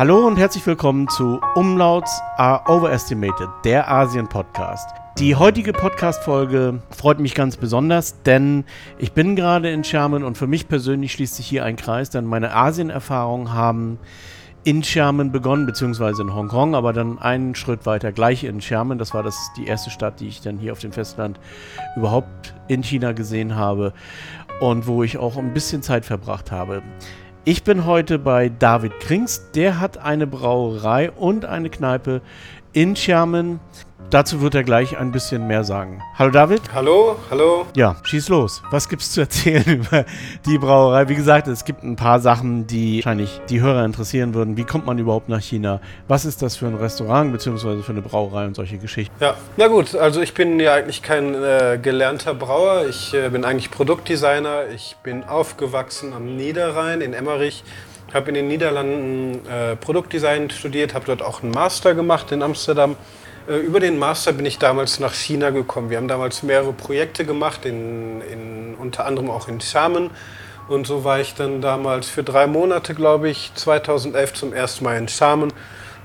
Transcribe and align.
Hallo 0.00 0.26
und 0.26 0.38
herzlich 0.38 0.66
willkommen 0.66 1.08
zu 1.08 1.42
Umlauts 1.54 2.22
are 2.38 2.62
Overestimated, 2.74 3.50
der 3.66 3.86
Asien-Podcast. 3.90 4.88
Die 5.18 5.36
heutige 5.36 5.74
Podcast-Folge 5.74 6.80
freut 6.88 7.20
mich 7.20 7.34
ganz 7.34 7.58
besonders, 7.58 8.22
denn 8.22 8.64
ich 8.96 9.12
bin 9.12 9.36
gerade 9.36 9.70
in 9.70 9.84
Sherman 9.84 10.24
und 10.24 10.38
für 10.38 10.46
mich 10.46 10.68
persönlich 10.68 11.12
schließt 11.12 11.36
sich 11.36 11.46
hier 11.46 11.66
ein 11.66 11.76
Kreis, 11.76 12.08
denn 12.08 12.24
meine 12.24 12.54
Asien-Erfahrungen 12.54 13.52
haben 13.52 13.98
in 14.64 14.82
Sherman 14.82 15.32
begonnen, 15.32 15.66
beziehungsweise 15.66 16.22
in 16.22 16.34
Hongkong, 16.34 16.74
aber 16.74 16.94
dann 16.94 17.18
einen 17.18 17.54
Schritt 17.54 17.84
weiter 17.84 18.10
gleich 18.10 18.44
in 18.44 18.62
Sherman. 18.62 18.96
Das 18.96 19.12
war 19.12 19.22
das 19.22 19.50
die 19.58 19.66
erste 19.66 19.90
Stadt, 19.90 20.20
die 20.20 20.28
ich 20.28 20.40
dann 20.40 20.56
hier 20.56 20.72
auf 20.72 20.78
dem 20.78 20.92
Festland 20.92 21.38
überhaupt 21.94 22.54
in 22.68 22.82
China 22.82 23.12
gesehen 23.12 23.54
habe 23.54 23.92
und 24.60 24.86
wo 24.86 25.02
ich 25.02 25.18
auch 25.18 25.36
ein 25.36 25.52
bisschen 25.52 25.82
Zeit 25.82 26.06
verbracht 26.06 26.50
habe. 26.50 26.82
Ich 27.46 27.64
bin 27.64 27.86
heute 27.86 28.18
bei 28.18 28.50
David 28.50 29.00
Krings. 29.00 29.50
Der 29.52 29.80
hat 29.80 29.96
eine 29.96 30.26
Brauerei 30.26 31.10
und 31.10 31.46
eine 31.46 31.70
Kneipe 31.70 32.20
in 32.72 32.96
Schermen. 32.96 33.60
Dazu 34.10 34.40
wird 34.40 34.56
er 34.56 34.64
gleich 34.64 34.98
ein 34.98 35.12
bisschen 35.12 35.46
mehr 35.46 35.62
sagen. 35.62 36.02
Hallo 36.18 36.32
David. 36.32 36.62
Hallo, 36.74 37.14
hallo. 37.30 37.66
Ja, 37.76 37.94
schieß 38.02 38.28
los. 38.28 38.60
Was 38.72 38.88
gibt's 38.88 39.12
zu 39.12 39.20
erzählen 39.20 39.62
über 39.66 40.04
die 40.46 40.58
Brauerei? 40.58 41.08
Wie 41.08 41.14
gesagt, 41.14 41.46
es 41.46 41.64
gibt 41.64 41.84
ein 41.84 41.94
paar 41.94 42.18
Sachen, 42.18 42.66
die 42.66 42.96
wahrscheinlich 42.96 43.40
die 43.48 43.60
Hörer 43.60 43.84
interessieren 43.84 44.34
würden. 44.34 44.56
Wie 44.56 44.64
kommt 44.64 44.84
man 44.84 44.98
überhaupt 44.98 45.28
nach 45.28 45.40
China? 45.40 45.80
Was 46.08 46.24
ist 46.24 46.42
das 46.42 46.56
für 46.56 46.66
ein 46.66 46.74
Restaurant 46.74 47.30
bzw. 47.30 47.82
für 47.82 47.92
eine 47.92 48.02
Brauerei 48.02 48.46
und 48.46 48.56
solche 48.56 48.78
Geschichten? 48.78 49.14
Ja, 49.20 49.36
na 49.56 49.68
gut, 49.68 49.94
also 49.94 50.20
ich 50.20 50.34
bin 50.34 50.58
ja 50.58 50.74
eigentlich 50.74 51.02
kein 51.02 51.32
äh, 51.34 51.78
gelernter 51.80 52.34
Brauer. 52.34 52.86
Ich 52.88 53.14
äh, 53.14 53.28
bin 53.28 53.44
eigentlich 53.44 53.70
Produktdesigner. 53.70 54.70
Ich 54.74 54.96
bin 55.04 55.22
aufgewachsen 55.22 56.12
am 56.14 56.36
Niederrhein 56.36 57.00
in 57.00 57.14
Emmerich. 57.14 57.62
Habe 58.12 58.28
in 58.28 58.34
den 58.34 58.48
Niederlanden 58.48 59.46
äh, 59.48 59.76
Produktdesign 59.76 60.50
studiert, 60.50 60.94
habe 60.94 61.06
dort 61.06 61.22
auch 61.22 61.42
einen 61.42 61.52
Master 61.52 61.94
gemacht 61.94 62.32
in 62.32 62.42
Amsterdam 62.42 62.96
äh, 63.48 63.58
über 63.58 63.80
den 63.80 63.98
Master 63.98 64.32
bin 64.32 64.46
ich 64.46 64.58
damals 64.58 65.00
nach 65.00 65.14
China 65.14 65.50
gekommen. 65.50 65.90
Wir 65.90 65.96
haben 65.96 66.08
damals 66.08 66.42
mehrere 66.42 66.72
Projekte 66.72 67.24
gemacht, 67.24 67.64
in, 67.64 68.20
in, 68.22 68.74
unter 68.76 69.06
anderem 69.06 69.30
auch 69.30 69.48
in 69.48 69.58
Xiamen. 69.58 70.10
Und 70.68 70.86
so 70.86 71.02
war 71.04 71.20
ich 71.20 71.34
dann 71.34 71.60
damals 71.60 72.08
für 72.08 72.22
drei 72.22 72.46
Monate, 72.46 72.94
glaube 72.94 73.28
ich, 73.28 73.52
2011 73.54 74.34
zum 74.34 74.52
ersten 74.52 74.84
Mal 74.84 74.98
in 74.98 75.06
Xiamen. 75.06 75.52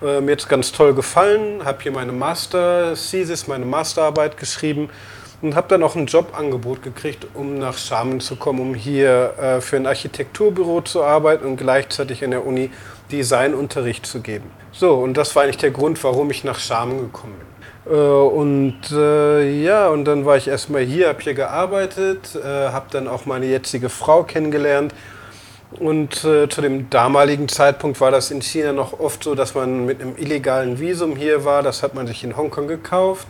Äh, 0.02 0.22
mir 0.22 0.31
hat 0.31 0.40
es 0.40 0.47
ganz 0.47 0.72
toll 0.72 0.95
gefallen, 0.95 1.64
habe 1.64 1.84
hier 1.84 1.92
meine 1.92 2.12
Master-Thesis, 2.12 3.47
meine 3.47 3.66
Masterarbeit 3.66 4.38
geschrieben 4.38 4.90
und 5.41 5.55
habe 5.55 5.67
dann 5.67 5.83
auch 5.83 5.95
ein 5.95 6.05
Jobangebot 6.05 6.81
gekriegt, 6.81 7.28
um 7.33 7.58
nach 7.59 7.75
Xiamen 7.75 8.19
zu 8.19 8.36
kommen, 8.36 8.59
um 8.59 8.73
hier 8.73 9.33
äh, 9.39 9.61
für 9.61 9.75
ein 9.75 9.88
Architekturbüro 9.88 10.81
zu 10.81 11.03
arbeiten 11.03 11.45
und 11.45 11.58
gleichzeitig 11.58 12.22
in 12.22 12.31
der 12.31 12.45
Uni 12.45 12.72
Designunterricht 13.11 14.06
zu 14.06 14.22
geben. 14.22 14.50
So, 14.72 14.95
und 14.95 15.16
das 15.16 15.36
war 15.36 15.44
eigentlich 15.44 15.58
der 15.58 15.72
Grund, 15.72 16.03
warum 16.03 16.31
ich 16.31 16.44
nach 16.44 16.58
Xiamen 16.58 17.00
gekommen 17.00 17.33
bin. 17.38 17.94
Äh, 17.94 17.97
und 17.97 18.80
äh, 18.91 19.63
ja, 19.63 19.89
und 19.89 20.06
dann 20.06 20.25
war 20.25 20.38
ich 20.38 20.47
erstmal 20.47 20.81
hier, 20.81 21.09
habe 21.09 21.22
hier 21.22 21.33
gearbeitet, 21.33 22.36
äh, 22.36 22.69
habe 22.69 22.88
dann 22.91 23.08
auch 23.08 23.25
meine 23.25 23.45
jetzige 23.45 23.89
Frau 23.89 24.23
kennengelernt. 24.23 24.94
Und 25.80 26.23
äh, 26.23 26.47
zu 26.47 26.61
dem 26.61 26.89
damaligen 26.89 27.50
Zeitpunkt 27.50 28.00
war 28.00 28.11
das 28.11 28.31
in 28.31 28.41
China 28.41 28.72
noch 28.72 29.00
oft 29.00 29.23
so, 29.23 29.36
dass 29.36 29.56
man 29.56 29.86
mit 29.86 30.02
einem 30.02 30.16
illegalen 30.17 30.80
Visum 30.80 31.16
hier 31.16 31.44
war. 31.44 31.63
Das 31.63 31.83
hat 31.83 31.94
man 31.95 32.08
sich 32.08 32.23
in 32.23 32.38
Hongkong 32.38 32.67
gekauft, 32.67 33.28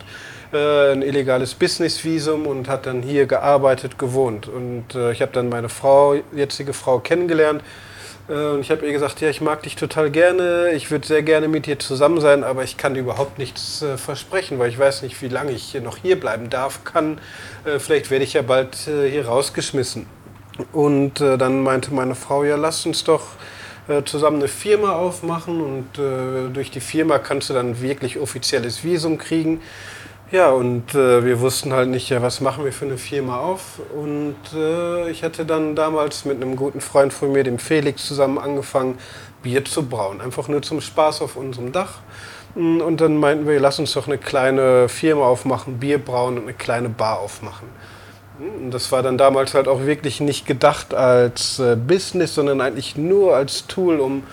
äh, 0.56 0.92
ein 0.92 1.02
illegales 1.02 1.54
Business-Visum 1.54 2.46
und 2.46 2.68
hat 2.68 2.86
dann 2.86 3.02
hier 3.02 3.26
gearbeitet, 3.26 3.98
gewohnt. 3.98 4.48
Und 4.48 4.94
äh, 4.94 5.12
ich 5.12 5.22
habe 5.22 5.32
dann 5.32 5.48
meine 5.48 5.68
Frau, 5.68 6.16
jetzige 6.32 6.72
Frau 6.72 6.98
kennengelernt 6.98 7.62
äh, 8.28 8.32
und 8.32 8.60
ich 8.60 8.70
habe 8.70 8.86
ihr 8.86 8.92
gesagt, 8.92 9.20
ja, 9.20 9.28
ich 9.28 9.40
mag 9.40 9.62
dich 9.62 9.76
total 9.76 10.10
gerne, 10.10 10.72
ich 10.74 10.90
würde 10.90 11.06
sehr 11.06 11.22
gerne 11.22 11.48
mit 11.48 11.66
dir 11.66 11.78
zusammen 11.78 12.20
sein, 12.20 12.44
aber 12.44 12.64
ich 12.64 12.76
kann 12.76 12.94
dir 12.94 13.00
überhaupt 13.00 13.38
nichts 13.38 13.82
äh, 13.82 13.96
versprechen, 13.96 14.58
weil 14.58 14.68
ich 14.68 14.78
weiß 14.78 15.02
nicht, 15.02 15.20
wie 15.22 15.28
lange 15.28 15.52
ich 15.52 15.74
noch 15.82 15.98
hier 15.98 16.18
bleiben 16.18 16.50
darf, 16.50 16.84
kann. 16.84 17.18
Äh, 17.64 17.78
vielleicht 17.78 18.10
werde 18.10 18.24
ich 18.24 18.32
ja 18.32 18.42
bald 18.42 18.88
äh, 18.88 19.08
hier 19.08 19.26
rausgeschmissen. 19.26 20.06
Und 20.72 21.20
äh, 21.20 21.36
dann 21.36 21.62
meinte 21.62 21.92
meine 21.92 22.14
Frau, 22.14 22.42
ja, 22.42 22.56
lass 22.56 22.86
uns 22.86 23.04
doch 23.04 23.22
äh, 23.88 24.02
zusammen 24.04 24.38
eine 24.38 24.48
Firma 24.48 24.92
aufmachen 24.92 25.60
und 25.60 25.86
durch 26.52 26.70
die 26.70 26.80
Firma 26.80 27.18
kannst 27.18 27.50
du 27.50 27.54
dann 27.54 27.80
wirklich 27.80 28.18
offizielles 28.18 28.82
Visum 28.82 29.18
kriegen. 29.18 29.60
Ja, 30.32 30.50
und 30.50 30.92
äh, 30.96 31.24
wir 31.24 31.40
wussten 31.40 31.72
halt 31.72 31.88
nicht, 31.88 32.08
ja, 32.08 32.20
was 32.20 32.40
machen 32.40 32.64
wir 32.64 32.72
für 32.72 32.84
eine 32.84 32.98
Firma 32.98 33.38
auf. 33.38 33.80
Und 33.94 34.34
äh, 34.56 35.08
ich 35.08 35.22
hatte 35.22 35.46
dann 35.46 35.76
damals 35.76 36.24
mit 36.24 36.42
einem 36.42 36.56
guten 36.56 36.80
Freund 36.80 37.12
von 37.12 37.30
mir, 37.30 37.44
dem 37.44 37.60
Felix, 37.60 38.04
zusammen 38.08 38.36
angefangen, 38.36 38.98
Bier 39.44 39.64
zu 39.64 39.84
brauen. 39.84 40.20
Einfach 40.20 40.48
nur 40.48 40.62
zum 40.62 40.80
Spaß 40.80 41.22
auf 41.22 41.36
unserem 41.36 41.70
Dach. 41.70 42.00
Mm, 42.56 42.80
und 42.80 43.00
dann 43.00 43.18
meinten 43.18 43.46
wir, 43.46 43.60
lass 43.60 43.78
uns 43.78 43.92
doch 43.92 44.08
eine 44.08 44.18
kleine 44.18 44.88
Firma 44.88 45.26
aufmachen, 45.26 45.78
Bier 45.78 45.98
brauen 46.04 46.38
und 46.38 46.42
eine 46.42 46.54
kleine 46.54 46.88
Bar 46.88 47.20
aufmachen. 47.20 47.68
Mm, 48.40 48.64
und 48.64 48.70
das 48.72 48.90
war 48.90 49.04
dann 49.04 49.18
damals 49.18 49.54
halt 49.54 49.68
auch 49.68 49.86
wirklich 49.86 50.20
nicht 50.20 50.44
gedacht 50.44 50.92
als 50.92 51.60
äh, 51.60 51.76
Business, 51.76 52.34
sondern 52.34 52.60
eigentlich 52.60 52.96
nur 52.96 53.36
als 53.36 53.68
Tool, 53.68 54.00
um 54.00 54.24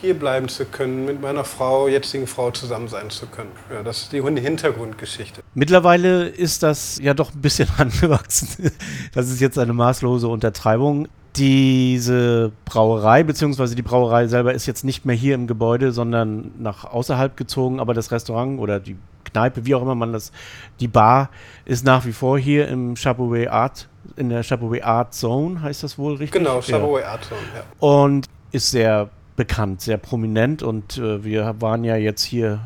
hier 0.00 0.18
bleiben 0.18 0.48
zu 0.48 0.64
können, 0.64 1.04
mit 1.04 1.20
meiner 1.20 1.44
Frau, 1.44 1.88
jetzigen 1.88 2.26
Frau 2.26 2.50
zusammen 2.50 2.88
sein 2.88 3.10
zu 3.10 3.26
können. 3.26 3.50
Ja, 3.72 3.82
das 3.82 4.02
ist 4.02 4.12
die 4.12 4.22
Hintergrundgeschichte. 4.22 5.42
Mittlerweile 5.54 6.28
ist 6.28 6.62
das 6.62 6.98
ja 7.02 7.14
doch 7.14 7.34
ein 7.34 7.40
bisschen 7.40 7.68
angewachsen. 7.78 8.70
Das 9.14 9.28
ist 9.28 9.40
jetzt 9.40 9.58
eine 9.58 9.72
maßlose 9.72 10.28
Untertreibung. 10.28 11.08
Diese 11.36 12.50
Brauerei, 12.64 13.22
beziehungsweise 13.22 13.76
die 13.76 13.82
Brauerei 13.82 14.26
selber 14.26 14.52
ist 14.52 14.66
jetzt 14.66 14.84
nicht 14.84 15.04
mehr 15.04 15.14
hier 15.14 15.34
im 15.34 15.46
Gebäude, 15.46 15.92
sondern 15.92 16.52
nach 16.58 16.84
außerhalb 16.84 17.36
gezogen, 17.36 17.78
aber 17.78 17.94
das 17.94 18.10
Restaurant 18.10 18.58
oder 18.58 18.80
die 18.80 18.96
Kneipe, 19.24 19.64
wie 19.64 19.74
auch 19.74 19.82
immer 19.82 19.94
man 19.94 20.12
das, 20.12 20.32
die 20.80 20.88
Bar 20.88 21.30
ist 21.64 21.84
nach 21.84 22.04
wie 22.04 22.12
vor 22.12 22.38
hier 22.38 22.66
im 22.68 22.94
Chapeauet 22.94 23.48
Art, 23.48 23.88
in 24.16 24.28
der 24.28 24.42
Chapeauet 24.42 24.82
Art 24.82 25.14
Zone, 25.14 25.62
heißt 25.62 25.84
das 25.84 25.98
wohl 25.98 26.14
richtig? 26.14 26.32
Genau, 26.32 26.60
Chapeauet. 26.60 27.04
Art 27.04 27.24
Zone, 27.24 27.40
ja. 27.54 27.62
Und 27.78 28.26
ist 28.50 28.72
sehr 28.72 29.08
bekannt, 29.40 29.80
sehr 29.80 29.96
prominent 29.96 30.62
und 30.62 30.98
äh, 30.98 31.24
wir 31.24 31.54
waren 31.60 31.82
ja 31.82 31.96
jetzt 31.96 32.22
hier 32.22 32.60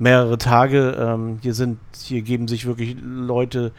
mehrere 0.00 0.36
Tage. 0.36 0.96
Ähm, 0.98 1.38
hier 1.42 1.54
sind, 1.54 1.78
hier 1.96 2.22
geben 2.22 2.48
sich 2.48 2.66
wirklich 2.66 2.96
Leute 3.00 3.70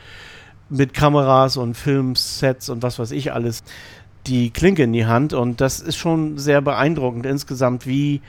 mit 0.70 0.94
Kameras 0.94 1.58
und 1.58 1.76
Filmsets 1.76 2.70
und 2.70 2.82
was 2.82 2.98
weiß 2.98 3.12
ich 3.12 3.34
alles 3.34 3.62
die 4.26 4.52
Klinke 4.52 4.84
in 4.84 4.94
die 4.94 5.06
Hand 5.06 5.34
und 5.34 5.60
das 5.60 5.82
ist 5.82 5.98
schon 5.98 6.38
sehr 6.38 6.62
beeindruckend 6.62 7.26
insgesamt, 7.26 7.86
wie, 7.86 8.22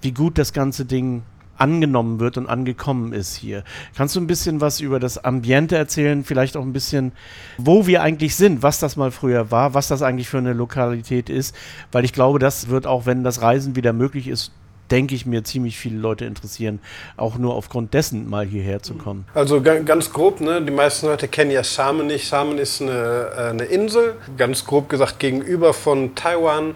wie 0.00 0.12
gut 0.12 0.38
das 0.38 0.52
ganze 0.52 0.84
Ding 0.84 1.24
angenommen 1.58 2.20
wird 2.20 2.38
und 2.38 2.46
angekommen 2.48 3.12
ist 3.12 3.36
hier. 3.36 3.64
Kannst 3.96 4.16
du 4.16 4.20
ein 4.20 4.26
bisschen 4.26 4.60
was 4.60 4.80
über 4.80 5.00
das 5.00 5.22
Ambiente 5.22 5.76
erzählen? 5.76 6.24
Vielleicht 6.24 6.56
auch 6.56 6.62
ein 6.62 6.72
bisschen, 6.72 7.12
wo 7.58 7.86
wir 7.86 8.02
eigentlich 8.02 8.36
sind, 8.36 8.62
was 8.62 8.78
das 8.78 8.96
mal 8.96 9.10
früher 9.10 9.50
war, 9.50 9.74
was 9.74 9.88
das 9.88 10.02
eigentlich 10.02 10.28
für 10.28 10.38
eine 10.38 10.52
Lokalität 10.52 11.28
ist? 11.30 11.54
Weil 11.92 12.04
ich 12.04 12.12
glaube, 12.12 12.38
das 12.38 12.68
wird 12.68 12.86
auch, 12.86 13.06
wenn 13.06 13.24
das 13.24 13.42
Reisen 13.42 13.76
wieder 13.76 13.92
möglich 13.92 14.28
ist, 14.28 14.52
denke 14.90 15.14
ich 15.14 15.26
mir, 15.26 15.44
ziemlich 15.44 15.78
viele 15.78 15.98
Leute 15.98 16.24
interessieren, 16.24 16.80
auch 17.16 17.38
nur 17.38 17.54
aufgrund 17.54 17.94
dessen 17.94 18.28
mal 18.28 18.46
hierher 18.46 18.82
zu 18.82 18.94
kommen. 18.94 19.26
Also 19.34 19.62
ganz 19.62 20.12
grob, 20.12 20.40
ne? 20.40 20.62
die 20.62 20.72
meisten 20.72 21.06
Leute 21.06 21.28
kennen 21.28 21.50
ja 21.50 21.62
Xiamen 21.62 22.06
nicht. 22.06 22.24
Xiamen 22.24 22.58
ist 22.58 22.80
eine, 22.80 23.30
äh, 23.36 23.40
eine 23.50 23.64
Insel, 23.64 24.14
ganz 24.36 24.64
grob 24.64 24.88
gesagt 24.88 25.18
gegenüber 25.18 25.72
von 25.72 26.14
Taiwan. 26.14 26.74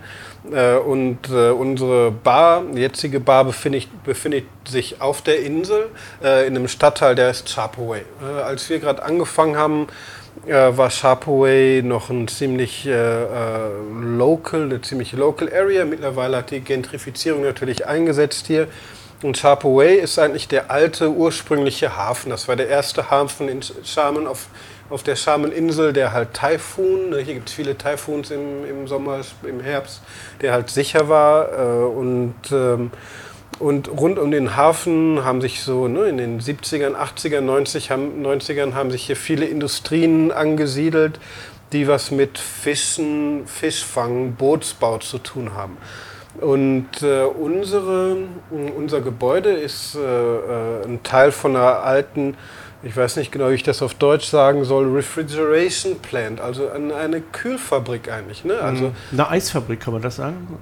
Äh, 0.50 0.76
und 0.76 1.28
äh, 1.28 1.50
unsere 1.50 2.10
Bar, 2.10 2.62
die 2.74 2.80
jetzige 2.80 3.20
Bar, 3.20 3.44
befindet, 3.44 3.88
befindet 4.04 4.44
sich 4.66 5.00
auf 5.00 5.22
der 5.22 5.40
Insel 5.42 5.90
äh, 6.22 6.46
in 6.46 6.56
einem 6.56 6.68
Stadtteil, 6.68 7.14
der 7.14 7.30
ist 7.30 7.52
Chapaway. 7.54 8.02
Als 8.44 8.68
wir 8.70 8.78
gerade 8.78 9.02
angefangen 9.02 9.56
haben, 9.56 9.86
äh, 10.46 10.76
war 10.76 10.90
Chapaway 10.90 11.82
noch 11.82 12.10
ein 12.10 12.28
ziemlich 12.28 12.86
äh, 12.86 13.24
local, 14.02 14.62
eine 14.62 14.80
ziemlich 14.80 15.12
local 15.12 15.52
Area. 15.52 15.84
Mittlerweile 15.84 16.38
hat 16.38 16.50
die 16.50 16.60
Gentrifizierung 16.60 17.42
natürlich 17.42 17.86
eingesetzt 17.86 18.46
hier. 18.46 18.68
Und 19.22 19.38
Chapaway 19.38 19.96
ist 19.96 20.18
eigentlich 20.18 20.48
der 20.48 20.70
alte 20.70 21.10
ursprüngliche 21.10 21.96
Hafen. 21.96 22.30
Das 22.30 22.48
war 22.48 22.56
der 22.56 22.68
erste 22.68 23.10
Hafen 23.10 23.48
in 23.48 23.60
Xiamen 23.60 24.26
auf 24.26 24.46
auf 24.90 25.04
der 25.04 25.16
Schameninsel, 25.16 25.92
der 25.92 26.12
halt 26.12 26.34
Taifun, 26.34 27.10
ne, 27.10 27.18
hier 27.18 27.34
gibt 27.34 27.48
es 27.48 27.54
viele 27.54 27.78
Taifuns 27.78 28.30
im, 28.30 28.64
im 28.68 28.88
Sommer, 28.88 29.20
im 29.44 29.60
Herbst, 29.60 30.02
der 30.40 30.52
halt 30.52 30.68
sicher 30.68 31.08
war. 31.08 31.52
Äh, 31.52 31.84
und, 31.84 32.34
ähm, 32.50 32.90
und 33.60 33.88
rund 33.88 34.18
um 34.18 34.30
den 34.30 34.56
Hafen 34.56 35.22
haben 35.22 35.42
sich 35.42 35.60
so 35.60 35.86
ne, 35.86 36.06
in 36.06 36.16
den 36.16 36.40
70ern, 36.40 36.94
80ern, 36.94 37.42
90 37.42 37.90
haben, 37.90 38.24
90ern 38.24 38.72
haben 38.72 38.90
sich 38.90 39.04
hier 39.04 39.16
viele 39.16 39.44
Industrien 39.44 40.32
angesiedelt, 40.32 41.20
die 41.72 41.86
was 41.86 42.10
mit 42.10 42.38
Fischen, 42.38 43.46
Fischfang, 43.46 44.32
Bootsbau 44.32 44.96
zu 44.98 45.18
tun 45.18 45.54
haben. 45.54 45.76
Und 46.40 47.02
äh, 47.02 47.24
unsere, 47.24 48.16
unser 48.76 49.02
Gebäude 49.02 49.50
ist 49.50 49.94
äh, 49.94 50.00
äh 50.00 50.84
ein 50.84 51.02
Teil 51.02 51.30
von 51.30 51.54
einer 51.54 51.82
alten 51.82 52.36
ich 52.82 52.96
weiß 52.96 53.16
nicht 53.16 53.30
genau, 53.30 53.50
wie 53.50 53.54
ich 53.54 53.62
das 53.62 53.82
auf 53.82 53.92
Deutsch 53.92 54.26
sagen 54.26 54.64
soll, 54.64 54.90
Refrigeration 54.90 55.98
Plant, 55.98 56.40
also 56.40 56.70
eine 56.70 57.20
Kühlfabrik 57.20 58.10
eigentlich. 58.10 58.44
Ne? 58.44 58.58
Also 58.58 58.84
mhm. 58.84 58.94
eine 59.12 59.28
Eisfabrik, 59.28 59.80
kann 59.80 59.92
man 59.92 60.02
das 60.02 60.16
sagen? 60.16 60.58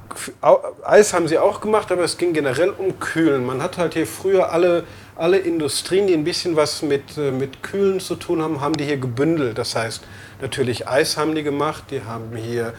Eis 0.84 1.14
haben 1.14 1.28
sie 1.28 1.38
auch 1.38 1.60
gemacht, 1.60 1.92
aber 1.92 2.02
es 2.02 2.18
ging 2.18 2.32
generell 2.32 2.70
um 2.70 2.98
Kühlen. 2.98 3.46
Man 3.46 3.62
hat 3.62 3.78
halt 3.78 3.94
hier 3.94 4.06
früher 4.06 4.50
alle, 4.52 4.82
alle 5.14 5.38
Industrien, 5.38 6.08
die 6.08 6.14
ein 6.14 6.24
bisschen 6.24 6.56
was 6.56 6.82
mit, 6.82 7.16
äh, 7.16 7.30
mit 7.30 7.62
Kühlen 7.62 8.00
zu 8.00 8.16
tun 8.16 8.42
haben, 8.42 8.60
haben 8.60 8.74
die 8.74 8.84
hier 8.84 8.98
gebündelt. 8.98 9.56
Das 9.56 9.76
heißt, 9.76 10.02
natürlich 10.40 10.88
Eis 10.88 11.16
haben 11.16 11.36
die 11.36 11.44
gemacht, 11.44 11.84
die 11.92 12.02
haben 12.02 12.34
hier 12.34 12.72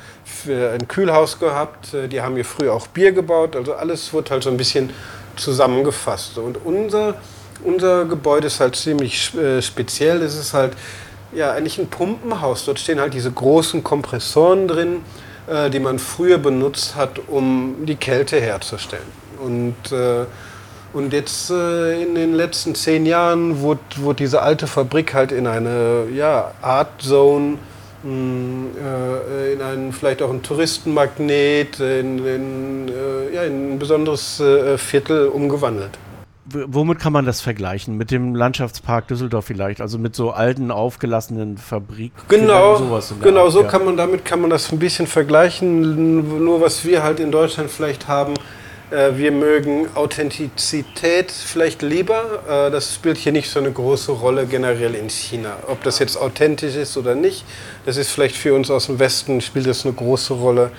ein 0.48 0.86
Kühlhaus 0.90 1.40
gehabt, 1.40 1.94
äh, 1.94 2.10
die 2.10 2.22
haben 2.22 2.36
hier 2.36 2.46
früher 2.46 2.74
auch 2.74 2.88
Bier 2.88 3.14
gebaut, 3.14 3.56
also 3.56 3.74
alles 3.74 4.12
wurde 4.12 4.32
halt 4.32 4.44
so 4.44 4.50
ein 4.50 4.58
bisschen 4.58 4.90
zusammengefasst. 5.38 6.38
Und 6.38 6.58
unser 6.66 7.16
unser 7.64 8.06
Gebäude 8.06 8.48
ist 8.48 8.60
halt 8.60 8.76
ziemlich 8.76 9.36
äh, 9.36 9.62
speziell. 9.62 10.22
Es 10.22 10.36
ist 10.36 10.54
halt 10.54 10.74
ja 11.34 11.52
eigentlich 11.52 11.78
ein 11.80 11.88
Pumpenhaus. 11.88 12.66
Dort 12.66 12.80
stehen 12.80 13.00
halt 13.00 13.14
diese 13.14 13.32
großen 13.32 13.84
Kompressoren 13.84 14.68
drin, 14.68 15.02
äh, 15.48 15.70
die 15.70 15.80
man 15.80 16.00
früher 16.00 16.38
benutzt 16.38 16.96
hat, 16.96 17.20
um 17.28 17.86
die 17.86 17.96
Kälte 17.96 18.40
herzustellen. 18.40 19.20
Und, 19.44 19.92
äh, 19.92 20.26
und 20.94 21.14
jetzt 21.14 21.52
äh, 21.52 22.02
in 22.02 22.16
den 22.16 22.34
letzten 22.34 22.76
zehn 22.76 23.06
Jahren 23.06 23.62
wurde, 23.62 23.82
wurde 23.98 24.18
diese 24.18 24.42
alte 24.42 24.68
Fabrik 24.68 25.14
halt 25.14 25.32
in 25.32 25.48
eine 25.48 26.06
ja, 26.14 26.52
Art 26.62 27.02
Zone 27.02 27.58
äh, 28.04 29.54
in 29.54 29.62
einen, 29.62 29.94
vielleicht 29.94 30.22
auch 30.22 30.30
ein 30.30 30.42
Touristenmagnet, 30.42 31.80
in, 31.80 32.26
in, 32.26 32.88
äh, 32.88 33.36
ja, 33.36 33.44
in 33.44 33.74
ein 33.74 33.80
besonderes 33.80 34.42
Viertel 34.78 35.28
umgewandelt 35.28 35.98
womit 36.68 37.00
kann 37.00 37.13
man 37.13 37.25
das 37.25 37.42
vergleichen? 37.42 37.98
Mit 37.98 38.12
dem 38.12 38.36
Landschaftspark 38.36 39.07
Düsseldorf 39.07 39.46
vielleicht? 39.46 39.81
Also 39.81 39.98
mit 39.98 40.16
so 40.16 40.31
alten, 40.31 40.72
aufgelassenen 40.72 41.57
Fabriken? 41.57 42.16
Genau, 42.28 42.81
genau 43.22 43.50
so 43.50 43.62
ja. 43.62 43.68
kann 43.68 43.86
man 43.86 43.98
damit 43.98 44.25
kann 44.25 44.42
man 44.42 44.50
das 44.50 44.72
ein 44.72 44.80
bisschen 44.80 45.07
vergleichen. 45.07 46.44
Nur 46.44 46.62
was 46.62 46.86
wir 46.86 47.04
halt 47.04 47.19
in 47.19 47.31
Deutschland 47.31 47.69
vielleicht 47.69 48.07
haben, 48.07 48.34
äh, 48.92 49.12
wir 49.16 49.31
mögen 49.31 49.88
Authentizität 49.96 51.31
vielleicht 51.31 51.81
lieber. 51.81 52.44
Äh, 52.48 52.72
das 52.72 52.95
spielt 52.95 53.18
hier 53.18 53.31
nicht 53.31 53.50
so 53.50 53.60
eine 53.60 53.72
große 53.72 54.12
Rolle 54.12 54.45
generell 54.45 54.95
in 54.95 55.10
China. 55.10 55.57
Ob 55.68 55.84
das 55.84 56.00
jetzt 56.00 56.18
authentisch 56.18 56.75
ist 56.75 56.98
oder 56.98 57.16
nicht, 57.16 57.45
das 57.86 57.98
ist 57.98 58.10
vielleicht 58.12 58.36
für 58.36 58.54
uns 58.54 58.72
aus 58.72 58.88
dem 58.88 59.00
Westen, 59.00 59.42
spielt 59.42 59.68
das 59.68 59.86
eine 59.86 59.94
große 59.94 60.34
Rolle. 60.34 60.72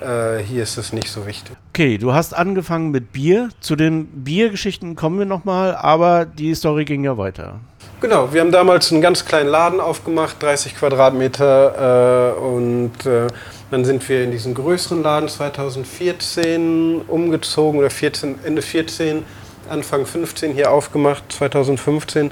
Äh, 0.00 0.42
hier 0.42 0.62
ist 0.62 0.76
es 0.76 0.92
nicht 0.92 1.08
so 1.08 1.26
wichtig. 1.26 1.56
Okay, 1.70 1.98
du 1.98 2.12
hast 2.12 2.34
angefangen 2.34 2.90
mit 2.90 3.12
Bier. 3.12 3.50
Zu 3.60 3.76
den 3.76 4.06
Biergeschichten 4.24 4.96
kommen 4.96 5.18
wir 5.18 5.26
nochmal, 5.26 5.74
aber 5.76 6.24
die 6.24 6.54
Story 6.54 6.84
ging 6.84 7.04
ja 7.04 7.16
weiter. 7.16 7.60
Genau, 8.00 8.32
wir 8.32 8.40
haben 8.40 8.52
damals 8.52 8.92
einen 8.92 9.00
ganz 9.00 9.24
kleinen 9.24 9.48
Laden 9.48 9.80
aufgemacht, 9.80 10.42
30 10.42 10.76
Quadratmeter. 10.76 12.34
Äh, 12.36 12.40
und 12.40 13.06
äh, 13.06 13.28
dann 13.70 13.84
sind 13.84 14.06
wir 14.08 14.24
in 14.24 14.30
diesen 14.30 14.54
größeren 14.54 15.02
Laden 15.02 15.28
2014 15.28 17.02
umgezogen 17.08 17.78
oder 17.78 17.90
14, 17.90 18.40
Ende 18.44 18.62
14, 18.62 19.24
Anfang 19.70 20.04
15 20.04 20.52
hier 20.52 20.70
aufgemacht, 20.70 21.24
2015. 21.32 22.30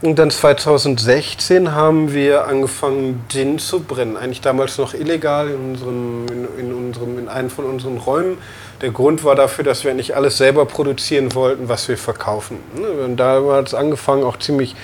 Und 0.00 0.20
dann 0.20 0.30
2016 0.30 1.74
haben 1.74 2.12
wir 2.12 2.46
angefangen, 2.46 3.24
Gin 3.28 3.58
zu 3.58 3.80
brennen. 3.80 4.16
Eigentlich 4.16 4.40
damals 4.40 4.78
noch 4.78 4.94
illegal 4.94 5.48
in, 5.48 5.70
unserem, 5.70 6.26
in, 6.28 6.66
in, 6.66 6.72
unserem, 6.72 7.18
in 7.18 7.28
einem 7.28 7.50
von 7.50 7.64
unseren 7.64 7.96
Räumen. 7.96 8.38
Der 8.80 8.90
Grund 8.90 9.24
war 9.24 9.34
dafür, 9.34 9.64
dass 9.64 9.82
wir 9.82 9.92
nicht 9.94 10.14
alles 10.14 10.38
selber 10.38 10.66
produzieren 10.66 11.34
wollten, 11.34 11.68
was 11.68 11.88
wir 11.88 11.98
verkaufen. 11.98 12.58
Und 13.04 13.16
da 13.16 13.42
hat 13.50 13.68
es 13.68 13.74
angefangen, 13.74 14.22
auch 14.22 14.38
ziemlich 14.38 14.76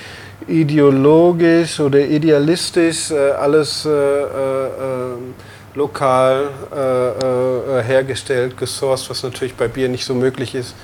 ideologisch 0.48 1.78
oder 1.78 2.00
idealistisch, 2.00 3.12
äh, 3.12 3.30
alles 3.30 3.86
äh, 3.86 3.90
äh, 3.90 4.26
lokal 5.74 6.48
äh, 6.74 7.78
äh, 7.78 7.82
hergestellt, 7.84 8.56
gesourced, 8.56 9.10
was 9.10 9.22
natürlich 9.22 9.54
bei 9.54 9.68
Bier 9.68 9.88
nicht 9.88 10.04
so 10.04 10.14
möglich 10.14 10.56
ist. 10.56 10.74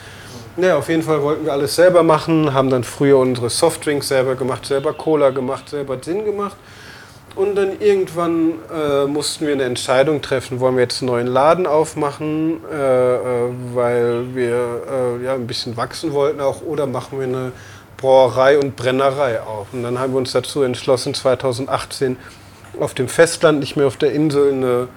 Ja, 0.56 0.76
auf 0.76 0.88
jeden 0.88 1.02
Fall 1.02 1.23
wollten 1.23 1.44
wir 1.44 1.52
alles 1.52 1.76
selber 1.76 2.02
machen, 2.02 2.52
haben 2.52 2.70
dann 2.70 2.82
früher 2.82 3.19
unsere 3.19 3.49
Softdrinks 3.49 4.08
selber 4.08 4.35
gemacht, 4.35 4.67
selber 4.67 4.93
Cola 4.93 5.31
gemacht, 5.31 5.69
selber 5.69 6.00
Gin 6.00 6.25
gemacht. 6.25 6.56
Und 7.37 7.55
dann 7.55 7.81
irgendwann 7.81 8.55
äh, 8.75 9.06
mussten 9.06 9.47
wir 9.47 9.55
eine 9.55 9.62
Entscheidung 9.62 10.20
treffen, 10.20 10.58
wollen 10.58 10.75
wir 10.75 10.82
jetzt 10.82 11.00
einen 11.00 11.12
neuen 11.12 11.29
Laden 11.29 11.67
aufmachen, 11.69 12.61
äh, 12.70 13.14
äh, 13.14 13.20
weil 13.73 14.35
wir 14.35 14.82
äh, 15.20 15.25
ja, 15.25 15.35
ein 15.35 15.47
bisschen 15.47 15.76
wachsen 15.76 16.12
wollten 16.12 16.41
auch, 16.41 16.62
oder 16.62 16.88
machen 16.88 17.20
wir 17.20 17.29
eine 17.29 17.52
Brauerei 17.97 18.58
und 18.58 18.75
Brennerei 18.75 19.41
auf. 19.41 19.69
Und 19.73 19.85
dann 19.85 20.00
haben 20.00 20.12
wir 20.12 20.19
uns 20.19 20.32
dazu 20.32 20.62
entschlossen, 20.62 21.14
2018 21.14 22.17
auf 22.81 22.94
dem 22.94 23.06
Festland, 23.06 23.61
nicht 23.61 23.76
mehr 23.76 23.87
auf 23.87 23.97
der 23.97 24.12
Insel, 24.12 24.52
eine 24.52 24.88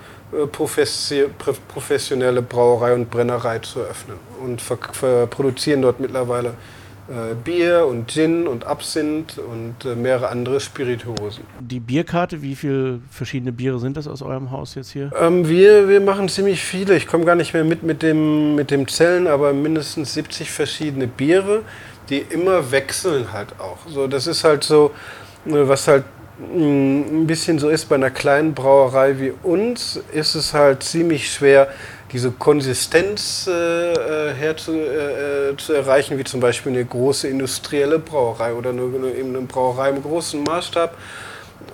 professionelle 0.52 2.42
Brauerei 2.42 2.94
und 2.94 3.10
Brennerei 3.10 3.60
zu 3.60 3.80
eröffnen 3.80 4.18
und 4.42 4.62
produzieren 5.30 5.82
dort 5.82 6.00
mittlerweile 6.00 6.54
äh, 7.10 7.36
Bier 7.36 7.86
und 7.86 8.10
Gin 8.10 8.48
und 8.48 8.66
Absinth 8.66 9.38
und 9.38 9.84
äh, 9.84 9.94
mehrere 9.94 10.30
andere 10.30 10.62
Spirituosen. 10.62 11.44
Die 11.60 11.82
Bierkarte, 11.82 12.42
wie 12.42 12.56
viele 12.56 13.02
verschiedene 13.12 13.52
Biere 13.52 13.78
sind 13.80 13.98
das 13.98 14.08
aus 14.08 14.22
eurem 14.22 14.52
Haus 14.52 14.76
jetzt 14.76 14.92
hier? 14.92 15.12
Ähm, 15.20 15.50
wir, 15.50 15.90
wir 15.90 16.00
machen 16.00 16.30
ziemlich 16.30 16.64
viele. 16.64 16.96
Ich 16.96 17.06
komme 17.06 17.26
gar 17.26 17.36
nicht 17.36 17.54
mehr 17.54 17.66
mit 17.66 17.84
mit 17.84 18.04
dem, 18.04 18.56
mit 18.56 18.72
dem 18.72 18.88
Zellen, 18.88 19.28
aber 19.28 19.52
mindestens 19.52 20.14
70 20.14 20.50
verschiedene 20.50 21.08
Biere, 21.08 21.64
die 22.10 22.20
immer 22.20 22.72
wechseln 22.72 23.34
halt 23.34 23.60
auch. 23.60 23.80
So, 23.86 24.08
das 24.08 24.26
ist 24.26 24.46
halt 24.46 24.64
so, 24.64 24.92
was 25.44 25.90
halt 25.90 26.06
ein 26.40 27.28
bisschen 27.28 27.60
so 27.60 27.70
ist 27.70 27.90
bei 27.90 27.96
einer 27.96 28.10
kleinen 28.10 28.54
Brauerei 28.54 29.20
wie 29.20 29.34
uns, 29.44 30.00
ist 30.14 30.36
es 30.36 30.54
halt 30.54 30.84
ziemlich 30.84 31.32
schwer, 31.32 31.68
diese 32.12 32.32
Konsistenz 32.32 33.48
äh, 33.48 33.52
äh 33.52 34.34
her 34.34 34.58
zu, 34.58 34.74
äh, 34.74 35.52
äh, 35.52 35.58
zu, 35.58 35.74
erreichen, 35.74 36.18
wie 36.18 36.24
zum 36.24 36.40
Beispiel 36.40 36.72
eine 36.72 36.86
große 36.86 37.28
industrielle 37.28 38.00
Brauerei 38.00 38.54
oder 38.54 38.72
eine, 38.72 38.82
eine 38.82 39.42
Brauerei 39.42 39.90
im 39.90 40.02
großen 40.02 40.44
Maßstab. 40.44 40.96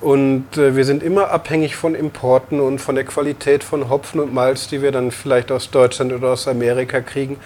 Und 0.01 0.57
äh, 0.57 0.75
wir 0.75 0.85
sind 0.85 1.03
immer 1.03 1.29
abhängig 1.31 1.75
von 1.75 1.95
Importen 1.95 2.59
und 2.59 2.79
von 2.79 2.95
der 2.95 3.03
Qualität 3.03 3.63
von 3.63 3.89
Hopfen 3.89 4.19
und 4.19 4.33
Malz, 4.33 4.67
die 4.67 4.81
wir 4.81 4.91
dann 4.91 5.11
vielleicht 5.11 5.51
aus 5.51 5.71
Deutschland 5.71 6.13
oder 6.13 6.29
aus 6.29 6.47
Amerika 6.47 7.01
kriegen. 7.01 7.37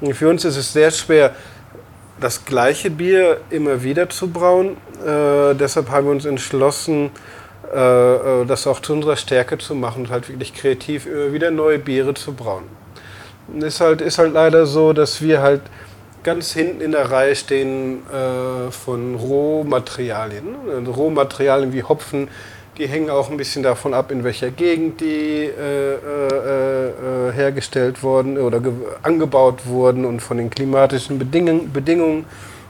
Und 0.00 0.14
für 0.14 0.28
uns 0.28 0.44
ist 0.44 0.56
es 0.56 0.72
sehr 0.72 0.90
schwer, 0.90 1.34
das 2.20 2.44
gleiche 2.44 2.90
Bier 2.90 3.40
immer 3.50 3.82
wieder 3.82 4.08
zu 4.08 4.28
brauen. 4.28 4.76
Äh, 5.04 5.54
deshalb 5.54 5.90
haben 5.90 6.06
wir 6.06 6.12
uns 6.12 6.24
entschlossen, 6.24 7.10
äh, 7.74 8.14
äh, 8.42 8.46
das 8.46 8.66
auch 8.66 8.80
zu 8.80 8.92
unserer 8.92 9.16
Stärke 9.16 9.58
zu 9.58 9.74
machen 9.74 10.04
und 10.04 10.10
halt 10.10 10.28
wirklich 10.28 10.54
kreativ 10.54 11.06
immer 11.06 11.32
wieder 11.32 11.50
neue 11.50 11.78
Biere 11.78 12.14
zu 12.14 12.32
brauen. 12.32 12.64
Ist 13.60 13.80
halt, 13.80 14.00
ist 14.00 14.18
halt 14.18 14.32
leider 14.32 14.66
so, 14.66 14.92
dass 14.92 15.20
wir 15.20 15.40
halt 15.40 15.62
ganz 16.22 16.52
hinten 16.52 16.80
in 16.80 16.92
der 16.92 17.10
Reihe 17.10 17.36
stehen 17.36 18.02
äh, 18.10 18.70
von 18.72 19.14
Rohmaterialien. 19.14 20.86
Rohmaterialien 20.86 21.72
wie 21.72 21.84
Hopfen, 21.84 22.28
die 22.78 22.86
hängen 22.86 23.10
auch 23.10 23.30
ein 23.30 23.36
bisschen 23.36 23.62
davon 23.62 23.94
ab, 23.94 24.10
in 24.10 24.24
welcher 24.24 24.50
Gegend 24.50 25.00
die 25.00 25.44
äh, 25.44 25.94
äh, 25.94 26.88
äh 26.88 27.32
hergestellt 27.32 28.02
wurden 28.02 28.38
oder 28.38 28.60
angebaut 29.02 29.66
wurden 29.66 30.04
und 30.04 30.20
von 30.20 30.36
den 30.36 30.50
klimatischen 30.50 31.18
Beding 31.18 31.72
Bedingungen. 31.72 32.24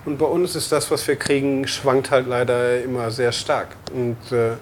Und 0.06 0.18
bei 0.18 0.26
uns 0.26 0.54
ist 0.54 0.72
das, 0.72 0.90
was 0.90 1.06
wir 1.06 1.16
kriegen, 1.16 1.66
schwankt 1.66 2.10
halt 2.10 2.28
leider 2.28 2.82
immer 2.82 3.10
sehr 3.10 3.32
stark. 3.32 3.76
Und 3.92 4.32
äh, 4.32 4.52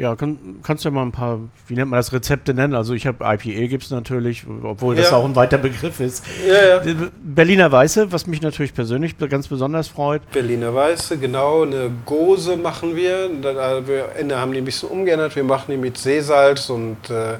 ja, 0.00 0.16
kann, 0.16 0.60
kannst 0.62 0.84
du 0.84 0.88
ja 0.88 0.94
mal 0.94 1.02
ein 1.02 1.12
paar, 1.12 1.40
wie 1.66 1.74
nennt 1.74 1.90
man 1.90 1.98
das, 1.98 2.10
Rezepte 2.10 2.54
nennen? 2.54 2.74
Also 2.74 2.94
ich 2.94 3.06
habe 3.06 3.22
IPA 3.22 3.66
gibt 3.66 3.82
es 3.82 3.90
natürlich, 3.90 4.44
obwohl 4.62 4.94
das 4.96 5.10
ja. 5.10 5.16
auch 5.18 5.26
ein 5.26 5.36
weiter 5.36 5.58
Begriff 5.58 6.00
ist. 6.00 6.24
Ja, 6.48 6.80
ja. 6.80 6.94
Berliner 7.22 7.70
Weiße, 7.70 8.10
was 8.10 8.26
mich 8.26 8.40
natürlich 8.40 8.72
persönlich 8.72 9.18
ganz 9.18 9.48
besonders 9.48 9.88
freut. 9.88 10.22
Berliner 10.32 10.74
Weiße, 10.74 11.18
genau. 11.18 11.64
Eine 11.64 11.90
Gose 12.06 12.56
machen 12.56 12.96
wir. 12.96 13.28
Wir 13.42 14.38
haben 14.38 14.52
die 14.52 14.58
ein 14.58 14.64
bisschen 14.64 14.88
umgeändert. 14.88 15.36
Wir 15.36 15.44
machen 15.44 15.70
die 15.70 15.76
mit 15.76 15.98
Seesalz 15.98 16.70
und, 16.70 17.10
äh, 17.10 17.36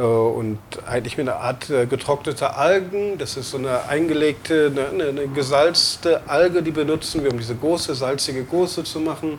und 0.00 0.58
eigentlich 0.86 1.16
mit 1.16 1.28
einer 1.28 1.40
Art 1.40 1.70
äh, 1.70 1.86
getrockneter 1.86 2.56
Algen. 2.56 3.18
Das 3.18 3.36
ist 3.36 3.50
so 3.50 3.58
eine 3.58 3.88
eingelegte, 3.88 4.72
eine, 4.74 5.08
eine 5.08 5.28
gesalzte 5.28 6.22
Alge, 6.28 6.62
die 6.62 6.70
benutzen 6.70 7.22
wir, 7.22 7.30
um 7.30 7.38
diese 7.38 7.54
Gose, 7.54 7.94
salzige 7.94 8.44
Gose 8.44 8.84
zu 8.84 9.00
machen. 9.00 9.38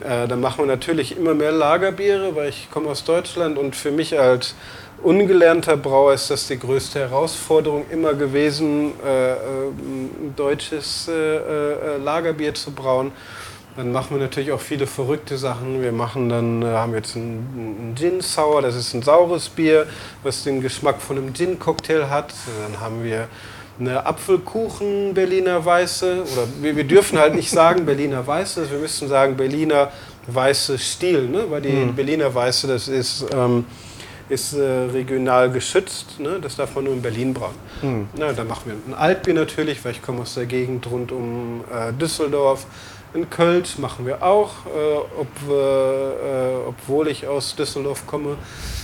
Äh, 0.00 0.28
dann 0.28 0.40
machen 0.40 0.58
wir 0.58 0.66
natürlich 0.66 1.16
immer 1.16 1.34
mehr 1.34 1.52
Lagerbiere, 1.52 2.34
weil 2.34 2.48
ich 2.50 2.68
komme 2.70 2.88
aus 2.88 3.04
Deutschland 3.04 3.56
und 3.56 3.74
für 3.74 3.90
mich 3.90 4.18
als 4.18 4.54
ungelernter 5.02 5.76
Brauer 5.76 6.14
ist 6.14 6.30
das 6.30 6.48
die 6.48 6.58
größte 6.58 7.00
Herausforderung 7.00 7.86
immer 7.90 8.14
gewesen, 8.14 8.92
äh, 9.04 9.32
äh 9.32 9.36
deutsches 10.34 11.08
äh, 11.08 11.12
äh, 11.12 11.96
Lagerbier 11.98 12.54
zu 12.54 12.72
brauen. 12.72 13.12
Dann 13.76 13.92
machen 13.92 14.16
wir 14.16 14.22
natürlich 14.22 14.52
auch 14.52 14.60
viele 14.60 14.86
verrückte 14.86 15.36
Sachen. 15.36 15.82
Wir 15.82 15.92
machen 15.92 16.28
dann, 16.28 16.62
äh, 16.62 16.66
haben 16.66 16.94
jetzt 16.94 17.14
einen, 17.14 17.94
Gin 17.96 18.20
Sour, 18.20 18.62
das 18.62 18.74
ist 18.74 18.94
ein 18.94 19.02
saures 19.02 19.48
Bier, 19.48 19.86
was 20.22 20.44
den 20.44 20.60
Geschmack 20.62 21.00
von 21.00 21.18
einem 21.18 21.34
Gin-Cocktail 21.34 22.08
hat. 22.08 22.32
Dann 22.62 22.80
haben 22.80 23.04
wir 23.04 23.28
eine 23.78 24.06
Apfelkuchen 24.06 25.12
Berliner 25.14 25.64
Weiße 25.64 26.22
oder 26.22 26.48
wir, 26.60 26.76
wir 26.76 26.84
dürfen 26.84 27.18
halt 27.18 27.34
nicht 27.34 27.50
sagen 27.50 27.84
Berliner 27.84 28.26
Weiße, 28.26 28.70
wir 28.70 28.78
müssen 28.78 29.08
sagen 29.08 29.36
Berliner 29.36 29.92
Weiße 30.26 30.78
Stil, 30.78 31.28
ne? 31.28 31.44
weil 31.50 31.60
die 31.62 31.68
mhm. 31.68 31.94
Berliner 31.94 32.34
Weiße, 32.34 32.66
das 32.66 32.88
ist, 32.88 33.26
ähm, 33.34 33.66
ist 34.28 34.54
äh, 34.54 34.62
regional 34.62 35.50
geschützt, 35.50 36.18
ne? 36.18 36.38
das 36.40 36.56
darf 36.56 36.74
man 36.74 36.84
nur 36.84 36.94
in 36.94 37.02
Berlin 37.02 37.34
brauen. 37.34 37.54
Mhm. 37.82 38.08
Na, 38.16 38.32
dann 38.32 38.48
machen 38.48 38.62
wir 38.66 38.74
ein 38.74 38.98
Altbier 38.98 39.34
natürlich, 39.34 39.84
weil 39.84 39.92
ich 39.92 40.02
komme 40.02 40.22
aus 40.22 40.34
der 40.34 40.46
Gegend 40.46 40.90
rund 40.90 41.12
um 41.12 41.62
äh, 41.72 41.92
Düsseldorf. 41.92 42.66
In 43.16 43.30
Kölsch 43.30 43.78
machen 43.78 44.04
wir 44.04 44.22
auch, 44.22 44.66
äh, 44.66 45.18
ob 45.18 45.28
äh, 45.50 46.68
obwohl 46.68 47.08
ich 47.08 47.26
aus 47.26 47.56
Düsseldorf 47.56 48.06
komme. 48.06 48.36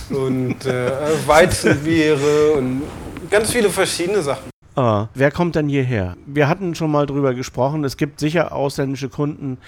Und 0.09 0.65
äh, 0.65 0.91
Weizenbiere 1.27 2.53
und 2.53 2.81
ganz 3.29 3.51
viele 3.51 3.69
verschiedene 3.69 4.23
Sachen. 4.23 4.49
Ah, 4.75 5.05
wer 5.13 5.29
kommt 5.29 5.55
dann 5.55 5.69
hierher? 5.69 6.17
Wir 6.25 6.47
hatten 6.49 6.73
schon 6.73 6.89
mal 6.89 7.05
drüber 7.05 7.35
gesprochen. 7.35 7.83
Es 7.83 7.95
gibt 7.95 8.19
sicher 8.19 8.53
ausländische 8.53 9.07
Kunden 9.07 9.59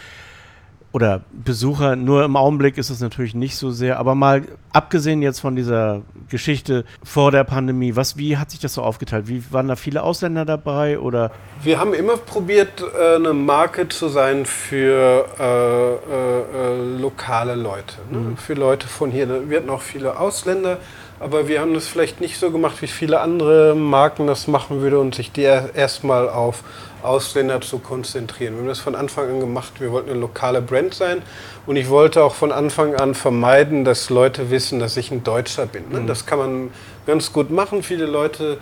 oder 0.95 1.23
Besucher. 1.33 1.97
Nur 1.97 2.23
im 2.23 2.37
Augenblick 2.37 2.77
ist 2.77 2.89
es 2.89 3.01
natürlich 3.01 3.35
nicht 3.35 3.57
so 3.57 3.69
sehr. 3.69 3.99
Aber 3.99 4.15
mal 4.15 4.43
abgesehen 4.71 5.21
jetzt 5.21 5.41
von 5.41 5.57
dieser 5.57 6.03
Geschichte 6.29 6.85
vor 7.03 7.31
der 7.31 7.43
Pandemie, 7.43 7.97
was, 7.97 8.15
wie 8.15 8.37
hat 8.37 8.49
sich 8.49 8.61
das 8.61 8.75
so 8.75 8.81
aufgeteilt? 8.81 9.27
Wie 9.27 9.43
waren 9.51 9.67
da 9.67 9.75
viele 9.75 10.03
Ausländer 10.03 10.45
dabei 10.45 10.97
oder? 10.97 11.31
Wir 11.61 11.81
haben 11.81 11.93
immer 11.93 12.15
probiert, 12.15 12.81
äh, 12.97 13.15
eine 13.15 13.33
Marke 13.33 13.89
zu 13.89 14.07
sein 14.07 14.45
für 14.45 15.25
äh, 15.37 15.43
äh, 15.43 16.95
äh, 16.95 16.97
lokale 16.97 17.55
Leute, 17.55 17.95
ne? 18.09 18.19
mhm. 18.19 18.37
für 18.37 18.53
Leute 18.53 18.87
von 18.87 19.11
hier. 19.11 19.49
Wir 19.49 19.57
hatten 19.57 19.69
auch 19.69 19.81
viele 19.81 20.17
Ausländer 20.17 20.77
aber 21.19 21.47
wir 21.47 21.61
haben 21.61 21.73
das 21.73 21.87
vielleicht 21.87 22.19
nicht 22.19 22.37
so 22.37 22.51
gemacht, 22.51 22.81
wie 22.81 22.87
viele 22.87 23.21
andere 23.21 23.73
Marken 23.73 24.27
das 24.27 24.47
machen 24.47 24.81
würden 24.81 24.99
und 24.99 25.15
sich 25.15 25.31
die 25.31 25.43
erstmal 25.43 26.27
auf 26.27 26.63
Ausländer 27.05 27.61
zu 27.61 27.79
konzentrieren. 27.79 28.55
Wir 28.55 28.61
haben 28.61 28.67
das 28.67 28.79
von 28.79 28.95
Anfang 28.95 29.29
an 29.29 29.39
gemacht. 29.39 29.73
Wir 29.79 29.91
wollten 29.91 30.09
eine 30.09 30.19
lokale 30.19 30.61
Brand 30.61 30.93
sein 30.93 31.21
und 31.65 31.75
ich 31.75 31.89
wollte 31.89 32.23
auch 32.23 32.35
von 32.35 32.51
Anfang 32.51 32.95
an 32.95 33.15
vermeiden, 33.15 33.85
dass 33.85 34.09
Leute 34.09 34.51
wissen, 34.51 34.79
dass 34.79 34.97
ich 34.97 35.11
ein 35.11 35.23
Deutscher 35.23 35.65
bin. 35.65 35.89
Ne? 35.89 36.01
Mhm. 36.01 36.07
Das 36.07 36.25
kann 36.25 36.39
man 36.39 36.69
ganz 37.05 37.31
gut 37.31 37.51
machen. 37.51 37.83
Viele 37.83 38.05
Leute 38.05 38.57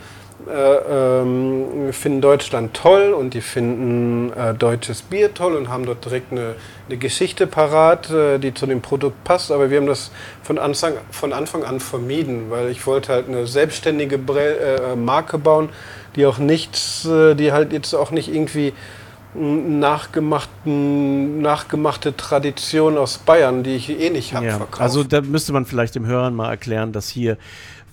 äh, 0.48 1.22
ähm, 1.22 1.94
finden 1.94 2.20
Deutschland 2.20 2.74
toll 2.74 3.14
und 3.14 3.34
die 3.34 3.40
finden 3.40 4.34
äh, 4.34 4.54
deutsches 4.54 5.02
Bier 5.02 5.34
toll 5.34 5.56
und 5.56 5.70
haben 5.70 5.86
dort 5.86 6.04
direkt 6.04 6.34
eine, 6.34 6.56
eine 6.90 6.98
Geschichte 6.98 7.48
parat, 7.48 8.10
äh, 8.10 8.40
die 8.40 8.54
zu 8.54 8.66
dem 8.66 8.82
Produkt 8.82 9.24
passt. 9.24 9.52
Aber 9.52 9.70
wir 9.70 9.78
haben 9.78 9.88
das 9.88 10.12
von 10.42 10.58
Anfang, 10.58 10.96
von 11.12 11.32
Anfang 11.32 11.64
an 11.64 11.80
vermieden, 11.80 12.50
weil 12.50 12.70
ich 12.70 12.86
wollte 12.86 13.14
halt 13.14 13.30
eine 13.30 13.48
selbstständige 13.48 14.18
Bre 14.18 14.58
äh, 14.58 14.96
Marke 14.98 15.38
bauen, 15.38 15.70
die 16.16 16.26
auch 16.26 16.38
nichts, 16.38 17.06
äh, 17.06 17.36
die 17.36 17.52
halt 17.52 17.74
jetzt 17.74 17.94
auch 17.94 18.12
nicht 18.12 18.34
irgendwie 18.34 18.74
nachgemachten, 19.36 21.42
nachgemachte 21.42 22.16
Tradition 22.16 22.98
aus 22.98 23.18
Bayern, 23.18 23.64
die 23.64 23.76
ich 23.76 23.90
eh 23.90 24.12
nicht 24.12 24.36
habe, 24.36 24.46
ja, 24.46 24.68
Also 24.78 25.04
da 25.04 25.22
müsste 25.22 25.54
man 25.54 25.66
vielleicht 25.66 25.96
dem 25.96 26.06
Hörern 26.06 26.36
mal 26.36 26.50
erklären, 26.50 26.92
dass 26.92 27.10
hier 27.10 27.38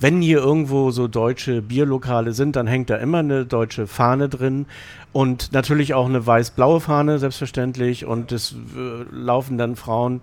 wenn 0.00 0.22
hier 0.22 0.38
irgendwo 0.38 0.90
so 0.90 1.08
deutsche 1.08 1.60
Bierlokale 1.60 2.32
sind, 2.32 2.56
dann 2.56 2.66
hängt 2.66 2.88
da 2.88 2.96
immer 2.96 3.18
eine 3.18 3.44
deutsche 3.44 3.86
Fahne 3.86 4.30
drin 4.30 4.64
und 5.12 5.52
natürlich 5.52 5.92
auch 5.92 6.06
eine 6.06 6.26
weiß-blaue 6.26 6.80
Fahne, 6.80 7.18
selbstverständlich. 7.18 8.06
Und 8.06 8.32
es 8.32 8.52
äh, 8.52 9.14
laufen 9.14 9.58
dann 9.58 9.76
Frauen 9.76 10.22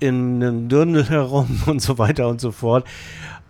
in 0.00 0.42
einem 0.42 0.68
Dirndl 0.68 1.04
herum 1.08 1.62
und 1.66 1.80
so 1.80 1.96
weiter 1.96 2.28
und 2.28 2.42
so 2.42 2.52
fort. 2.52 2.84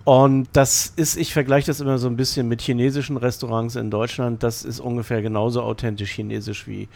Und 0.05 0.49
das 0.55 0.93
ist, 0.97 1.17
ich 1.17 1.33
vergleiche 1.33 1.67
das 1.67 1.81
immer 1.81 1.99
so 1.99 2.09
ein 2.09 2.17
bisschen 2.17 2.49
mit 2.49 2.63
chinesischen 2.63 3.17
Restaurants 3.17 3.77
in 3.77 3.91
Deutschland. 3.91 4.43
Das 4.43 4.65
ist 4.65 4.81
ungefähr 4.81 5.23
genauso 5.23 5.63
authentisch 5.63 6.13
chinesisch 6.13 6.67
wie 6.67 6.89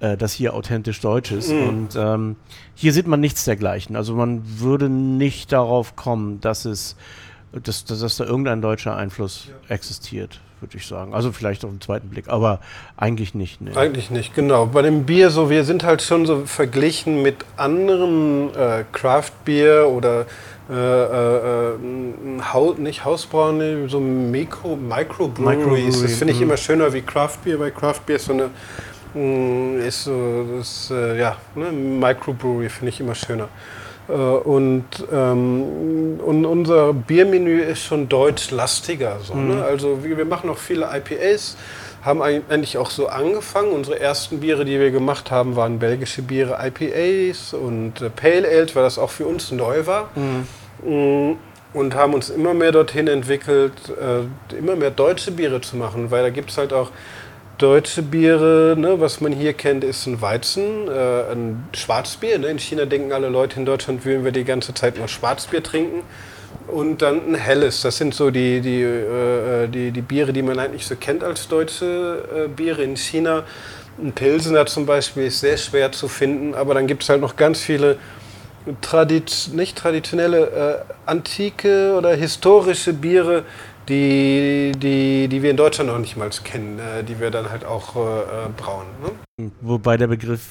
äh, 0.00 0.16
das 0.16 0.32
hier 0.32 0.54
authentisch 0.54 1.00
deutsch 1.00 1.32
ist. 1.32 1.50
Mhm. 1.50 1.68
Und 1.68 1.96
ähm, 1.96 2.36
hier 2.74 2.92
sieht 2.92 3.06
man 3.06 3.20
nichts 3.20 3.44
dergleichen. 3.44 3.96
Also 3.96 4.14
man 4.14 4.42
würde 4.60 4.88
nicht 4.88 5.52
darauf 5.52 5.96
kommen, 5.96 6.40
dass 6.40 6.64
es 6.64 6.96
dass, 7.62 7.84
dass, 7.84 8.00
dass 8.00 8.16
da 8.16 8.24
irgendein 8.24 8.60
deutscher 8.60 8.96
Einfluss 8.96 9.48
ja. 9.48 9.74
existiert, 9.74 10.40
würde 10.60 10.76
ich 10.76 10.86
sagen. 10.86 11.14
Also 11.14 11.32
vielleicht 11.32 11.64
auf 11.64 11.70
den 11.70 11.80
zweiten 11.80 12.08
Blick, 12.08 12.28
aber 12.28 12.60
eigentlich 12.96 13.34
nicht. 13.34 13.60
Nee. 13.60 13.74
Eigentlich 13.74 14.10
nicht, 14.10 14.34
genau. 14.34 14.66
Bei 14.66 14.82
dem 14.82 15.04
Bier 15.04 15.30
so, 15.30 15.50
wir 15.50 15.64
sind 15.64 15.84
halt 15.84 16.02
schon 16.02 16.26
so 16.26 16.44
verglichen 16.44 17.22
mit 17.22 17.36
anderen 17.56 18.54
äh, 18.54 18.84
Craft-Bier 18.92 19.88
oder 19.88 20.26
äh, 20.68 20.74
äh, 20.74 21.78
Haus, 22.52 22.78
nicht 22.78 23.04
Hausbrauen, 23.04 23.88
so 23.88 24.00
Mikro, 24.00 24.76
Microbreweries. 24.76 26.02
das 26.02 26.14
finde 26.14 26.32
ich 26.32 26.40
mhm. 26.40 26.46
immer 26.46 26.56
schöner 26.56 26.92
wie 26.92 27.02
Craft-Bier, 27.02 27.60
weil 27.60 27.70
Craft-Bier 27.70 28.16
ist 28.16 28.26
so 28.26 28.32
eine 28.32 28.50
mm, 29.14 29.80
ist 29.80 30.04
so, 30.04 30.44
das, 30.56 30.90
äh, 30.90 31.18
ja, 31.18 31.36
ne, 31.54 31.70
Microbrewery 31.70 32.68
finde 32.68 32.88
ich 32.88 33.00
immer 33.00 33.14
schöner. 33.14 33.48
Äh, 34.08 34.12
und, 34.12 34.84
ähm, 35.12 36.18
und 36.24 36.44
unser 36.44 36.92
Biermenü 36.92 37.60
ist 37.60 37.84
schon 37.84 38.08
deutschlastiger. 38.08 39.18
So, 39.22 39.34
ne? 39.34 39.40
mhm. 39.40 39.48
ne? 39.60 39.64
Also 39.64 40.02
wir, 40.02 40.16
wir 40.16 40.24
machen 40.24 40.50
auch 40.50 40.58
viele 40.58 40.88
IPAs, 40.92 41.56
haben 42.06 42.22
eigentlich 42.22 42.78
auch 42.78 42.90
so 42.90 43.08
angefangen. 43.08 43.72
Unsere 43.72 43.98
ersten 43.98 44.40
Biere, 44.40 44.64
die 44.64 44.78
wir 44.78 44.92
gemacht 44.92 45.30
haben, 45.30 45.56
waren 45.56 45.78
belgische 45.80 46.22
Biere, 46.22 46.58
IPAs 46.62 47.52
und 47.52 48.00
äh, 48.00 48.08
Pale 48.10 48.48
Ale, 48.48 48.74
weil 48.74 48.82
das 48.84 48.98
auch 48.98 49.10
für 49.10 49.26
uns 49.26 49.50
neu 49.50 49.86
war. 49.86 50.10
Mhm. 50.14 50.46
Mm, 50.88 51.38
und 51.74 51.94
haben 51.94 52.14
uns 52.14 52.30
immer 52.30 52.54
mehr 52.54 52.72
dorthin 52.72 53.08
entwickelt, 53.08 53.72
äh, 53.90 54.56
immer 54.56 54.76
mehr 54.76 54.90
deutsche 54.90 55.32
Biere 55.32 55.60
zu 55.60 55.76
machen, 55.76 56.10
weil 56.10 56.22
da 56.22 56.30
gibt 56.30 56.50
es 56.50 56.56
halt 56.56 56.72
auch 56.72 56.90
deutsche 57.58 58.02
Biere, 58.02 58.76
ne, 58.78 59.00
was 59.00 59.20
man 59.20 59.32
hier 59.32 59.52
kennt, 59.52 59.84
ist 59.84 60.06
ein 60.06 60.20
Weizen, 60.22 60.88
äh, 60.88 61.32
ein 61.32 61.68
Schwarzbier. 61.74 62.38
Ne? 62.38 62.48
In 62.48 62.58
China 62.58 62.84
denken 62.84 63.12
alle 63.12 63.28
Leute, 63.28 63.58
in 63.58 63.66
Deutschland 63.66 64.04
würden 64.04 64.24
wir 64.24 64.32
die 64.32 64.44
ganze 64.44 64.74
Zeit 64.74 64.98
nur 64.98 65.08
Schwarzbier 65.08 65.62
trinken. 65.62 66.02
Und 66.68 67.00
dann 67.02 67.32
ein 67.32 67.34
helles. 67.34 67.82
Das 67.82 67.96
sind 67.96 68.14
so 68.14 68.30
die, 68.30 68.60
die, 68.60 68.82
äh, 68.82 69.68
die, 69.68 69.92
die 69.92 70.00
Biere, 70.02 70.32
die 70.32 70.42
man 70.42 70.58
eigentlich 70.58 70.86
so 70.86 70.96
kennt 70.96 71.22
als 71.22 71.48
deutsche 71.48 72.46
äh, 72.46 72.48
Biere. 72.48 72.82
In 72.82 72.96
China 72.96 73.44
ein 73.98 74.12
Pilsener 74.12 74.66
zum 74.66 74.84
Beispiel 74.84 75.26
ist 75.26 75.40
sehr 75.40 75.56
schwer 75.56 75.92
zu 75.92 76.08
finden, 76.08 76.54
aber 76.54 76.74
dann 76.74 76.86
gibt 76.86 77.02
es 77.02 77.08
halt 77.08 77.20
noch 77.20 77.36
ganz 77.36 77.60
viele 77.60 77.96
Tradiz 78.80 79.48
nicht 79.48 79.78
traditionelle, 79.78 80.84
äh, 80.86 80.92
antike 81.06 81.94
oder 81.96 82.14
historische 82.14 82.92
Biere, 82.92 83.44
die, 83.88 84.72
die, 84.76 85.28
die 85.28 85.42
wir 85.42 85.50
in 85.50 85.56
Deutschland 85.56 85.90
noch 85.90 85.98
nicht 85.98 86.16
mal 86.16 86.28
kennen, 86.42 86.78
äh, 86.78 87.04
die 87.04 87.20
wir 87.20 87.30
dann 87.30 87.50
halt 87.50 87.64
auch 87.64 87.94
äh, 87.94 88.00
brauen. 88.56 88.86
Ne? 89.38 89.50
Wobei 89.60 89.96
der 89.96 90.08
Begriff 90.08 90.42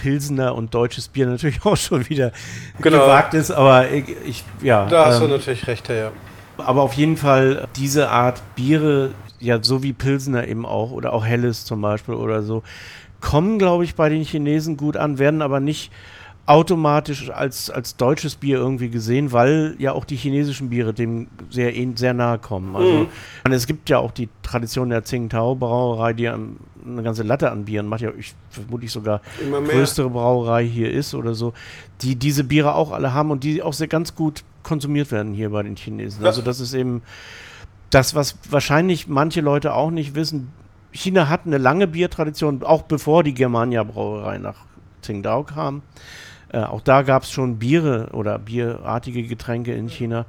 Pilsener 0.00 0.54
und 0.54 0.74
deutsches 0.74 1.08
Bier 1.08 1.26
natürlich 1.26 1.60
auch 1.64 1.76
schon 1.76 2.08
wieder 2.08 2.32
genau. 2.80 3.00
gewagt 3.00 3.34
ist, 3.34 3.50
aber 3.50 3.90
ich, 3.90 4.04
ich 4.24 4.44
ja. 4.62 4.86
Da 4.86 5.06
hast 5.06 5.20
ähm, 5.20 5.28
du 5.28 5.36
natürlich 5.36 5.66
recht, 5.66 5.88
ja. 5.88 6.12
Aber 6.58 6.82
auf 6.82 6.94
jeden 6.94 7.16
Fall 7.16 7.68
diese 7.76 8.10
Art 8.10 8.42
Biere, 8.56 9.10
ja, 9.38 9.62
so 9.62 9.82
wie 9.82 9.92
Pilsener 9.92 10.46
eben 10.48 10.66
auch, 10.66 10.90
oder 10.90 11.12
auch 11.12 11.24
Helles 11.24 11.64
zum 11.64 11.80
Beispiel 11.80 12.14
oder 12.14 12.42
so, 12.42 12.62
kommen, 13.20 13.58
glaube 13.58 13.84
ich, 13.84 13.94
bei 13.94 14.08
den 14.08 14.24
Chinesen 14.24 14.76
gut 14.76 14.96
an, 14.96 15.18
werden 15.18 15.42
aber 15.42 15.60
nicht 15.60 15.92
automatisch 16.48 17.30
als, 17.30 17.68
als 17.68 17.96
deutsches 17.96 18.36
Bier 18.36 18.56
irgendwie 18.56 18.88
gesehen, 18.88 19.32
weil 19.32 19.76
ja 19.78 19.92
auch 19.92 20.06
die 20.06 20.16
chinesischen 20.16 20.70
Biere 20.70 20.94
dem 20.94 21.26
sehr, 21.50 21.74
sehr 21.94 22.14
nahe 22.14 22.38
kommen. 22.38 22.74
Also 22.74 23.06
mhm. 23.44 23.52
es 23.52 23.66
gibt 23.66 23.90
ja 23.90 23.98
auch 23.98 24.12
die 24.12 24.30
Tradition 24.42 24.88
der 24.88 25.04
Tsingtao 25.04 25.56
Brauerei, 25.56 26.14
die 26.14 26.26
eine 26.26 27.02
ganze 27.02 27.22
Latte 27.22 27.50
an 27.50 27.66
Bieren 27.66 27.86
macht, 27.86 28.00
ja 28.00 28.12
ich, 28.16 28.34
vermutlich 28.48 28.90
sogar 28.90 29.20
größere 29.68 30.08
Brauerei 30.08 30.64
hier 30.64 30.90
ist 30.90 31.14
oder 31.14 31.34
so, 31.34 31.52
die 32.00 32.16
diese 32.16 32.44
Biere 32.44 32.74
auch 32.74 32.92
alle 32.92 33.12
haben 33.12 33.30
und 33.30 33.44
die 33.44 33.60
auch 33.62 33.74
sehr 33.74 33.88
ganz 33.88 34.14
gut 34.14 34.42
konsumiert 34.62 35.12
werden 35.12 35.34
hier 35.34 35.50
bei 35.50 35.62
den 35.62 35.76
Chinesen. 35.76 36.24
Also 36.24 36.40
das 36.40 36.60
ist 36.60 36.72
eben 36.72 37.02
das, 37.90 38.14
was 38.14 38.38
wahrscheinlich 38.48 39.06
manche 39.06 39.42
Leute 39.42 39.74
auch 39.74 39.90
nicht 39.90 40.14
wissen. 40.14 40.50
China 40.92 41.28
hat 41.28 41.42
eine 41.44 41.58
lange 41.58 41.86
Biertradition, 41.86 42.62
auch 42.62 42.82
bevor 42.82 43.22
die 43.22 43.34
Germania 43.34 43.84
Brauerei 43.84 44.38
nach 44.38 44.56
Tsingtao 45.02 45.44
kam. 45.44 45.82
Äh, 46.52 46.60
auch 46.60 46.80
da 46.80 47.02
gab 47.02 47.24
es 47.24 47.30
schon 47.30 47.58
Biere 47.58 48.08
oder 48.12 48.38
bierartige 48.38 49.22
Getränke 49.22 49.74
in 49.74 49.88
China. 49.88 50.26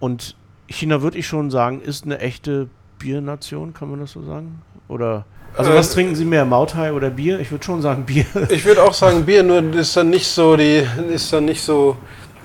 Und 0.00 0.36
China, 0.66 1.02
würde 1.02 1.18
ich 1.18 1.26
schon 1.26 1.50
sagen, 1.50 1.80
ist 1.80 2.04
eine 2.04 2.18
echte 2.18 2.68
Biernation, 2.98 3.74
kann 3.74 3.90
man 3.90 4.00
das 4.00 4.12
so 4.12 4.22
sagen? 4.24 4.62
Oder 4.88 5.24
also 5.56 5.72
was 5.72 5.90
äh, 5.90 5.94
trinken 5.94 6.14
Sie 6.16 6.24
mehr, 6.24 6.44
Mautai 6.44 6.92
oder 6.92 7.10
Bier? 7.10 7.38
Ich 7.38 7.50
würde 7.50 7.64
schon 7.64 7.80
sagen 7.80 8.04
Bier. 8.04 8.26
Ich 8.50 8.64
würde 8.64 8.82
auch 8.82 8.94
sagen 8.94 9.24
Bier, 9.24 9.42
nur 9.42 9.62
ist 9.74 9.96
dann 9.96 10.10
nicht 10.10 10.26
so 10.26 10.56
die, 10.56 10.82
ist 11.12 11.32
dann 11.32 11.44
nicht 11.44 11.62
so 11.62 11.96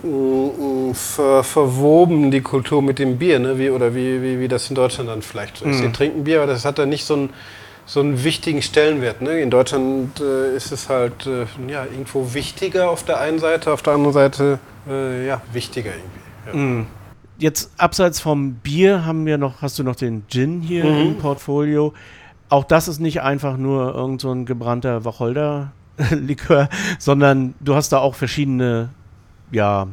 uh, 0.03 0.93
ver, 0.93 1.43
verwoben 1.43 2.29
die 2.29 2.41
Kultur 2.41 2.81
mit 2.81 2.99
dem 2.99 3.17
Bier, 3.17 3.39
ne? 3.39 3.57
Wie, 3.57 3.69
oder 3.69 3.95
wie, 3.95 4.21
wie, 4.21 4.39
wie 4.39 4.47
das 4.47 4.69
in 4.69 4.75
Deutschland 4.75 5.09
dann 5.09 5.21
vielleicht 5.21 5.57
so 5.57 5.65
ist. 5.65 5.77
Mhm. 5.77 5.81
Sie 5.81 5.91
trinken 5.91 6.23
Bier, 6.23 6.41
aber 6.41 6.51
das 6.51 6.65
hat 6.65 6.77
dann 6.77 6.89
nicht 6.89 7.05
so 7.05 7.15
ein 7.15 7.29
so 7.89 8.01
einen 8.01 8.23
wichtigen 8.23 8.61
Stellenwert. 8.61 9.19
Ne? 9.23 9.41
In 9.41 9.49
Deutschland 9.49 10.19
äh, 10.19 10.55
ist 10.55 10.71
es 10.71 10.89
halt 10.89 11.25
äh, 11.25 11.47
ja, 11.67 11.85
irgendwo 11.85 12.35
wichtiger 12.35 12.91
auf 12.91 13.03
der 13.03 13.19
einen 13.19 13.39
Seite, 13.39 13.73
auf 13.73 13.81
der 13.81 13.93
anderen 13.93 14.13
Seite 14.13 14.59
äh, 14.87 15.25
ja, 15.25 15.41
wichtiger 15.51 15.89
irgendwie. 15.89 16.57
Ja. 16.59 16.81
Mm. 16.81 16.87
Jetzt 17.39 17.71
abseits 17.77 18.19
vom 18.19 18.55
Bier 18.55 19.05
haben 19.05 19.25
wir 19.25 19.39
noch, 19.39 19.63
hast 19.63 19.79
du 19.79 19.83
noch 19.83 19.95
den 19.95 20.23
Gin 20.27 20.61
hier 20.61 20.83
Mhm. 20.83 20.99
im 20.99 21.17
Portfolio. 21.17 21.93
Auch 22.49 22.63
das 22.63 22.87
ist 22.87 22.99
nicht 22.99 23.21
einfach 23.21 23.57
nur 23.57 23.95
irgend 23.95 24.21
so 24.21 24.31
ein 24.31 24.45
gebrannter 24.45 25.03
Wacholder-Likör, 25.03 26.69
sondern 26.99 27.55
du 27.59 27.73
hast 27.73 27.89
da 27.89 27.99
auch 27.99 28.13
verschiedene, 28.13 28.89
ja, 29.51 29.87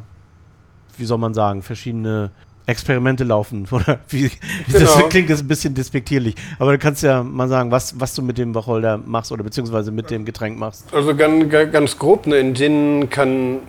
wie 0.97 1.05
soll 1.05 1.17
man 1.17 1.33
sagen, 1.33 1.63
verschiedene 1.63 2.29
Experimente 2.67 3.23
laufen. 3.23 3.65
Oder 3.71 3.99
wie, 4.09 4.29
das 4.71 4.81
Genau. 4.95 5.07
klingt 5.09 5.29
jetzt 5.29 5.41
ein 5.41 5.47
bisschen 5.47 5.73
despektierlich. 5.73 6.35
Aber 6.59 6.71
du 6.73 6.77
kannst 6.77 7.01
ja 7.01 7.23
mal 7.23 7.47
sagen, 7.47 7.71
was, 7.71 7.99
was 7.99 8.13
du 8.13 8.21
mit 8.21 8.37
dem 8.37 8.53
Wacholder 8.53 8.97
machst 8.97 9.31
oder 9.31 9.43
beziehungsweise 9.43 9.91
mit 9.91 10.11
dem 10.11 10.25
Getränk 10.25 10.59
machst. 10.59 10.85
Also 10.93 11.15
ganz, 11.15 11.49
ganz 11.49 11.97
grob, 11.97 12.27
ne, 12.27 12.37
in 12.37 12.53
Gin 12.53 13.09
kann 13.09 13.59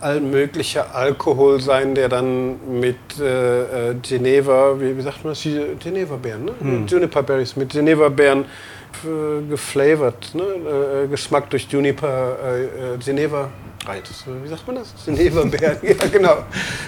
all 0.00 0.20
möglicher 0.20 0.94
Alkohol 0.94 1.60
sein, 1.60 1.94
der 1.94 2.08
dann 2.08 2.56
mit 2.80 2.96
äh, 3.20 3.90
äh, 3.90 3.94
Geneva, 4.02 4.74
wie, 4.80 4.96
wie 4.98 5.02
sagt 5.02 5.24
man 5.24 5.32
das? 5.32 5.42
Geneva-Beeren, 5.42 6.44
ne? 6.44 6.84
Juniper 6.86 7.22
Berries, 7.22 7.54
mit 7.56 7.70
Geneva-Beeren 7.70 8.40
äh, 8.40 9.48
geflavored, 9.48 10.34
ne? 10.34 10.42
äh, 10.42 11.06
Geschmack 11.08 11.48
durch 11.50 11.68
Juniper, 11.70 12.36
äh, 12.44 12.64
äh, 12.64 12.98
Geneva. 13.04 13.48
Reiz, 13.86 14.24
wie 14.42 14.48
sagt 14.48 14.66
man 14.66 14.76
das? 14.76 14.94
Geneva-Beeren, 15.04 15.78
ja 15.82 16.06
genau. 16.06 16.44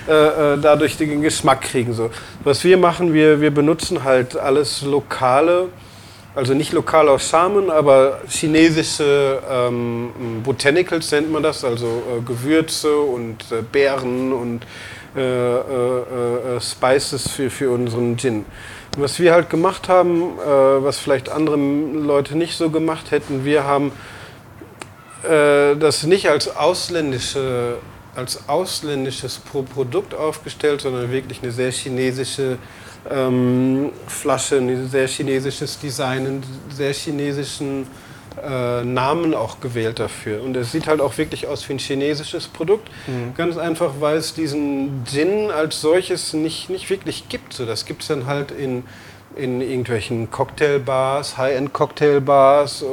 Äh, 0.09 0.55
äh, 0.55 0.59
dadurch 0.61 0.97
den 0.97 1.23
Geschmack 1.23 1.63
kriegen. 1.63 1.93
So. 1.93 2.11
Was 2.45 2.63
wir 2.63 2.77
machen, 2.77 3.13
wir, 3.13 3.41
wir 3.41 3.51
benutzen 3.51 4.05
halt 4.05 4.37
alles 4.37 4.83
Lokale, 4.83 5.69
also 6.37 6.55
nicht 6.55 6.73
lokal 6.73 7.09
aus 7.09 7.31
Samen, 7.31 7.71
aber 7.71 8.21
chinesische 8.29 9.41
ähm, 9.51 10.43
Botanicals 10.45 11.11
nennt 11.11 11.31
man 11.33 11.43
das, 11.43 11.65
also 11.65 11.87
äh, 11.87 12.21
Gewürze 12.23 12.97
und 12.97 13.45
äh, 13.51 13.63
Beeren 13.63 14.33
und 14.33 14.61
äh, 15.17 15.21
äh, 15.21 16.61
Spices 16.61 17.29
für, 17.29 17.51
für 17.51 17.71
unseren 17.71 18.17
Gin. 18.17 18.45
Was 18.97 19.19
wir 19.19 19.33
halt 19.33 19.51
gemacht 19.51 19.89
haben, 19.89 20.39
was 20.39 20.99
vielleicht 20.99 21.29
andere 21.29 21.57
Leute 21.57 22.39
nicht 22.39 22.57
so 22.57 22.71
gemacht 22.71 23.11
hätten, 23.11 23.45
wir 23.45 23.65
haben 23.65 23.91
das 25.25 26.03
nicht 26.05 26.29
als 26.29 26.55
ausländische 26.55 27.79
als 28.17 28.49
ausländisches 28.49 29.39
Pro 29.39 29.63
Produkt 29.63 30.15
aufgestellt, 30.15 30.83
sondern 30.83 31.11
wirklich 31.11 31.43
eine 31.43 31.53
sehr 31.53 31.73
chinesische 31.73 32.59
ähm, 33.11 33.91
Flasche, 34.07 34.57
ein 34.59 34.89
sehr 34.89 35.09
chinesisches 35.09 35.79
Design, 35.79 36.27
einen 36.27 36.43
sehr 36.71 36.93
chinesischen 36.93 37.87
äh, 38.43 38.83
Namen 38.83 39.35
auch 39.35 39.61
gewählt 39.61 39.99
dafür. 39.99 40.43
Und 40.43 40.57
es 40.57 40.73
sieht 40.73 40.87
halt 40.87 41.01
auch 41.01 41.17
wirklich 41.19 41.47
aus 41.47 41.69
wie 41.69 41.75
ein 41.75 41.79
chinesisches 41.79 42.49
Produkt. 42.49 42.89
Ganz 43.37 43.57
einfach, 43.57 43.95
weil 44.01 44.17
es 44.17 44.35
diesen 44.35 45.05
Gin 45.05 45.51
als 45.51 45.81
solches 45.81 46.33
nicht, 46.33 46.71
nicht 46.71 46.91
wirklich 46.91 47.29
gibt. 47.29 47.53
So, 47.53 47.67
das 47.67 47.85
gibt 47.85 48.03
es 48.03 48.09
dann 48.09 48.27
halt 48.27 48.51
in, 48.51 48.85
in 49.37 49.61
irgendwelchen 49.61 50.31
Cocktailbars, 50.31 51.37
High-End-Cocktailbars, 51.37 52.83
äh, 52.83 52.85
äh, 52.87 52.89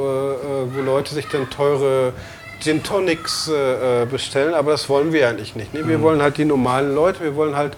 wo 0.74 0.80
Leute 0.80 1.14
sich 1.14 1.26
dann 1.28 1.48
teure 1.50 2.12
Gin 2.60 2.82
Tonics 2.82 3.48
äh, 3.48 4.02
äh, 4.02 4.06
bestellen, 4.06 4.54
aber 4.54 4.72
das 4.72 4.88
wollen 4.88 5.12
wir 5.12 5.28
eigentlich 5.28 5.56
nicht. 5.56 5.74
Ne? 5.74 5.86
Wir 5.86 6.00
wollen 6.00 6.22
halt 6.22 6.38
die 6.38 6.44
normalen 6.44 6.94
Leute, 6.94 7.24
wir 7.24 7.34
wollen 7.34 7.56
halt, 7.56 7.76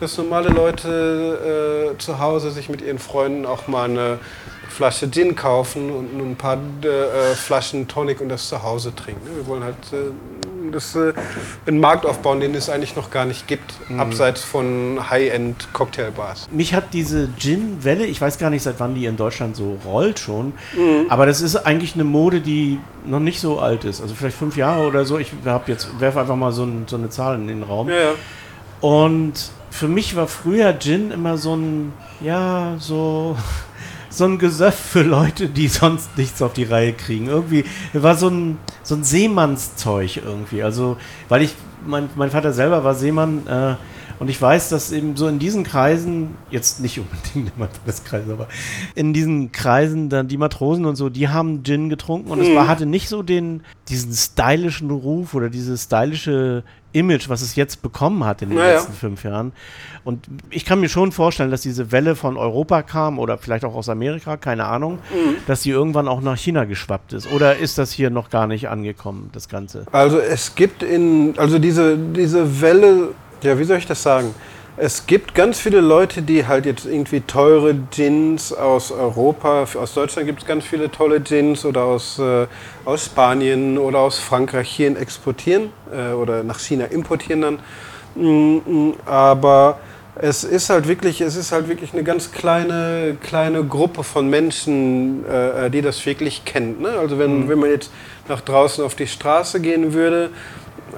dass 0.00 0.18
normale 0.18 0.48
Leute 0.48 1.92
äh, 1.94 1.98
zu 1.98 2.18
Hause 2.18 2.50
sich 2.50 2.68
mit 2.68 2.82
ihren 2.82 2.98
Freunden 2.98 3.46
auch 3.46 3.68
mal 3.68 3.88
eine 3.88 4.18
Flasche 4.74 5.08
Gin 5.08 5.36
kaufen 5.36 5.88
und 5.90 6.18
ein 6.18 6.34
paar 6.34 6.58
äh, 6.82 7.34
Flaschen 7.36 7.86
Tonic 7.86 8.20
und 8.20 8.28
das 8.28 8.48
zu 8.48 8.60
Hause 8.60 8.92
trinken. 8.92 9.24
Wir 9.36 9.46
wollen 9.46 9.62
halt 9.62 9.76
äh, 9.92 10.10
das, 10.72 10.96
äh, 10.96 11.12
einen 11.64 11.78
Markt 11.78 12.04
aufbauen, 12.04 12.40
den 12.40 12.56
es 12.56 12.68
eigentlich 12.68 12.96
noch 12.96 13.12
gar 13.12 13.24
nicht 13.24 13.46
gibt, 13.46 13.74
abseits 13.98 14.42
von 14.42 14.98
High-End 15.10 15.68
Cocktailbars. 15.72 16.48
Mich 16.50 16.74
hat 16.74 16.92
diese 16.92 17.28
Gin-Welle, 17.38 18.04
ich 18.04 18.20
weiß 18.20 18.38
gar 18.38 18.50
nicht, 18.50 18.64
seit 18.64 18.80
wann 18.80 18.96
die 18.96 19.06
in 19.06 19.16
Deutschland 19.16 19.54
so 19.54 19.78
rollt 19.84 20.18
schon, 20.18 20.54
aber 21.08 21.26
das 21.26 21.40
ist 21.40 21.54
eigentlich 21.54 21.94
eine 21.94 22.02
Mode, 22.04 22.40
die 22.40 22.80
noch 23.06 23.20
nicht 23.20 23.40
so 23.40 23.60
alt 23.60 23.84
ist. 23.84 24.00
Also 24.00 24.16
vielleicht 24.16 24.36
fünf 24.36 24.56
Jahre 24.56 24.88
oder 24.88 25.04
so. 25.04 25.18
Ich 25.18 25.30
hab 25.44 25.68
jetzt 25.68 26.00
werfe 26.00 26.20
einfach 26.20 26.36
mal 26.36 26.50
so, 26.50 26.64
ein, 26.64 26.86
so 26.88 26.96
eine 26.96 27.10
Zahl 27.10 27.36
in 27.36 27.46
den 27.46 27.62
Raum. 27.62 27.88
Ja, 27.88 27.94
ja. 27.94 28.10
Und 28.80 29.52
für 29.70 29.88
mich 29.88 30.16
war 30.16 30.26
früher 30.26 30.76
Gin 30.78 31.12
immer 31.12 31.36
so 31.36 31.54
ein, 31.54 31.92
ja, 32.20 32.74
so, 32.78 33.36
so 34.16 34.24
ein 34.24 34.38
Gesöff 34.38 34.74
für 34.74 35.02
Leute, 35.02 35.48
die 35.48 35.68
sonst 35.68 36.16
nichts 36.16 36.40
auf 36.42 36.52
die 36.52 36.64
Reihe 36.64 36.92
kriegen. 36.92 37.26
Irgendwie 37.26 37.64
war 37.92 38.16
so 38.16 38.28
ein, 38.28 38.58
so 38.82 38.94
ein 38.94 39.04
Seemannszeug 39.04 40.18
irgendwie. 40.24 40.62
Also, 40.62 40.96
weil 41.28 41.42
ich, 41.42 41.54
mein, 41.86 42.08
mein 42.14 42.30
Vater 42.30 42.52
selber 42.52 42.84
war 42.84 42.94
Seemann 42.94 43.46
äh, 43.46 43.74
und 44.20 44.30
ich 44.30 44.40
weiß, 44.40 44.68
dass 44.68 44.92
eben 44.92 45.16
so 45.16 45.26
in 45.26 45.38
diesen 45.38 45.64
Kreisen, 45.64 46.36
jetzt 46.50 46.80
nicht 46.80 47.00
unbedingt 47.00 47.52
im 47.56 47.62
Adresskreis, 47.62 48.28
aber 48.30 48.46
in 48.94 49.12
diesen 49.12 49.50
Kreisen 49.50 50.08
dann 50.08 50.28
die 50.28 50.38
Matrosen 50.38 50.84
und 50.84 50.96
so, 50.96 51.08
die 51.08 51.28
haben 51.28 51.64
Gin 51.64 51.88
getrunken 51.88 52.30
und 52.30 52.40
es 52.40 52.54
war, 52.54 52.68
hatte 52.68 52.86
nicht 52.86 53.08
so 53.08 53.22
den, 53.22 53.62
diesen 53.88 54.12
stylischen 54.12 54.90
Ruf 54.90 55.34
oder 55.34 55.50
dieses 55.50 55.84
stylische 55.84 56.62
Image, 56.94 57.28
was 57.28 57.42
es 57.42 57.56
jetzt 57.56 57.82
bekommen 57.82 58.24
hat 58.24 58.40
in 58.42 58.50
den 58.50 58.58
Naja. 58.58 58.74
letzten 58.76 58.92
fünf 58.94 59.24
Jahren. 59.24 59.52
Und 60.04 60.26
ich 60.50 60.64
kann 60.64 60.80
mir 60.80 60.88
schon 60.88 61.12
vorstellen, 61.12 61.50
dass 61.50 61.62
diese 61.62 61.90
Welle 61.92 62.14
von 62.14 62.36
Europa 62.36 62.82
kam 62.82 63.18
oder 63.18 63.36
vielleicht 63.38 63.64
auch 63.64 63.74
aus 63.74 63.88
Amerika, 63.88 64.36
keine 64.36 64.64
Ahnung, 64.66 64.98
dass 65.46 65.62
die 65.62 65.70
irgendwann 65.70 66.08
auch 66.08 66.20
nach 66.20 66.36
China 66.36 66.64
geschwappt 66.64 67.12
ist. 67.14 67.30
Oder 67.32 67.56
ist 67.56 67.78
das 67.78 67.90
hier 67.92 68.10
noch 68.10 68.30
gar 68.30 68.46
nicht 68.46 68.68
angekommen, 68.68 69.30
das 69.32 69.48
Ganze? 69.48 69.86
Also 69.92 70.18
es 70.18 70.54
gibt 70.54 70.82
in, 70.82 71.34
also 71.38 71.58
diese, 71.58 71.96
diese 71.96 72.60
Welle, 72.60 73.08
ja, 73.42 73.58
wie 73.58 73.64
soll 73.64 73.78
ich 73.78 73.86
das 73.86 74.02
sagen? 74.02 74.34
Es 74.76 75.06
gibt 75.06 75.36
ganz 75.36 75.60
viele 75.60 75.80
Leute, 75.80 76.20
die 76.20 76.48
halt 76.48 76.66
jetzt 76.66 76.84
irgendwie 76.84 77.20
teure 77.20 77.74
Gins 77.74 78.52
aus 78.52 78.90
Europa, 78.90 79.68
aus 79.80 79.94
Deutschland 79.94 80.26
gibt 80.26 80.42
es 80.42 80.48
ganz 80.48 80.64
viele 80.64 80.90
tolle 80.90 81.20
Gins 81.20 81.64
oder 81.64 81.84
aus, 81.84 82.18
äh, 82.18 82.48
aus 82.84 83.04
Spanien 83.04 83.78
oder 83.78 84.00
aus 84.00 84.18
Frankreich 84.18 84.68
hierhin 84.68 84.96
exportieren 84.96 85.70
äh, 85.92 86.12
oder 86.12 86.42
nach 86.42 86.58
China 86.58 86.86
importieren 86.86 87.42
dann. 87.42 87.58
Mm, 88.16 88.56
mm, 88.66 88.94
Aber 89.06 89.78
es 90.16 90.42
ist 90.42 90.70
halt 90.70 90.88
wirklich, 90.88 91.20
es 91.20 91.36
ist 91.36 91.52
halt 91.52 91.68
wirklich 91.68 91.92
eine 91.92 92.02
ganz 92.02 92.32
kleine, 92.32 93.16
kleine 93.22 93.62
Gruppe 93.62 94.02
von 94.02 94.28
Menschen, 94.28 95.24
äh, 95.24 95.70
die 95.70 95.82
das 95.82 96.04
wirklich 96.04 96.44
kennt. 96.44 96.80
Ne? 96.80 96.88
Also 96.88 97.20
wenn, 97.20 97.48
wenn 97.48 97.60
man 97.60 97.70
jetzt 97.70 97.92
nach 98.28 98.40
draußen 98.40 98.82
auf 98.82 98.96
die 98.96 99.06
Straße 99.06 99.60
gehen 99.60 99.92
würde 99.92 100.30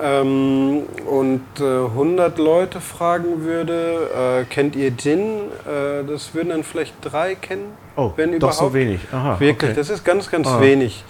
ähm, 0.02 0.82
und 1.06 1.42
äh, 1.60 1.62
100 1.86 2.38
Leute 2.38 2.80
fragen 2.80 3.42
würde, 3.44 4.42
äh, 4.42 4.44
kennt 4.44 4.76
ihr 4.76 4.96
Gin? 4.96 5.20
Äh, 5.66 6.04
das 6.06 6.34
würden 6.34 6.50
dann 6.50 6.64
vielleicht 6.64 6.94
drei 7.02 7.34
kennen. 7.34 7.72
Oh, 7.96 8.12
wenn 8.16 8.38
doch 8.38 8.52
so 8.52 8.58
überhaupt. 8.66 8.74
wenig. 8.74 9.00
Aha, 9.12 9.40
Wirklich, 9.40 9.70
okay. 9.70 9.78
das 9.80 9.90
ist 9.90 10.04
ganz, 10.04 10.30
ganz 10.30 10.46
Ah. 10.48 10.60
wenig. 10.60 11.04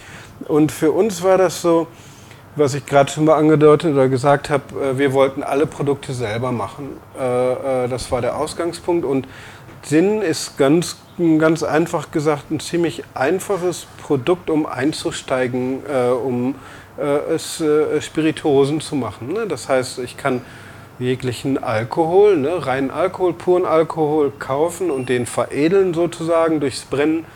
Und 0.49 0.71
für 0.73 0.93
uns 0.93 1.23
war 1.23 1.39
das 1.39 1.63
so, 1.63 1.87
was 2.55 2.75
ich 2.75 2.87
gerade 2.87 3.11
schon 3.11 3.25
mal 3.27 3.35
angedeutet 3.37 3.93
oder 3.93 4.09
gesagt 4.09 4.51
habe, 4.51 4.63
äh, 4.93 4.99
wir 4.99 5.13
wollten 5.13 5.43
alle 5.43 5.67
Produkte 5.67 6.13
selber 6.13 6.53
machen. 6.53 6.97
Äh, 7.19 7.85
äh, 7.85 7.89
Das 7.89 8.11
war 8.13 8.21
der 8.21 8.37
Ausgangspunkt. 8.39 9.05
Und 9.05 9.27
Gin 9.83 10.21
ist 10.23 10.57
ganz, 10.59 10.97
ganz 11.39 11.63
einfach 11.63 12.11
gesagt 12.11 12.51
ein 12.51 12.61
ziemlich 12.61 13.03
einfaches 13.15 13.87
Produkt, 14.03 14.51
um 14.51 14.67
einzusteigen, 14.67 15.81
um 16.25 16.57
es 17.03 17.61
äh, 17.61 18.01
Spirituosen 18.01 18.81
zu 18.81 18.97
machen. 18.97 19.33
ne? 19.33 19.47
Das 19.47 19.69
heißt, 19.69 19.99
ich 20.01 20.17
kann 20.17 20.43
jeglichen 20.99 21.63
Alkohol, 21.63 22.39
ne, 22.39 22.67
reinen 22.67 22.91
Alkohol, 22.91 23.35
puren 23.35 23.67
Alkohol 23.67 24.33
kaufen 24.39 24.91
und 24.91 25.09
den 25.09 25.27
veredeln 25.27 25.93
sozusagen 25.93 26.61
durchs 26.61 26.83
Brennen. 26.83 27.27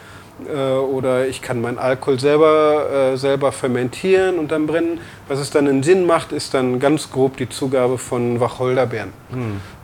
Äh, 0.49 0.73
oder 0.73 1.27
ich 1.27 1.43
kann 1.43 1.61
meinen 1.61 1.79
Alkohol 1.79 2.19
selber, 2.19 3.13
äh, 3.13 3.17
selber 3.17 3.53
fermentieren 3.53 4.39
und 4.39 4.51
dann 4.51 4.67
brennen. 4.67 5.01
Was 5.29 5.39
es 5.39 5.51
dann 5.51 5.67
in 5.67 5.83
Sinn 5.83 6.07
macht, 6.07 6.33
ist 6.33 6.55
dann 6.55 6.79
ganz 6.81 7.11
grob 7.11 7.37
die 7.37 7.49
Zugabe 7.49 7.99
von 7.99 8.41
Wacholderbeeren. 8.41 9.13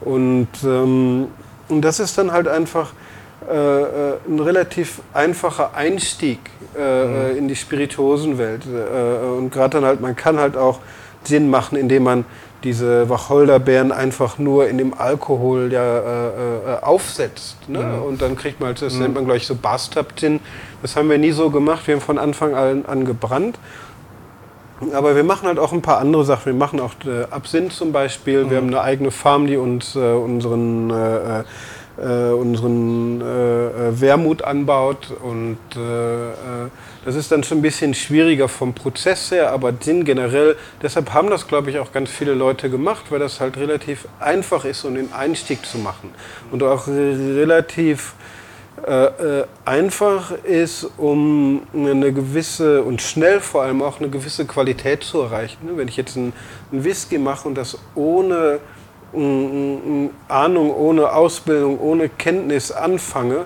Und, 0.01 0.47
ähm, 0.63 1.27
und 1.69 1.81
das 1.81 1.99
ist 1.99 2.17
dann 2.17 2.31
halt 2.31 2.47
einfach 2.47 2.93
äh, 3.49 3.53
äh, 3.53 4.13
ein 4.27 4.39
relativ 4.39 5.01
einfacher 5.13 5.73
Einstieg 5.73 6.39
äh, 6.77 7.31
äh, 7.31 7.37
in 7.37 7.47
die 7.47 7.55
Spirituosenwelt. 7.55 8.63
Äh, 8.65 9.25
und 9.25 9.51
gerade 9.51 9.77
dann 9.77 9.85
halt, 9.85 10.01
man 10.01 10.15
kann 10.15 10.37
halt 10.37 10.57
auch 10.57 10.79
Sinn 11.23 11.49
machen, 11.49 11.77
indem 11.77 12.03
man 12.03 12.25
diese 12.63 13.07
Wacholderbeeren 13.09 13.91
einfach 13.91 14.37
nur 14.37 14.67
in 14.67 14.77
dem 14.77 14.93
Alkohol 14.93 15.71
ja, 15.71 15.97
äh, 15.99 16.27
äh, 16.27 16.81
aufsetzt. 16.81 17.69
Ne? 17.69 18.01
Und 18.01 18.21
dann 18.21 18.35
kriegt 18.35 18.59
man, 18.59 18.67
halt, 18.67 18.81
das 18.81 18.95
nennt 18.95 19.13
man 19.15 19.25
gleich 19.25 19.47
so 19.47 19.55
Bathtub-Gin. 19.55 20.39
Das 20.81 20.95
haben 20.95 21.09
wir 21.09 21.17
nie 21.17 21.31
so 21.31 21.49
gemacht, 21.49 21.87
wir 21.87 21.95
haben 21.95 22.01
von 22.01 22.17
Anfang 22.17 22.55
an, 22.55 22.85
an 22.85 23.05
gebrannt. 23.05 23.57
Aber 24.93 25.15
wir 25.15 25.23
machen 25.23 25.47
halt 25.47 25.57
auch 25.57 25.73
ein 25.73 25.81
paar 25.81 25.97
andere 25.97 26.23
Sachen. 26.23 26.47
Wir 26.47 26.53
machen 26.53 26.79
auch 26.79 26.93
äh, 27.05 27.23
Absinth 27.31 27.73
zum 27.73 27.91
Beispiel. 27.91 28.49
Wir 28.49 28.57
haben 28.57 28.67
eine 28.67 28.81
eigene 28.81 29.09
Farm, 29.09 29.47
die 29.47 29.57
uns 29.57 29.95
äh, 29.95 29.99
unseren 29.99 30.91
äh, 30.91 31.43
äh, 31.97 32.31
unseren 32.31 33.21
äh, 33.21 33.99
Wermut 33.99 34.43
anbaut. 34.43 35.11
Und 35.23 35.57
das 37.05 37.15
ist 37.15 37.31
dann 37.31 37.43
schon 37.43 37.59
ein 37.59 37.61
bisschen 37.61 37.93
schwieriger 37.93 38.49
vom 38.49 38.73
Prozess 38.73 39.31
her, 39.31 39.51
aber 39.51 39.71
Gin 39.79 40.03
generell, 40.03 40.57
deshalb 40.81 41.13
haben 41.13 41.29
das, 41.29 41.47
glaube 41.47 41.69
ich, 41.69 41.79
auch 41.79 41.93
ganz 41.93 42.09
viele 42.09 42.33
Leute 42.33 42.69
gemacht, 42.69 43.05
weil 43.09 43.19
das 43.19 43.39
halt 43.39 43.55
relativ 43.57 44.07
einfach 44.19 44.65
ist, 44.65 44.83
um 44.83 44.95
den 44.95 45.13
Einstieg 45.13 45.65
zu 45.65 45.77
machen. 45.77 46.11
Und 46.51 46.63
auch 46.63 46.87
relativ 46.87 48.13
äh, 48.85 49.39
äh, 49.39 49.45
einfach 49.65 50.31
ist, 50.43 50.87
um 50.97 51.63
eine 51.73 52.13
gewisse 52.13 52.83
und 52.83 53.01
schnell 53.01 53.39
vor 53.39 53.63
allem 53.63 53.81
auch 53.81 53.99
eine 53.99 54.09
gewisse 54.09 54.45
Qualität 54.45 55.03
zu 55.03 55.21
erreichen. 55.21 55.57
Wenn 55.75 55.87
ich 55.87 55.97
jetzt 55.97 56.15
einen, 56.15 56.33
Whisky 56.69 57.17
mache 57.17 57.47
und 57.47 57.55
das 57.55 57.77
ohne 57.95 58.59
Ahnung, 59.13 60.75
ohne 60.75 61.11
Ausbildung, 61.11 61.79
ohne 61.79 62.09
Kenntnis 62.09 62.71
anfange, 62.71 63.45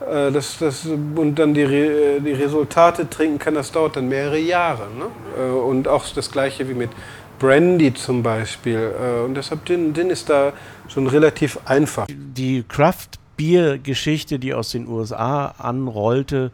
äh, 0.00 0.30
das, 0.30 0.58
das, 0.58 0.86
und 0.86 1.34
dann 1.36 1.54
die, 1.54 1.66
die 1.66 2.32
Resultate 2.32 3.08
trinken 3.08 3.38
kann, 3.38 3.54
das 3.54 3.72
dauert 3.72 3.96
dann 3.96 4.08
mehrere 4.08 4.38
Jahre. 4.38 4.86
Ne? 4.96 5.52
Und 5.52 5.88
auch 5.88 6.06
das 6.14 6.30
gleiche 6.30 6.68
wie 6.68 6.74
mit 6.74 6.90
Brandy 7.38 7.92
zum 7.94 8.22
Beispiel. 8.22 8.92
Und 9.24 9.34
deshalb 9.34 9.64
den, 9.64 9.94
den 9.94 10.10
ist 10.10 10.28
da 10.28 10.52
schon 10.88 11.06
relativ 11.06 11.58
einfach. 11.64 12.06
Die 12.10 12.64
Craft 12.68 13.18
Biergeschichte, 13.40 14.38
die 14.38 14.52
aus 14.52 14.70
den 14.70 14.86
USA 14.86 15.54
anrollte, 15.56 16.52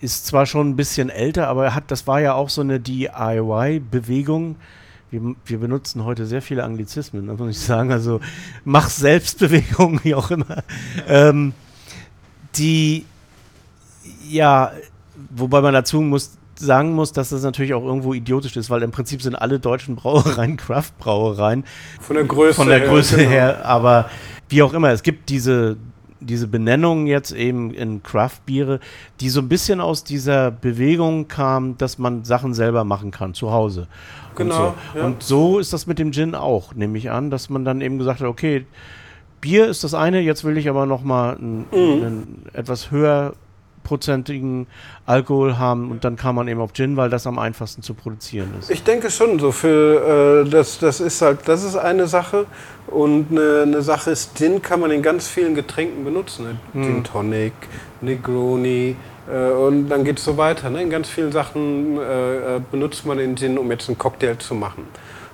ist 0.00 0.24
zwar 0.24 0.46
schon 0.46 0.70
ein 0.70 0.76
bisschen 0.76 1.10
älter, 1.10 1.48
aber 1.48 1.74
hat, 1.74 1.90
das 1.90 2.06
war 2.06 2.20
ja 2.20 2.34
auch 2.34 2.48
so 2.48 2.60
eine 2.60 2.78
DIY-Bewegung. 2.78 4.54
Wir, 5.12 5.20
wir, 5.44 5.58
benutzen 5.58 6.04
heute 6.04 6.24
sehr 6.24 6.40
viele 6.40 6.64
Anglizismen, 6.64 7.26
das 7.26 7.38
muss 7.38 7.50
ich 7.50 7.60
sagen. 7.60 7.92
Also 7.92 8.20
mach 8.64 8.88
Selbstbewegung, 8.88 10.00
wie 10.04 10.14
auch 10.14 10.30
immer. 10.30 10.64
Ähm, 11.06 11.52
die, 12.56 13.04
ja, 14.26 14.72
wobei 15.30 15.60
man 15.60 15.74
dazu 15.74 16.00
muss, 16.00 16.38
sagen 16.54 16.94
muss, 16.94 17.12
dass 17.12 17.28
das 17.28 17.42
natürlich 17.42 17.74
auch 17.74 17.84
irgendwo 17.84 18.14
idiotisch 18.14 18.56
ist, 18.56 18.70
weil 18.70 18.82
im 18.82 18.90
Prinzip 18.90 19.20
sind 19.20 19.34
alle 19.34 19.60
deutschen 19.60 19.96
Brauereien 19.96 20.56
Craft-Brauereien. 20.56 21.64
Von 22.00 22.16
der 22.16 22.24
Größe, 22.24 22.54
von 22.54 22.68
der 22.68 22.80
Größe 22.80 23.18
her, 23.18 23.28
her, 23.28 23.52
genau. 23.58 23.68
aber 23.68 24.10
wie 24.48 24.62
auch 24.62 24.72
immer, 24.72 24.92
es 24.92 25.02
gibt 25.02 25.28
diese 25.28 25.76
diese 26.26 26.48
Benennung 26.48 27.06
jetzt 27.06 27.32
eben 27.32 27.72
in 27.72 28.02
Craft-Biere, 28.02 28.80
die 29.20 29.28
so 29.28 29.40
ein 29.40 29.48
bisschen 29.48 29.80
aus 29.80 30.04
dieser 30.04 30.50
Bewegung 30.50 31.28
kam, 31.28 31.76
dass 31.78 31.98
man 31.98 32.24
Sachen 32.24 32.54
selber 32.54 32.84
machen 32.84 33.10
kann, 33.10 33.34
zu 33.34 33.52
Hause. 33.52 33.88
Genau. 34.34 34.68
Und 34.68 34.74
so, 34.94 34.98
ja. 34.98 35.04
und 35.04 35.22
so 35.22 35.58
ist 35.58 35.72
das 35.72 35.86
mit 35.86 35.98
dem 35.98 36.12
Gin 36.12 36.34
auch, 36.34 36.74
nehme 36.74 36.96
ich 36.98 37.10
an, 37.10 37.30
dass 37.30 37.50
man 37.50 37.64
dann 37.64 37.80
eben 37.80 37.98
gesagt 37.98 38.20
hat, 38.20 38.28
okay, 38.28 38.66
Bier 39.40 39.66
ist 39.66 39.82
das 39.82 39.92
eine, 39.92 40.20
jetzt 40.20 40.44
will 40.44 40.56
ich 40.56 40.68
aber 40.68 40.86
noch 40.86 41.02
mal 41.02 41.36
einen, 41.36 41.66
mhm. 41.72 42.26
etwas 42.52 42.90
höher 42.90 43.34
prozentigen 43.82 44.66
Alkohol 45.06 45.58
haben 45.58 45.90
und 45.90 46.04
dann 46.04 46.16
kann 46.16 46.34
man 46.34 46.48
eben 46.48 46.60
auf 46.60 46.72
Gin, 46.72 46.96
weil 46.96 47.10
das 47.10 47.26
am 47.26 47.38
einfachsten 47.38 47.82
zu 47.82 47.94
produzieren 47.94 48.52
ist. 48.58 48.70
Ich 48.70 48.82
denke 48.82 49.10
schon, 49.10 49.38
so 49.38 49.52
für 49.52 50.44
äh, 50.46 50.50
das, 50.50 50.78
das 50.78 51.00
ist 51.00 51.22
halt, 51.22 51.40
das 51.46 51.64
ist 51.64 51.76
eine 51.76 52.06
Sache 52.06 52.46
und 52.86 53.30
eine, 53.30 53.62
eine, 53.62 53.82
Sache 53.82 54.10
ist, 54.10 54.36
Gin 54.36 54.62
kann 54.62 54.80
man 54.80 54.90
in 54.90 55.02
ganz 55.02 55.28
vielen 55.28 55.54
Getränken 55.54 56.04
benutzen. 56.04 56.44
Ne? 56.44 56.56
Hm. 56.72 56.82
Gin 56.82 57.04
Tonic, 57.04 57.52
Negroni, 58.00 58.96
äh, 59.30 59.50
und 59.52 59.88
dann 59.88 60.04
geht 60.04 60.18
es 60.18 60.24
so 60.24 60.36
weiter. 60.36 60.70
Ne? 60.70 60.82
In 60.82 60.90
ganz 60.90 61.08
vielen 61.08 61.32
Sachen 61.32 61.98
äh, 61.98 62.56
äh, 62.56 62.60
benutzt 62.70 63.06
man 63.06 63.18
den 63.18 63.36
Gin, 63.36 63.58
um 63.58 63.70
jetzt 63.70 63.88
einen 63.88 63.98
Cocktail 63.98 64.36
zu 64.38 64.54
machen. 64.54 64.86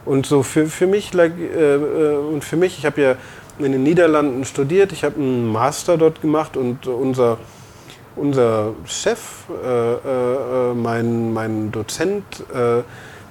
Und 0.05 0.27
so 0.27 0.43
für, 0.43 0.67
für 0.67 0.87
mich, 0.87 1.13
like, 1.13 1.33
äh, 1.39 1.75
äh, 1.75 2.17
und 2.17 2.45
für 2.45 2.57
mich, 2.57 2.79
ich 2.79 2.87
habe 2.87 3.01
ja 3.01 3.15
in 3.59 3.73
den 3.73 3.83
Niederlanden 3.83 4.45
studiert, 4.45 4.93
ich 4.93 5.05
habe 5.05 5.17
einen 5.17 5.51
Master 5.51 5.97
dort 5.97 6.21
gemacht 6.21 6.57
und 6.57 6.87
unser 6.87 7.39
unser 8.19 8.75
Chef, 8.85 9.45
äh, 9.65 9.93
äh, 9.93 10.75
mein, 10.75 11.33
mein 11.33 11.71
Dozent, 11.71 12.25
äh, 12.53 12.83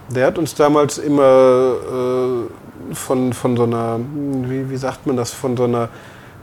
der 0.09 0.27
hat 0.27 0.37
uns 0.37 0.55
damals 0.55 0.97
immer 0.97 1.75
äh, 2.89 2.93
von, 2.95 3.33
von 3.33 3.57
so 3.57 3.63
einer, 3.63 3.99
wie, 4.43 4.69
wie 4.69 4.77
sagt 4.77 5.05
man 5.05 5.17
das, 5.17 5.33
von 5.33 5.57
so 5.57 5.65
einer 5.65 5.89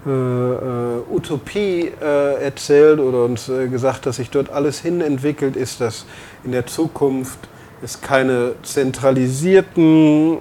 äh, 0.06 0.10
äh, 0.10 1.00
Utopie 1.10 1.90
erzählt 1.98 3.00
oder 3.00 3.24
uns 3.24 3.46
gesagt, 3.46 4.04
dass 4.06 4.16
sich 4.16 4.28
dort 4.30 4.50
alles 4.50 4.80
hin 4.80 5.00
entwickelt 5.00 5.56
ist, 5.56 5.80
dass 5.80 6.04
in 6.44 6.52
der 6.52 6.66
Zukunft 6.66 7.38
es 7.82 8.00
keine 8.00 8.52
zentralisierten 8.62 10.38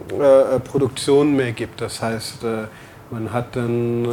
Produktionen 0.70 1.36
mehr 1.36 1.52
gibt. 1.52 1.82
Das 1.82 2.02
heißt, 2.02 2.40
man 3.12 3.34
hat 3.34 3.56
dann 3.56 4.06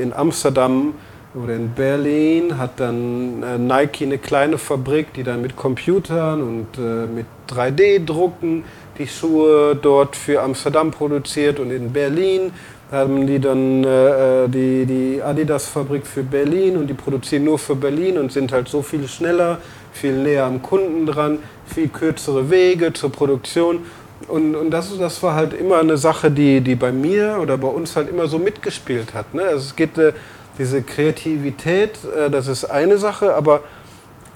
in 0.00 0.12
Amsterdam 0.12 0.94
oder 1.36 1.54
in 1.54 1.70
Berlin 1.70 2.56
hat 2.58 2.80
dann 2.80 3.42
äh, 3.42 3.58
Nike 3.58 4.04
eine 4.04 4.18
kleine 4.18 4.58
Fabrik, 4.58 5.12
die 5.12 5.22
dann 5.22 5.42
mit 5.42 5.56
Computern 5.56 6.42
und 6.42 6.66
äh, 6.78 7.06
mit 7.06 7.26
3D-Drucken 7.48 8.64
die 8.98 9.06
Schuhe 9.06 9.76
dort 9.76 10.16
für 10.16 10.42
Amsterdam 10.42 10.90
produziert. 10.90 11.60
Und 11.60 11.70
in 11.70 11.92
Berlin 11.92 12.52
haben 12.90 13.26
die 13.26 13.38
dann 13.38 13.84
äh, 13.84 14.44
äh, 14.44 14.48
die, 14.48 14.86
die 14.86 15.22
Adidas-Fabrik 15.22 16.06
für 16.06 16.22
Berlin 16.22 16.78
und 16.78 16.86
die 16.86 16.94
produzieren 16.94 17.44
nur 17.44 17.58
für 17.58 17.74
Berlin 17.74 18.16
und 18.16 18.32
sind 18.32 18.52
halt 18.52 18.68
so 18.68 18.80
viel 18.80 19.06
schneller, 19.06 19.58
viel 19.92 20.14
näher 20.14 20.44
am 20.44 20.62
Kunden 20.62 21.04
dran, 21.04 21.38
viel 21.66 21.88
kürzere 21.88 22.48
Wege 22.48 22.92
zur 22.94 23.12
Produktion. 23.12 23.80
Und, 24.28 24.54
und 24.54 24.70
das, 24.70 24.96
das 24.98 25.22
war 25.22 25.34
halt 25.34 25.52
immer 25.52 25.80
eine 25.80 25.98
Sache, 25.98 26.30
die, 26.30 26.62
die 26.62 26.74
bei 26.74 26.92
mir 26.92 27.38
oder 27.42 27.58
bei 27.58 27.68
uns 27.68 27.94
halt 27.96 28.08
immer 28.08 28.26
so 28.26 28.38
mitgespielt 28.38 29.12
hat. 29.12 29.34
Ne? 29.34 29.42
Also 29.42 29.58
es 29.58 29.76
geht 29.76 29.98
äh, 29.98 30.14
diese 30.58 30.82
Kreativität, 30.82 31.98
äh, 32.04 32.30
das 32.30 32.48
ist 32.48 32.64
eine 32.64 32.98
Sache, 32.98 33.34
aber 33.34 33.62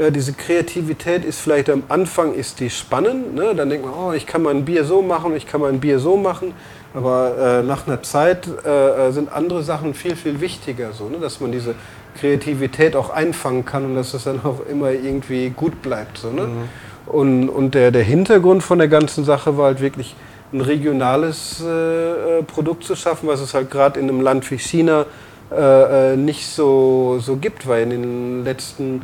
äh, 0.01 0.11
diese 0.11 0.33
Kreativität 0.33 1.25
ist 1.25 1.41
vielleicht 1.41 1.69
am 1.69 1.83
Anfang 1.89 2.35
ist 2.35 2.61
die 2.61 2.71
spannend. 2.71 3.35
Ne? 3.35 3.55
Dann 3.55 3.69
denkt 3.69 3.85
man, 3.85 3.95
oh, 3.95 4.13
ich 4.13 4.27
kann 4.27 4.43
mal 4.43 4.55
ein 4.55 4.65
Bier 4.65 4.85
so 4.85 5.03
machen, 5.03 5.37
ich 5.37 5.47
kann 5.47 5.61
mal 5.61 5.71
ein 5.71 5.81
Bier 5.81 5.99
so 5.99 6.17
machen. 6.17 6.55
Aber 6.95 7.61
äh, 7.61 7.63
nach 7.63 7.87
einer 7.87 8.03
Zeit 8.03 8.49
äh, 8.65 9.09
äh, 9.09 9.13
sind 9.13 9.31
andere 9.31 9.63
Sachen 9.63 9.95
viel, 9.95 10.17
viel 10.17 10.41
wichtiger, 10.41 10.93
so, 10.93 11.09
ne? 11.09 11.19
dass 11.19 11.41
man 11.41 11.53
diese 11.53 11.75
Kreativität 12.19 12.97
auch 12.97 13.11
einfangen 13.11 13.65
kann 13.65 13.85
und 13.85 13.95
dass 13.95 14.15
es 14.15 14.25
dann 14.25 14.41
auch 14.43 14.67
immer 14.69 14.91
irgendwie 14.91 15.51
gut 15.51 15.83
bleibt. 15.83 16.19
So, 16.19 16.31
ne? 16.31 16.47
Mhm. 16.47 16.69
Und, 17.07 17.49
und 17.49 17.75
der, 17.75 17.91
der 17.91 18.03
Hintergrund 18.03 18.63
von 18.63 18.79
der 18.79 18.89
ganzen 18.89 19.25
Sache 19.25 19.57
war 19.57 19.67
halt 19.67 19.81
wirklich 19.81 20.17
ein 20.53 20.61
regionales 20.61 21.63
äh, 21.63 22.43
Produkt 22.43 22.85
zu 22.85 22.97
schaffen, 22.97 23.29
was 23.29 23.41
es 23.41 23.55
halt 23.55 23.71
gerade 23.71 24.01
in 24.01 24.09
einem 24.09 24.21
Land 24.21 24.51
wie 24.51 24.59
China 24.59 25.07
äh, 25.53 26.13
äh, 26.13 26.17
nicht 26.17 26.47
so, 26.47 27.19
so 27.21 27.37
gibt, 27.37 27.67
weil 27.67 27.83
in 27.83 27.91
den 27.91 28.45
letzten 28.45 29.03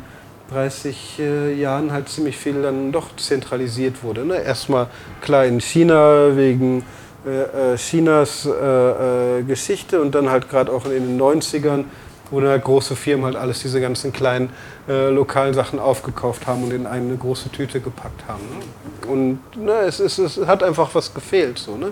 30 0.51 1.19
äh, 1.19 1.53
Jahren 1.53 1.91
halt 1.91 2.07
ziemlich 2.07 2.37
viel 2.37 2.61
dann 2.61 2.93
doch 2.93 3.15
zentralisiert 3.17 4.01
wurde. 4.01 4.25
Ne? 4.25 4.41
Erstmal 4.41 4.87
klar 5.19 5.43
in 5.43 5.59
China 5.59 6.37
wegen 6.37 6.85
äh, 7.25 7.73
äh 7.73 7.77
Chinas 7.77 8.45
äh, 8.45 9.43
Geschichte 9.43 10.01
und 10.01 10.15
dann 10.15 10.29
halt 10.29 10.49
gerade 10.49 10.71
auch 10.71 10.85
in 10.85 11.17
den 11.17 11.19
90ern, 11.19 11.83
wo 12.31 12.39
dann 12.39 12.49
halt 12.49 12.63
große 12.63 12.95
Firmen 12.95 13.25
halt 13.25 13.35
alles 13.35 13.61
diese 13.61 13.81
ganzen 13.81 14.13
kleinen 14.13 14.49
lokalen 14.87 15.53
Sachen 15.53 15.79
aufgekauft 15.79 16.47
haben 16.47 16.63
und 16.63 16.71
in 16.71 16.87
eine 16.87 17.17
große 17.17 17.51
Tüte 17.51 17.81
gepackt 17.81 18.25
haben. 18.25 18.41
Ne? 18.43 19.11
Und 19.11 19.39
ne, 19.57 19.79
es, 19.79 19.99
ist, 19.99 20.17
es 20.17 20.37
hat 20.47 20.63
einfach 20.63 20.95
was 20.95 21.13
gefehlt. 21.13 21.59
So, 21.59 21.75
ne? 21.75 21.91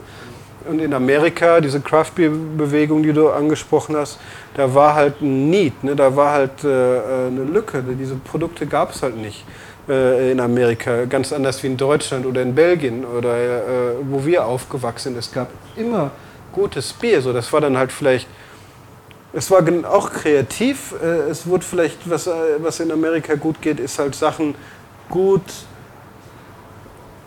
Und 0.67 0.79
in 0.79 0.93
Amerika, 0.93 1.61
diese 1.61 1.79
Craft 1.79 2.11
Beer 2.15 2.29
Bewegung, 2.29 3.03
die 3.03 3.13
du 3.13 3.29
angesprochen 3.29 3.95
hast, 3.95 4.19
da 4.55 4.73
war 4.73 4.95
halt 4.95 5.21
ein 5.21 5.49
Need, 5.49 5.83
ne? 5.83 5.95
da 5.95 6.15
war 6.15 6.31
halt 6.31 6.63
äh, 6.63 6.67
äh 6.67 7.27
eine 7.27 7.43
Lücke. 7.43 7.83
Diese 7.99 8.15
Produkte 8.15 8.65
gab 8.65 8.91
es 8.91 9.03
halt 9.03 9.17
nicht 9.17 9.45
äh, 9.87 10.31
in 10.31 10.39
Amerika, 10.39 11.05
ganz 11.05 11.31
anders 11.31 11.61
wie 11.63 11.67
in 11.67 11.77
Deutschland 11.77 12.25
oder 12.25 12.41
in 12.41 12.55
Belgien 12.55 13.05
oder 13.05 13.37
äh, 13.37 13.95
wo 14.09 14.25
wir 14.25 14.45
aufgewachsen 14.45 15.13
sind. 15.13 15.17
Es 15.17 15.31
gab 15.31 15.49
immer 15.75 16.11
gutes 16.51 16.93
Bier. 16.93 17.21
So, 17.21 17.33
das 17.33 17.51
war 17.53 17.61
dann 17.61 17.77
halt 17.77 17.91
vielleicht, 17.91 18.27
es 19.33 19.51
war 19.51 19.63
auch 19.89 20.11
kreativ. 20.11 20.95
Äh, 21.03 21.29
es 21.29 21.45
wurde 21.45 21.63
vielleicht, 21.63 22.09
was, 22.09 22.27
äh, 22.27 22.31
was 22.59 22.79
in 22.79 22.91
Amerika 22.91 23.35
gut 23.35 23.61
geht, 23.61 23.79
ist 23.79 23.99
halt 23.99 24.15
Sachen 24.15 24.55
gut 25.09 25.43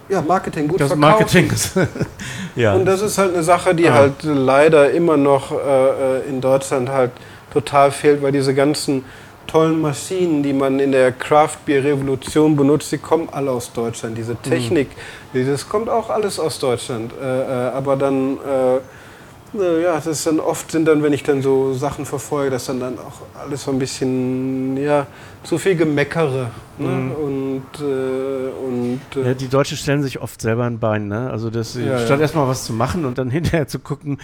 ja, 0.08 0.22
Marketing 0.22 0.68
gut 0.68 0.80
das 0.80 0.88
verkaufen. 0.88 1.00
Marketing 1.00 1.50
ist 1.50 1.72
ja. 2.56 2.74
Und 2.74 2.84
das 2.84 3.02
ist 3.02 3.18
halt 3.18 3.34
eine 3.34 3.42
Sache, 3.42 3.74
die 3.74 3.88
ah. 3.88 3.94
halt 3.94 4.22
leider 4.22 4.90
immer 4.90 5.16
noch 5.16 5.52
äh, 5.52 6.28
in 6.28 6.40
Deutschland 6.40 6.88
halt 6.88 7.12
total 7.52 7.90
fehlt, 7.90 8.22
weil 8.22 8.32
diese 8.32 8.54
ganzen 8.54 9.04
tollen 9.48 9.80
Maschinen, 9.80 10.42
die 10.42 10.52
man 10.52 10.78
in 10.78 10.92
der 10.92 11.10
Craft 11.10 11.56
Beer 11.66 11.82
Revolution 11.82 12.54
benutzt, 12.54 12.92
die 12.92 12.98
kommen 12.98 13.28
alle 13.32 13.50
aus 13.50 13.72
Deutschland. 13.72 14.16
Diese 14.16 14.32
mhm. 14.32 14.42
Technik, 14.42 14.88
mhm. 15.32 15.50
das 15.50 15.68
kommt 15.68 15.88
auch 15.88 16.10
alles 16.10 16.38
aus 16.38 16.58
Deutschland. 16.58 17.12
Äh, 17.20 17.24
äh, 17.24 17.70
aber 17.72 17.96
dann, 17.96 18.36
äh, 18.36 19.82
ja, 19.82 19.94
das 19.94 20.06
ist 20.06 20.26
dann 20.26 20.40
oft 20.40 20.70
sind 20.70 20.84
dann, 20.86 21.02
wenn 21.02 21.14
ich 21.14 21.22
dann 21.22 21.40
so 21.40 21.72
Sachen 21.72 22.04
verfolge, 22.04 22.50
dass 22.50 22.66
dann 22.66 22.80
dann 22.80 22.98
auch 22.98 23.42
alles 23.42 23.64
so 23.64 23.70
ein 23.70 23.78
bisschen, 23.78 24.76
ja, 24.76 25.06
zu 25.42 25.58
viel 25.58 25.74
Gemeckere. 25.74 26.50
Ne? 26.76 26.88
Mhm. 26.88 27.12
Und 27.12 27.47
und, 27.58 27.80
äh, 27.80 28.50
und 28.50 29.00
äh 29.16 29.28
ja, 29.28 29.34
die 29.34 29.48
Deutschen 29.48 29.76
stellen 29.76 30.02
sich 30.02 30.20
oft 30.20 30.40
selber 30.40 30.64
ein 30.64 30.78
Bein, 30.78 31.08
ne? 31.08 31.30
Also 31.30 31.50
das 31.50 31.74
ja, 31.74 31.98
statt 31.98 32.18
ja. 32.18 32.22
erstmal 32.22 32.46
was 32.46 32.64
zu 32.64 32.72
machen 32.72 33.04
und 33.04 33.18
dann 33.18 33.30
hinterher 33.38 33.66
zu 33.66 33.78
gucken, 33.78 34.18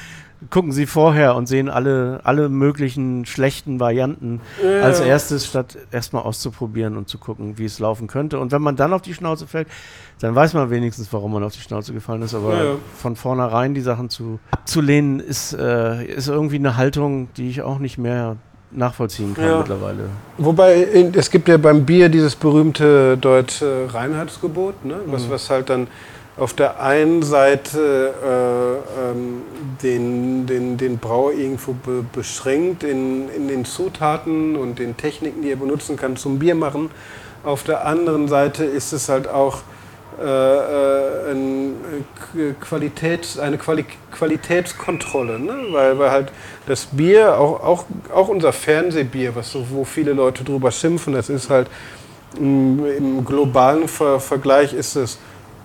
gucken 0.51 0.73
sie 0.73 0.87
vorher 0.87 1.35
und 1.35 1.47
sehen 1.47 1.69
alle, 1.69 2.21
alle 2.25 2.49
möglichen 2.49 3.27
schlechten 3.27 3.81
Varianten 3.81 4.41
ja. 4.63 4.83
als 4.83 5.01
erstes, 5.01 5.47
statt 5.47 5.77
erstmal 5.91 6.23
auszuprobieren 6.23 6.97
und 6.97 7.09
zu 7.09 7.19
gucken, 7.19 7.59
wie 7.59 7.65
es 7.65 7.79
laufen 7.79 8.07
könnte. 8.07 8.39
Und 8.39 8.53
wenn 8.53 8.63
man 8.63 8.77
dann 8.77 8.93
auf 8.93 9.03
die 9.03 9.15
Schnauze 9.15 9.47
fällt, 9.47 9.69
dann 10.21 10.35
weiß 10.35 10.55
man 10.55 10.71
wenigstens, 10.71 11.13
warum 11.13 11.33
man 11.33 11.43
auf 11.43 11.55
die 11.55 11.61
Schnauze 11.61 11.93
gefallen 11.93 12.23
ist. 12.23 12.35
Aber 12.35 12.65
ja, 12.65 12.75
von 12.97 13.17
vornherein 13.17 13.75
die 13.75 13.81
Sachen 13.81 14.11
zu 14.11 14.39
abzulehnen, 14.51 15.21
ist, 15.21 15.55
äh, 15.55 16.05
ist 16.05 16.29
irgendwie 16.29 16.57
eine 16.57 16.77
Haltung, 16.77 17.29
die 17.37 17.49
ich 17.49 17.63
auch 17.63 17.79
nicht 17.79 17.99
mehr 17.99 18.37
nachvollziehen 18.77 19.35
kann 19.35 19.45
ja. 19.45 19.59
mittlerweile. 19.59 20.09
Wobei, 20.39 21.11
es 21.15 21.31
gibt 21.31 21.49
ja 21.49 21.57
beim 21.57 21.85
Bier 21.85 22.09
dieses 22.09 22.35
berühmte 22.37 23.17
deutsche 23.17 23.89
Reinheitsgebot, 23.93 24.85
ne? 24.85 24.97
was, 25.07 25.27
mhm. 25.27 25.31
was 25.31 25.51
halt 25.51 25.71
dann 25.71 25.87
auf 26.37 26.53
der 26.53 26.83
einen 26.83 27.23
Seite 27.23 28.13
äh, 28.25 29.11
ähm, 29.11 29.43
den, 29.83 30.47
den, 30.47 30.77
den 30.77 30.99
Brauer 30.99 31.33
irgendwo 31.33 31.73
be 31.73 32.05
beschränkt 32.13 32.83
in, 32.83 33.29
in 33.29 33.47
den 33.47 33.65
Zutaten 33.65 34.57
und 34.57 34.81
den 34.81 34.97
Techniken, 34.97 35.43
die 35.43 35.51
er 35.51 35.57
benutzen 35.57 35.97
kann 35.97 36.17
zum 36.17 36.41
Bier 36.41 36.57
machen. 36.57 36.91
Auf 37.45 37.63
der 37.63 37.87
anderen 37.87 38.27
Seite 38.27 38.65
ist 38.65 38.93
es 38.93 39.09
halt 39.09 39.29
auch 39.29 39.59
ein 40.21 41.75
Qualitäts-, 42.61 43.39
eine 43.39 43.59
Quali 43.59 43.85
Qualitätskontrolle, 44.13 45.41
ne? 45.41 45.55
weil, 45.71 45.99
weil 45.99 46.11
halt 46.11 46.33
das 46.67 46.87
Bier, 46.87 47.39
auch, 47.39 47.61
auch, 47.61 47.85
auch 48.15 48.29
unser 48.29 48.53
Fernsehbier, 48.53 49.35
was 49.35 49.51
so, 49.51 49.67
wo 49.71 49.85
viele 49.85 50.13
Leute 50.13 50.45
drüber 50.45 50.71
schimpfen, 50.71 51.15
das 51.15 51.29
ist 51.29 51.51
halt 51.51 51.69
im, 52.39 52.85
im 52.87 53.25
globalen 53.25 53.89
Ver 53.89 54.21
Vergleich 54.21 54.73
ist 54.73 54.97
es 54.97 55.19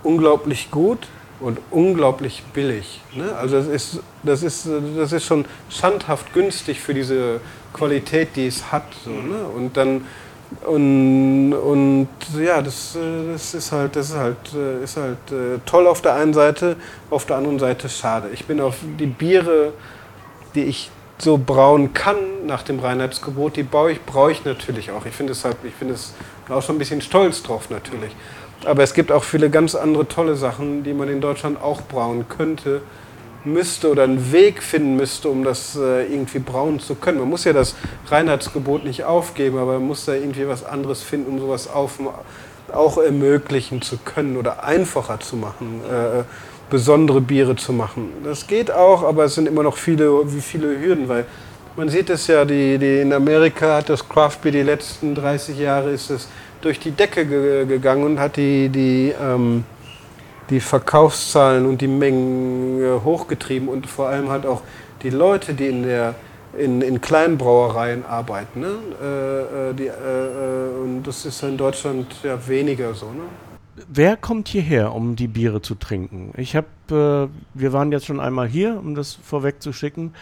unglaublich 0.04 0.72
gut 0.72 1.08
und 1.40 1.60
unglaublich 1.70 2.44
billig. 2.54 3.02
Ne? 3.14 3.36
Also 3.36 3.58
das 3.58 3.68
ist, 3.68 4.00
das, 4.24 4.44
ist, 4.44 4.68
das 4.98 5.12
ist 5.12 5.26
schon 5.26 5.46
schandhaft 5.70 6.34
günstig 6.34 6.80
für 6.80 6.94
diese 6.94 7.40
Qualität, 7.74 8.30
die 8.36 8.48
es 8.48 8.72
hat. 8.72 8.84
So, 9.04 9.12
ne? 9.12 9.46
Und 9.56 9.78
dann 9.78 10.06
und, 10.66 11.54
und 11.54 12.08
ja, 12.38 12.62
das, 12.62 12.98
das 13.32 13.54
ist 13.54 13.72
halt, 13.72 13.96
das 13.96 14.10
ist 14.10 14.16
halt, 14.16 14.38
ist 14.84 14.98
halt 14.98 15.32
äh, 15.32 15.60
toll 15.66 15.88
auf 15.88 16.02
der 16.02 16.16
einen 16.16 16.34
Seite, 16.34 16.76
auf 17.10 17.26
der 17.26 17.38
anderen 17.38 17.60
Seite 17.60 17.88
schade. 17.88 18.30
Ich 18.34 18.46
bin 18.46 18.60
auf 18.60 18.76
die 19.00 19.06
Biere, 19.06 19.74
die 20.56 20.64
ich 20.64 20.90
so 21.20 21.38
brauen 21.38 21.94
kann 21.94 22.18
nach 22.46 22.64
dem 22.64 22.80
Reinheitsgebot, 22.80 23.58
die 23.58 23.64
brauche 23.64 23.92
ich, 23.92 24.02
brauche 24.02 24.32
ich 24.32 24.44
natürlich 24.46 24.92
auch. 24.92 25.06
Ich 25.06 25.14
finde 25.14 25.34
es 25.34 25.46
halt, 25.46 25.58
ich 25.64 25.74
finde 25.74 25.94
es 25.94 26.14
auch 26.50 26.62
schon 26.62 26.76
ein 26.76 26.80
bisschen 26.80 27.02
stolz 27.02 27.44
drauf 27.44 27.70
natürlich. 27.70 28.16
Aber 28.66 28.84
es 28.84 28.94
gibt 28.94 29.12
auch 29.12 29.24
viele 29.24 29.50
ganz 29.50 29.76
andere 29.76 30.08
tolle 30.08 30.36
Sachen, 30.36 30.84
die 30.84 30.94
man 30.94 31.10
in 31.10 31.22
Deutschland 31.22 31.62
auch 31.62 31.82
brauen 31.82 32.26
könnte, 32.28 32.82
müsste 33.54 33.90
oder 33.90 34.04
einen 34.04 34.32
Weg 34.32 34.64
finden 34.64 34.96
müsste, 34.96 35.30
um 35.30 35.44
das 35.44 35.76
äh, 35.76 36.04
irgendwie 36.06 36.40
brauen 36.40 36.80
zu 36.80 36.96
können. 36.96 37.20
Man 37.20 37.30
muss 37.30 37.44
ja 37.44 37.54
das 37.54 37.76
Reinheitsgebot 38.08 38.84
nicht 38.84 39.04
aufgeben, 39.04 39.58
aber 39.58 39.74
man 39.74 39.88
muss 39.88 40.06
da 40.06 40.14
irgendwie 40.14 40.48
was 40.48 40.64
anderes 40.64 41.02
finden, 41.04 41.32
um 41.32 41.40
sowas 41.40 41.70
auf, 41.70 42.00
auch 42.74 42.98
ermöglichen 42.98 43.82
zu 43.82 43.98
können 43.98 44.38
oder 44.38 44.64
einfacher 44.64 45.20
zu 45.20 45.36
machen, 45.36 45.82
äh, 45.90 46.24
besondere 46.70 47.22
Biere 47.22 47.56
zu 47.56 47.74
machen. 47.74 48.12
Das 48.24 48.48
geht 48.48 48.72
auch, 48.72 49.04
aber 49.04 49.26
es 49.26 49.36
sind 49.36 49.48
immer 49.48 49.64
noch 49.64 49.78
viele, 49.78 50.26
viele 50.28 50.80
Hürden, 50.80 51.10
weil 51.10 51.26
man 51.76 51.90
sieht 51.90 52.10
es 52.10 52.28
ja, 52.28 52.46
die, 52.46 52.78
die 52.78 53.00
in 53.02 53.14
Amerika 53.14 53.78
hat 53.78 53.90
das 53.90 54.08
Craft 54.08 54.38
Beer 54.42 54.52
die 54.52 54.64
letzten 54.64 55.16
30 55.16 55.58
Jahre 55.58 55.92
ist 55.92 56.10
es 56.10 56.28
durch 56.62 56.80
die 56.80 56.92
Decke 56.92 57.26
ge 57.26 57.66
gegangen 57.66 58.04
und 58.04 58.20
hat 58.20 58.36
die, 58.36 58.70
die, 58.70 59.14
ähm, 59.22 59.64
die 60.50 60.60
Verkaufszahlen 60.60 61.66
und 61.66 61.82
die 61.82 61.88
Mengen 61.88 62.82
äh, 62.82 63.00
hochgetrieben 63.04 63.68
und 63.68 63.88
vor 63.88 64.08
allem 64.08 64.30
halt 64.30 64.46
auch 64.46 64.62
die 65.04 65.10
Leute, 65.10 65.54
die 65.54 65.68
in 65.68 65.84
der 65.84 66.16
in, 66.58 66.82
in 66.82 67.00
kleinen 67.00 67.38
Brauereien 67.38 68.06
arbeiten. 68.06 68.62
Ne? 68.62 68.76
Äh, 69.02 69.70
äh 69.70 69.74
die, 69.74 69.88
äh, 69.88 69.92
äh, 69.92 70.84
und 70.84 71.04
das 71.04 71.26
ist 71.26 71.44
in 71.44 71.58
Deutschland 71.58 72.08
ja 72.24 72.38
weniger 72.48 72.94
so. 72.94 73.06
Ne? 73.08 73.24
Wer 73.88 74.18
kommt 74.18 74.48
hierher, 74.48 74.94
um 74.94 75.16
die 75.16 75.28
Biere 75.28 75.62
zu 75.62 75.76
trinken? 75.76 76.34
Ich 76.36 76.56
habe, 76.56 76.68
äh, 76.90 77.60
wir 77.60 77.74
waren 77.74 77.92
jetzt 77.92 78.08
schon 78.08 78.20
einmal 78.20 78.48
hier, 78.48 78.78
um 78.78 78.96
das 78.96 79.14
vorweg 79.14 79.62
zu 79.62 79.72
schicken. 79.74 80.14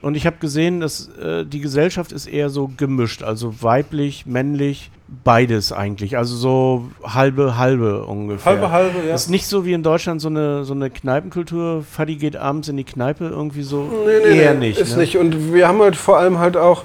Und 0.00 0.14
ich 0.14 0.26
habe 0.26 0.36
gesehen, 0.38 0.80
dass 0.80 1.08
äh, 1.16 1.44
die 1.44 1.60
Gesellschaft 1.60 2.12
ist 2.12 2.26
eher 2.26 2.50
so 2.50 2.70
gemischt, 2.76 3.24
also 3.24 3.62
weiblich, 3.62 4.26
männlich, 4.26 4.92
beides 5.24 5.72
eigentlich. 5.72 6.16
Also 6.16 6.36
so 6.36 6.90
halbe, 7.02 7.58
halbe 7.58 8.04
ungefähr. 8.04 8.52
Halbe, 8.52 8.70
halbe, 8.70 9.08
ja. 9.08 9.14
Ist 9.14 9.28
nicht 9.28 9.46
so 9.46 9.64
wie 9.64 9.72
in 9.72 9.82
Deutschland 9.82 10.20
so 10.20 10.28
eine, 10.28 10.64
so 10.64 10.72
eine 10.72 10.90
Kneipenkultur. 10.90 11.82
Fadi 11.82 12.14
geht 12.14 12.36
abends 12.36 12.68
in 12.68 12.76
die 12.76 12.84
Kneipe 12.84 13.26
irgendwie 13.26 13.62
so. 13.62 13.90
Nee, 14.06 14.28
nee, 14.28 14.38
eher 14.38 14.54
nee, 14.54 14.68
nicht. 14.68 14.78
Ist 14.78 14.92
ne? 14.92 15.02
nicht. 15.02 15.16
Und 15.16 15.52
wir 15.52 15.66
haben 15.66 15.80
halt 15.80 15.96
vor 15.96 16.18
allem 16.18 16.38
halt 16.38 16.56
auch 16.56 16.84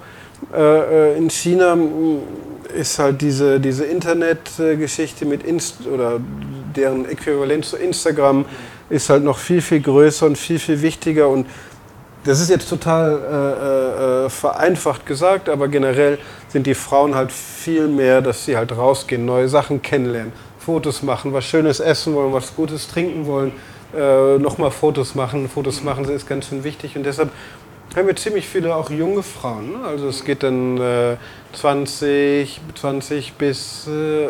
äh, 0.51 1.11
äh 1.13 1.17
in 1.17 1.29
China 1.29 1.77
ist 2.75 2.97
halt 2.97 3.21
diese, 3.21 3.59
diese 3.59 3.85
Internetgeschichte 3.85 5.25
mit 5.25 5.43
Inst 5.43 5.85
oder 5.85 6.19
deren 6.75 7.07
Äquivalent 7.07 7.65
zu 7.65 7.77
Instagram 7.77 8.45
ist 8.89 9.09
halt 9.09 9.23
noch 9.23 9.37
viel, 9.37 9.61
viel 9.61 9.81
größer 9.81 10.25
und 10.25 10.37
viel, 10.37 10.59
viel 10.59 10.81
wichtiger 10.81 11.27
und 11.29 11.45
das 12.23 12.39
ist 12.39 12.49
jetzt 12.49 12.69
total 12.69 13.11
äh, 13.11 14.25
äh, 14.25 14.29
vereinfacht 14.29 15.05
gesagt, 15.05 15.49
aber 15.49 15.67
generell 15.67 16.17
sind 16.47 16.67
die 16.67 16.73
Frauen 16.73 17.15
halt 17.15 17.31
viel 17.31 17.87
mehr, 17.87 18.21
dass 18.21 18.45
sie 18.45 18.55
halt 18.55 18.75
rausgehen, 18.75 19.25
neue 19.25 19.49
Sachen 19.49 19.81
kennenlernen, 19.81 20.31
Fotos 20.57 21.03
machen, 21.03 21.33
was 21.33 21.45
Schönes 21.45 21.79
essen 21.79 22.13
wollen, 22.13 22.31
was 22.31 22.55
Gutes 22.55 22.87
trinken 22.87 23.25
wollen, 23.25 23.51
äh, 23.95 24.37
nochmal 24.37 24.71
Fotos 24.71 25.15
machen. 25.15 25.49
Fotos 25.49 25.83
machen 25.83 26.05
ist 26.05 26.27
ganz 26.27 26.47
schön 26.47 26.63
wichtig 26.63 26.95
und 26.95 27.05
deshalb 27.05 27.29
haben 27.95 28.07
wir 28.07 28.15
ziemlich 28.15 28.47
viele 28.47 28.75
auch 28.75 28.89
junge 28.89 29.21
Frauen. 29.21 29.73
Ne? 29.73 29.85
Also 29.85 30.07
es 30.07 30.23
geht 30.23 30.43
dann 30.43 30.77
äh, 30.79 31.17
20, 31.53 32.61
20 32.75 33.33
bis, 33.33 33.87
äh, 33.87 34.25
äh, 34.25 34.29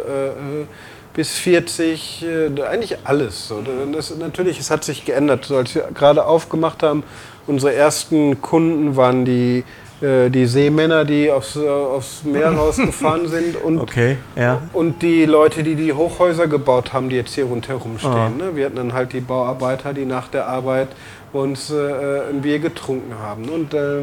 bis 1.14 1.32
40, 1.38 2.26
äh, 2.26 2.62
eigentlich 2.64 2.98
alles. 3.06 3.48
So. 3.48 3.64
Das, 3.94 4.16
natürlich, 4.18 4.60
es 4.60 4.70
hat 4.70 4.84
sich 4.84 5.06
geändert. 5.06 5.46
So, 5.46 5.56
als 5.56 5.74
wir 5.76 5.88
gerade 5.94 6.26
aufgemacht 6.26 6.84
haben, 6.84 7.04
Unsere 7.48 7.74
ersten 7.74 8.42
Kunden 8.42 8.96
waren 8.96 9.26
die, 9.26 9.64
äh, 10.02 10.30
die 10.30 10.46
Seemänner, 10.46 11.06
die 11.06 11.32
aufs, 11.32 11.56
äh, 11.56 11.68
aufs 11.68 12.24
Meer 12.24 12.52
rausgefahren 12.58 13.28
sind 13.28 13.56
und, 13.56 13.80
okay, 13.80 14.18
ja. 14.36 14.62
und 14.74 15.02
die 15.02 15.26
Leute, 15.26 15.64
die 15.64 15.76
die 15.76 15.94
Hochhäuser 15.94 16.48
gebaut 16.48 16.94
haben, 16.94 17.10
die 17.10 17.16
jetzt 17.16 17.36
hier 17.36 17.46
rundherum 17.46 18.00
stehen. 18.00 18.34
Oh. 18.36 18.44
Ne? 18.44 18.56
Wir 18.56 18.66
hatten 18.66 18.78
dann 18.78 18.94
halt 18.94 19.14
die 19.14 19.22
Bauarbeiter, 19.22 19.94
die 19.94 20.06
nach 20.06 20.28
der 20.28 20.48
Arbeit 20.48 20.90
bei 21.34 21.40
uns 21.40 21.72
äh, 21.72 22.30
ein 22.30 22.42
Bier 22.44 22.60
getrunken 22.60 23.16
haben. 23.20 23.50
Und, 23.50 23.74
äh, 23.74 23.98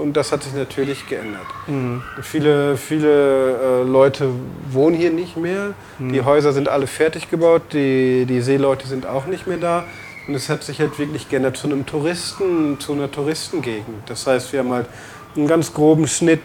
und 0.00 0.16
das 0.16 0.30
hat 0.30 0.44
sich 0.44 0.54
natürlich 0.54 1.06
geändert. 1.08 1.46
Mhm. 1.66 2.02
Viele, 2.22 2.76
viele 2.76 3.82
äh, 3.82 3.82
Leute 3.82 4.30
wohnen 4.70 4.96
hier 4.96 5.10
nicht 5.10 5.36
mehr. 5.36 5.74
Mhm. 5.98 6.12
Die 6.12 6.22
Häuser 6.22 6.52
sind 6.52 6.68
alle 6.68 6.86
fertig 6.86 7.28
gebaut. 7.28 7.62
Die, 7.72 8.24
die 8.24 8.40
Seeleute 8.40 8.86
sind 8.86 9.04
auch 9.04 9.26
nicht 9.26 9.46
mehr 9.46 9.58
da. 9.58 9.84
Und 10.28 10.34
es 10.34 10.50
hat 10.50 10.62
sich 10.62 10.78
halt 10.78 10.98
wirklich 10.98 11.30
geändert 11.30 11.56
zu 11.56 11.66
einem 11.66 11.86
Touristen, 11.86 12.78
zu 12.78 12.92
einer 12.92 13.10
Touristengegend. 13.10 14.02
Das 14.06 14.26
heißt, 14.26 14.52
wir 14.52 14.60
haben 14.60 14.70
halt 14.70 14.86
einen 15.34 15.48
ganz 15.48 15.72
groben 15.72 16.06
Schnitt 16.06 16.42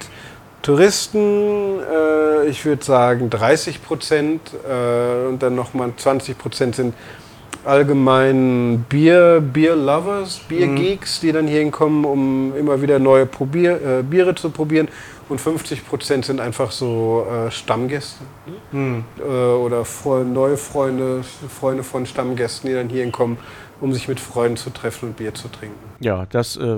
Touristen, 0.62 1.80
äh, 1.82 2.48
ich 2.48 2.64
würde 2.64 2.84
sagen 2.86 3.30
30 3.30 3.84
Prozent 3.84 4.40
äh, 4.66 5.28
und 5.28 5.44
dann 5.44 5.56
nochmal 5.56 5.92
20 5.96 6.38
Prozent 6.38 6.76
sind 6.78 6.94
allgemein 7.66 8.86
Bier, 8.88 9.42
Bier-Lovers, 9.42 10.40
Bier-Geeks, 10.48 11.20
die 11.20 11.34
dann 11.34 11.48
hier 11.48 11.60
hinkommen, 11.60 12.06
um 12.06 12.56
immer 12.56 12.82
wieder 12.82 13.00
neue 13.00 13.26
Probier, 13.26 14.00
äh, 14.00 14.04
Biere 14.04 14.34
zu 14.36 14.50
probieren. 14.50 14.88
Und 15.28 15.42
50 15.42 15.86
Prozent 15.88 16.26
sind 16.26 16.40
einfach 16.40 16.72
so 16.72 17.26
äh, 17.30 17.50
Stammgäste 17.50 18.24
mhm. 18.72 19.06
oder 19.20 19.86
neue 20.26 20.58
Freunde, 20.58 21.24
Freunde 21.60 21.84
von 21.84 22.06
Stammgästen, 22.06 22.70
die 22.70 22.76
dann 22.76 22.90
hier 22.90 23.04
hinkommen 23.04 23.38
um 23.84 23.94
sich 23.94 24.08
mit 24.08 24.20
Freunden 24.20 24.56
zu 24.56 24.70
treffen 24.70 25.10
und 25.10 25.18
Bier 25.18 25.34
zu 25.34 25.50
trinken. 25.50 25.78
Ja, 26.00 26.26
das 26.26 26.56
äh, 26.56 26.78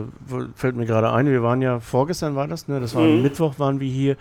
fällt 0.56 0.76
mir 0.76 0.86
gerade 0.86 1.12
ein. 1.12 1.28
Wir 1.28 1.44
waren 1.44 1.62
ja 1.62 1.80
vorgestern 1.80 2.36
war 2.36 2.48
das, 2.48 2.68
ne? 2.68 2.80
Das 2.80 2.96
war 2.96 3.04
mhm. 3.04 3.22
Mittwoch 3.22 3.60
waren 3.60 3.80
wir 3.80 3.88
hier. 3.88 4.18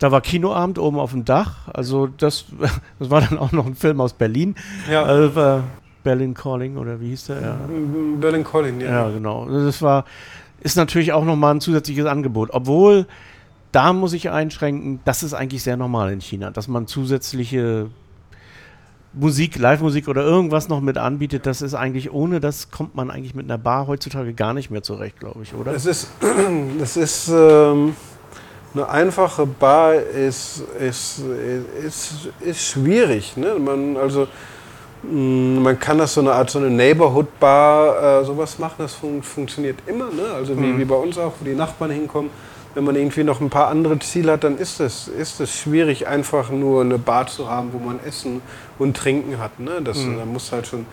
Da 0.00 0.10
war 0.10 0.20
Kinoabend 0.20 0.78
oben 0.78 0.98
auf 0.98 1.12
dem 1.12 1.24
Dach. 1.24 1.68
Also 1.72 2.08
das, 2.08 2.46
das 2.98 3.10
war 3.10 3.20
dann 3.20 3.38
auch 3.38 3.52
noch 3.52 3.64
ein 3.64 3.76
Film 3.76 4.00
aus 4.00 4.12
Berlin. 4.12 4.56
Ja. 4.90 5.04
Also, 5.04 5.62
Berlin 6.02 6.34
Calling 6.34 6.78
oder 6.78 7.00
wie 7.00 7.10
hieß 7.10 7.26
der? 7.26 7.40
Ja. 7.40 7.56
Berlin 8.18 8.42
Calling, 8.42 8.80
ja. 8.80 8.90
Ja, 8.90 9.10
genau. 9.10 9.46
Das 9.48 9.80
war 9.80 10.04
ist 10.60 10.76
natürlich 10.76 11.12
auch 11.12 11.24
nochmal 11.24 11.54
ein 11.54 11.60
zusätzliches 11.60 12.06
Angebot. 12.06 12.50
Obwohl, 12.52 13.06
da 13.72 13.92
muss 13.92 14.12
ich 14.12 14.30
einschränken, 14.30 15.00
das 15.04 15.22
ist 15.22 15.32
eigentlich 15.32 15.62
sehr 15.62 15.76
normal 15.76 16.12
in 16.12 16.20
China, 16.20 16.50
dass 16.50 16.68
man 16.68 16.86
zusätzliche 16.86 17.88
Musik, 19.12 19.58
Live-Musik 19.58 20.06
oder 20.08 20.22
irgendwas 20.22 20.68
noch 20.68 20.80
mit 20.80 20.96
anbietet, 20.96 21.44
das 21.46 21.62
ist 21.62 21.74
eigentlich, 21.74 22.12
ohne 22.12 22.38
das 22.38 22.70
kommt 22.70 22.94
man 22.94 23.10
eigentlich 23.10 23.34
mit 23.34 23.46
einer 23.46 23.58
Bar 23.58 23.86
heutzutage 23.88 24.34
gar 24.34 24.54
nicht 24.54 24.70
mehr 24.70 24.82
zurecht, 24.82 25.18
glaube 25.18 25.42
ich, 25.42 25.52
oder? 25.54 25.72
Das 25.72 25.84
ist, 25.84 26.08
das 26.78 26.96
ist, 26.96 27.28
ähm, 27.28 27.94
eine 28.74 28.88
einfache 28.88 29.46
Bar 29.46 29.94
ist, 29.94 30.62
ist, 30.78 31.22
ist, 31.84 32.28
ist 32.40 32.62
schwierig. 32.62 33.36
Ne? 33.36 33.56
Man, 33.58 33.96
also, 33.96 34.28
mm, 35.02 35.62
man 35.62 35.78
kann 35.78 35.98
das 35.98 36.14
so 36.14 36.20
eine 36.20 36.32
Art 36.32 36.50
so 36.50 36.58
eine 36.60 36.70
Neighborhood-Bar, 36.70 38.20
äh, 38.20 38.24
sowas 38.24 38.58
machen, 38.58 38.76
das 38.78 38.94
fun 38.94 39.22
funktioniert 39.22 39.78
immer. 39.86 40.06
Ne? 40.06 40.22
Also 40.34 40.56
wie, 40.56 40.66
mhm. 40.66 40.78
wie 40.78 40.84
bei 40.84 40.94
uns 40.94 41.18
auch, 41.18 41.32
wo 41.40 41.44
die 41.44 41.54
Nachbarn 41.54 41.90
hinkommen. 41.90 42.30
Wenn 42.72 42.84
man 42.84 42.94
irgendwie 42.94 43.24
noch 43.24 43.40
ein 43.40 43.50
paar 43.50 43.66
andere 43.66 43.98
Ziele 43.98 44.30
hat, 44.32 44.44
dann 44.44 44.56
ist 44.56 44.78
es, 44.78 45.08
ist 45.08 45.40
es 45.40 45.58
schwierig, 45.58 46.06
einfach 46.06 46.50
nur 46.50 46.82
eine 46.82 46.98
Bar 46.98 47.26
zu 47.26 47.50
haben, 47.50 47.72
wo 47.72 47.78
man 47.78 47.98
Essen 48.06 48.40
und 48.80 48.96
Trinken 48.96 49.38
hat. 49.38 49.60
Ne? 49.60 49.80
Das, 49.84 49.98
mhm. 49.98 50.18
Da 50.18 50.24
muss 50.24 50.50
halt 50.50 50.66
schon 50.66 50.86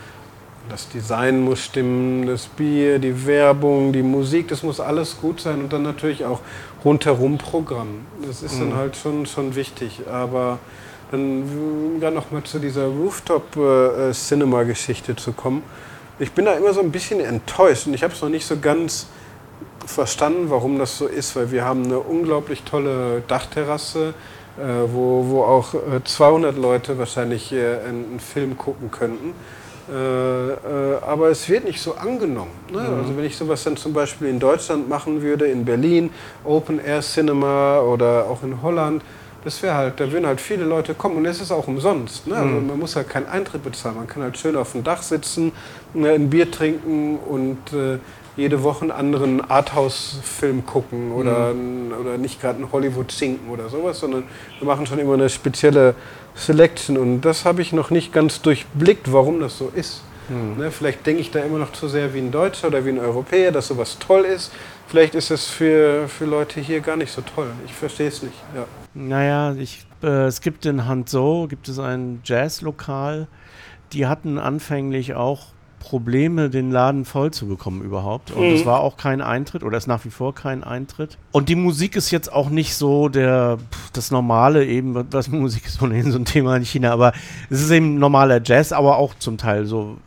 das 0.69 0.87
Design 0.89 1.45
muss 1.45 1.63
stimmen, 1.63 2.27
das 2.27 2.47
Bier, 2.47 2.99
die 2.99 3.25
Werbung, 3.25 3.93
die 3.93 4.03
Musik, 4.03 4.49
das 4.49 4.63
muss 4.63 4.81
alles 4.81 5.15
gut 5.21 5.39
sein 5.39 5.61
und 5.61 5.71
dann 5.71 5.83
natürlich 5.83 6.25
auch 6.25 6.41
rundherum 6.83 7.37
Programm. 7.37 7.99
Das 8.25 8.43
ist 8.43 8.55
mhm. 8.55 8.71
dann 8.71 8.75
halt 8.75 8.97
schon, 8.97 9.25
schon 9.25 9.55
wichtig. 9.55 10.01
Aber 10.11 10.59
dann, 11.09 12.01
dann 12.01 12.13
nochmal 12.13 12.43
zu 12.43 12.59
dieser 12.59 12.87
Rooftop-Cinema-Geschichte 12.87 15.15
zu 15.15 15.31
kommen. 15.31 15.63
Ich 16.19 16.33
bin 16.33 16.43
da 16.45 16.53
immer 16.53 16.73
so 16.73 16.81
ein 16.81 16.91
bisschen 16.91 17.21
enttäuscht 17.21 17.87
und 17.87 17.93
ich 17.93 18.03
habe 18.03 18.13
es 18.13 18.21
noch 18.21 18.29
nicht 18.29 18.45
so 18.45 18.59
ganz 18.59 19.07
verstanden, 19.85 20.49
warum 20.49 20.77
das 20.79 20.97
so 20.97 21.07
ist, 21.07 21.37
weil 21.37 21.51
wir 21.51 21.63
haben 21.63 21.85
eine 21.85 21.99
unglaublich 21.99 22.63
tolle 22.63 23.23
Dachterrasse, 23.27 24.09
äh, 24.09 24.13
wo, 24.57 25.25
wo 25.27 25.43
auch 25.43 25.75
200 26.03 26.57
Leute 26.57 26.97
wahrscheinlich 26.97 27.51
äh, 27.51 27.77
einen 27.87 28.19
Film 28.19 28.57
gucken 28.57 28.89
könnten. 28.91 29.33
Äh, 29.89 30.51
äh, 30.51 30.55
aber 31.01 31.29
es 31.29 31.47
wird 31.47 31.63
nicht 31.63 31.81
so 31.81 31.95
angenommen. 31.95 32.51
Ne? 32.71 32.81
Mhm. 32.81 32.99
Also 32.99 33.17
wenn 33.17 33.23
ich 33.23 33.37
sowas 33.37 33.63
dann 33.63 33.77
zum 33.77 33.93
Beispiel 33.93 34.27
in 34.27 34.39
Deutschland 34.39 34.89
machen 34.89 35.21
würde, 35.21 35.47
in 35.47 35.63
Berlin, 35.63 36.09
Open 36.43 36.83
Air 36.83 37.01
Cinema 37.01 37.79
oder 37.79 38.25
auch 38.29 38.43
in 38.43 38.61
Holland, 38.61 39.01
das 39.45 39.63
wäre 39.63 39.75
halt, 39.75 39.99
da 39.99 40.11
würden 40.11 40.27
halt 40.27 40.41
viele 40.41 40.65
Leute 40.65 40.93
kommen 40.93 41.15
und 41.15 41.25
es 41.25 41.39
ist 41.39 41.51
auch 41.51 41.69
umsonst. 41.69 42.27
Ne? 42.27 42.35
Also 42.35 42.49
mhm. 42.49 42.67
man 42.67 42.79
muss 42.79 42.97
halt 42.97 43.07
keinen 43.09 43.27
Eintritt 43.27 43.63
bezahlen. 43.63 43.95
Man 43.95 44.07
kann 44.07 44.23
halt 44.23 44.37
schön 44.37 44.57
auf 44.57 44.73
dem 44.73 44.83
Dach 44.83 45.01
sitzen, 45.01 45.53
ne, 45.93 46.11
ein 46.11 46.29
Bier 46.29 46.51
trinken 46.51 47.17
und 47.17 47.71
äh, 47.71 47.99
jede 48.37 48.63
Woche 48.63 48.83
einen 48.83 48.91
anderen 48.91 49.41
Arthouse-Film 49.41 50.65
gucken 50.65 51.11
oder, 51.11 51.53
mhm. 51.53 51.91
oder 51.99 52.17
nicht 52.17 52.39
gerade 52.39 52.59
einen 52.59 52.71
Hollywood-Zinken 52.71 53.49
oder 53.49 53.67
sowas, 53.67 53.99
sondern 53.99 54.23
wir 54.59 54.67
machen 54.67 54.85
schon 54.85 54.99
immer 54.99 55.15
eine 55.15 55.29
spezielle 55.29 55.95
Selection 56.35 56.97
und 56.97 57.21
das 57.21 57.45
habe 57.45 57.61
ich 57.61 57.73
noch 57.73 57.89
nicht 57.89 58.13
ganz 58.13 58.41
durchblickt, 58.41 59.11
warum 59.11 59.39
das 59.39 59.57
so 59.57 59.71
ist. 59.73 60.03
Mhm. 60.29 60.57
Ne, 60.57 60.71
vielleicht 60.71 61.05
denke 61.05 61.21
ich 61.21 61.31
da 61.31 61.39
immer 61.39 61.57
noch 61.57 61.71
zu 61.71 61.87
sehr 61.87 62.13
wie 62.13 62.19
ein 62.19 62.31
Deutscher 62.31 62.67
oder 62.67 62.85
wie 62.85 62.89
ein 62.89 62.99
Europäer, 62.99 63.51
dass 63.51 63.67
sowas 63.67 63.97
toll 63.99 64.23
ist. 64.23 64.51
Vielleicht 64.87 65.15
ist 65.15 65.31
es 65.31 65.47
für, 65.47 66.07
für 66.07 66.25
Leute 66.25 66.61
hier 66.61 66.79
gar 66.79 66.95
nicht 66.95 67.11
so 67.11 67.21
toll. 67.21 67.47
Ich 67.65 67.73
verstehe 67.73 68.07
es 68.07 68.23
nicht. 68.23 68.35
Ja. 68.55 68.65
Naja, 68.93 69.53
ich, 69.53 69.85
äh, 70.03 70.25
es 70.25 70.41
gibt 70.41 70.65
in 70.65 70.85
Hanzhou 70.85 71.47
gibt 71.47 71.67
es 71.67 71.79
ein 71.79 72.21
Jazzlokal. 72.23 73.27
Die 73.93 74.05
hatten 74.05 74.37
anfänglich 74.37 75.15
auch 75.15 75.47
Probleme, 75.79 76.49
den 76.49 76.71
Laden 76.71 77.05
voll 77.05 77.31
zu 77.31 77.47
bekommen 77.47 77.81
überhaupt. 77.81 78.31
Und 78.31 78.43
es 78.43 78.61
mhm. 78.61 78.65
war 78.65 78.79
auch 78.81 78.97
kein 78.97 79.21
Eintritt 79.21 79.63
oder 79.63 79.77
ist 79.77 79.87
nach 79.87 80.03
wie 80.05 80.09
vor 80.09 80.33
kein 80.33 80.63
Eintritt. 80.63 81.17
Und 81.31 81.49
die 81.49 81.55
Musik 81.55 81.95
ist 81.95 82.11
jetzt 82.11 82.31
auch 82.31 82.49
nicht 82.49 82.75
so 82.75 83.09
der 83.09 83.57
das 83.93 84.11
normale 84.11 84.65
eben, 84.65 84.95
was 85.11 85.27
Musik 85.29 85.65
ist 85.65 85.81
ohnehin 85.81 86.11
so 86.11 86.17
ein 86.17 86.25
Thema 86.25 86.55
in 86.55 86.65
China, 86.65 86.91
aber 86.91 87.13
es 87.49 87.61
ist 87.61 87.71
eben 87.71 87.99
normaler 87.99 88.41
Jazz, 88.43 88.71
aber 88.71 88.97
auch 88.97 89.13
zum 89.15 89.37
Teil 89.37 89.65
so 89.65 89.97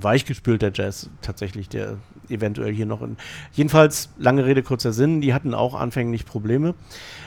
weichgespülter 0.00 0.70
Jazz 0.72 1.10
tatsächlich, 1.22 1.68
der 1.68 1.96
eventuell 2.28 2.72
hier 2.72 2.86
noch 2.86 3.02
in. 3.02 3.16
Jedenfalls, 3.52 4.10
lange 4.18 4.44
Rede, 4.44 4.62
kurzer 4.62 4.92
Sinn, 4.92 5.20
die 5.20 5.34
hatten 5.34 5.54
auch 5.54 5.74
anfänglich 5.74 6.26
Probleme. 6.26 6.74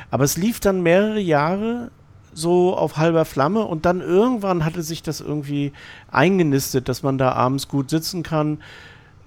Aber 0.09 0.23
es 0.23 0.37
lief 0.37 0.59
dann 0.59 0.81
mehrere 0.81 1.19
Jahre 1.19 1.91
so 2.33 2.75
auf 2.75 2.97
halber 2.97 3.25
Flamme 3.25 3.65
und 3.65 3.85
dann 3.85 4.01
irgendwann 4.01 4.65
hatte 4.65 4.83
sich 4.83 5.03
das 5.03 5.21
irgendwie 5.21 5.73
eingenistet, 6.11 6.89
dass 6.89 7.03
man 7.03 7.17
da 7.17 7.33
abends 7.33 7.67
gut 7.67 7.89
sitzen 7.89 8.23
kann, 8.23 8.59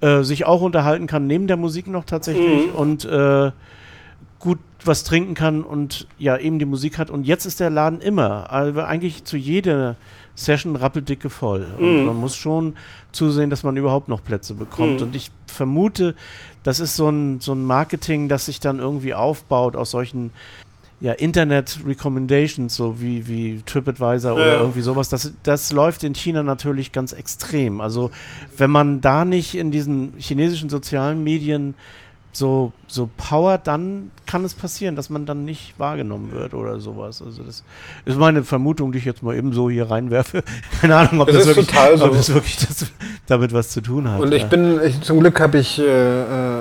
äh, 0.00 0.22
sich 0.22 0.46
auch 0.46 0.62
unterhalten 0.62 1.06
kann, 1.06 1.26
neben 1.26 1.46
der 1.46 1.56
Musik 1.56 1.86
noch 1.86 2.04
tatsächlich 2.04 2.68
mhm. 2.68 2.74
und 2.74 3.04
äh, 3.04 3.52
gut 4.38 4.58
was 4.84 5.04
trinken 5.04 5.34
kann 5.34 5.62
und 5.62 6.06
ja, 6.18 6.36
eben 6.36 6.58
die 6.58 6.66
Musik 6.66 6.98
hat. 6.98 7.10
Und 7.10 7.24
jetzt 7.26 7.46
ist 7.46 7.60
der 7.60 7.70
Laden 7.70 8.00
immer, 8.00 8.52
also 8.52 8.82
eigentlich 8.82 9.24
zu 9.24 9.36
jeder 9.36 9.96
Session 10.34 10.76
rappeldicke 10.76 11.30
voll. 11.30 11.66
Und 11.78 12.00
mhm. 12.00 12.06
man 12.06 12.16
muss 12.16 12.36
schon 12.36 12.74
zusehen, 13.12 13.50
dass 13.50 13.62
man 13.62 13.76
überhaupt 13.76 14.08
noch 14.08 14.22
Plätze 14.22 14.54
bekommt. 14.54 15.00
Mhm. 15.00 15.06
Und 15.06 15.16
ich 15.16 15.30
vermute, 15.46 16.14
das 16.62 16.80
ist 16.80 16.96
so 16.96 17.08
ein, 17.08 17.40
so 17.40 17.52
ein 17.52 17.64
Marketing, 17.64 18.28
das 18.28 18.46
sich 18.46 18.60
dann 18.60 18.78
irgendwie 18.78 19.14
aufbaut 19.14 19.76
aus 19.76 19.90
solchen 19.90 20.32
ja, 21.04 21.12
Internet-Recommendations, 21.12 22.74
so 22.74 22.98
wie, 22.98 23.28
wie 23.28 23.60
TripAdvisor 23.66 24.30
ja. 24.30 24.36
oder 24.36 24.60
irgendwie 24.60 24.80
sowas, 24.80 25.10
das, 25.10 25.34
das 25.42 25.70
läuft 25.70 26.02
in 26.02 26.14
China 26.14 26.42
natürlich 26.42 26.92
ganz 26.92 27.12
extrem. 27.12 27.82
Also 27.82 28.10
wenn 28.56 28.70
man 28.70 29.02
da 29.02 29.26
nicht 29.26 29.54
in 29.54 29.70
diesen 29.70 30.14
chinesischen 30.16 30.70
sozialen 30.70 31.22
Medien 31.22 31.74
so, 32.32 32.72
so 32.86 33.10
Power, 33.18 33.58
dann 33.58 34.12
kann 34.24 34.46
es 34.46 34.54
passieren, 34.54 34.96
dass 34.96 35.10
man 35.10 35.26
dann 35.26 35.44
nicht 35.44 35.74
wahrgenommen 35.78 36.32
wird 36.32 36.54
oder 36.54 36.80
sowas. 36.80 37.20
Also 37.20 37.42
das 37.42 37.64
ist 38.06 38.18
meine 38.18 38.42
Vermutung, 38.42 38.90
die 38.90 38.96
ich 38.98 39.04
jetzt 39.04 39.22
mal 39.22 39.36
eben 39.36 39.52
so 39.52 39.68
hier 39.68 39.90
reinwerfe. 39.90 40.42
Keine 40.80 40.96
Ahnung, 40.96 41.20
ob, 41.20 41.26
das, 41.28 41.44
das, 41.44 41.48
wirklich, 41.48 41.68
so. 41.96 42.04
ob 42.06 42.12
das 42.12 42.32
wirklich 42.32 42.56
das, 42.66 42.86
damit 43.26 43.52
was 43.52 43.68
zu 43.68 43.82
tun 43.82 44.10
hat. 44.10 44.22
Und 44.22 44.32
ich 44.32 44.42
ja. 44.42 44.48
bin, 44.48 44.80
ich, 44.82 45.02
zum 45.02 45.20
Glück 45.20 45.38
habe 45.38 45.58
ich 45.58 45.78
äh, 45.78 45.82
äh, 45.84 46.60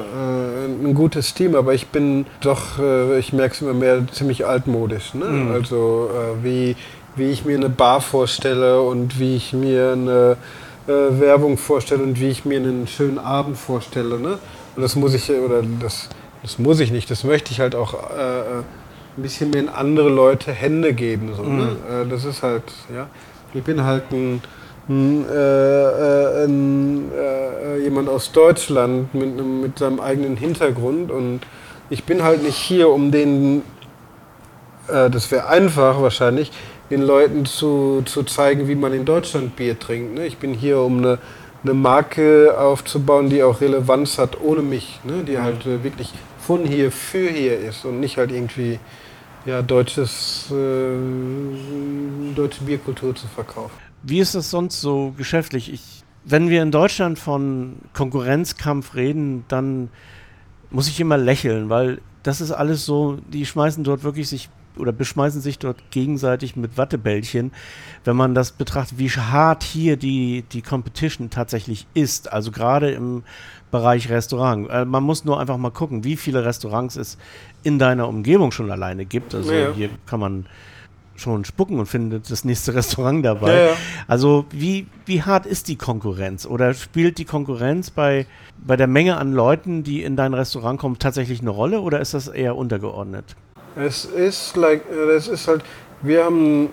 ein 0.66 0.94
gutes 0.94 1.34
Team, 1.34 1.56
aber 1.56 1.74
ich 1.74 1.88
bin 1.88 2.26
doch, 2.42 2.80
äh, 2.80 3.20
ich 3.20 3.34
merke 3.34 3.56
es 3.56 3.62
immer 3.62 3.74
mehr, 3.74 4.06
ziemlich 4.12 4.46
altmodisch. 4.46 5.14
Ne? 5.14 5.26
Mhm. 5.26 5.52
Also 5.52 6.10
äh, 6.12 6.44
wie, 6.44 6.76
wie 7.16 7.32
ich 7.32 7.46
mir 7.46 7.58
eine 7.58 7.70
Bar 7.70 8.02
vorstelle 8.02 8.82
und 8.82 9.20
wie 9.20 9.36
ich 9.36 9.54
mir 9.54 9.92
eine 9.94 10.38
äh, 10.88 11.20
Werbung 11.20 11.58
vorstelle 11.58 12.04
und 12.04 12.20
wie 12.20 12.30
ich 12.30 12.46
mir 12.46 12.58
einen 12.58 12.88
schönen 12.88 13.20
Abend 13.20 13.58
vorstelle. 13.58 14.20
Ne? 14.20 14.40
Und 14.76 14.82
das 14.82 14.96
muss 14.96 15.14
ich, 15.14 15.30
oder 15.30 15.62
das, 15.82 16.10
das 16.42 16.60
muss 16.60 16.80
ich 16.80 16.92
nicht, 16.92 17.10
das 17.12 17.24
möchte 17.24 17.52
ich 17.52 17.60
halt 17.60 17.76
auch 17.76 17.94
äh, 17.94 18.40
äh 18.40 18.64
ein 19.16 19.22
bisschen 19.22 19.52
mehr 19.52 19.62
in 19.62 19.70
andere 19.70 20.10
Leute 20.10 20.52
Hände 20.52 20.92
geben. 20.92 21.36
So, 21.36 21.44
ne? 21.44 21.50
mhm. 21.50 21.60
ne? 21.60 22.08
das 22.10 22.26
ist 22.26 22.42
halt, 22.42 22.64
ja. 22.92 23.08
Ich 23.54 23.62
bin 23.62 23.84
halt 23.84 24.12
ein, 24.12 24.42
ein, 24.90 25.26
äh, 25.30 25.34
äh 25.34 26.46
ein 26.46 27.12
äh, 27.12 27.78
jemand 27.84 28.10
aus 28.10 28.32
Deutschland 28.32 29.14
mit, 29.14 29.36
mit 29.36 29.80
seinem 29.80 30.00
eigenen 30.00 30.38
Hintergrund 30.38 31.12
und 31.12 31.42
ich 31.90 32.04
bin 32.06 32.24
halt 32.24 32.44
nicht 32.44 32.58
hier, 32.58 32.90
um 32.90 33.12
den, 33.12 33.62
das 34.88 35.30
wäre 35.32 35.48
einfach 35.48 36.02
wahrscheinlich, 36.02 36.52
den 36.90 37.02
Leuten 37.02 37.46
zu, 37.46 38.02
zu 38.06 38.24
zeigen, 38.24 38.68
wie 38.68 38.76
man 38.76 38.94
in 38.94 39.06
Deutschland 39.06 39.56
Bier 39.56 39.78
trinkt. 39.78 40.16
Ne? 40.16 40.26
Ich 40.26 40.38
bin 40.38 40.54
hier, 40.54 40.80
um 40.80 41.00
eine 41.00 41.20
eine 41.64 41.74
Marke 41.74 42.58
aufzubauen, 42.58 43.30
die 43.30 43.42
auch 43.42 43.62
Relevanz 43.62 44.18
hat 44.18 44.40
ohne 44.42 44.62
mich, 44.62 45.00
ne? 45.04 45.24
die 45.24 45.40
halt 45.40 45.66
äh, 45.66 45.84
wirklich 45.84 46.12
von 46.40 46.66
hier 46.66 46.92
für 46.92 47.30
hier 47.30 47.58
ist 47.58 47.86
und 47.86 48.00
nicht 48.00 48.18
halt 48.18 48.32
irgendwie 48.32 48.80
ja, 49.46 49.62
deutsches, 49.62 50.48
äh, 50.52 52.36
deutsche 52.36 52.64
Bierkultur 52.64 53.16
zu 53.16 53.28
verkaufen. 53.28 53.93
Wie 54.04 54.20
ist 54.20 54.36
das 54.36 54.50
sonst 54.50 54.82
so 54.82 55.14
geschäftlich? 55.18 55.72
Ich, 55.72 56.04
wenn 56.26 56.50
wir 56.50 56.62
in 56.62 56.72
Deutschland 56.72 57.18
von 57.18 57.78
Konkurrenzkampf 57.94 58.96
reden, 58.96 59.46
dann 59.48 59.90
muss 60.70 60.88
ich 60.88 61.00
immer 61.00 61.18
lächeln, 61.18 61.70
weil 61.70 62.02
das 62.24 62.42
ist 62.42 62.52
alles 62.52 62.86
so, 62.86 63.18
die 63.32 63.46
schmeißen 63.46 63.84
dort 63.84 64.04
wirklich 64.04 64.30
sich 64.30 64.50
oder 64.78 64.92
beschmeißen 64.92 65.42
sich 65.42 65.60
dort 65.60 65.92
gegenseitig 65.92 66.56
mit 66.56 66.78
Wattebällchen, 66.78 67.52
wenn 68.06 68.16
man 68.16 68.34
das 68.34 68.52
betrachtet, 68.52 68.98
wie 68.98 69.10
hart 69.10 69.64
hier 69.64 69.98
die, 69.98 70.44
die 70.52 70.62
Competition 70.62 71.30
tatsächlich 71.30 71.86
ist. 71.94 72.32
Also 72.32 72.52
gerade 72.52 72.92
im 72.92 73.24
Bereich 73.72 74.10
Restaurant. 74.10 74.70
Äh, 74.70 74.86
man 74.86 75.04
muss 75.04 75.26
nur 75.26 75.40
einfach 75.40 75.58
mal 75.58 75.72
gucken, 75.72 76.04
wie 76.04 76.16
viele 76.16 76.46
Restaurants 76.46 76.96
es 76.96 77.18
in 77.64 77.80
deiner 77.80 78.08
Umgebung 78.08 78.52
schon 78.52 78.72
alleine 78.72 79.06
gibt. 79.06 79.36
Also 79.36 79.52
ja. 79.52 79.74
hier 79.74 79.90
kann 80.06 80.20
man 80.20 80.46
schon 81.16 81.46
spucken 81.46 81.80
und 81.80 81.86
findet 81.86 82.30
das 82.30 82.44
nächste 82.44 82.74
Restaurant 82.76 83.26
dabei. 83.26 83.54
Ja, 83.54 83.66
ja. 83.66 83.78
Also 84.08 84.46
wie, 84.52 84.88
wie 85.06 85.22
hart 85.22 85.46
ist 85.46 85.68
die 85.68 85.76
Konkurrenz? 85.76 86.46
Oder 86.46 86.74
spielt 86.74 87.18
die 87.18 87.26
Konkurrenz 87.26 87.92
bei, 87.92 88.26
bei 88.58 88.76
der 88.76 88.88
Menge 88.88 89.18
an 89.18 89.34
Leuten, 89.34 89.84
die 89.84 90.04
in 90.04 90.16
dein 90.16 90.34
Restaurant 90.34 90.80
kommen, 90.80 91.00
tatsächlich 91.00 91.42
eine 91.42 91.50
Rolle 91.50 91.82
oder 91.82 92.00
ist 92.00 92.14
das 92.14 92.28
eher 92.28 92.56
untergeordnet? 92.56 93.26
Es 93.76 94.06
ist, 94.06 94.56
like, 94.56 94.84
es 94.92 95.28
ist 95.28 95.48
halt, 95.48 95.64
wir 96.04 96.26
haben 96.26 96.70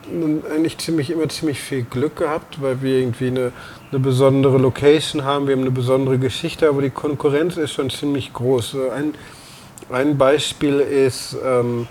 eigentlich 0.55 0.77
ziemlich, 0.79 1.11
immer 1.11 1.29
ziemlich 1.29 1.61
viel 1.61 1.85
Glück 1.85 2.17
gehabt, 2.17 2.61
weil 2.61 2.83
wir 2.83 2.99
irgendwie 2.99 3.29
eine, 3.29 3.53
eine 3.91 4.01
besondere 4.01 4.59
Location 4.59 5.25
haben, 5.25 5.47
wir 5.47 5.55
haben 5.55 5.63
eine 5.63 5.71
besondere 5.71 6.19
Geschichte, 6.19 6.69
aber 6.69 6.83
die 6.83 6.91
Konkurrenz 6.91 7.57
ist 7.57 7.73
schon 7.73 7.91
ziemlich 7.91 8.33
groß. 8.33 8.77
Ein, 8.95 9.15
ein 9.91 10.19
Beispiel 10.19 10.81
ist, 10.81 11.37
ähm, 11.45 11.87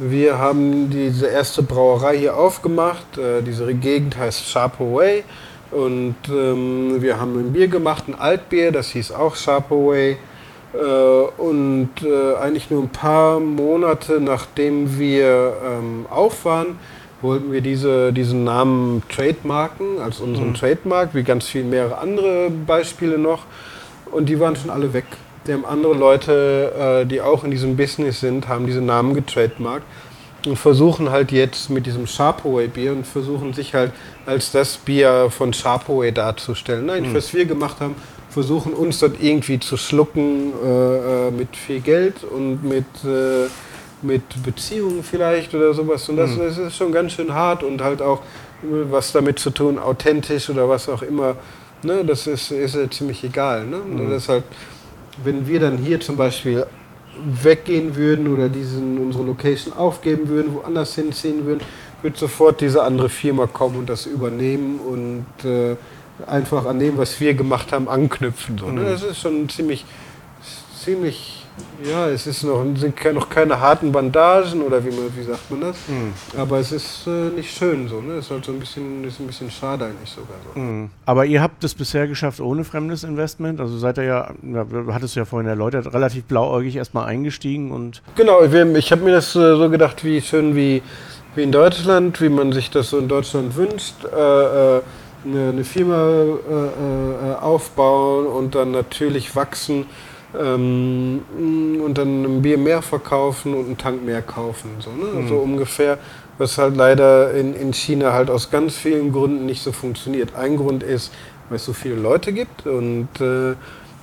wir 0.00 0.38
haben 0.38 0.90
diese 0.90 1.26
erste 1.26 1.62
Brauerei 1.62 2.18
hier 2.18 2.36
aufgemacht. 2.36 3.18
Äh, 3.18 3.42
diese 3.42 3.72
Gegend 3.74 4.16
heißt 4.16 4.48
Sharp 4.48 4.80
Way. 4.80 5.24
Und 5.70 6.16
ähm, 6.28 7.00
wir 7.00 7.20
haben 7.20 7.38
ein 7.38 7.52
Bier 7.52 7.68
gemacht, 7.68 8.04
ein 8.08 8.14
Altbier, 8.18 8.72
das 8.72 8.88
hieß 8.88 9.12
auch 9.12 9.36
Sharp 9.36 9.70
Way. 9.70 10.16
Äh, 10.72 10.76
und 10.76 11.90
äh, 12.02 12.36
eigentlich 12.36 12.70
nur 12.70 12.82
ein 12.82 12.88
paar 12.88 13.40
Monate 13.40 14.20
nachdem 14.20 14.98
wir 14.98 15.54
ähm, 15.64 16.06
auf 16.08 16.44
waren, 16.44 16.78
wollten 17.22 17.52
wir 17.52 17.60
diese, 17.60 18.12
diesen 18.12 18.44
Namen 18.44 19.02
trademarken 19.08 20.00
als 20.02 20.20
unseren 20.20 20.48
mhm. 20.48 20.54
Trademark, 20.54 21.10
wie 21.14 21.22
ganz 21.22 21.46
viele 21.46 21.64
mehrere 21.64 21.98
andere 21.98 22.50
Beispiele 22.50 23.18
noch. 23.18 23.44
Und 24.10 24.28
die 24.28 24.40
waren 24.40 24.56
schon 24.56 24.70
alle 24.70 24.92
weg. 24.92 25.04
Die 25.46 25.52
haben 25.52 25.64
andere 25.64 25.94
Leute, 25.94 27.02
äh, 27.02 27.06
die 27.06 27.20
auch 27.20 27.44
in 27.44 27.50
diesem 27.50 27.76
Business 27.76 28.20
sind, 28.20 28.48
haben 28.48 28.66
diese 28.66 28.82
Namen 28.82 29.14
getrademarkt 29.14 29.84
und 30.46 30.56
versuchen 30.56 31.10
halt 31.10 31.32
jetzt 31.32 31.70
mit 31.70 31.86
diesem 31.86 32.06
Sharpaway 32.06 32.68
Bier 32.68 32.92
und 32.92 33.06
versuchen 33.06 33.52
sich 33.52 33.74
halt 33.74 33.92
als 34.26 34.52
das 34.52 34.76
Bier 34.76 35.28
von 35.30 35.52
Sharpaway 35.52 36.12
darzustellen. 36.12 36.86
Nein, 36.86 37.10
mhm. 37.10 37.14
was 37.14 37.32
wir 37.34 37.44
gemacht 37.44 37.80
haben, 37.80 37.94
versuchen 38.30 38.72
uns 38.72 39.00
dort 39.00 39.20
irgendwie 39.20 39.58
zu 39.58 39.76
schlucken 39.76 40.52
äh, 40.64 41.28
äh, 41.28 41.30
mit 41.30 41.56
viel 41.56 41.80
Geld 41.80 42.24
und 42.24 42.62
mit, 42.62 42.84
äh, 43.04 43.48
mit 44.02 44.22
Beziehungen 44.44 45.02
vielleicht 45.02 45.54
oder 45.54 45.74
sowas. 45.74 46.08
Und 46.08 46.16
das, 46.16 46.30
mhm. 46.30 46.40
das 46.40 46.58
ist 46.58 46.76
schon 46.76 46.92
ganz 46.92 47.12
schön 47.12 47.34
hart 47.34 47.62
und 47.62 47.82
halt 47.82 48.00
auch 48.00 48.20
was 48.62 49.12
damit 49.12 49.38
zu 49.38 49.50
tun, 49.50 49.78
authentisch 49.78 50.50
oder 50.50 50.68
was 50.68 50.88
auch 50.88 51.02
immer. 51.02 51.36
Ne, 51.82 52.04
das 52.04 52.26
ist, 52.26 52.50
ist 52.50 52.74
ja 52.74 52.90
ziemlich 52.90 53.24
egal. 53.24 53.66
Ne? 53.66 53.78
Mhm. 53.78 54.10
Das 54.10 54.28
halt, 54.28 54.44
wenn 55.24 55.46
wir 55.46 55.60
dann 55.60 55.78
hier 55.78 56.00
zum 56.00 56.16
Beispiel 56.16 56.66
weggehen 57.42 57.96
würden 57.96 58.32
oder 58.32 58.48
diesen, 58.48 58.98
unsere 58.98 59.24
Location 59.24 59.74
aufgeben 59.74 60.28
würden, 60.28 60.54
woanders 60.54 60.94
hinziehen 60.94 61.44
würden, 61.44 61.60
wird 62.02 62.16
sofort 62.16 62.60
diese 62.60 62.82
andere 62.82 63.08
Firma 63.08 63.46
kommen 63.46 63.76
und 63.76 63.88
das 63.88 64.06
übernehmen 64.06 64.80
und 64.80 65.26
äh, 65.44 65.76
einfach 66.26 66.66
an 66.66 66.78
dem, 66.78 66.96
was 66.98 67.20
wir 67.20 67.34
gemacht 67.34 67.72
haben, 67.72 67.88
anknüpfen. 67.88 68.58
So, 68.58 68.66
ne? 68.66 68.82
Mhm. 68.82 68.86
Das 68.86 69.02
ist 69.02 69.20
schon 69.20 69.48
ziemlich, 69.48 69.84
ziemlich 70.82 71.39
ja, 71.82 72.08
es 72.08 72.26
ist 72.26 72.42
noch, 72.44 72.64
sind 72.76 72.96
noch 73.14 73.28
keine 73.28 73.60
harten 73.60 73.92
Bandagen 73.92 74.62
oder 74.62 74.84
wie, 74.84 74.90
man, 74.90 75.16
wie 75.16 75.22
sagt 75.22 75.50
man 75.50 75.60
das. 75.62 75.76
Mhm. 75.88 76.12
Aber 76.38 76.58
es 76.58 76.72
ist 76.72 77.06
äh, 77.06 77.30
nicht 77.36 77.56
schön 77.56 77.88
so. 77.88 78.00
Ne? 78.00 78.14
Es 78.14 78.26
ist 78.26 78.30
halt 78.30 78.44
so 78.44 78.52
ein 78.52 78.58
bisschen, 78.58 79.04
ist 79.04 79.20
ein 79.20 79.26
bisschen 79.26 79.50
schade 79.50 79.86
eigentlich 79.86 80.10
sogar. 80.10 80.36
So. 80.54 80.60
Mhm. 80.60 80.90
Aber 81.06 81.24
ihr 81.26 81.40
habt 81.40 81.64
es 81.64 81.74
bisher 81.74 82.06
geschafft 82.06 82.40
ohne 82.40 82.64
fremdes 82.64 83.04
Investment. 83.04 83.60
Also 83.60 83.78
seid 83.78 83.98
ihr 83.98 84.04
ja, 84.04 84.30
ja 84.42 84.66
hattest 84.90 85.16
du 85.16 85.20
ja 85.20 85.24
vorhin 85.24 85.48
erläutert, 85.48 85.92
relativ 85.92 86.24
blauäugig 86.24 86.76
erstmal 86.76 87.06
eingestiegen 87.06 87.70
und. 87.70 88.02
Genau, 88.16 88.42
ich 88.42 88.92
habe 88.92 89.02
mir 89.02 89.12
das 89.12 89.34
äh, 89.36 89.56
so 89.56 89.70
gedacht, 89.70 90.04
wie 90.04 90.20
schön 90.20 90.54
wie, 90.54 90.82
wie 91.34 91.42
in 91.42 91.52
Deutschland, 91.52 92.20
wie 92.20 92.28
man 92.28 92.52
sich 92.52 92.70
das 92.70 92.90
so 92.90 92.98
in 92.98 93.08
Deutschland 93.08 93.56
wünscht. 93.56 94.04
Äh, 94.04 94.78
äh 94.78 94.80
eine, 95.24 95.64
Firma 95.64 95.94
äh, 95.94 97.32
äh, 97.32 97.34
aufbauen 97.40 98.26
und 98.26 98.54
dann 98.54 98.70
natürlich 98.70 99.36
wachsen 99.36 99.86
ähm, 100.38 101.22
und 101.84 101.98
dann 101.98 102.24
ein 102.24 102.42
Bier 102.42 102.58
mehr 102.58 102.82
verkaufen 102.82 103.54
und 103.54 103.66
einen 103.66 103.78
Tank 103.78 104.04
mehr 104.04 104.22
kaufen. 104.22 104.70
So, 104.78 104.90
ne? 104.90 105.22
Mhm. 105.22 105.28
so 105.28 105.36
ungefähr, 105.36 105.98
was 106.38 106.58
halt 106.58 106.76
leider 106.76 107.32
in, 107.34 107.54
in 107.54 107.72
China 107.72 108.12
halt 108.12 108.30
aus 108.30 108.50
ganz 108.50 108.76
vielen 108.76 109.12
Gründen 109.12 109.46
nicht 109.46 109.62
so 109.62 109.72
funktioniert. 109.72 110.34
Ein 110.34 110.56
Grund 110.56 110.82
ist, 110.82 111.12
weil 111.48 111.56
es 111.56 111.64
so 111.64 111.72
viele 111.72 111.96
Leute 111.96 112.32
gibt 112.32 112.66
und 112.66 113.08
äh, 113.20 113.54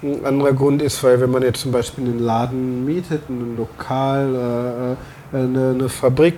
ein 0.04 0.26
anderer 0.26 0.54
Grund 0.54 0.82
ist, 0.82 1.04
weil 1.04 1.20
wenn 1.20 1.32
man 1.32 1.42
jetzt 1.42 1.62
zum 1.62 1.72
Beispiel 1.72 2.04
einen 2.04 2.20
Laden 2.20 2.86
mietet, 2.86 3.30
ein 3.30 3.58
Lokal, 3.58 4.36
äh, 4.36 4.92
äh 4.94 4.96
eine, 5.34 5.72
eine 5.72 5.90
Fabrik, 5.90 6.36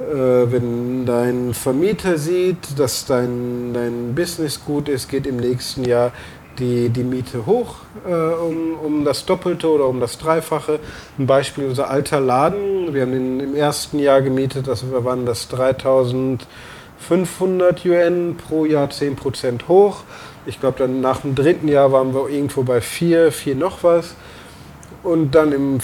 äh, 0.00 0.50
wenn 0.50 1.04
dein 1.06 1.54
Vermieter 1.54 2.18
sieht, 2.18 2.78
dass 2.78 3.04
dein, 3.06 3.72
dein 3.74 4.14
Business 4.14 4.64
gut 4.64 4.88
ist, 4.88 5.08
geht 5.08 5.26
im 5.26 5.36
nächsten 5.36 5.84
Jahr 5.84 6.12
die, 6.58 6.88
die 6.88 7.04
Miete 7.04 7.46
hoch 7.46 7.76
äh, 8.06 8.12
um, 8.12 8.74
um 8.82 9.04
das 9.04 9.26
Doppelte 9.26 9.68
oder 9.68 9.86
um 9.86 10.00
das 10.00 10.18
Dreifache. 10.18 10.80
Ein 11.18 11.26
Beispiel, 11.26 11.66
unser 11.66 11.90
alter 11.90 12.20
Laden, 12.20 12.94
wir 12.94 13.02
haben 13.02 13.12
den 13.12 13.40
im 13.40 13.54
ersten 13.54 13.98
Jahr 13.98 14.22
gemietet, 14.22 14.68
das 14.68 14.90
waren 14.90 15.26
das 15.26 15.48
3500 15.48 17.84
Yuan 17.84 18.36
pro 18.36 18.64
Jahr 18.64 18.88
10% 18.88 19.68
hoch. 19.68 20.04
Ich 20.46 20.60
glaube, 20.60 20.78
dann 20.78 21.00
nach 21.00 21.20
dem 21.20 21.34
dritten 21.34 21.68
Jahr 21.68 21.92
waren 21.92 22.14
wir 22.14 22.28
irgendwo 22.28 22.62
bei 22.62 22.80
4, 22.80 23.32
4 23.32 23.54
noch 23.54 23.84
was. 23.84 24.14
Und 25.02 25.34
dann 25.34 25.52
im 25.52 25.78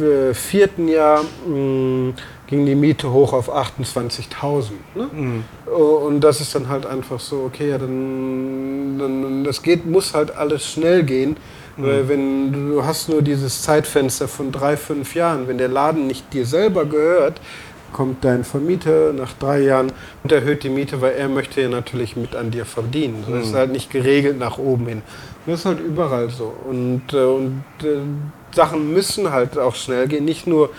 äh, 0.00 0.34
vierten 0.34 0.88
Jahr 0.88 1.24
mh, 1.46 1.56
mm, 1.56 2.14
ging 2.46 2.66
die 2.66 2.74
Miete 2.74 3.12
hoch 3.12 3.32
auf 3.32 3.54
28.000. 3.54 4.70
Ne? 4.94 5.08
Mhm. 5.12 5.44
Und 5.72 6.20
das 6.20 6.40
ist 6.40 6.54
dann 6.54 6.68
halt 6.68 6.86
einfach 6.86 7.20
so, 7.20 7.44
okay, 7.46 7.70
ja, 7.70 7.78
dann, 7.78 8.98
dann 8.98 9.44
das 9.44 9.62
geht, 9.62 9.86
muss 9.86 10.14
halt 10.14 10.36
alles 10.36 10.66
schnell 10.66 11.02
gehen. 11.02 11.36
Mhm. 11.76 11.82
Weil 11.82 12.08
wenn 12.08 12.52
du 12.52 12.84
hast 12.84 13.08
nur 13.08 13.22
dieses 13.22 13.62
Zeitfenster 13.62 14.28
von 14.28 14.52
drei, 14.52 14.76
fünf 14.76 15.14
Jahren, 15.14 15.48
wenn 15.48 15.58
der 15.58 15.68
Laden 15.68 16.06
nicht 16.06 16.32
dir 16.32 16.46
selber 16.46 16.84
gehört, 16.84 17.40
kommt 17.92 18.24
dein 18.24 18.44
Vermieter 18.44 19.12
nach 19.12 19.32
drei 19.34 19.60
Jahren 19.60 19.92
und 20.22 20.32
erhöht 20.32 20.64
die 20.64 20.68
Miete, 20.68 21.00
weil 21.00 21.12
er 21.12 21.28
möchte 21.28 21.62
ja 21.62 21.68
natürlich 21.68 22.16
mit 22.16 22.34
an 22.34 22.50
dir 22.50 22.66
verdienen. 22.66 23.24
Das 23.28 23.46
ist 23.46 23.52
mhm. 23.52 23.56
halt 23.56 23.72
nicht 23.72 23.90
geregelt 23.90 24.38
nach 24.38 24.58
oben 24.58 24.86
hin. 24.86 25.02
Das 25.46 25.60
ist 25.60 25.66
halt 25.66 25.80
überall 25.80 26.28
so. 26.28 26.52
Und, 26.68 27.02
äh, 27.12 27.24
und 27.24 27.64
äh, 27.82 27.98
Sachen 28.52 28.92
müssen 28.92 29.30
halt 29.30 29.58
auch 29.58 29.74
schnell 29.74 30.08
gehen, 30.08 30.24
nicht 30.24 30.46
nur 30.46 30.70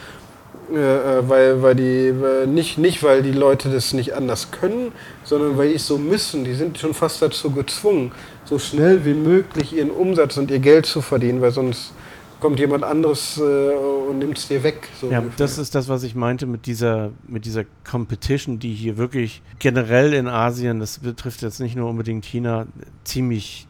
äh, 0.74 1.20
äh, 1.20 1.30
weil, 1.30 1.62
weil 1.62 1.76
die, 1.76 2.14
weil 2.20 2.48
nicht, 2.48 2.78
nicht 2.78 3.04
weil 3.04 3.22
die 3.22 3.32
Leute 3.32 3.70
das 3.70 3.94
nicht 3.94 4.14
anders 4.14 4.52
können, 4.52 4.92
sondern 5.24 5.58
weil 5.58 5.70
die 5.70 5.76
es 5.76 5.88
so 5.88 5.98
müssen. 5.98 6.44
Die 6.44 6.54
sind 6.54 6.78
schon 6.78 6.94
fast 6.94 7.22
dazu 7.22 7.52
gezwungen, 7.52 8.12
so 8.46 8.58
schnell 8.58 9.06
wie 9.06 9.14
möglich 9.14 9.74
ihren 9.74 9.92
Umsatz 9.92 10.38
und 10.38 10.50
ihr 10.50 10.60
Geld 10.60 10.86
zu 10.86 11.02
verdienen, 11.02 11.42
weil 11.42 11.52
sonst 11.52 11.94
kommt 12.40 12.60
jemand 12.60 12.84
anderes 12.84 13.38
äh, 13.38 13.42
und 13.42 14.20
nimmt 14.20 14.38
es 14.38 14.48
dir 14.48 14.64
weg. 14.64 14.90
So 15.00 15.10
ja, 15.10 15.20
ungefähr. 15.20 15.46
das 15.46 15.58
ist 15.58 15.76
das, 15.76 15.88
was 15.88 16.04
ich 16.04 16.16
meinte 16.16 16.46
mit 16.46 16.66
dieser, 16.66 17.12
mit 17.28 17.46
dieser 17.46 17.64
Competition, 17.90 18.60
die 18.60 18.74
hier 18.74 18.98
wirklich 18.98 19.42
generell 19.60 20.14
in 20.14 20.28
Asien, 20.28 20.80
das 20.80 21.00
betrifft 21.00 21.42
jetzt 21.42 21.60
nicht 21.60 21.76
nur 21.76 21.90
unbedingt 21.90 22.26
China, 22.26 22.68
ziemlich, 23.04 23.68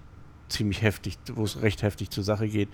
ziemlich 0.49 0.81
heftig, 0.81 1.17
wo 1.33 1.43
es 1.43 1.61
recht 1.61 1.83
heftig 1.83 2.09
zur 2.09 2.23
Sache 2.23 2.47
geht 2.47 2.69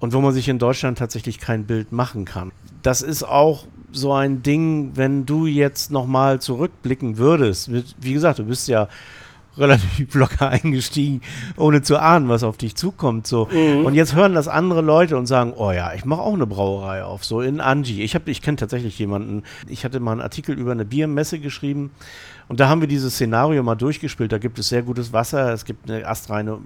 und 0.00 0.12
wo 0.12 0.20
man 0.20 0.32
sich 0.32 0.48
in 0.48 0.58
Deutschland 0.58 0.98
tatsächlich 0.98 1.38
kein 1.38 1.64
Bild 1.64 1.92
machen 1.92 2.24
kann. 2.24 2.52
Das 2.82 3.02
ist 3.02 3.22
auch 3.22 3.66
so 3.92 4.12
ein 4.12 4.42
Ding, 4.42 4.92
wenn 4.94 5.26
du 5.26 5.46
jetzt 5.46 5.90
nochmal 5.90 6.40
zurückblicken 6.40 7.18
würdest. 7.18 7.70
Wie 8.00 8.12
gesagt, 8.12 8.38
du 8.38 8.44
bist 8.44 8.68
ja 8.68 8.88
relativ 9.58 10.14
locker 10.14 10.50
eingestiegen, 10.50 11.20
ohne 11.56 11.82
zu 11.82 11.98
ahnen, 11.98 12.28
was 12.28 12.44
auf 12.44 12.56
dich 12.56 12.76
zukommt. 12.76 13.26
So. 13.26 13.48
Mhm. 13.50 13.86
Und 13.86 13.94
jetzt 13.94 14.14
hören 14.14 14.34
das 14.34 14.46
andere 14.46 14.82
Leute 14.82 15.16
und 15.16 15.26
sagen, 15.26 15.52
oh 15.56 15.72
ja, 15.72 15.92
ich 15.94 16.04
mache 16.04 16.20
auch 16.20 16.34
eine 16.34 16.46
Brauerei 16.46 17.02
auf, 17.02 17.24
so 17.24 17.40
in 17.40 17.60
Anji. 17.60 18.02
Ich, 18.02 18.14
ich 18.26 18.40
kenne 18.40 18.56
tatsächlich 18.56 18.96
jemanden, 19.00 19.42
ich 19.66 19.84
hatte 19.84 19.98
mal 19.98 20.12
einen 20.12 20.20
Artikel 20.20 20.56
über 20.56 20.70
eine 20.70 20.84
Biermesse 20.84 21.40
geschrieben 21.40 21.90
und 22.46 22.60
da 22.60 22.68
haben 22.68 22.80
wir 22.80 22.88
dieses 22.88 23.14
Szenario 23.14 23.62
mal 23.64 23.74
durchgespielt. 23.74 24.30
Da 24.30 24.38
gibt 24.38 24.60
es 24.60 24.68
sehr 24.68 24.82
gutes 24.82 25.12
Wasser, 25.12 25.52
es 25.52 25.64
gibt 25.64 25.90
eine 25.90 26.06
astreine 26.06 26.58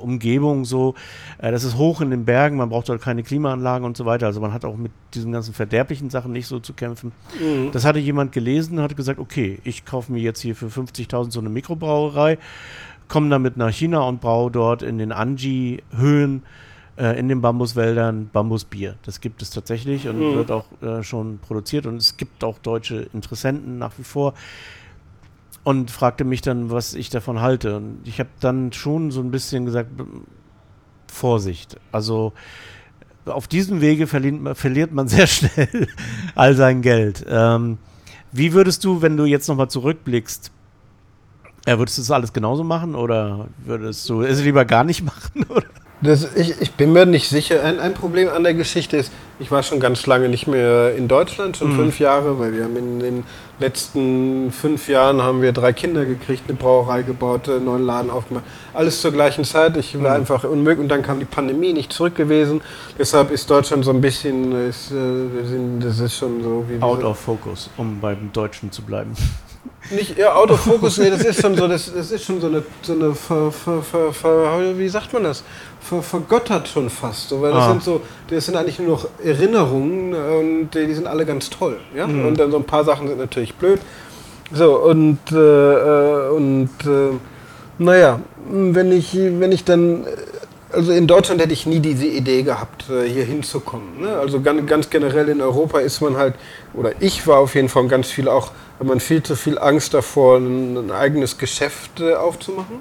Umgebung 0.00 0.64
so. 0.64 0.94
Äh, 1.38 1.50
das 1.52 1.64
ist 1.64 1.76
hoch 1.76 2.00
in 2.00 2.10
den 2.10 2.24
Bergen, 2.24 2.56
man 2.56 2.68
braucht 2.68 2.88
dort 2.88 3.02
keine 3.02 3.22
Klimaanlagen 3.22 3.84
und 3.86 3.96
so 3.96 4.06
weiter. 4.06 4.26
Also 4.26 4.40
man 4.40 4.52
hat 4.52 4.64
auch 4.64 4.76
mit 4.76 4.92
diesen 5.14 5.32
ganzen 5.32 5.54
verderblichen 5.54 6.10
Sachen 6.10 6.32
nicht 6.32 6.46
so 6.46 6.58
zu 6.60 6.72
kämpfen. 6.72 7.12
Mhm. 7.40 7.70
Das 7.72 7.84
hatte 7.84 7.98
jemand 7.98 8.32
gelesen 8.32 8.78
und 8.78 8.84
hat 8.84 8.96
gesagt, 8.96 9.18
okay, 9.18 9.58
ich 9.64 9.84
kaufe 9.84 10.12
mir 10.12 10.20
jetzt 10.20 10.40
hier 10.40 10.54
für 10.54 10.66
50.000 10.66 11.30
so 11.30 11.40
eine 11.40 11.48
Mikrobrauerei, 11.48 12.38
komme 13.08 13.28
damit 13.30 13.56
nach 13.56 13.70
China 13.70 14.00
und 14.00 14.20
braue 14.20 14.50
dort 14.50 14.82
in 14.82 14.98
den 14.98 15.12
Anji-Höhen 15.12 16.42
äh, 16.96 17.18
in 17.18 17.28
den 17.28 17.40
Bambuswäldern 17.40 18.30
Bambusbier. 18.32 18.96
Das 19.04 19.20
gibt 19.20 19.42
es 19.42 19.50
tatsächlich 19.50 20.08
und 20.08 20.18
mhm. 20.18 20.34
wird 20.36 20.50
auch 20.50 20.66
äh, 20.82 21.02
schon 21.02 21.38
produziert 21.38 21.86
und 21.86 21.96
es 21.96 22.16
gibt 22.16 22.42
auch 22.42 22.58
deutsche 22.58 23.08
Interessenten 23.12 23.78
nach 23.78 23.92
wie 23.98 24.04
vor 24.04 24.34
und 25.66 25.90
fragte 25.90 26.22
mich 26.22 26.42
dann, 26.42 26.70
was 26.70 26.94
ich 26.94 27.10
davon 27.10 27.40
halte. 27.40 27.78
Und 27.78 27.98
ich 28.04 28.20
habe 28.20 28.28
dann 28.38 28.72
schon 28.72 29.10
so 29.10 29.20
ein 29.20 29.32
bisschen 29.32 29.64
gesagt, 29.64 29.90
Vorsicht. 31.08 31.76
Also 31.90 32.34
auf 33.24 33.48
diesem 33.48 33.80
Wege 33.80 34.06
verliert, 34.06 34.56
verliert 34.56 34.92
man 34.92 35.08
sehr 35.08 35.26
schnell 35.26 35.88
all 36.36 36.54
sein 36.54 36.82
Geld. 36.82 37.26
Ähm, 37.28 37.78
wie 38.30 38.52
würdest 38.52 38.84
du, 38.84 39.02
wenn 39.02 39.16
du 39.16 39.24
jetzt 39.24 39.48
nochmal 39.48 39.68
zurückblickst, 39.68 40.52
äh, 41.64 41.78
würdest 41.78 41.98
du 41.98 42.02
das 42.02 42.12
alles 42.12 42.32
genauso 42.32 42.62
machen 42.62 42.94
oder 42.94 43.48
würdest 43.64 44.08
du 44.08 44.22
es 44.22 44.40
lieber 44.44 44.64
gar 44.66 44.84
nicht 44.84 45.02
machen? 45.02 45.46
Oder? 45.48 45.66
Das, 46.00 46.36
ich, 46.36 46.60
ich, 46.60 46.72
bin 46.72 46.92
mir 46.92 47.06
nicht 47.06 47.28
sicher. 47.28 47.64
Ein, 47.64 47.80
ein, 47.80 47.94
Problem 47.94 48.28
an 48.28 48.44
der 48.44 48.54
Geschichte 48.54 48.98
ist, 48.98 49.10
ich 49.40 49.50
war 49.50 49.62
schon 49.62 49.80
ganz 49.80 50.06
lange 50.06 50.28
nicht 50.28 50.46
mehr 50.46 50.94
in 50.94 51.08
Deutschland, 51.08 51.56
schon 51.56 51.72
mhm. 51.72 51.76
fünf 51.76 51.98
Jahre, 51.98 52.38
weil 52.38 52.52
wir 52.52 52.64
haben 52.64 52.76
in 52.76 53.00
den 53.00 53.24
letzten 53.58 54.52
fünf 54.52 54.88
Jahren 54.88 55.22
haben 55.22 55.42
wir 55.42 55.52
drei 55.52 55.72
Kinder 55.72 56.04
gekriegt, 56.04 56.44
eine 56.48 56.56
Brauerei 56.56 57.02
gebaut, 57.02 57.48
einen 57.48 57.64
neuen 57.64 57.84
Laden 57.84 58.10
aufgemacht. 58.10 58.44
Alles 58.74 59.00
zur 59.00 59.12
gleichen 59.12 59.44
Zeit. 59.44 59.76
Ich 59.76 59.94
war 60.02 60.10
mhm. 60.10 60.20
einfach 60.20 60.44
unmöglich 60.44 60.80
und 60.80 60.88
dann 60.88 61.02
kam 61.02 61.18
die 61.18 61.24
Pandemie, 61.24 61.72
nicht 61.72 61.92
zurück 61.92 62.14
gewesen. 62.14 62.60
Deshalb 62.98 63.30
ist 63.30 63.48
Deutschland 63.50 63.84
so 63.84 63.92
ein 63.92 64.00
bisschen, 64.00 64.68
ist, 64.68 64.90
äh, 64.92 64.96
das 65.80 66.00
ist 66.00 66.16
schon 66.16 66.42
so 66.42 66.64
wie. 66.68 66.82
Out 66.82 67.02
of 67.02 67.18
focus, 67.18 67.70
um 67.76 68.00
beim 68.00 68.30
Deutschen 68.32 68.70
zu 68.70 68.82
bleiben. 68.82 69.14
Nicht, 69.90 70.18
ja, 70.18 70.34
Autofokus, 70.34 70.98
nee, 70.98 71.10
das 71.10 71.24
ist 71.24 71.40
schon 71.40 71.56
so, 71.56 71.68
das, 71.68 71.92
das 71.92 72.10
ist 72.10 72.24
schon 72.24 72.40
so 72.40 72.48
eine, 72.48 72.62
so 72.82 72.92
eine 72.92 73.14
ver, 73.14 73.52
ver, 73.52 74.12
ver, 74.12 74.78
wie 74.78 74.88
sagt 74.88 75.12
man 75.12 75.22
das? 75.22 75.44
Ver, 75.88 76.02
vergöttert 76.02 76.68
schon 76.68 76.90
fast. 76.90 77.28
So, 77.28 77.40
weil 77.42 77.52
das 77.52 77.64
ah. 77.64 77.70
sind 77.70 77.82
so, 77.82 78.00
das 78.28 78.46
sind 78.46 78.56
eigentlich 78.56 78.78
nur 78.78 78.88
noch 78.88 79.08
Erinnerungen 79.22 80.14
und 80.14 80.70
die, 80.74 80.86
die 80.86 80.94
sind 80.94 81.06
alle 81.06 81.24
ganz 81.24 81.50
toll. 81.50 81.78
Ja? 81.94 82.06
Mhm. 82.06 82.26
Und 82.26 82.40
dann 82.40 82.50
so 82.50 82.56
ein 82.56 82.64
paar 82.64 82.84
Sachen 82.84 83.08
sind 83.08 83.18
natürlich 83.18 83.54
blöd. 83.54 83.80
So, 84.52 84.78
und, 84.80 85.18
äh, 85.32 85.36
äh 85.36 86.28
und 86.30 86.70
äh, 86.84 87.10
naja, 87.78 88.20
wenn 88.48 88.92
ich, 88.92 89.14
wenn 89.14 89.52
ich 89.52 89.64
dann 89.64 90.06
also 90.72 90.92
in 90.92 91.06
Deutschland 91.06 91.40
hätte 91.40 91.52
ich 91.52 91.66
nie 91.66 91.80
diese 91.80 92.06
Idee 92.06 92.42
gehabt, 92.42 92.90
äh, 92.90 93.08
hier 93.08 93.24
hinzukommen. 93.24 94.00
Ne? 94.00 94.08
Also 94.16 94.40
ganz, 94.40 94.66
ganz, 94.66 94.90
generell 94.90 95.28
in 95.28 95.40
Europa 95.40 95.78
ist 95.78 96.00
man 96.00 96.16
halt, 96.16 96.34
oder 96.76 96.92
ich 97.00 97.26
war 97.26 97.38
auf 97.38 97.54
jeden 97.54 97.68
Fall 97.68 97.88
ganz 97.88 98.10
viel 98.10 98.28
auch, 98.28 98.52
hat 98.78 98.86
man 98.86 99.00
viel 99.00 99.22
zu 99.22 99.34
viel 99.34 99.58
Angst 99.58 99.94
davor, 99.94 100.36
ein, 100.36 100.90
eigenes 100.90 101.38
Geschäft 101.38 102.00
äh, 102.00 102.14
aufzumachen. 102.14 102.80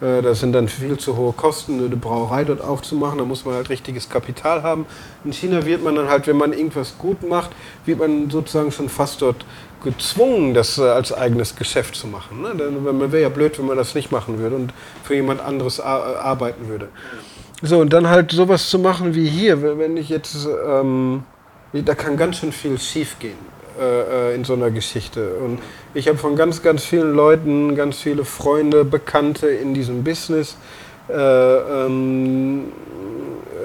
Mhm. 0.00 0.06
Äh, 0.06 0.22
das 0.22 0.40
sind 0.40 0.52
dann 0.52 0.68
viel 0.68 0.98
zu 0.98 1.16
hohe 1.16 1.32
Kosten, 1.32 1.78
eine 1.78 1.96
Brauerei 1.96 2.44
dort 2.44 2.60
aufzumachen. 2.60 3.18
Da 3.18 3.24
muss 3.24 3.44
man 3.44 3.54
halt 3.54 3.70
richtiges 3.70 4.08
Kapital 4.08 4.62
haben. 4.62 4.86
In 5.24 5.32
China 5.32 5.64
wird 5.64 5.82
man 5.82 5.94
dann 5.94 6.08
halt, 6.08 6.26
wenn 6.26 6.36
man 6.36 6.52
irgendwas 6.52 6.98
gut 6.98 7.26
macht, 7.26 7.50
wird 7.86 7.98
man 7.98 8.28
sozusagen 8.30 8.70
schon 8.70 8.90
fast 8.90 9.22
dort 9.22 9.44
gezwungen, 9.82 10.52
das 10.52 10.76
äh, 10.76 10.82
als 10.82 11.12
eigenes 11.12 11.56
Geschäft 11.56 11.94
zu 11.94 12.06
machen. 12.06 12.42
Ne? 12.42 12.52
Man 12.54 13.12
wäre 13.12 13.22
ja 13.22 13.30
blöd, 13.30 13.58
wenn 13.58 13.66
man 13.66 13.78
das 13.78 13.94
nicht 13.94 14.12
machen 14.12 14.38
würde 14.38 14.56
und 14.56 14.74
für 15.02 15.14
jemand 15.14 15.40
anderes 15.40 15.80
arbeiten 15.80 16.68
würde. 16.68 16.88
So, 17.62 17.78
und 17.78 17.92
dann 17.92 18.08
halt 18.08 18.32
sowas 18.32 18.70
zu 18.70 18.78
machen 18.78 19.14
wie 19.14 19.28
hier, 19.28 19.62
wenn 19.78 19.96
ich 19.96 20.08
jetzt, 20.08 20.48
ähm, 20.66 21.24
da 21.72 21.94
kann 21.94 22.16
ganz 22.16 22.38
schön 22.38 22.52
viel 22.52 22.78
schief 22.78 23.18
gehen 23.18 23.38
äh, 23.78 24.32
äh, 24.32 24.34
in 24.34 24.44
so 24.44 24.54
einer 24.54 24.70
Geschichte. 24.70 25.36
Und 25.36 25.60
ich 25.94 26.08
habe 26.08 26.18
von 26.18 26.36
ganz, 26.36 26.62
ganz 26.62 26.84
vielen 26.84 27.14
Leuten, 27.14 27.76
ganz 27.76 27.98
viele 27.98 28.24
Freunde, 28.24 28.84
Bekannte 28.84 29.48
in 29.48 29.74
diesem 29.74 30.02
Business, 30.04 30.56
äh, 31.08 31.14
ähm, 31.14 32.72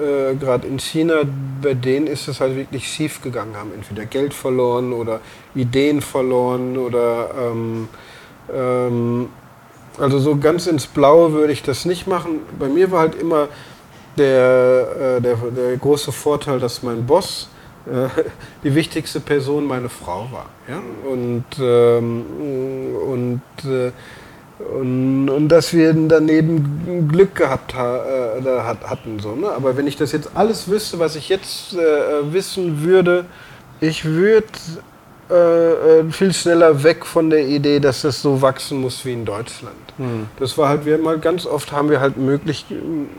äh, 0.00 0.34
gerade 0.36 0.66
in 0.68 0.78
China, 0.78 1.22
bei 1.60 1.74
denen 1.74 2.06
ist 2.06 2.28
es 2.28 2.40
halt 2.40 2.56
wirklich 2.56 2.88
schief 2.88 3.22
gegangen, 3.22 3.56
haben 3.56 3.72
entweder 3.74 4.04
Geld 4.04 4.34
verloren 4.34 4.92
oder 4.92 5.20
Ideen 5.54 6.00
verloren 6.00 6.76
oder 6.76 7.30
ähm, 7.38 7.88
ähm, 8.52 9.28
also 9.98 10.18
so 10.18 10.36
ganz 10.36 10.66
ins 10.66 10.86
Blaue 10.86 11.32
würde 11.32 11.52
ich 11.52 11.62
das 11.62 11.84
nicht 11.84 12.06
machen. 12.06 12.40
Bei 12.58 12.68
mir 12.68 12.90
war 12.90 13.00
halt 13.00 13.14
immer 13.14 13.48
der, 14.18 15.16
äh, 15.18 15.20
der, 15.20 15.36
der 15.36 15.76
große 15.76 16.12
Vorteil, 16.12 16.60
dass 16.60 16.82
mein 16.82 17.06
Boss 17.06 17.48
die 18.64 18.74
wichtigste 18.74 19.20
Person 19.20 19.64
meine 19.66 19.88
Frau 19.88 20.26
war. 20.32 20.46
Ja? 20.68 20.80
Und, 21.08 21.44
ähm, 21.60 22.24
und 23.06 23.40
äh, 23.64 23.92
und, 24.58 25.28
und 25.28 25.48
dass 25.48 25.74
wir 25.74 25.92
daneben 25.92 27.08
Glück 27.12 27.34
gehabt 27.34 27.74
ha, 27.74 28.38
äh, 28.38 28.74
hatten. 28.88 29.20
So, 29.20 29.34
ne? 29.34 29.50
Aber 29.50 29.76
wenn 29.76 29.86
ich 29.86 29.96
das 29.96 30.12
jetzt 30.12 30.30
alles 30.34 30.68
wüsste, 30.68 30.98
was 30.98 31.14
ich 31.14 31.28
jetzt 31.28 31.74
äh, 31.74 32.32
wissen 32.32 32.82
würde, 32.82 33.26
ich 33.80 34.06
würde 34.06 34.46
äh, 35.28 35.98
äh, 35.98 36.10
viel 36.10 36.32
schneller 36.32 36.82
weg 36.84 37.04
von 37.04 37.28
der 37.30 37.46
Idee, 37.46 37.80
dass 37.80 38.02
das 38.02 38.22
so 38.22 38.40
wachsen 38.40 38.80
muss 38.80 39.04
wie 39.04 39.12
in 39.12 39.24
Deutschland. 39.24 39.76
Hm. 39.98 40.28
Das 40.38 40.56
war 40.56 40.68
halt, 40.68 40.86
wir 40.86 40.96
mal 40.98 41.18
ganz 41.18 41.46
oft 41.46 41.72
haben 41.72 41.90
wir 41.90 42.00
halt 42.00 42.16
möglich, 42.16 42.64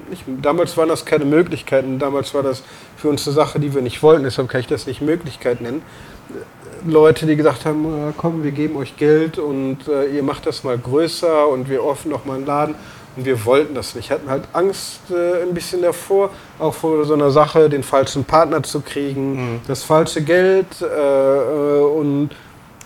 nicht, 0.10 0.24
damals 0.42 0.78
waren 0.78 0.90
das 0.90 1.06
keine 1.06 1.26
Möglichkeiten, 1.26 2.00
damals 2.00 2.34
war 2.34 2.44
das 2.44 2.64
für 2.98 3.10
uns 3.10 3.26
eine 3.28 3.36
Sache, 3.36 3.60
die 3.60 3.74
wir 3.74 3.82
nicht 3.82 4.04
wollten, 4.04 4.24
deshalb 4.24 4.50
kann 4.50 4.60
ich 4.60 4.68
das 4.68 4.88
nicht 4.88 5.02
Möglichkeit 5.02 5.62
nennen. 5.62 5.82
Leute, 6.86 7.26
die 7.26 7.36
gesagt 7.36 7.66
haben, 7.66 8.10
äh, 8.10 8.14
komm, 8.18 8.44
wir 8.44 8.52
geben 8.52 8.76
euch 8.76 8.98
Geld 8.98 9.40
und 9.40 9.88
äh, 9.88 10.06
ihr 10.08 10.24
macht 10.24 10.46
das 10.46 10.64
mal 10.64 10.78
größer 10.78 11.48
und 11.48 11.70
wir 11.70 11.82
öffnen 11.82 12.12
noch 12.12 12.26
mal 12.26 12.36
einen 12.36 12.46
Laden. 12.46 12.76
Und 13.16 13.26
wir 13.26 13.46
wollten 13.46 13.74
das 13.74 13.96
nicht. 13.96 14.12
Hatten 14.12 14.30
halt 14.30 14.44
Angst 14.54 15.02
äh, 15.10 15.42
ein 15.42 15.54
bisschen 15.54 15.82
davor, 15.82 16.30
auch 16.60 16.74
vor 16.74 17.04
so 17.04 17.16
einer 17.16 17.32
Sache, 17.32 17.68
den 17.68 17.82
falschen 17.82 18.24
Partner 18.24 18.62
zu 18.62 18.82
kriegen, 18.82 19.54
mhm. 19.54 19.60
das 19.68 19.84
falsche 19.84 20.22
Geld. 20.22 20.68
Äh, 20.82 20.86
äh 20.86 21.82
und 21.82 22.30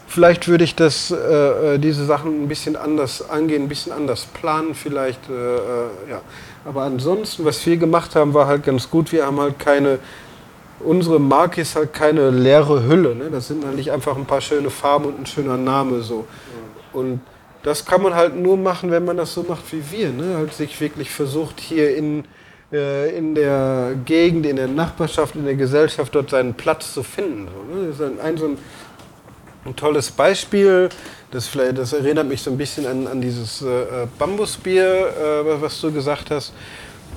vielleicht 0.07 0.47
würde 0.47 0.64
ich 0.64 0.76
das, 0.76 1.12
äh, 1.12 1.78
diese 1.80 2.05
Sachen 2.05 2.43
ein 2.43 2.47
bisschen 2.47 2.78
anders 2.78 3.30
angehen, 3.30 3.64
ein 3.64 3.70
bisschen 3.70 3.91
anders 3.91 4.26
planen 4.26 4.74
vielleicht. 4.74 5.20
ja. 6.09 6.22
Aber 6.66 6.84
ansonsten, 6.84 7.43
was 7.43 7.66
wir 7.66 7.78
gemacht 7.78 8.16
haben, 8.16 8.34
war 8.34 8.47
halt 8.47 8.64
ganz 8.64 8.89
gut. 8.89 9.12
Wir 9.12 9.26
haben 9.26 9.39
halt 9.39 9.57
keine 9.59 9.99
unsere 10.84 11.20
Marke 11.20 11.62
ist 11.62 11.76
halt 11.76 11.93
keine 11.93 12.30
leere 12.30 12.84
Hülle. 12.84 13.16
Ne? 13.16 13.30
Das 13.32 13.47
sind 13.47 13.66
halt 13.66 13.76
nicht 13.76 13.91
einfach 13.91 14.16
ein 14.16 14.26
paar 14.26 14.41
schöne 14.41 14.70
Farben 14.70 15.05
und 15.05 15.20
ein 15.20 15.26
schöner 15.26 15.57
Name 15.57 16.01
so. 16.01 16.26
Und 16.93 17.22
das 17.64 17.86
kann 17.86 18.01
man 18.01 18.16
halt 18.16 18.36
nur 18.36 18.57
machen, 18.57 18.91
wenn 18.91 19.05
man 19.05 19.18
das 19.18 19.34
so 19.34 19.43
macht 19.43 19.72
wie 19.72 19.84
wir. 19.91 20.09
Ne? 20.09 20.36
Halt 20.38 20.53
sich 20.53 20.80
wirklich 20.82 21.12
versucht, 21.12 21.59
hier 21.59 21.95
in, 21.95 22.26
äh, 22.72 23.16
in 23.16 23.36
der 23.36 23.93
Gegend, 24.05 24.45
in 24.45 24.55
der 24.55 24.68
Nachbarschaft, 24.68 25.36
in 25.36 25.45
der 25.45 25.55
Gesellschaft 25.55 26.14
dort 26.16 26.32
seinen 26.32 26.53
Platz 26.55 26.93
zu 26.93 27.03
finden. 27.03 27.47
So, 27.47 27.76
ne? 27.76 27.88
Das 27.88 27.95
ist 27.95 28.01
ein, 28.01 28.20
ein 28.20 28.38
so 28.38 28.45
ein, 28.45 28.57
ein, 29.66 29.76
tolles 29.76 30.12
Beispiel. 30.12 30.89
Das, 31.32 31.47
vielleicht, 31.47 31.78
das 31.78 31.93
erinnert 31.93 32.28
mich 32.28 32.41
so 32.41 32.51
ein 32.51 32.57
bisschen 32.57 32.86
an, 32.86 33.07
an 33.07 33.22
dieses 33.22 33.62
äh, 33.62 34.07
Bambusbier, 34.18 34.84
äh, 34.86 35.62
was 35.62 35.80
du 35.82 35.91
gesagt 35.91 36.32
hast. 36.32 36.53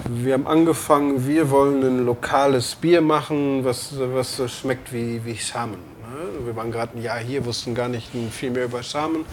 Wir 0.09 0.35
haben 0.35 0.47
angefangen, 0.47 1.27
wir 1.27 1.51
wollen 1.51 1.83
ein 1.83 2.05
lokales 2.05 2.75
Bier 2.75 3.01
machen, 3.01 3.65
was, 3.65 3.95
was 3.97 4.37
so 4.37 4.49
schmeckt 4.49 4.93
wie, 4.93 5.25
wie 5.25 5.35
Samen. 5.35 5.94
Ne? 6.45 6.51
Wir 6.51 6.57
waren 6.57 6.71
gerade 6.71 6.97
ein 6.97 7.03
Jahr 7.03 7.19
hier, 7.19 7.45
wussten 7.45 7.75
gar 7.75 7.89
nicht 7.89 8.11
viel 8.31 8.51
mehr 8.51 8.65
über 8.65 8.83
Samen. 8.83 9.25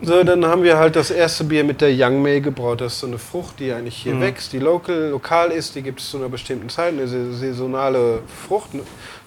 So, 0.00 0.22
dann 0.22 0.44
haben 0.46 0.62
wir 0.62 0.78
halt 0.78 0.96
das 0.96 1.10
erste 1.10 1.44
Bier 1.44 1.64
mit 1.64 1.80
der 1.80 1.90
Young 1.92 2.22
May 2.22 2.40
gebraut. 2.40 2.80
Das 2.80 2.94
ist 2.94 3.00
so 3.00 3.06
eine 3.06 3.18
Frucht, 3.18 3.60
die 3.60 3.72
eigentlich 3.72 3.96
hier 3.96 4.14
mhm. 4.14 4.20
wächst, 4.20 4.52
die 4.52 4.58
local, 4.58 5.10
lokal 5.10 5.50
ist. 5.50 5.74
Die 5.74 5.82
gibt 5.82 6.00
es 6.00 6.10
zu 6.10 6.18
einer 6.18 6.28
bestimmten 6.28 6.68
Zeit, 6.68 6.92
eine 6.92 7.06
saisonale 7.06 8.20
Frucht. 8.46 8.70
Eine, 8.72 8.82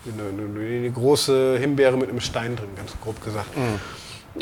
eine, 0.06 0.78
eine, 0.78 0.92
große 0.92 1.58
Himbeere 1.60 1.98
mit 1.98 2.10
einem 2.10 2.22
Stein 2.22 2.56
drin, 2.56 2.70
ganz 2.76 2.94
grob 3.04 3.24
gesagt. 3.24 3.56
Mhm. 3.58 3.80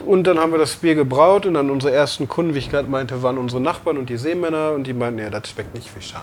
Und 0.02 0.26
dann 0.26 0.40
haben 0.40 0.52
wir 0.52 0.60
das 0.60 0.76
Bier 0.76 0.96
gebraut 0.96 1.46
und 1.46 1.56
dann 1.56 1.70
unsere 1.70 1.94
ersten 1.94 2.28
Kunden, 2.28 2.54
wie 2.54 2.60
ich 2.60 2.70
gerade 2.70 2.90
meinte, 2.90 3.24
waren 3.24 3.38
unsere 3.38 3.62
Nachbarn 3.62 3.98
und 3.98 4.10
die 4.10 4.18
Seemänner 4.18 4.72
und 4.72 4.86
die 4.86 4.94
meinten, 4.94 5.20
ja, 5.20 5.30
das 5.30 5.50
schmeckt 5.50 5.74
nicht 5.74 5.90
wie 5.96 6.02
Scham. 6.02 6.22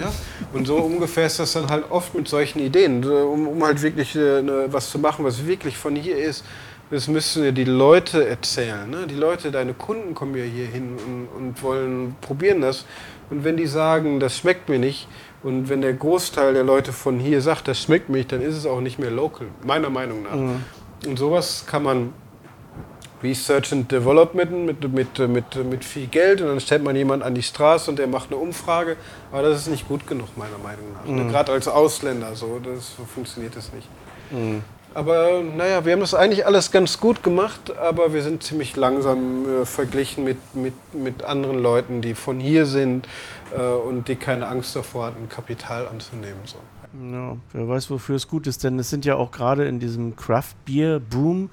Ja? 0.00 0.12
Und 0.52 0.66
so 0.66 0.76
ungefähr 0.76 1.26
ist 1.26 1.38
das 1.38 1.52
dann 1.52 1.68
halt 1.68 1.84
oft 1.90 2.14
mit 2.14 2.28
solchen 2.28 2.60
Ideen, 2.60 3.04
um, 3.04 3.48
um 3.48 3.64
halt 3.64 3.82
wirklich 3.82 4.14
äh, 4.16 4.42
ne, 4.42 4.66
was 4.68 4.90
zu 4.90 4.98
machen, 4.98 5.24
was 5.24 5.46
wirklich 5.46 5.76
von 5.76 5.96
hier 5.96 6.16
ist. 6.16 6.44
Das 6.90 7.06
müssen 7.06 7.44
ja 7.44 7.52
die 7.52 7.64
Leute 7.64 8.28
erzählen. 8.28 8.90
Ne? 8.90 9.06
Die 9.08 9.14
Leute, 9.14 9.52
deine 9.52 9.74
Kunden 9.74 10.14
kommen 10.14 10.34
ja 10.36 10.42
hier 10.42 10.66
hin 10.66 10.96
und, 11.06 11.28
und 11.36 11.62
wollen 11.62 12.16
probieren 12.20 12.60
das. 12.60 12.84
Und 13.30 13.44
wenn 13.44 13.56
die 13.56 13.66
sagen, 13.66 14.18
das 14.18 14.36
schmeckt 14.36 14.68
mir 14.68 14.78
nicht, 14.78 15.06
und 15.42 15.70
wenn 15.70 15.80
der 15.80 15.94
Großteil 15.94 16.52
der 16.52 16.64
Leute 16.64 16.92
von 16.92 17.18
hier 17.18 17.40
sagt, 17.40 17.66
das 17.68 17.80
schmeckt 17.80 18.10
mir 18.10 18.18
nicht, 18.18 18.32
dann 18.32 18.42
ist 18.42 18.56
es 18.56 18.66
auch 18.66 18.80
nicht 18.80 18.98
mehr 18.98 19.10
local, 19.10 19.46
meiner 19.64 19.88
Meinung 19.88 20.24
nach. 20.24 20.34
Mhm. 20.34 20.64
Und 21.06 21.18
sowas 21.18 21.64
kann 21.66 21.82
man 21.82 22.12
Research 23.22 23.72
and 23.72 23.90
Development 23.90 24.66
mit, 24.66 24.92
mit, 24.92 25.18
mit, 25.18 25.64
mit 25.64 25.84
viel 25.84 26.06
Geld 26.06 26.40
und 26.40 26.48
dann 26.48 26.60
stellt 26.60 26.82
man 26.82 26.96
jemanden 26.96 27.24
an 27.24 27.34
die 27.34 27.42
Straße 27.42 27.90
und 27.90 27.98
der 27.98 28.06
macht 28.06 28.30
eine 28.30 28.36
Umfrage. 28.36 28.96
Aber 29.30 29.42
das 29.42 29.58
ist 29.58 29.68
nicht 29.68 29.88
gut 29.88 30.06
genug, 30.06 30.36
meiner 30.36 30.58
Meinung 30.58 30.92
nach. 30.94 31.04
Mhm. 31.04 31.30
Gerade 31.30 31.52
als 31.52 31.68
Ausländer, 31.68 32.34
so, 32.34 32.60
das, 32.62 32.96
so 32.96 33.04
funktioniert 33.04 33.56
das 33.56 33.72
nicht. 33.72 33.88
Mhm. 34.30 34.62
Aber 34.92 35.40
naja, 35.42 35.84
wir 35.84 35.92
haben 35.92 36.00
das 36.00 36.14
eigentlich 36.14 36.46
alles 36.46 36.72
ganz 36.72 36.98
gut 36.98 37.22
gemacht, 37.22 37.76
aber 37.76 38.12
wir 38.12 38.22
sind 38.22 38.42
ziemlich 38.42 38.74
langsam 38.74 39.62
äh, 39.62 39.64
verglichen 39.64 40.24
mit, 40.24 40.38
mit, 40.54 40.74
mit 40.92 41.22
anderen 41.22 41.62
Leuten, 41.62 42.00
die 42.00 42.14
von 42.14 42.40
hier 42.40 42.66
sind 42.66 43.06
äh, 43.56 43.60
und 43.60 44.08
die 44.08 44.16
keine 44.16 44.48
Angst 44.48 44.74
davor 44.74 45.06
hatten, 45.06 45.28
Kapital 45.28 45.86
anzunehmen. 45.86 46.40
So. 46.44 46.56
Ja, 47.12 47.36
wer 47.52 47.68
weiß, 47.68 47.88
wofür 47.90 48.16
es 48.16 48.26
gut 48.26 48.48
ist, 48.48 48.64
denn 48.64 48.80
es 48.80 48.90
sind 48.90 49.04
ja 49.04 49.14
auch 49.14 49.30
gerade 49.30 49.68
in 49.68 49.78
diesem 49.78 50.16
Craft 50.16 50.54
Beer 50.64 50.98
Boom 50.98 51.50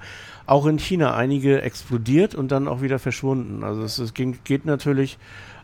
auch 0.48 0.66
in 0.66 0.78
China 0.78 1.14
einige 1.14 1.60
explodiert 1.62 2.34
und 2.34 2.50
dann 2.50 2.68
auch 2.68 2.80
wieder 2.80 2.98
verschwunden. 2.98 3.62
Also 3.62 3.82
es, 3.82 3.98
es 3.98 4.14
ging, 4.14 4.38
geht 4.44 4.64
natürlich 4.64 5.18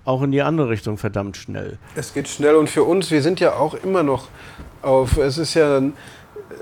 auch 0.04 0.22
in 0.22 0.30
die 0.30 0.42
andere 0.42 0.68
Richtung 0.68 0.98
verdammt 0.98 1.38
schnell. 1.38 1.78
Es 1.96 2.12
geht 2.12 2.28
schnell 2.28 2.54
und 2.56 2.68
für 2.68 2.84
uns, 2.84 3.10
wir 3.10 3.22
sind 3.22 3.40
ja 3.40 3.54
auch 3.54 3.72
immer 3.72 4.02
noch 4.02 4.28
auf, 4.82 5.16
es 5.16 5.38
ist 5.38 5.54
ja, 5.54 5.80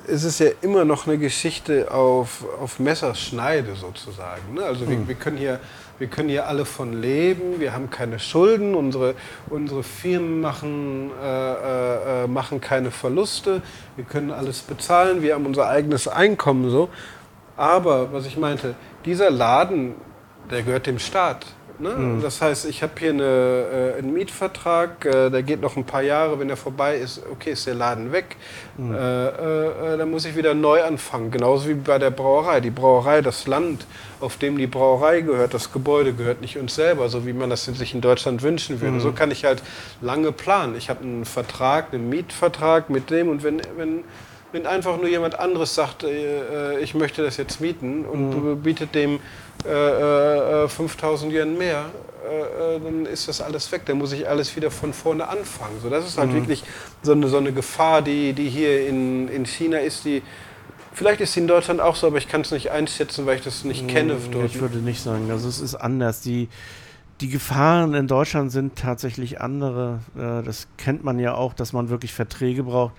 es 0.06 0.22
ist 0.22 0.38
ja 0.38 0.50
immer 0.62 0.84
noch 0.84 1.08
eine 1.08 1.18
Geschichte 1.18 1.90
auf, 1.90 2.44
auf 2.60 2.78
Messerschneide 2.78 3.74
sozusagen. 3.74 4.54
Ne? 4.54 4.62
Also 4.62 4.88
wir, 4.88 4.96
hm. 4.96 5.08
wir, 5.08 5.16
können 5.16 5.36
hier, 5.36 5.58
wir 5.98 6.06
können 6.06 6.28
hier 6.28 6.46
alle 6.46 6.64
von 6.64 7.02
leben, 7.02 7.58
wir 7.58 7.72
haben 7.72 7.90
keine 7.90 8.20
Schulden, 8.20 8.76
unsere, 8.76 9.16
unsere 9.50 9.82
Firmen 9.82 10.40
machen, 10.40 11.10
äh, 11.20 12.22
äh, 12.22 12.26
machen 12.28 12.60
keine 12.60 12.92
Verluste, 12.92 13.62
wir 13.96 14.04
können 14.04 14.30
alles 14.30 14.60
bezahlen, 14.60 15.22
wir 15.22 15.34
haben 15.34 15.46
unser 15.46 15.66
eigenes 15.66 16.06
Einkommen 16.06 16.70
so. 16.70 16.88
Aber, 17.62 18.12
was 18.12 18.26
ich 18.26 18.36
meinte, 18.36 18.74
dieser 19.04 19.30
Laden, 19.30 19.94
der 20.50 20.64
gehört 20.64 20.88
dem 20.88 20.98
Staat. 20.98 21.46
Ne? 21.78 21.90
Mhm. 21.90 22.20
Das 22.20 22.42
heißt, 22.42 22.66
ich 22.66 22.82
habe 22.82 22.94
hier 22.98 23.10
eine, 23.10 23.94
äh, 23.94 23.98
einen 23.98 24.12
Mietvertrag, 24.12 25.04
äh, 25.04 25.30
der 25.30 25.44
geht 25.44 25.60
noch 25.60 25.76
ein 25.76 25.84
paar 25.84 26.02
Jahre, 26.02 26.40
wenn 26.40 26.48
der 26.48 26.56
vorbei 26.56 26.96
ist, 26.96 27.22
okay, 27.30 27.52
ist 27.52 27.68
der 27.68 27.74
Laden 27.74 28.10
weg, 28.10 28.36
mhm. 28.76 28.92
äh, 28.92 29.26
äh, 29.28 29.96
dann 29.96 30.10
muss 30.10 30.24
ich 30.24 30.36
wieder 30.36 30.54
neu 30.54 30.82
anfangen. 30.82 31.30
Genauso 31.30 31.68
wie 31.68 31.74
bei 31.74 32.00
der 32.00 32.10
Brauerei. 32.10 32.58
Die 32.58 32.70
Brauerei, 32.70 33.22
das 33.22 33.46
Land, 33.46 33.86
auf 34.20 34.38
dem 34.38 34.58
die 34.58 34.66
Brauerei 34.66 35.20
gehört, 35.20 35.54
das 35.54 35.72
Gebäude 35.72 36.14
gehört 36.14 36.40
nicht 36.40 36.58
uns 36.58 36.74
selber, 36.74 37.08
so 37.08 37.26
wie 37.26 37.32
man 37.32 37.48
das 37.48 37.66
sich 37.66 37.94
in 37.94 38.00
Deutschland 38.00 38.42
wünschen 38.42 38.80
würde. 38.80 38.94
Mhm. 38.94 39.00
So 39.00 39.12
kann 39.12 39.30
ich 39.30 39.44
halt 39.44 39.62
lange 40.00 40.32
planen. 40.32 40.74
Ich 40.76 40.90
habe 40.90 41.04
einen 41.04 41.24
Vertrag, 41.24 41.94
einen 41.94 42.08
Mietvertrag 42.08 42.90
mit 42.90 43.08
dem 43.10 43.28
und 43.28 43.44
wenn, 43.44 43.62
wenn 43.76 44.02
wenn 44.52 44.66
einfach 44.66 44.96
nur 44.98 45.08
jemand 45.08 45.38
anderes 45.38 45.74
sagt, 45.74 46.04
äh, 46.04 46.76
äh 46.76 46.80
ich 46.80 46.94
möchte 46.94 47.22
das 47.22 47.36
jetzt 47.38 47.60
mieten 47.60 48.04
und 48.04 48.30
mhm. 48.30 48.62
bietet 48.62 48.94
dem 48.94 49.18
äh, 49.64 50.64
äh, 50.64 50.68
5000 50.68 51.32
Yen 51.32 51.56
mehr, 51.58 51.86
äh, 52.28 52.76
äh, 52.76 52.80
dann 52.80 53.06
ist 53.06 53.28
das 53.28 53.40
alles 53.40 53.70
weg. 53.72 53.82
Dann 53.86 53.98
muss 53.98 54.12
ich 54.12 54.28
alles 54.28 54.54
wieder 54.56 54.70
von 54.70 54.92
vorne 54.92 55.28
anfangen. 55.28 55.78
So, 55.82 55.88
das 55.88 56.06
ist 56.06 56.18
halt 56.18 56.30
mhm. 56.30 56.34
wirklich 56.34 56.64
so 57.02 57.12
eine, 57.12 57.28
so 57.28 57.38
eine 57.38 57.52
Gefahr, 57.52 58.02
die, 58.02 58.32
die 58.32 58.48
hier 58.48 58.86
in, 58.86 59.28
in 59.28 59.46
China 59.46 59.78
ist, 59.78 60.04
die 60.04 60.22
Vielleicht 60.94 61.22
ist 61.22 61.32
sie 61.32 61.40
in 61.40 61.46
Deutschland 61.46 61.80
auch 61.80 61.96
so, 61.96 62.08
aber 62.08 62.18
ich 62.18 62.28
kann 62.28 62.42
es 62.42 62.50
nicht 62.50 62.70
einschätzen, 62.70 63.24
weil 63.24 63.36
ich 63.36 63.42
das 63.42 63.64
nicht 63.64 63.88
kenne. 63.88 64.14
Dort. 64.30 64.44
Ich 64.44 64.60
würde 64.60 64.76
nicht 64.76 65.02
sagen, 65.02 65.30
also 65.30 65.48
es 65.48 65.58
ist 65.58 65.74
anders. 65.74 66.20
Die, 66.20 66.50
die 67.22 67.30
Gefahren 67.30 67.94
in 67.94 68.06
Deutschland 68.06 68.52
sind 68.52 68.76
tatsächlich 68.76 69.40
andere. 69.40 70.00
Das 70.14 70.68
kennt 70.76 71.02
man 71.02 71.18
ja 71.18 71.34
auch, 71.34 71.54
dass 71.54 71.72
man 71.72 71.88
wirklich 71.88 72.12
Verträge 72.12 72.64
braucht 72.64 72.92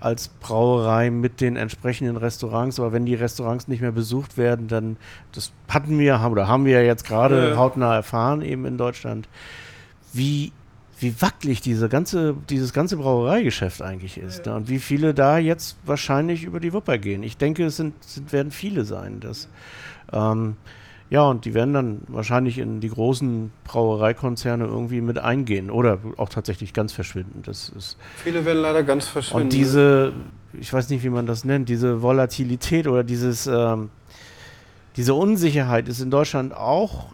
als 0.00 0.28
Brauerei 0.28 1.10
mit 1.10 1.40
den 1.40 1.56
entsprechenden 1.56 2.16
Restaurants. 2.16 2.80
Aber 2.80 2.92
wenn 2.92 3.06
die 3.06 3.14
Restaurants 3.14 3.68
nicht 3.68 3.80
mehr 3.80 3.92
besucht 3.92 4.36
werden, 4.38 4.66
dann, 4.68 4.96
das 5.32 5.52
hatten 5.68 5.98
wir 5.98 6.20
oder 6.30 6.48
haben 6.48 6.64
wir 6.64 6.84
jetzt 6.84 7.04
gerade 7.04 7.50
ja. 7.50 7.56
hautnah 7.56 7.94
erfahren, 7.94 8.42
eben 8.42 8.64
in 8.64 8.78
Deutschland, 8.78 9.28
wie, 10.12 10.52
wie 10.98 11.20
wackelig 11.20 11.60
diese 11.60 11.88
ganze, 11.88 12.34
dieses 12.48 12.72
ganze 12.72 12.96
Brauereigeschäft 12.96 13.82
eigentlich 13.82 14.18
ist. 14.18 14.46
Ja. 14.46 14.52
Ne? 14.52 14.58
Und 14.58 14.68
wie 14.68 14.78
viele 14.78 15.14
da 15.14 15.38
jetzt 15.38 15.76
wahrscheinlich 15.84 16.44
über 16.44 16.60
die 16.60 16.72
Wupper 16.72 16.98
gehen. 16.98 17.22
Ich 17.22 17.36
denke, 17.36 17.66
es 17.66 17.76
sind, 17.76 18.02
sind 18.02 18.32
werden 18.32 18.50
viele 18.50 18.84
sein. 18.84 19.20
Das, 19.20 19.48
ähm, 20.12 20.56
ja, 21.10 21.22
und 21.22 21.44
die 21.44 21.54
werden 21.54 21.74
dann 21.74 22.02
wahrscheinlich 22.06 22.58
in 22.58 22.78
die 22.78 22.88
großen 22.88 23.50
Brauereikonzerne 23.64 24.64
irgendwie 24.64 25.00
mit 25.00 25.18
eingehen 25.18 25.68
oder 25.68 25.98
auch 26.16 26.28
tatsächlich 26.28 26.72
ganz 26.72 26.92
verschwinden. 26.92 27.42
Das 27.44 27.68
ist 27.68 27.96
Viele 28.16 28.44
werden 28.44 28.62
leider 28.62 28.84
ganz 28.84 29.08
verschwinden. 29.08 29.44
Und 29.44 29.52
diese, 29.52 30.12
ich 30.52 30.72
weiß 30.72 30.88
nicht, 30.88 31.02
wie 31.02 31.08
man 31.10 31.26
das 31.26 31.44
nennt, 31.44 31.68
diese 31.68 32.00
Volatilität 32.00 32.86
oder 32.86 33.02
dieses, 33.02 33.48
ähm, 33.48 33.90
diese 34.96 35.14
Unsicherheit 35.14 35.88
ist 35.88 36.00
in 36.00 36.12
Deutschland 36.12 36.54
auch 36.54 37.06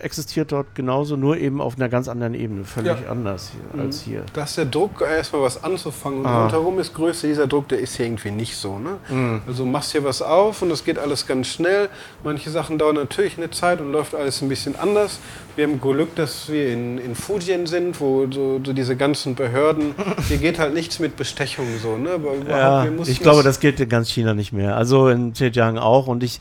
existiert 0.00 0.52
dort 0.52 0.74
genauso, 0.74 1.16
nur 1.16 1.36
eben 1.36 1.60
auf 1.60 1.76
einer 1.76 1.88
ganz 1.88 2.08
anderen 2.08 2.34
Ebene, 2.34 2.64
völlig 2.64 3.00
ja. 3.00 3.10
anders 3.10 3.50
hier, 3.50 3.62
mhm. 3.72 3.86
als 3.86 4.02
hier. 4.02 4.24
Da 4.32 4.44
ist 4.44 4.56
der 4.56 4.66
Druck, 4.66 5.00
erstmal 5.00 5.42
was 5.42 5.64
anzufangen. 5.64 6.20
Und 6.20 6.26
ah. 6.26 6.42
rundherum 6.42 6.78
ist 6.78 6.94
größer, 6.94 7.26
dieser 7.26 7.46
Druck, 7.46 7.68
der 7.68 7.80
ist 7.80 7.96
hier 7.96 8.06
irgendwie 8.06 8.30
nicht 8.30 8.56
so. 8.56 8.78
Ne? 8.78 8.98
Mhm. 9.08 9.42
Also 9.46 9.64
machst 9.64 9.92
hier 9.92 10.04
was 10.04 10.22
auf 10.22 10.62
und 10.62 10.68
das 10.68 10.84
geht 10.84 10.98
alles 10.98 11.26
ganz 11.26 11.48
schnell. 11.48 11.88
Manche 12.22 12.50
Sachen 12.50 12.78
dauern 12.78 12.94
natürlich 12.94 13.36
eine 13.36 13.50
Zeit 13.50 13.80
und 13.80 13.90
läuft 13.90 14.14
alles 14.14 14.42
ein 14.42 14.48
bisschen 14.48 14.76
anders. 14.76 15.18
Wir 15.56 15.66
haben 15.66 15.80
Glück, 15.80 16.14
dass 16.14 16.48
wir 16.48 16.72
in, 16.72 16.98
in 16.98 17.14
Fujian 17.14 17.66
sind, 17.66 18.00
wo 18.00 18.26
so, 18.30 18.60
so 18.64 18.72
diese 18.72 18.96
ganzen 18.96 19.34
Behörden, 19.34 19.94
hier 20.28 20.38
geht 20.38 20.58
halt 20.58 20.74
nichts 20.74 21.00
mit 21.00 21.16
Bestechung 21.16 21.66
so. 21.82 21.96
Ne? 21.96 22.20
Ja, 22.48 22.86
ich 23.06 23.20
glaube, 23.20 23.42
das 23.42 23.58
geht 23.58 23.80
in 23.80 23.88
ganz 23.88 24.08
China 24.08 24.34
nicht 24.34 24.52
mehr. 24.52 24.76
Also 24.76 25.08
in 25.08 25.34
Zhejiang 25.34 25.78
auch. 25.78 26.06
Und 26.06 26.22
ich 26.22 26.40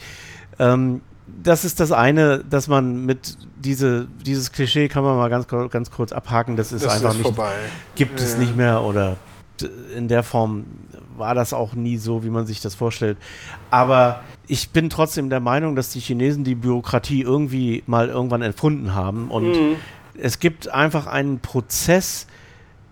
ähm, 0.60 1.02
das 1.28 1.66
ist 1.66 1.80
das 1.80 1.92
eine, 1.92 2.44
dass 2.44 2.68
man 2.68 3.06
mit 3.06 3.38
diese, 3.58 4.08
dieses 4.26 4.52
Klischee 4.52 4.88
kann 4.88 5.04
man 5.04 5.18
mal 5.18 5.30
ganz, 5.30 5.48
ganz 5.48 5.92
kurz 5.92 6.12
abhaken, 6.12 6.56
das 6.56 6.72
ist 6.72 6.86
das 6.86 6.96
einfach 6.96 7.12
ist 7.12 7.18
nicht, 7.18 7.24
vorbei. 7.24 7.54
gibt 7.96 8.20
ja. 8.20 8.26
es 8.26 8.38
nicht 8.38 8.56
mehr 8.56 8.82
oder 8.82 9.18
in 9.96 10.08
der 10.08 10.24
Form 10.24 10.66
war 11.16 11.36
das 11.36 11.54
auch 11.54 11.74
nie 11.74 11.98
so, 11.98 12.24
wie 12.24 12.30
man 12.30 12.46
sich 12.48 12.60
das 12.60 12.74
vorstellt. 12.76 13.18
Aber 13.70 14.22
ich 14.48 14.72
bin 14.72 14.90
trotzdem 14.90 15.30
der 15.30 15.40
Meinung, 15.40 15.76
dass 15.76 15.90
die 15.90 16.00
Chinesen 16.00 16.44
die 16.44 16.56
Bürokratie 16.56 17.22
irgendwie 17.22 17.84
mal 17.86 18.10
irgendwann 18.10 18.42
erfunden 18.42 18.94
haben 18.96 19.30
und 19.30 19.52
mhm. 19.52 19.76
es 20.18 20.40
gibt 20.40 20.70
einfach 20.70 21.08
einen 21.08 21.40
Prozess, 21.40 22.28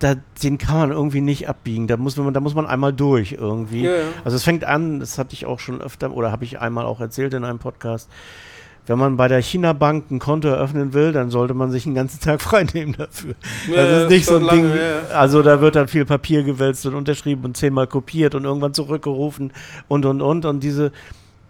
da, 0.01 0.15
den 0.41 0.57
kann 0.57 0.77
man 0.77 0.91
irgendwie 0.91 1.21
nicht 1.21 1.47
abbiegen. 1.47 1.87
Da 1.87 1.95
muss 1.95 2.17
man, 2.17 2.33
da 2.33 2.39
muss 2.39 2.55
man 2.55 2.65
einmal 2.65 2.91
durch 2.91 3.33
irgendwie. 3.33 3.83
Ja, 3.83 3.91
ja. 3.91 4.03
Also 4.25 4.35
es 4.35 4.43
fängt 4.43 4.63
an, 4.63 4.99
das 4.99 5.17
hatte 5.19 5.33
ich 5.33 5.45
auch 5.45 5.59
schon 5.59 5.79
öfter 5.79 6.11
oder 6.11 6.31
habe 6.31 6.43
ich 6.43 6.59
einmal 6.59 6.85
auch 6.85 6.99
erzählt 6.99 7.33
in 7.35 7.43
einem 7.43 7.59
Podcast. 7.59 8.09
Wenn 8.87 8.97
man 8.97 9.15
bei 9.15 9.27
der 9.27 9.43
China 9.43 9.73
Bank 9.73 10.09
ein 10.09 10.17
Konto 10.17 10.47
eröffnen 10.47 10.93
will, 10.93 11.11
dann 11.11 11.29
sollte 11.29 11.53
man 11.53 11.69
sich 11.69 11.85
einen 11.85 11.93
ganzen 11.93 12.19
Tag 12.19 12.41
freinehmen 12.41 12.95
dafür. 12.97 13.35
Ja, 13.69 13.85
das 13.85 14.03
ist 14.03 14.09
nicht 14.09 14.25
so 14.25 14.37
ein 14.37 14.43
lange, 14.43 14.69
Ding. 14.69 14.81
Also 15.13 15.43
da 15.43 15.61
wird 15.61 15.75
dann 15.75 15.87
viel 15.87 16.05
Papier 16.05 16.41
gewälzt 16.41 16.83
und 16.87 16.95
unterschrieben 16.95 17.45
und 17.45 17.55
zehnmal 17.55 17.85
kopiert 17.85 18.33
und 18.33 18.43
irgendwann 18.43 18.73
zurückgerufen 18.73 19.53
und 19.87 20.05
und 20.05 20.21
und. 20.21 20.45
Und 20.45 20.63
diese 20.63 20.91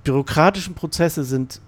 bürokratischen 0.04 0.76
Prozesse 0.76 1.24
sind 1.24 1.62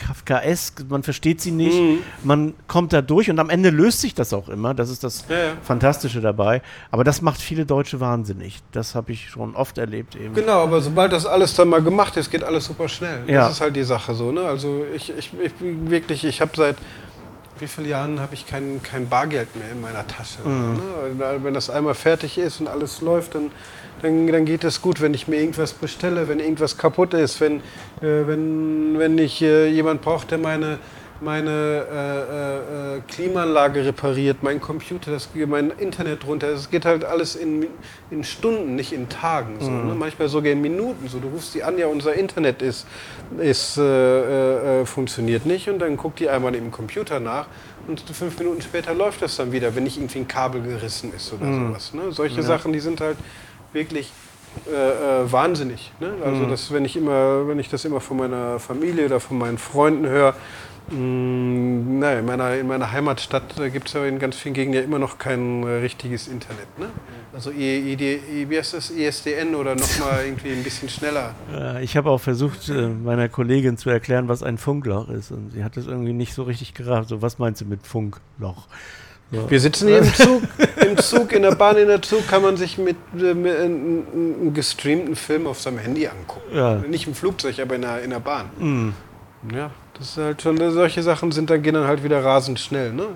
Kafkaesk, 0.00 0.84
man 0.88 1.02
versteht 1.02 1.40
sie 1.40 1.50
nicht, 1.50 1.78
mhm. 1.78 1.98
man 2.24 2.54
kommt 2.66 2.92
da 2.92 3.02
durch 3.02 3.30
und 3.30 3.38
am 3.38 3.50
Ende 3.50 3.70
löst 3.70 4.00
sich 4.00 4.14
das 4.14 4.32
auch 4.32 4.48
immer. 4.48 4.74
Das 4.74 4.90
ist 4.90 5.04
das 5.04 5.26
ja, 5.28 5.36
ja. 5.36 5.52
Fantastische 5.62 6.20
dabei. 6.20 6.62
Aber 6.90 7.04
das 7.04 7.20
macht 7.20 7.40
viele 7.40 7.66
Deutsche 7.66 8.00
wahnsinnig. 8.00 8.60
Das 8.72 8.94
habe 8.94 9.12
ich 9.12 9.28
schon 9.28 9.54
oft 9.54 9.78
erlebt 9.78 10.16
eben. 10.16 10.34
Genau, 10.34 10.62
aber 10.62 10.80
sobald 10.80 11.12
das 11.12 11.26
alles 11.26 11.54
dann 11.54 11.68
mal 11.68 11.82
gemacht 11.82 12.16
ist, 12.16 12.30
geht 12.30 12.42
alles 12.42 12.64
super 12.64 12.88
schnell. 12.88 13.24
Ja. 13.26 13.42
Das 13.42 13.52
ist 13.52 13.60
halt 13.60 13.76
die 13.76 13.84
Sache 13.84 14.14
so. 14.14 14.32
Ne? 14.32 14.42
Also 14.42 14.84
ich, 14.94 15.10
ich, 15.16 15.32
ich 15.40 15.52
wirklich, 15.60 16.24
ich 16.24 16.40
habe 16.40 16.52
seit 16.56 16.76
wie 17.58 17.66
vielen 17.66 17.88
Jahren 17.88 18.20
habe 18.20 18.32
ich 18.32 18.46
kein, 18.46 18.82
kein 18.82 19.08
Bargeld 19.08 19.54
mehr 19.54 19.70
in 19.70 19.82
meiner 19.82 20.06
Tasche. 20.06 20.40
Mhm. 20.42 20.80
Ne? 21.18 21.40
Wenn 21.42 21.52
das 21.52 21.68
einmal 21.68 21.94
fertig 21.94 22.38
ist 22.38 22.60
und 22.60 22.68
alles 22.68 23.02
läuft, 23.02 23.34
dann 23.34 23.50
dann, 24.02 24.26
dann 24.26 24.44
geht 24.44 24.64
es 24.64 24.80
gut, 24.80 25.00
wenn 25.00 25.14
ich 25.14 25.28
mir 25.28 25.40
irgendwas 25.40 25.72
bestelle, 25.72 26.28
wenn 26.28 26.40
irgendwas 26.40 26.76
kaputt 26.76 27.14
ist, 27.14 27.40
wenn, 27.40 27.56
äh, 28.00 28.26
wenn, 28.26 28.98
wenn 28.98 29.18
ich 29.18 29.42
äh, 29.42 29.68
jemand 29.68 30.02
braucht, 30.02 30.30
der 30.30 30.38
meine, 30.38 30.78
meine 31.20 31.86
äh, 31.90 32.96
äh, 32.96 33.00
Klimaanlage 33.08 33.84
repariert, 33.84 34.38
mein 34.42 34.60
Computer, 34.60 35.10
das, 35.10 35.28
mein 35.46 35.70
Internet 35.70 36.26
runter. 36.26 36.48
Es 36.48 36.70
geht 36.70 36.84
halt 36.84 37.04
alles 37.04 37.36
in, 37.36 37.66
in 38.10 38.24
Stunden, 38.24 38.74
nicht 38.74 38.92
in 38.92 39.08
Tagen. 39.08 39.56
So, 39.60 39.70
mhm. 39.70 39.88
ne? 39.88 39.94
Manchmal 39.94 40.28
sogar 40.28 40.52
in 40.52 40.62
Minuten. 40.62 41.08
So, 41.08 41.18
du 41.18 41.28
rufst 41.28 41.54
die 41.54 41.62
an, 41.62 41.78
ja, 41.78 41.86
unser 41.86 42.14
Internet 42.14 42.62
ist, 42.62 42.86
ist, 43.38 43.76
äh, 43.76 44.80
äh, 44.80 44.86
funktioniert 44.86 45.44
nicht 45.44 45.68
und 45.68 45.78
dann 45.80 45.96
guckt 45.96 46.20
die 46.20 46.28
einmal 46.28 46.54
im 46.54 46.70
Computer 46.70 47.20
nach 47.20 47.46
und 47.86 48.00
fünf 48.00 48.38
Minuten 48.38 48.62
später 48.62 48.94
läuft 48.94 49.22
das 49.22 49.36
dann 49.36 49.52
wieder, 49.52 49.74
wenn 49.74 49.84
nicht 49.84 49.96
irgendwie 49.96 50.20
ein 50.20 50.28
Kabel 50.28 50.62
gerissen 50.62 51.12
ist 51.14 51.32
oder 51.32 51.44
mhm. 51.44 51.68
sowas. 51.68 51.94
Ne? 51.94 52.12
Solche 52.12 52.36
ja. 52.36 52.42
Sachen, 52.42 52.72
die 52.72 52.80
sind 52.80 53.00
halt 53.00 53.16
wirklich 53.72 54.12
äh, 54.66 55.22
äh, 55.22 55.32
wahnsinnig. 55.32 55.92
Ne? 56.00 56.12
Also 56.24 56.42
mhm. 56.42 56.50
das, 56.50 56.72
wenn 56.72 56.84
ich 56.84 56.96
immer, 56.96 57.46
wenn 57.46 57.60
ich 57.60 57.68
das 57.68 57.84
immer 57.84 58.00
von 58.00 58.16
meiner 58.16 58.58
Familie 58.58 59.06
oder 59.06 59.20
von 59.20 59.38
meinen 59.38 59.58
Freunden 59.58 60.06
höre, 60.06 60.34
mm, 60.90 62.00
naja, 62.00 62.18
in, 62.18 62.26
meiner, 62.26 62.56
in 62.56 62.66
meiner 62.66 62.90
Heimatstadt 62.90 63.54
gibt 63.72 63.86
es 63.86 63.94
ja 63.94 64.04
in 64.04 64.18
ganz 64.18 64.36
vielen 64.36 64.54
Gegenden 64.54 64.80
ja 64.80 64.84
immer 64.84 64.98
noch 64.98 65.18
kein 65.18 65.62
äh, 65.62 65.68
richtiges 65.76 66.26
Internet. 66.26 66.66
Ne? 66.80 66.86
Also 67.32 67.52
ID, 67.52 68.50
wie 68.50 68.58
heißt 68.58 68.74
das, 68.74 68.90
ISDN 68.90 69.54
oder 69.54 69.76
nochmal 69.76 70.24
irgendwie 70.24 70.50
ein 70.50 70.64
bisschen 70.64 70.88
schneller. 70.88 71.32
Ich 71.80 71.96
habe 71.96 72.10
auch 72.10 72.20
versucht, 72.20 72.68
äh, 72.68 72.88
meiner 72.88 73.28
Kollegin 73.28 73.76
zu 73.76 73.88
erklären, 73.88 74.26
was 74.26 74.42
ein 74.42 74.58
Funkloch 74.58 75.08
ist. 75.10 75.30
Und 75.30 75.52
sie 75.52 75.62
hat 75.62 75.76
das 75.76 75.86
irgendwie 75.86 76.12
nicht 76.12 76.34
so 76.34 76.42
richtig 76.42 76.74
gerafft. 76.74 77.08
So, 77.08 77.22
was 77.22 77.38
meinst 77.38 77.60
du 77.60 77.66
mit 77.66 77.86
Funkloch? 77.86 78.66
Ja. 79.30 79.48
Wir 79.48 79.60
sitzen 79.60 79.88
hier 79.88 79.98
im 79.98 80.12
Zug, 80.12 80.42
im 80.84 80.96
Zug, 80.98 81.32
in 81.32 81.42
der 81.42 81.54
Bahn, 81.54 81.76
in 81.76 81.86
der 81.86 82.02
Zug 82.02 82.26
kann 82.26 82.42
man 82.42 82.56
sich 82.56 82.78
mit, 82.78 82.96
äh, 83.16 83.32
mit 83.32 83.56
einem 83.56 84.52
gestreamten 84.52 85.14
Film 85.14 85.46
auf 85.46 85.60
seinem 85.60 85.78
Handy 85.78 86.08
angucken. 86.08 86.56
Ja. 86.56 86.76
Nicht 86.76 87.06
im 87.06 87.14
Flugzeug, 87.14 87.60
aber 87.60 87.76
in 87.76 87.82
der, 87.82 88.02
in 88.02 88.10
der 88.10 88.18
Bahn. 88.18 88.50
Mhm. 88.58 88.94
Ja, 89.54 89.70
das 89.96 90.10
ist 90.10 90.16
halt 90.16 90.42
schon, 90.42 90.58
solche 90.72 91.02
Sachen 91.02 91.30
sind 91.30 91.48
dann, 91.48 91.62
gehen 91.62 91.74
dann 91.74 91.86
halt 91.86 92.02
wieder 92.02 92.24
rasend 92.24 92.58
schnell. 92.58 92.92
Ne? 92.92 93.06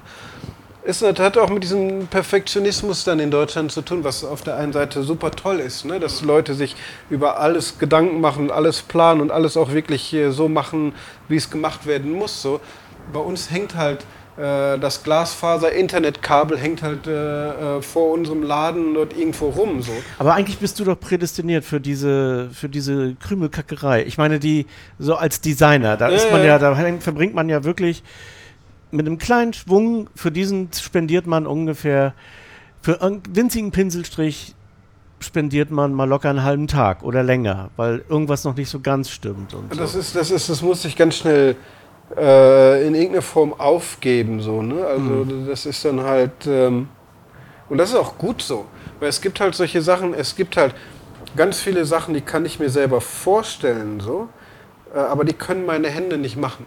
Es 0.85 1.03
hat 1.03 1.37
auch 1.37 1.51
mit 1.51 1.65
diesem 1.65 2.07
Perfektionismus 2.07 3.05
dann 3.05 3.19
in 3.19 3.31
Deutschland 3.31 3.73
zu 3.73 3.83
tun, 3.83 4.05
was 4.05 4.25
auf 4.25 4.43
der 4.43 4.57
einen 4.57 4.73
Seite 4.73 5.03
super 5.03 5.31
toll 5.33 5.59
ist, 5.59 5.85
ne? 5.85 5.99
dass 5.99 6.23
Leute 6.23 6.55
sich 6.55 6.77
über 7.11 7.41
alles 7.41 7.79
Gedanken 7.79 8.21
machen, 8.21 8.51
alles 8.51 8.83
planen 8.83 9.21
und 9.21 9.33
alles 9.33 9.57
auch 9.57 9.73
wirklich 9.73 10.15
so 10.29 10.49
machen, 10.49 10.95
wie 11.29 11.37
es 11.37 11.51
gemacht 11.51 11.87
werden 11.87 12.13
muss. 12.13 12.41
So. 12.41 12.61
Bei 13.13 13.21
uns 13.21 13.51
hängt 13.51 13.75
halt 13.75 14.01
äh, 14.01 14.05
das 14.37 15.03
Glasfaser-Internetkabel 15.05 16.59
hängt 16.59 16.83
halt 16.83 17.07
äh, 17.07 17.77
äh, 17.79 17.83
vor 17.83 18.13
unserem 18.13 18.43
Laden 18.43 18.95
dort 18.95 19.17
irgendwo 19.17 19.49
rum. 19.51 19.83
So. 19.83 19.93
Aber 20.19 20.35
eigentlich 20.35 20.59
bist 20.59 20.81
du 20.81 20.85
doch 20.85 20.99
prädestiniert 20.99 21.65
für 21.65 21.81
diese, 21.81 22.51
für 22.53 22.69
diese 22.69 23.15
Krümelkackerei. 23.15 24.05
Ich 24.05 24.19
meine, 24.19 24.41
die 24.41 24.67
so 24.99 25.15
als 25.15 25.41
Designer, 25.41 25.97
da 25.97 26.09
ist 26.09 26.31
man 26.33 26.45
ja, 26.45 26.59
da 26.59 26.75
verbringt 26.99 27.35
man 27.35 27.49
ja 27.49 27.65
wirklich 27.65 28.03
mit 28.91 29.07
einem 29.07 29.19
kleinen 29.19 29.53
Schwung, 29.53 30.09
für 30.15 30.31
diesen 30.31 30.71
spendiert 30.73 31.27
man 31.27 31.47
ungefähr, 31.47 32.15
für 32.81 33.03
einen 33.03 33.23
winzigen 33.31 33.73
Pinselstrich 33.73 34.55
spendiert 35.21 35.71
man 35.71 35.93
mal 35.93 36.05
locker 36.05 36.31
einen 36.31 36.43
halben 36.43 36.67
Tag 36.67 37.03
oder 37.03 37.23
länger, 37.23 37.71
weil 37.77 38.05
irgendwas 38.09 38.45
noch 38.45 38.57
nicht 38.57 38.69
so 38.69 38.81
ganz 38.81 39.11
stimmt. 39.11 39.57
das, 39.71 39.93
so. 39.93 39.99
ist, 39.99 40.15
das, 40.15 40.31
ist, 40.31 40.49
das 40.49 40.63
muss 40.63 40.83
sich 40.83 40.97
ganz 40.97 41.17
schnell 41.17 41.57
äh, 42.17 42.87
in 42.87 42.95
irgendeiner 42.95 43.23
Form 43.23 43.53
aufgeben. 43.59 44.41
So, 44.41 44.63
ne? 44.63 44.85
Also 44.87 45.01
Mhm. 45.01 45.47
das 45.49 45.67
ist 45.67 45.85
dann 45.85 46.01
halt, 46.03 46.47
ähm, 46.47 46.89
und 47.69 47.79
das 47.79 47.91
ist 47.91 47.97
auch 47.97 48.19
gut 48.19 48.43
so, 48.43 48.67
weil 49.01 49.09
es 49.09 49.21
gibt 49.21 49.41
halt 49.41 49.55
solche 49.55 49.83
Sachen, 49.83 50.15
es 50.15 50.37
gibt 50.37 50.57
halt 50.57 50.75
ganz 51.37 51.61
viele 51.61 51.85
Sachen, 51.85 52.15
die 52.15 52.21
kann 52.21 52.45
ich 52.47 52.61
mir 52.61 52.71
selber 52.71 53.01
vorstellen, 53.01 54.01
so, 54.01 54.29
äh, 54.95 54.99
aber 54.99 55.25
die 55.25 55.33
können 55.33 55.67
meine 55.67 55.89
Hände 55.89 56.19
nicht 56.19 56.37
machen. 56.37 56.67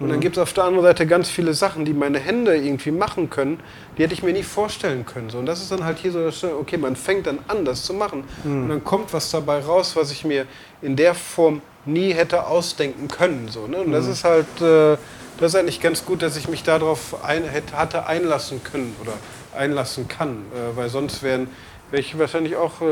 Und 0.00 0.06
Mhm. 0.06 0.10
dann 0.10 0.20
gibt 0.20 0.36
es 0.36 0.42
auf 0.42 0.52
der 0.52 0.64
anderen 0.64 0.84
Seite 0.84 1.06
ganz 1.06 1.28
viele 1.30 1.54
Sachen, 1.54 1.84
die 1.84 1.92
meine 1.94 2.18
Hände 2.18 2.56
irgendwie 2.56 2.90
machen 2.90 3.30
können, 3.30 3.60
die 3.96 4.02
hätte 4.02 4.12
ich 4.14 4.22
mir 4.22 4.32
nie 4.32 4.42
vorstellen 4.42 5.06
können. 5.06 5.30
So. 5.30 5.38
Und 5.38 5.46
das 5.46 5.60
ist 5.62 5.70
dann 5.70 5.84
halt 5.84 5.98
hier 5.98 6.10
so, 6.12 6.24
das, 6.24 6.42
okay, 6.42 6.76
man 6.76 6.96
fängt 6.96 7.26
dann 7.26 7.38
an, 7.48 7.64
das 7.64 7.84
zu 7.84 7.94
machen. 7.94 8.24
Mhm. 8.42 8.62
Und 8.64 8.68
dann 8.70 8.84
kommt 8.84 9.12
was 9.12 9.30
dabei 9.30 9.60
raus, 9.60 9.94
was 9.94 10.10
ich 10.10 10.24
mir 10.24 10.46
in 10.82 10.96
der 10.96 11.14
Form 11.14 11.62
nie 11.84 12.12
hätte 12.12 12.46
ausdenken 12.46 13.08
können. 13.08 13.48
So, 13.48 13.66
ne? 13.66 13.78
Und 13.78 13.88
Mhm. 13.88 13.92
das 13.92 14.06
ist 14.08 14.24
halt, 14.24 14.46
äh, 14.60 14.96
das 15.38 15.52
ist 15.52 15.56
eigentlich 15.56 15.80
ganz 15.80 16.04
gut, 16.04 16.22
dass 16.22 16.36
ich 16.36 16.48
mich 16.48 16.62
darauf 16.62 17.22
ein, 17.24 17.44
hätte, 17.44 17.76
hatte 17.78 18.06
einlassen 18.06 18.62
können 18.64 18.94
oder 19.00 19.12
einlassen 19.56 20.08
kann. 20.08 20.44
Äh, 20.54 20.76
weil 20.76 20.88
sonst 20.88 21.22
wären 21.22 21.48
wäre 21.94 22.00
ich 22.00 22.18
wahrscheinlich 22.18 22.56
auch, 22.56 22.80
äh, 22.80 22.84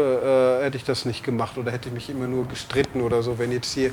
äh, 0.60 0.64
hätte 0.64 0.76
ich 0.76 0.84
das 0.84 1.04
nicht 1.06 1.24
gemacht 1.24 1.58
oder 1.58 1.72
hätte 1.72 1.88
ich 1.88 1.94
mich 1.94 2.08
immer 2.08 2.28
nur 2.28 2.46
gestritten 2.46 3.00
oder 3.00 3.20
so, 3.24 3.36
wenn 3.36 3.50
jetzt 3.50 3.74
hier 3.74 3.90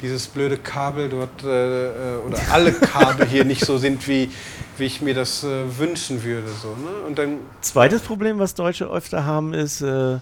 dieses 0.00 0.28
blöde 0.28 0.56
Kabel 0.56 1.08
dort 1.08 1.42
äh, 1.42 1.88
äh, 1.88 2.18
oder 2.24 2.38
alle 2.52 2.72
Kabel 2.72 3.26
hier 3.26 3.44
nicht 3.44 3.64
so 3.66 3.76
sind, 3.78 4.06
wie, 4.06 4.30
wie 4.78 4.84
ich 4.84 5.02
mir 5.02 5.14
das 5.14 5.42
äh, 5.42 5.78
wünschen 5.78 6.22
würde. 6.22 6.46
So, 6.48 6.68
ne? 6.68 7.06
Und 7.08 7.18
dann, 7.18 7.38
Zweites 7.60 8.02
Problem, 8.02 8.38
was 8.38 8.54
Deutsche 8.54 8.86
öfter 8.88 9.24
haben, 9.26 9.52
ist, 9.52 9.80
äh, 9.80 10.18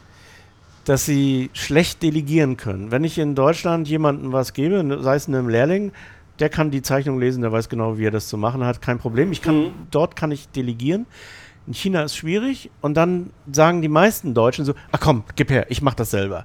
dass 0.86 1.04
sie 1.04 1.50
schlecht 1.52 2.02
delegieren 2.02 2.56
können. 2.56 2.90
Wenn 2.90 3.04
ich 3.04 3.18
in 3.18 3.34
Deutschland 3.34 3.88
jemandem 3.88 4.32
was 4.32 4.54
gebe, 4.54 4.82
ne- 4.82 5.02
sei 5.02 5.16
es 5.16 5.28
einem 5.28 5.50
Lehrling, 5.50 5.92
der 6.38 6.48
kann 6.48 6.70
die 6.70 6.80
Zeichnung 6.80 7.20
lesen, 7.20 7.42
der 7.42 7.52
weiß 7.52 7.68
genau, 7.68 7.98
wie 7.98 8.06
er 8.06 8.10
das 8.10 8.26
zu 8.28 8.38
machen 8.38 8.64
hat, 8.64 8.80
kein 8.80 8.98
Problem. 8.98 9.32
Ich 9.32 9.42
kann, 9.42 9.64
Mhm. 9.64 9.70
dort 9.90 10.16
kann 10.16 10.32
ich 10.32 10.48
delegieren. 10.48 11.04
In 11.70 11.74
China 11.74 12.02
ist 12.02 12.16
schwierig 12.16 12.68
und 12.80 12.94
dann 12.94 13.30
sagen 13.52 13.80
die 13.80 13.86
meisten 13.88 14.34
Deutschen 14.34 14.64
so, 14.64 14.74
ach 14.90 14.98
komm, 14.98 15.22
gib 15.36 15.50
her, 15.50 15.66
ich 15.68 15.82
mach 15.82 15.94
das 15.94 16.10
selber. 16.10 16.44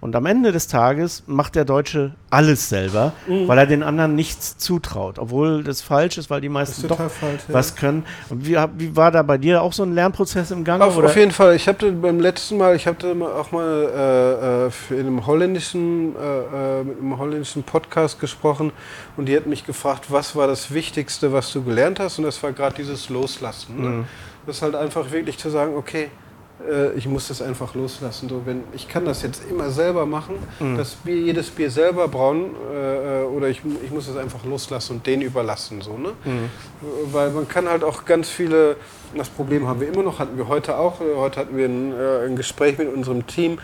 Und 0.00 0.16
am 0.16 0.26
Ende 0.26 0.50
des 0.50 0.66
Tages 0.66 1.22
macht 1.28 1.54
der 1.54 1.64
Deutsche 1.64 2.16
alles 2.28 2.68
selber, 2.70 3.12
Mhm. 3.28 3.46
weil 3.46 3.56
er 3.56 3.66
den 3.66 3.84
anderen 3.84 4.16
nichts 4.16 4.58
zutraut, 4.58 5.20
obwohl 5.20 5.62
das 5.62 5.80
falsch 5.80 6.18
ist, 6.18 6.28
weil 6.28 6.40
die 6.40 6.48
meisten 6.48 6.88
doch 6.88 6.98
falsch. 7.08 7.42
was 7.46 7.76
können. 7.76 8.04
Und 8.30 8.46
wie, 8.48 8.56
wie 8.76 8.96
war 8.96 9.12
da 9.12 9.22
bei 9.22 9.38
dir 9.38 9.62
auch 9.62 9.72
so 9.72 9.84
ein 9.84 9.94
Lernprozess 9.94 10.50
im 10.50 10.64
Gange? 10.64 10.82
Auf, 10.84 10.98
auf 10.98 11.16
jeden 11.16 11.30
Fall. 11.30 11.54
Ich 11.54 11.68
hatte 11.68 11.92
beim 11.92 12.18
letzten 12.18 12.58
Mal, 12.58 12.74
ich 12.74 12.88
hatte 12.88 13.14
mal 13.14 13.30
auch 13.30 13.52
mal 13.52 14.70
äh, 14.90 14.94
äh, 14.96 15.00
in 15.00 15.06
einem 15.06 15.24
holländischen, 15.24 16.16
äh, 16.16 16.80
äh, 16.80 16.84
mit 16.84 16.98
einem 16.98 17.16
holländischen 17.16 17.62
Podcast 17.62 18.18
gesprochen 18.18 18.72
und 19.16 19.26
die 19.26 19.36
hat 19.36 19.46
mich 19.46 19.64
gefragt, 19.64 20.06
was 20.08 20.34
war 20.34 20.48
das 20.48 20.74
Wichtigste, 20.74 21.32
was 21.32 21.52
du 21.52 21.62
gelernt 21.62 22.00
hast? 22.00 22.18
Und 22.18 22.24
das 22.24 22.42
war 22.42 22.50
gerade 22.52 22.74
dieses 22.74 23.08
Loslassen. 23.08 23.80
Ne? 23.80 24.04
Mhm. 24.44 24.46
Das 24.46 24.56
ist 24.56 24.62
halt 24.62 24.74
einfach 24.74 25.10
wirklich 25.10 25.38
zu 25.38 25.50
sagen, 25.50 25.74
okay, 25.76 26.08
äh, 26.70 26.92
ich 26.92 27.06
muss 27.08 27.28
das 27.28 27.42
einfach 27.42 27.74
loslassen. 27.74 28.28
So, 28.28 28.42
wenn, 28.44 28.62
ich 28.74 28.88
kann 28.88 29.04
das 29.04 29.22
jetzt 29.22 29.42
immer 29.50 29.70
selber 29.70 30.06
machen, 30.06 30.36
Mhm. 30.60 30.76
das 30.76 30.94
Bier, 30.94 31.16
jedes 31.16 31.50
Bier 31.50 31.70
selber 31.70 32.08
brauen 32.08 32.50
äh, 32.72 33.22
äh, 33.22 33.24
oder 33.24 33.48
ich, 33.48 33.62
ich 33.84 33.90
muss 33.90 34.08
es 34.08 34.16
einfach 34.16 34.44
loslassen 34.44 34.96
und 34.96 35.06
den 35.06 35.20
überlassen. 35.22 35.80
So, 35.80 35.98
ne? 35.98 36.10
Mhm. 36.24 36.50
Weil 37.12 37.30
man 37.30 37.48
kann 37.48 37.68
halt 37.68 37.82
auch 37.84 38.04
ganz 38.04 38.28
viele, 38.28 38.76
das 39.16 39.28
Problem 39.28 39.66
haben 39.66 39.80
wir 39.80 39.88
immer 39.88 40.02
noch, 40.02 40.18
hatten 40.18 40.36
wir 40.36 40.48
heute 40.48 40.76
auch, 40.78 41.00
heute 41.16 41.40
hatten 41.40 41.56
wir 41.56 41.66
ein, 41.66 41.92
äh, 41.92 42.26
ein 42.26 42.36
Gespräch 42.36 42.78
mit 42.78 42.92
unserem 42.92 43.26
Team, 43.26 43.58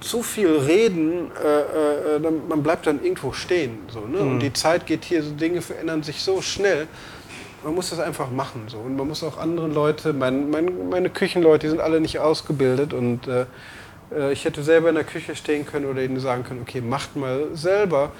zu 0.00 0.22
viel 0.24 0.48
reden, 0.48 1.30
äh, 1.40 2.16
äh, 2.16 2.18
man 2.48 2.62
bleibt 2.64 2.88
dann 2.88 3.04
irgendwo 3.04 3.30
stehen. 3.32 3.78
So, 3.88 4.00
ne? 4.00 4.18
Und 4.18 4.40
die 4.40 4.52
Zeit 4.52 4.84
geht 4.86 5.04
hier, 5.04 5.22
so 5.22 5.30
Dinge 5.30 5.62
verändern 5.62 6.02
sich 6.02 6.22
so 6.22 6.42
schnell. 6.42 6.88
Man 7.64 7.74
muss 7.74 7.90
das 7.90 7.98
einfach 7.98 8.30
machen. 8.30 8.64
So. 8.66 8.78
Und 8.78 8.96
man 8.96 9.08
muss 9.08 9.22
auch 9.22 9.38
andere 9.38 9.68
Leute, 9.68 10.12
mein, 10.12 10.50
mein, 10.50 10.88
meine 10.88 11.10
Küchenleute, 11.10 11.66
die 11.66 11.70
sind 11.70 11.80
alle 11.80 12.00
nicht 12.00 12.18
ausgebildet. 12.18 12.92
Und 12.92 13.26
äh, 13.28 13.46
äh, 14.14 14.32
ich 14.32 14.44
hätte 14.44 14.62
selber 14.62 14.88
in 14.88 14.94
der 14.94 15.04
Küche 15.04 15.36
stehen 15.36 15.66
können 15.66 15.86
oder 15.86 16.02
ihnen 16.02 16.20
sagen 16.20 16.44
können, 16.44 16.62
okay, 16.62 16.80
macht 16.80 17.16
mal 17.16 17.48
selber. 17.54 18.12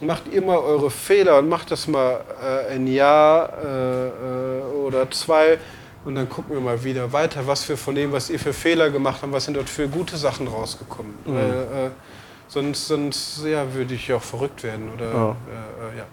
Macht 0.00 0.24
ihr 0.30 0.42
mal 0.42 0.58
eure 0.58 0.90
Fehler 0.90 1.38
und 1.38 1.48
macht 1.48 1.70
das 1.70 1.88
mal 1.88 2.20
äh, 2.42 2.74
ein 2.74 2.86
Jahr 2.86 3.50
äh, 3.64 4.06
äh, 4.08 4.62
oder 4.86 5.10
zwei 5.10 5.58
und 6.04 6.14
dann 6.14 6.28
gucken 6.28 6.54
wir 6.54 6.60
mal 6.60 6.84
wieder 6.84 7.12
weiter, 7.12 7.46
was 7.46 7.68
wir 7.68 7.76
von 7.76 7.94
dem, 7.94 8.12
was 8.12 8.30
ihr 8.30 8.38
für 8.38 8.52
Fehler 8.52 8.90
gemacht 8.90 9.22
habt, 9.22 9.32
was 9.32 9.46
sind 9.46 9.56
dort 9.56 9.68
für 9.68 9.88
gute 9.88 10.16
Sachen 10.16 10.46
rausgekommen. 10.46 11.14
Mhm. 11.24 11.34
Weil, 11.34 11.50
äh, 11.50 11.90
sonst 12.46 12.86
sonst 12.86 13.44
ja, 13.44 13.74
würde 13.74 13.94
ich 13.94 14.12
auch 14.12 14.22
verrückt 14.22 14.62
werden. 14.62 14.90
Oder, 14.94 15.12
Ja. 15.12 15.36
Ja. 15.96 16.06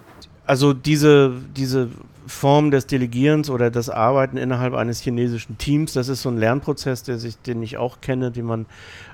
Also 0.46 0.74
diese, 0.74 1.32
diese 1.56 1.90
Form 2.28 2.72
des 2.72 2.88
Delegierens 2.88 3.50
oder 3.50 3.70
das 3.70 3.90
Arbeiten 3.90 4.38
innerhalb 4.38 4.74
eines 4.74 5.02
chinesischen 5.02 5.58
Teams, 5.58 5.94
das 5.94 6.08
ist 6.08 6.22
so 6.22 6.30
ein 6.30 6.38
Lernprozess, 6.38 7.04
der 7.04 7.18
sich, 7.18 7.38
den 7.40 7.62
ich 7.62 7.78
auch 7.78 8.02
kenne, 8.02 8.32
den 8.32 8.46
man 8.46 8.66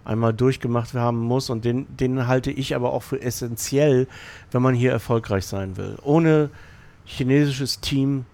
einmal 0.06 0.34
durchgemacht 0.34 0.94
haben 0.94 1.20
muss 1.20 1.50
und 1.50 1.66
den, 1.66 1.88
den 1.98 2.28
halte 2.28 2.52
ich 2.52 2.76
aber 2.76 2.94
auch 2.94 3.04
für 3.04 3.22
essentiell, 3.22 4.08
wenn 4.52 4.62
man 4.62 4.76
hier 4.76 4.92
erfolgreich 4.92 5.46
sein 5.46 5.78
will. 5.78 5.98
Ohne 6.04 6.50
chinesisches 7.06 7.80
Team 7.80 8.26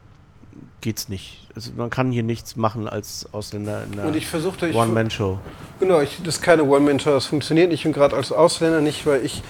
geht's 0.82 1.10
nicht. 1.10 1.48
Also 1.56 1.72
man 1.76 1.90
kann 1.90 2.12
hier 2.12 2.24
nichts 2.24 2.58
machen 2.58 2.88
als 2.88 3.28
Ausländer 3.32 3.84
in 3.84 4.00
Und 4.00 4.16
ich 4.16 4.24
einer 4.24 4.30
versuchte, 4.30 4.68
ich, 4.68 4.76
One-Man-Show. 4.76 5.40
Genau, 5.80 6.02
ich, 6.02 6.18
das 6.24 6.36
ist 6.36 6.42
keine 6.42 6.64
One-Man-Show, 6.64 7.12
das 7.12 7.26
funktioniert 7.26 7.72
nicht 7.72 7.86
und 7.86 7.94
gerade 7.94 8.16
als 8.16 8.32
Ausländer 8.32 8.82
nicht, 8.82 9.06
weil 9.06 9.26
ich, 9.26 9.42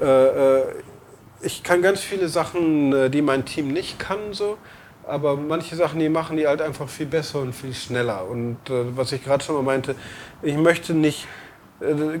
äh, 0.00 0.04
äh, 0.04 0.62
ich 1.44 1.62
kann 1.62 1.82
ganz 1.82 2.00
viele 2.00 2.28
Sachen, 2.28 2.92
äh, 2.92 3.10
die 3.10 3.22
mein 3.22 3.44
Team 3.44 3.68
nicht 3.68 3.98
kann, 3.98 4.32
so, 4.32 4.58
aber 5.06 5.36
manche 5.36 5.76
Sachen, 5.76 6.00
die 6.00 6.08
machen 6.08 6.36
die 6.36 6.46
halt 6.46 6.62
einfach 6.62 6.88
viel 6.88 7.06
besser 7.06 7.40
und 7.40 7.54
viel 7.54 7.74
schneller. 7.74 8.26
Und 8.28 8.56
äh, 8.68 8.96
was 8.96 9.12
ich 9.12 9.22
gerade 9.22 9.44
schon 9.44 9.54
mal 9.54 9.62
meinte, 9.62 9.94
ich 10.42 10.56
möchte 10.56 10.94
nicht, 10.94 11.26
äh, 11.80 12.18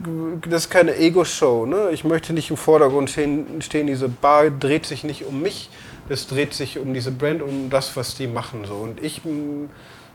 das 0.48 0.64
ist 0.64 0.70
keine 0.70 0.96
Ego-Show, 0.96 1.66
ne? 1.66 1.90
ich 1.92 2.04
möchte 2.04 2.32
nicht 2.32 2.50
im 2.50 2.56
Vordergrund 2.56 3.10
stehen, 3.10 3.60
stehen, 3.62 3.86
diese 3.86 4.08
Bar 4.08 4.50
dreht 4.50 4.86
sich 4.86 5.04
nicht 5.04 5.24
um 5.24 5.40
mich, 5.40 5.70
es 6.08 6.26
dreht 6.26 6.52
sich 6.52 6.78
um 6.78 6.92
diese 6.92 7.10
Brand, 7.10 7.42
um 7.42 7.70
das, 7.70 7.96
was 7.96 8.14
die 8.14 8.26
machen. 8.26 8.64
So. 8.66 8.74
Und 8.74 9.02
ich 9.02 9.22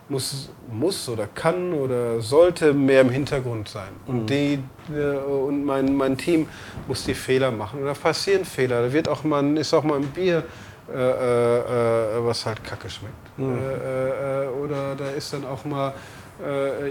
muss, 0.10 0.49
muss 0.72 1.07
oder 1.07 1.28
kann 1.28 1.74
oder 1.74 2.20
sollte 2.20 2.74
mehr 2.74 3.01
im 3.01 3.10
Hintergrund 3.10 3.70
sein. 3.70 3.89
Und, 4.07 4.28
die, 4.30 4.60
äh, 4.93 5.16
und 5.18 5.64
mein, 5.64 5.95
mein 5.95 6.18
Team 6.18 6.47
muss 6.88 7.05
die 7.05 7.14
Fehler 7.14 7.51
machen. 7.51 7.86
Da 7.86 7.93
passieren 7.93 8.43
Fehler. 8.43 8.82
Da 8.84 8.91
wird 8.93 9.07
auch 9.07 9.24
mal, 9.24 9.57
ist 9.57 9.74
auch 9.74 9.84
mal 9.84 9.97
ein 9.97 10.07
Bier, 10.07 10.43
äh, 10.91 10.97
äh, 10.97 12.18
äh, 12.18 12.26
was 12.26 12.45
halt 12.45 12.64
kacke 12.64 12.89
schmeckt. 12.89 13.14
Äh, 13.38 13.43
äh, 13.43 14.45
äh, 14.45 14.47
oder 14.49 14.95
da 14.95 15.10
ist 15.12 15.32
dann 15.34 15.45
auch 15.45 15.64
mal 15.66 15.93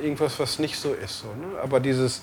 irgendwas, 0.02 0.38
was 0.38 0.58
nicht 0.58 0.78
so 0.78 0.92
ist. 0.92 1.20
So, 1.20 1.28
ne? 1.28 1.58
Aber 1.62 1.80
dieses, 1.80 2.20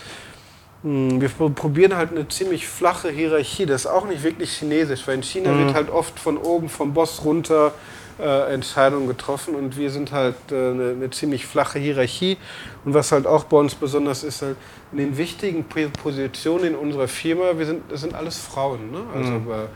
mh, 0.83 1.19
wir 1.19 1.29
pro- 1.29 1.49
probieren 1.49 1.95
halt 1.97 2.11
eine 2.11 2.27
ziemlich 2.27 2.67
flache 2.67 3.09
Hierarchie. 3.09 3.65
Das 3.65 3.85
ist 3.85 3.87
auch 3.87 4.05
nicht 4.05 4.21
wirklich 4.21 4.51
chinesisch, 4.51 5.07
weil 5.07 5.15
in 5.15 5.23
China 5.23 5.51
Mhm. 5.51 5.57
wird 5.57 5.73
halt 5.73 5.89
oft 5.89 6.19
von 6.19 6.37
oben, 6.37 6.69
vom 6.69 6.93
Boss 6.93 7.25
runter 7.25 7.71
äh, 8.19 8.53
Entscheidungen 8.53 9.07
getroffen 9.07 9.55
und 9.55 9.77
wir 9.77 9.91
sind 9.91 10.11
halt 10.11 10.35
äh, 10.51 10.55
eine, 10.55 10.89
eine 10.91 11.09
ziemlich 11.09 11.45
flache 11.45 11.79
Hierarchie. 11.79 12.37
Und 12.83 12.93
was 12.93 13.11
halt 13.11 13.27
auch 13.27 13.45
bei 13.45 13.57
uns 13.57 13.75
besonders 13.75 14.23
ist, 14.23 14.41
halt 14.41 14.57
in 14.91 14.99
den 14.99 15.17
wichtigen 15.17 15.65
Positionen 15.65 16.65
in 16.65 16.75
unserer 16.75 17.07
Firma, 17.07 17.57
wir 17.57 17.65
sind, 17.65 17.83
das 17.89 18.01
sind 18.01 18.13
alles 18.13 18.37
Frauen. 18.37 18.91
Ne? 18.91 18.99
Also 19.13 19.31
äh, 19.31 19.67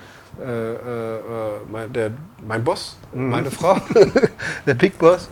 äh, 0.42 0.74
äh, 0.76 1.20
mein, 1.70 1.92
der, 1.92 2.12
mein 2.48 2.64
Boss, 2.64 2.98
meine 3.14 3.52
Frau, 3.52 3.78
der 4.66 4.74
Big 4.74 4.98
Boss. 4.98 5.30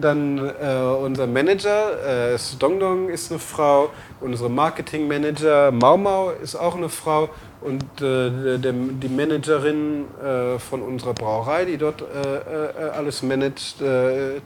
Dann 0.00 0.38
äh, 0.38 0.76
unser 1.04 1.26
Manager, 1.26 1.90
äh, 2.06 2.34
ist 2.34 2.56
Dongdong 2.62 3.10
ist 3.10 3.30
eine 3.30 3.38
Frau, 3.38 3.90
unsere 4.20 4.48
Marketingmanager 4.48 5.70
Mau 5.72 5.98
Mau 5.98 6.30
ist 6.30 6.56
auch 6.56 6.74
eine 6.74 6.88
Frau 6.88 7.28
und 7.60 7.82
äh, 8.00 8.58
der, 8.58 8.72
die 8.72 9.08
Managerin 9.08 10.06
äh, 10.24 10.58
von 10.58 10.80
unserer 10.82 11.12
Brauerei, 11.12 11.66
die 11.66 11.76
dort 11.76 12.00
äh, 12.02 12.86
äh, 12.86 12.90
alles 12.96 13.22
managt, 13.22 13.80
äh, 13.82 14.40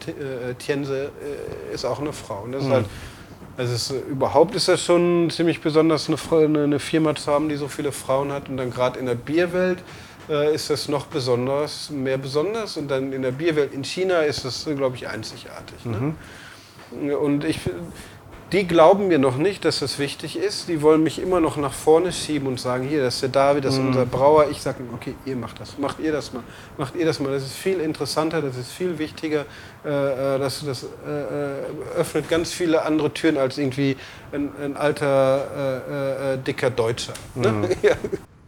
Tiense, 0.58 1.10
ist 1.72 1.84
auch 1.84 2.00
eine 2.00 2.12
Frau. 2.12 2.42
Und 2.42 2.52
das 2.52 2.62
ist 2.64 2.68
Mhm. 2.68 2.72
halt, 2.72 2.86
also 3.56 3.74
ist, 3.74 3.90
überhaupt 4.10 4.54
ist 4.56 4.68
das 4.68 4.82
schon 4.84 5.30
ziemlich 5.30 5.60
besonders, 5.60 6.08
eine, 6.10 6.64
eine 6.64 6.78
Firma 6.80 7.14
zu 7.14 7.30
haben, 7.30 7.48
die 7.48 7.56
so 7.56 7.68
viele 7.68 7.92
Frauen 7.92 8.32
hat 8.32 8.48
und 8.48 8.56
dann 8.56 8.70
gerade 8.70 8.98
in 8.98 9.06
der 9.06 9.14
Bierwelt 9.14 9.78
äh, 10.28 10.54
ist 10.54 10.70
das 10.70 10.88
noch 10.88 11.06
besonders, 11.06 11.90
mehr 11.90 12.18
besonders. 12.18 12.76
Und 12.76 12.88
dann 12.88 13.12
in 13.12 13.22
der 13.22 13.32
Bierwelt 13.32 13.72
in 13.72 13.84
China 13.84 14.20
ist 14.20 14.44
das, 14.44 14.64
glaube 14.64 14.96
ich, 14.96 15.08
einzigartig. 15.08 15.84
Ne? 15.84 16.14
Und 17.16 17.44
ich, 17.44 17.60
die 18.52 18.66
glauben 18.66 19.08
mir 19.08 19.18
noch 19.18 19.36
nicht, 19.38 19.64
dass 19.64 19.80
das 19.80 19.98
wichtig 19.98 20.36
ist. 20.36 20.68
Die 20.68 20.80
wollen 20.80 21.02
mich 21.02 21.20
immer 21.20 21.40
noch 21.40 21.56
nach 21.56 21.72
vorne 21.72 22.12
schieben 22.12 22.46
und 22.46 22.60
sagen, 22.60 22.86
hier, 22.86 23.02
das 23.02 23.16
ist 23.16 23.22
der 23.22 23.28
David, 23.30 23.64
das 23.64 23.74
ist 23.74 23.80
unser 23.80 24.06
Brauer. 24.06 24.48
Ich 24.50 24.62
sage, 24.62 24.78
okay, 24.94 25.14
ihr 25.24 25.34
macht 25.34 25.58
das, 25.58 25.78
macht 25.78 25.98
ihr 25.98 26.12
das 26.12 26.32
mal, 26.32 26.44
macht 26.78 26.94
ihr 26.94 27.04
das 27.04 27.18
mal. 27.18 27.32
Das 27.32 27.42
ist 27.42 27.56
viel 27.56 27.80
interessanter, 27.80 28.40
das 28.40 28.56
ist 28.56 28.70
viel 28.70 28.98
wichtiger. 28.98 29.46
Äh, 29.84 30.36
äh, 30.36 30.38
das 30.38 30.64
das 30.64 30.84
äh, 30.84 30.86
äh, 31.10 31.98
öffnet 31.98 32.28
ganz 32.28 32.52
viele 32.52 32.82
andere 32.82 33.12
Türen 33.12 33.36
als 33.36 33.58
irgendwie 33.58 33.96
ein, 34.32 34.50
ein 34.62 34.76
alter, 34.76 35.84
äh, 35.90 36.34
äh, 36.34 36.38
dicker 36.38 36.70
Deutscher. 36.70 37.14
Ne? 37.34 37.70
Ja. 37.82 37.96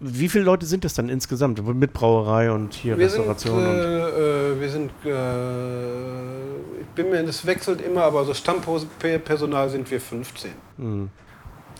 Wie 0.00 0.28
viele 0.28 0.44
Leute 0.44 0.64
sind 0.64 0.84
das 0.84 0.94
dann 0.94 1.08
insgesamt 1.08 1.64
mit 1.74 1.92
Brauerei 1.92 2.52
und 2.52 2.72
hier 2.72 2.96
wir 2.96 3.06
Restauration? 3.06 3.60
Sind, 3.60 3.74
äh, 3.74 4.52
äh, 4.52 4.60
wir 4.60 4.68
sind, 4.68 4.92
äh, 5.04 6.80
ich 6.80 6.86
bin 6.94 7.10
mir, 7.10 7.22
das 7.24 7.44
wechselt 7.44 7.80
immer, 7.80 8.02
aber 8.02 8.24
so 8.24 8.32
Stammpersonal 8.32 9.68
sind 9.68 9.90
wir 9.90 10.00
15. 10.00 10.52
Mhm. 10.76 11.10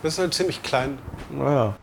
Das 0.03 0.14
ist 0.14 0.19
halt 0.19 0.35
ziemlich 0.35 0.62
klein. 0.62 0.99
Naja. 1.31 1.77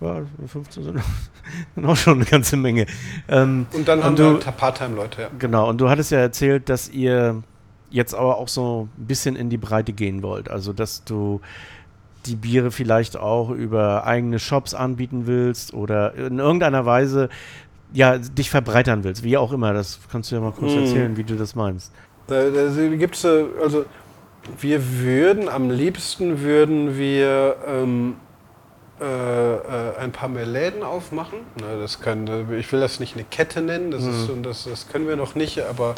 Ja, 0.00 0.22
15 0.46 0.82
sind 0.82 1.00
auch 1.86 1.96
schon 1.96 2.14
eine 2.14 2.24
ganze 2.24 2.56
Menge. 2.56 2.86
Ähm, 3.28 3.66
und 3.72 3.86
dann 3.86 4.02
haben 4.02 4.10
und 4.10 4.18
du, 4.18 4.24
wir 4.24 4.44
halt 4.44 4.56
Part-Time-Leute, 4.56 5.22
ja. 5.22 5.28
Genau, 5.38 5.68
und 5.68 5.80
du 5.80 5.88
hattest 5.88 6.10
ja 6.10 6.18
erzählt, 6.18 6.68
dass 6.68 6.88
ihr 6.88 7.42
jetzt 7.90 8.14
aber 8.14 8.38
auch 8.38 8.48
so 8.48 8.88
ein 8.98 9.06
bisschen 9.06 9.36
in 9.36 9.48
die 9.48 9.58
Breite 9.58 9.92
gehen 9.92 10.22
wollt. 10.22 10.50
Also, 10.50 10.72
dass 10.72 11.04
du 11.04 11.40
die 12.26 12.36
Biere 12.36 12.70
vielleicht 12.70 13.16
auch 13.16 13.50
über 13.50 14.04
eigene 14.04 14.38
Shops 14.38 14.74
anbieten 14.74 15.26
willst 15.26 15.74
oder 15.74 16.14
in 16.14 16.38
irgendeiner 16.38 16.86
Weise 16.86 17.28
ja, 17.92 18.18
dich 18.18 18.50
verbreitern 18.50 19.04
willst, 19.04 19.22
wie 19.22 19.36
auch 19.36 19.52
immer. 19.52 19.72
Das 19.72 20.00
kannst 20.10 20.30
du 20.30 20.36
ja 20.36 20.40
mal 20.40 20.52
kurz 20.52 20.72
hm. 20.72 20.84
erzählen, 20.84 21.16
wie 21.16 21.24
du 21.24 21.36
das 21.36 21.54
meinst. 21.54 21.92
Da, 22.26 22.48
da 22.50 22.68
gibt 22.96 23.16
es, 23.16 23.24
also 23.24 23.84
wir 24.58 25.00
würden, 25.00 25.48
am 25.48 25.70
liebsten 25.70 26.40
würden 26.40 26.96
wir 26.96 27.56
ähm, 27.66 28.16
äh, 29.00 29.54
äh, 29.54 29.96
ein 29.98 30.12
paar 30.12 30.28
mehr 30.28 30.46
Läden 30.46 30.82
aufmachen. 30.82 31.40
Na, 31.60 31.76
das 31.78 32.00
kann, 32.00 32.28
ich 32.56 32.70
will 32.72 32.80
das 32.80 33.00
nicht 33.00 33.14
eine 33.14 33.24
Kette 33.24 33.60
nennen, 33.60 33.90
das, 33.90 34.04
hm. 34.04 34.10
ist, 34.10 34.30
das, 34.42 34.64
das 34.64 34.88
können 34.88 35.08
wir 35.08 35.16
noch 35.16 35.34
nicht, 35.34 35.60
aber 35.60 35.94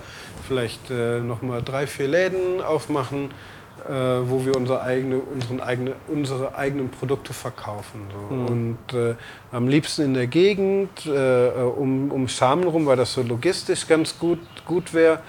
vielleicht 0.46 0.90
äh, 0.90 1.20
nochmal 1.20 1.62
drei, 1.62 1.86
vier 1.86 2.08
Läden 2.08 2.62
aufmachen 2.62 3.30
äh, 3.88 3.92
wo 4.28 4.44
wir 4.44 4.56
unsere, 4.56 4.82
eigene, 4.82 5.18
unseren 5.18 5.60
eigene, 5.60 5.92
unsere 6.08 6.54
eigenen 6.54 6.90
Produkte 6.90 7.32
verkaufen. 7.32 8.00
So. 8.12 8.34
Mhm. 8.34 8.46
Und 8.46 8.94
äh, 8.94 9.14
am 9.52 9.68
liebsten 9.68 10.02
in 10.02 10.14
der 10.14 10.26
Gegend, 10.26 11.06
äh, 11.06 11.48
um, 11.60 12.10
um 12.10 12.28
Schamen 12.28 12.64
rum, 12.64 12.86
weil 12.86 12.96
das 12.96 13.12
so 13.12 13.22
logistisch 13.22 13.86
ganz 13.86 14.18
gut, 14.18 14.40
gut 14.64 14.94
wäre. 14.94 15.20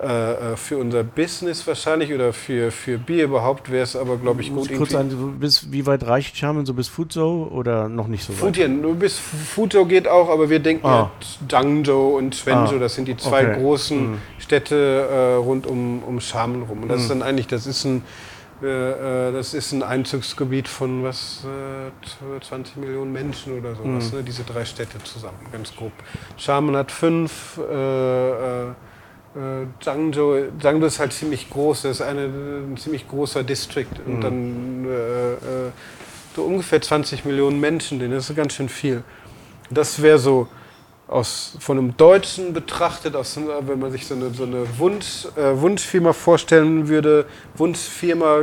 Äh, 0.00 0.52
äh, 0.52 0.56
für 0.56 0.78
unser 0.78 1.02
Business 1.02 1.66
wahrscheinlich 1.66 2.12
oder 2.12 2.32
für, 2.32 2.70
für 2.70 2.98
Bier 2.98 3.24
überhaupt 3.24 3.68
wäre 3.68 3.82
es 3.82 3.96
aber, 3.96 4.16
glaube 4.16 4.42
ich, 4.42 4.54
gut. 4.54 4.72
Kurz 4.76 4.94
an, 4.94 5.38
bis, 5.40 5.72
wie 5.72 5.86
weit 5.86 6.06
reicht 6.06 6.36
Charmen 6.36 6.66
so 6.66 6.74
bis 6.74 6.86
Fuzo 6.86 7.50
oder 7.52 7.88
noch 7.88 8.06
nicht 8.06 8.22
so 8.24 8.32
weit? 8.40 8.68
Nur 8.68 8.94
bis 8.94 9.18
Fuzo 9.18 9.86
geht 9.86 10.06
auch, 10.06 10.28
aber 10.28 10.50
wir 10.50 10.60
denken 10.60 10.86
ah. 10.86 10.90
ja 10.90 11.10
Dangzhou 11.48 12.16
und 12.16 12.40
Quenzhou, 12.40 12.76
ah. 12.76 12.78
das 12.78 12.94
sind 12.94 13.08
die 13.08 13.16
zwei 13.16 13.48
okay. 13.48 13.60
großen 13.60 14.10
mhm. 14.12 14.18
Städte 14.38 15.08
äh, 15.10 15.34
rund 15.34 15.66
um, 15.66 16.04
um 16.04 16.18
Xiamen 16.18 16.62
rum. 16.62 16.84
Und 16.84 16.88
das 16.90 16.98
mhm. 16.98 17.02
ist 17.02 17.10
dann 17.10 17.22
eigentlich, 17.22 17.48
das 17.48 17.66
ist 17.66 17.84
ein 17.84 18.04
äh, 18.62 19.28
äh 19.28 19.32
das 19.32 19.52
ist 19.52 19.72
ein 19.72 19.82
Einzugsgebiet 19.82 20.68
von 20.68 21.02
was, 21.02 21.44
äh, 21.44 22.40
20 22.40 22.76
Millionen 22.76 23.12
Menschen 23.12 23.58
oder 23.58 23.74
sowas, 23.74 24.12
mhm. 24.12 24.18
ne? 24.18 24.24
diese 24.24 24.44
drei 24.44 24.64
Städte 24.64 25.02
zusammen, 25.02 25.38
ganz 25.50 25.74
grob. 25.74 25.92
Xiamen 26.36 26.76
hat 26.76 26.92
fünf, 26.92 27.58
äh, 27.58 28.66
äh 29.36 29.62
äh, 29.62 29.66
Zhangzhou, 29.80 30.48
Zhangzhou 30.60 30.86
ist 30.86 30.98
halt 30.98 31.12
ziemlich 31.12 31.50
groß, 31.50 31.82
das 31.82 32.00
ist 32.00 32.02
eine, 32.02 32.24
ein 32.24 32.76
ziemlich 32.76 33.08
großer 33.08 33.44
District 33.44 33.86
und 34.06 34.16
mhm. 34.16 34.20
dann 34.20 34.84
äh, 34.86 35.32
äh 35.32 35.70
so 36.36 36.44
ungefähr 36.44 36.80
20 36.80 37.24
Millionen 37.24 37.58
Menschen, 37.58 37.98
das 38.12 38.30
ist 38.30 38.36
ganz 38.36 38.52
schön 38.52 38.68
viel. 38.68 39.02
Das 39.70 40.00
wäre 40.00 40.20
so 40.20 40.46
aus, 41.08 41.56
von 41.58 41.78
einem 41.78 41.96
Deutschen 41.96 42.52
betrachtet, 42.52 43.16
aus, 43.16 43.36
wenn 43.62 43.78
man 43.80 43.90
sich 43.90 44.06
so 44.06 44.14
eine, 44.14 44.30
so 44.30 44.44
eine 44.44 44.78
Wunsch, 44.78 45.26
äh, 45.36 45.60
Wunschfirma 45.60 46.12
vorstellen 46.12 46.86
würde, 46.86 47.26
Wunschfirma 47.56 48.42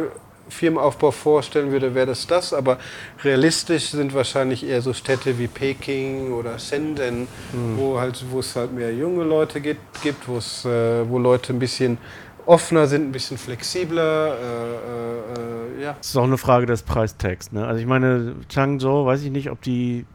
Firmenaufbau 0.50 1.12
vorstellen 1.12 1.72
würde, 1.72 1.96
wäre 1.96 2.08
das 2.08 2.28
das. 2.28 2.54
Aber 2.54 2.78
realistisch 3.24 3.90
sind 3.90 4.14
wahrscheinlich 4.14 4.66
eher 4.66 4.82
so 4.82 4.94
Städte 4.94 5.38
wie 5.40 5.48
Peking 5.48 6.34
oder 6.34 6.60
Shenzhen, 6.60 7.22
mhm. 7.54 7.78
wo, 7.78 8.00
halt, 8.00 8.24
wo 8.30 8.40
es 8.40 8.56
halt 8.56 8.74
mehr 8.74 8.94
junge 8.94 9.24
Leute 9.24 9.62
gibt, 9.62 10.02
gibt 10.02 10.28
wo's, 10.28 10.66
äh, 10.66 11.10
wo 11.10 11.18
Leute 11.18 11.54
ein 11.54 11.60
bisschen 11.60 11.98
offener 12.46 12.88
sind, 12.88 13.10
ein 13.10 13.12
bisschen 13.12 13.38
flexibler. 13.38 14.36
Äh, 14.36 15.80
äh, 15.80 15.80
äh 15.80 15.84
ja. 15.84 15.96
Das 15.98 16.10
ist 16.10 16.18
auch 16.18 16.24
eine 16.24 16.38
Frage 16.38 16.66
des 16.66 16.84
Preistags. 16.84 17.52
Ne? 17.52 17.66
Also 17.66 17.80
ich 17.80 17.88
meine, 17.88 18.36
Changzhou, 18.50 19.06
weiß 19.06 19.24
ich 19.24 19.32
nicht, 19.32 19.50
ob 19.50 19.62
die 19.62 20.06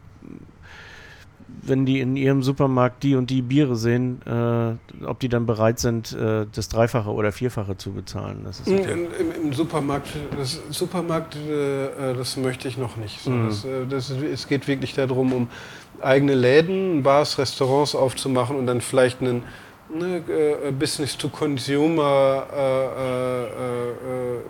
wenn 1.63 1.85
die 1.85 1.99
in 1.99 2.15
ihrem 2.15 2.43
Supermarkt 2.43 3.03
die 3.03 3.15
und 3.15 3.29
die 3.29 3.41
Biere 3.41 3.75
sehen, 3.75 4.21
äh, 4.25 5.05
ob 5.05 5.19
die 5.19 5.29
dann 5.29 5.45
bereit 5.45 5.79
sind, 5.79 6.13
äh, 6.13 6.45
das 6.51 6.69
Dreifache 6.69 7.09
oder 7.11 7.31
Vierfache 7.31 7.77
zu 7.77 7.91
bezahlen. 7.91 8.41
Das 8.43 8.59
ist 8.59 8.67
okay. 8.67 8.91
Im, 8.91 9.07
im, 9.19 9.45
Im, 9.45 9.53
Supermarkt, 9.53 10.09
das 10.37 10.59
Supermarkt, 10.69 11.35
äh, 11.35 12.13
das 12.15 12.37
möchte 12.37 12.67
ich 12.67 12.77
noch 12.77 12.97
nicht. 12.97 13.21
So, 13.21 13.31
mhm. 13.31 13.47
das, 13.47 13.65
äh, 13.65 13.85
das, 13.87 14.09
es 14.09 14.47
geht 14.47 14.67
wirklich 14.67 14.93
darum, 14.93 15.33
um 15.33 15.47
eigene 16.01 16.33
Läden, 16.33 17.03
Bars, 17.03 17.37
Restaurants 17.37 17.95
aufzumachen 17.95 18.55
und 18.55 18.65
dann 18.65 18.81
vielleicht 18.81 19.21
einen 19.21 19.43
ne, 19.93 20.23
äh, 20.27 20.71
Business 20.71 21.17
to 21.17 21.29
Consumer 21.29 22.47
äh, 22.53 22.85
äh, 22.85 23.43
äh 23.43 24.41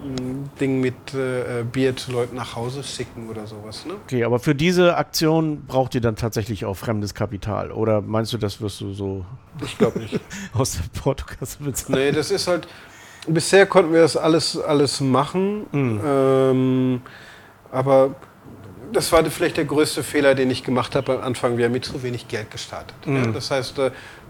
Ding 0.60 0.80
mit 0.80 1.14
äh, 1.14 1.64
Bier 1.64 1.96
zu 1.96 2.12
Leuten 2.12 2.36
nach 2.36 2.56
Hause 2.56 2.84
schicken 2.84 3.30
oder 3.30 3.48
sowas. 3.48 3.86
Ne? 3.86 3.94
Okay, 4.06 4.24
aber 4.24 4.40
für 4.40 4.56
diese 4.56 4.96
Aktion 4.98 5.66
braucht 5.66 5.96
ihr 5.96 6.02
dann 6.02 6.16
tatsächlich 6.16 6.66
auch 6.66 6.76
fremdes 6.76 7.14
Kapital 7.14 7.72
oder 7.72 8.02
meinst 8.02 8.34
du, 8.34 8.38
das 8.38 8.62
wirst 8.62 8.82
du 8.82 8.94
so? 8.94 9.26
Ich 9.64 9.78
glaube 9.78 10.00
nicht. 10.00 10.20
aus 10.54 10.74
der 10.74 11.02
Portokasse 11.02 11.64
bezahlen? 11.64 12.00
Nee, 12.00 12.12
das 12.12 12.32
ist 12.32 12.48
halt. 12.48 12.68
Bisher 13.28 13.68
konnten 13.68 13.94
wir 13.94 14.02
das 14.02 14.18
alles, 14.18 14.58
alles 14.58 15.00
machen, 15.00 15.68
mhm. 15.72 16.02
ähm, 16.04 17.02
aber 17.72 18.16
das 18.92 19.12
war 19.12 19.24
vielleicht 19.26 19.58
der 19.58 19.66
größte 19.66 20.04
Fehler, 20.04 20.36
den 20.36 20.50
ich 20.50 20.64
gemacht 20.64 20.96
habe 20.96 21.14
am 21.14 21.22
Anfang. 21.22 21.58
Wir 21.58 21.66
haben 21.66 21.72
mit 21.72 21.86
zu 21.86 22.02
wenig 22.04 22.28
Geld 22.28 22.52
gestartet. 22.52 22.96
Mhm. 23.06 23.16
Ja? 23.16 23.28
Das 23.28 23.52
heißt, 23.52 23.80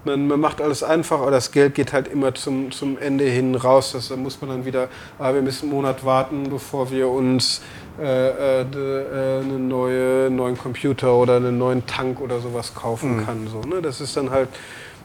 man, 0.04 0.28
man, 0.28 0.40
macht 0.40 0.62
alles 0.62 0.84
einfach, 0.84 1.22
aber 1.22 1.32
das 1.32 1.52
Geld 1.52 1.76
geht 1.76 1.94
halt 1.94 2.08
immer 2.08 2.34
zum, 2.34 2.72
zum 2.72 2.98
Ende 2.98 3.26
hin 3.26 3.56
raus. 3.56 3.92
Das, 3.94 4.10
da 4.10 4.16
muss 4.16 4.42
man 4.42 4.50
dann 4.50 4.66
wieder, 4.66 4.90
ah, 5.20 5.34
wir 5.34 5.42
müssen 5.42 5.66
einen 5.66 5.74
Monat 5.74 6.06
warten, 6.06 6.50
bevor 6.50 6.92
wir 6.92 7.08
uns 7.08 7.62
äh, 8.00 8.04
äh, 8.04 8.62
äh 8.62 9.42
einen 9.42 9.68
neue, 9.68 10.30
neuen 10.30 10.58
Computer 10.58 11.14
oder 11.16 11.38
einen 11.38 11.58
neuen 11.58 11.86
Tank 11.86 12.22
oder 12.22 12.40
sowas 12.40 12.74
kaufen 12.74 13.18
mhm. 13.18 13.26
kann. 13.26 13.48
So, 13.48 13.62
ne? 13.62 13.82
Das 13.82 14.02
ist 14.02 14.18
dann 14.18 14.32
halt, 14.32 14.50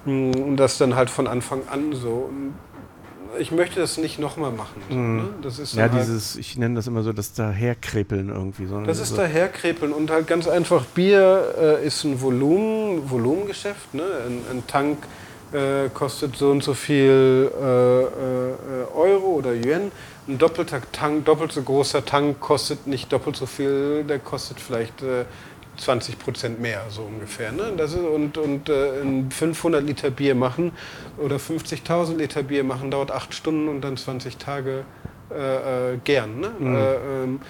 mh, 0.05 0.36
mm, 0.36 0.57
das 0.57 0.78
dann 0.78 0.97
halt 0.97 1.11
von 1.11 1.26
Anfang 1.26 1.62
an 1.70 1.92
so. 1.92 2.30
Und 2.30 2.55
ich 3.39 3.51
möchte 3.51 3.80
das 3.80 3.99
nicht 3.99 4.18
nochmal 4.18 4.53
machen. 4.53 4.82
Mhm. 4.89 5.16
ne? 5.16 5.28
das 5.43 5.59
ist 5.59 5.74
ja, 5.74 5.82
halt 5.82 5.95
dieses, 5.95 6.37
ich 6.37 6.57
nenne 6.57 6.76
das 6.76 6.87
immer 6.87 7.03
so, 7.03 7.12
das 7.12 7.32
Daherkrepeln 7.32 8.28
irgendwie. 8.28 8.66
So, 8.66 8.80
das 8.80 8.99
ist 8.99 9.11
so 9.11 9.16
Daherkrepeln 9.16 9.93
und 9.93 10.11
halt 10.11 10.26
ganz 10.26 10.49
einfach, 10.49 10.84
Bier 10.87 11.55
äh, 11.59 11.87
ist 11.87 12.05
ein 12.05 12.20
Volumen, 12.20 13.11
Volumengeschäft. 13.11 13.95
Ne? 13.95 14.03
Ein, 14.03 14.59
ein 14.59 14.66
Tank 14.66 14.99
äh, 15.53 15.89
kostet 15.91 16.37
so 16.37 16.51
und 16.51 16.62
so 16.62 16.74
viel 16.74 17.51
äh, 17.61 18.03
äh 18.03 18.07
Euro 18.95 19.34
oder 19.37 19.53
Yuan. 19.53 19.93
Ein 20.28 20.39
doppelter 20.39 20.80
Tank, 20.91 21.24
doppelt 21.24 21.53
so 21.53 21.62
großer 21.62 22.05
Tank 22.05 22.41
kostet 22.41 22.87
nicht 22.87 23.12
doppelt 23.12 23.37
so 23.37 23.47
viel, 23.47 24.03
der 24.05 24.18
kostet 24.18 24.59
vielleicht 24.59 25.03
äh, 25.03 25.24
20 25.77 26.18
Prozent 26.18 26.61
mehr, 26.61 26.83
so 26.89 27.03
ungefähr. 27.03 27.53
Ne? 27.53 27.72
Das 27.77 27.93
ist, 27.93 28.01
und 28.01 28.39
und 28.39 28.68
äh, 28.68 29.03
500 29.31 29.85
Liter 29.85 30.11
Bier 30.11 30.35
machen 30.35 30.72
oder 31.18 31.37
50.000 31.37 32.16
Liter 32.16 32.43
Bier 32.43 32.64
machen 32.64 32.91
dauert 32.91 33.11
8 33.11 33.35
Stunden 33.35 33.68
und 33.68 33.83
dann 33.83 33.97
20 33.97 34.37
Tage 34.37 34.85
äh, 35.31 35.95
äh, 35.95 35.99
gern. 36.05 36.41
Ne? 36.41 36.51
Mhm. 36.59 36.77
Äh, 36.77 36.95
ähm, 36.95 37.41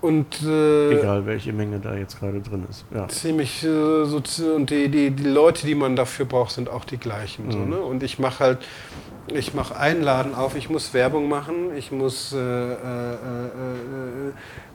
und, 0.00 0.42
äh, 0.42 0.98
Egal, 0.98 1.26
welche 1.26 1.52
Menge 1.52 1.78
da 1.78 1.94
jetzt 1.94 2.18
gerade 2.18 2.40
drin 2.40 2.66
ist. 2.70 2.86
Ja. 2.94 3.06
Ziemlich 3.08 3.62
äh, 3.62 4.04
so, 4.04 4.22
und 4.54 4.70
die, 4.70 4.88
die, 4.88 5.10
die 5.10 5.28
Leute, 5.28 5.66
die 5.66 5.74
man 5.74 5.94
dafür 5.94 6.24
braucht, 6.24 6.52
sind 6.52 6.70
auch 6.70 6.86
die 6.86 6.96
gleichen. 6.96 7.46
Mhm. 7.46 7.52
So, 7.52 7.58
ne? 7.58 7.76
Und 7.78 8.02
ich 8.02 8.18
mache 8.18 8.42
halt 8.42 8.58
ich 9.34 9.54
mache 9.54 9.76
einen 9.76 10.02
Laden 10.02 10.34
auf, 10.34 10.56
ich 10.56 10.70
muss 10.70 10.94
Werbung 10.94 11.28
machen, 11.28 11.76
ich 11.76 11.92
muss 11.92 12.32
äh, 12.32 12.38
äh, 12.38 12.72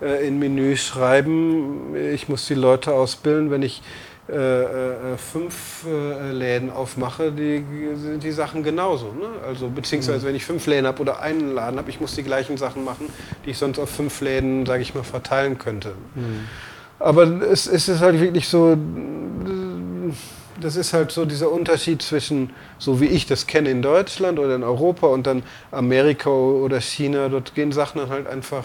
äh, 0.01 0.05
äh 0.05 0.27
in 0.27 0.39
Menü 0.39 0.75
schreiben, 0.77 1.95
ich 1.95 2.29
muss 2.29 2.47
die 2.47 2.55
Leute 2.55 2.93
ausbilden. 2.93 3.51
Wenn 3.51 3.61
ich 3.61 3.81
äh, 4.27 4.33
äh, 4.33 5.17
fünf 5.17 5.85
Läden 6.31 6.71
aufmache, 6.71 7.31
die, 7.31 7.63
sind 7.95 8.23
die 8.23 8.31
Sachen 8.31 8.63
genauso. 8.63 9.07
Ne? 9.07 9.27
Also 9.47 9.69
beziehungsweise 9.69 10.21
mhm. 10.21 10.29
wenn 10.29 10.35
ich 10.35 10.45
fünf 10.45 10.65
Läden 10.65 10.87
habe 10.87 10.99
oder 11.01 11.19
einen 11.19 11.53
Laden 11.53 11.77
habe, 11.77 11.89
ich 11.89 12.01
muss 12.01 12.15
die 12.15 12.23
gleichen 12.23 12.57
Sachen 12.57 12.83
machen, 12.83 13.09
die 13.45 13.51
ich 13.51 13.57
sonst 13.57 13.77
auf 13.77 13.89
fünf 13.89 14.21
Läden, 14.21 14.65
sage 14.65 14.81
ich 14.81 14.95
mal, 14.95 15.03
verteilen 15.03 15.59
könnte. 15.59 15.93
Mhm. 16.15 16.47
Aber 16.97 17.23
es, 17.23 17.67
es 17.67 17.87
ist 17.87 17.99
halt 17.99 18.19
wirklich 18.19 18.47
so 18.47 18.75
das 20.59 20.75
ist 20.75 20.93
halt 20.93 21.11
so 21.11 21.25
dieser 21.25 21.51
Unterschied 21.51 22.01
zwischen, 22.01 22.51
so 22.77 23.01
wie 23.01 23.05
ich 23.05 23.25
das 23.25 23.47
kenne 23.47 23.69
in 23.69 23.81
Deutschland 23.81 24.39
oder 24.39 24.55
in 24.55 24.63
Europa 24.63 25.07
und 25.07 25.27
dann 25.27 25.43
Amerika 25.71 26.29
oder 26.29 26.79
China. 26.81 27.29
Dort 27.29 27.55
gehen 27.55 27.71
Sachen 27.71 27.99
dann 27.99 28.09
halt 28.09 28.27
einfach 28.27 28.63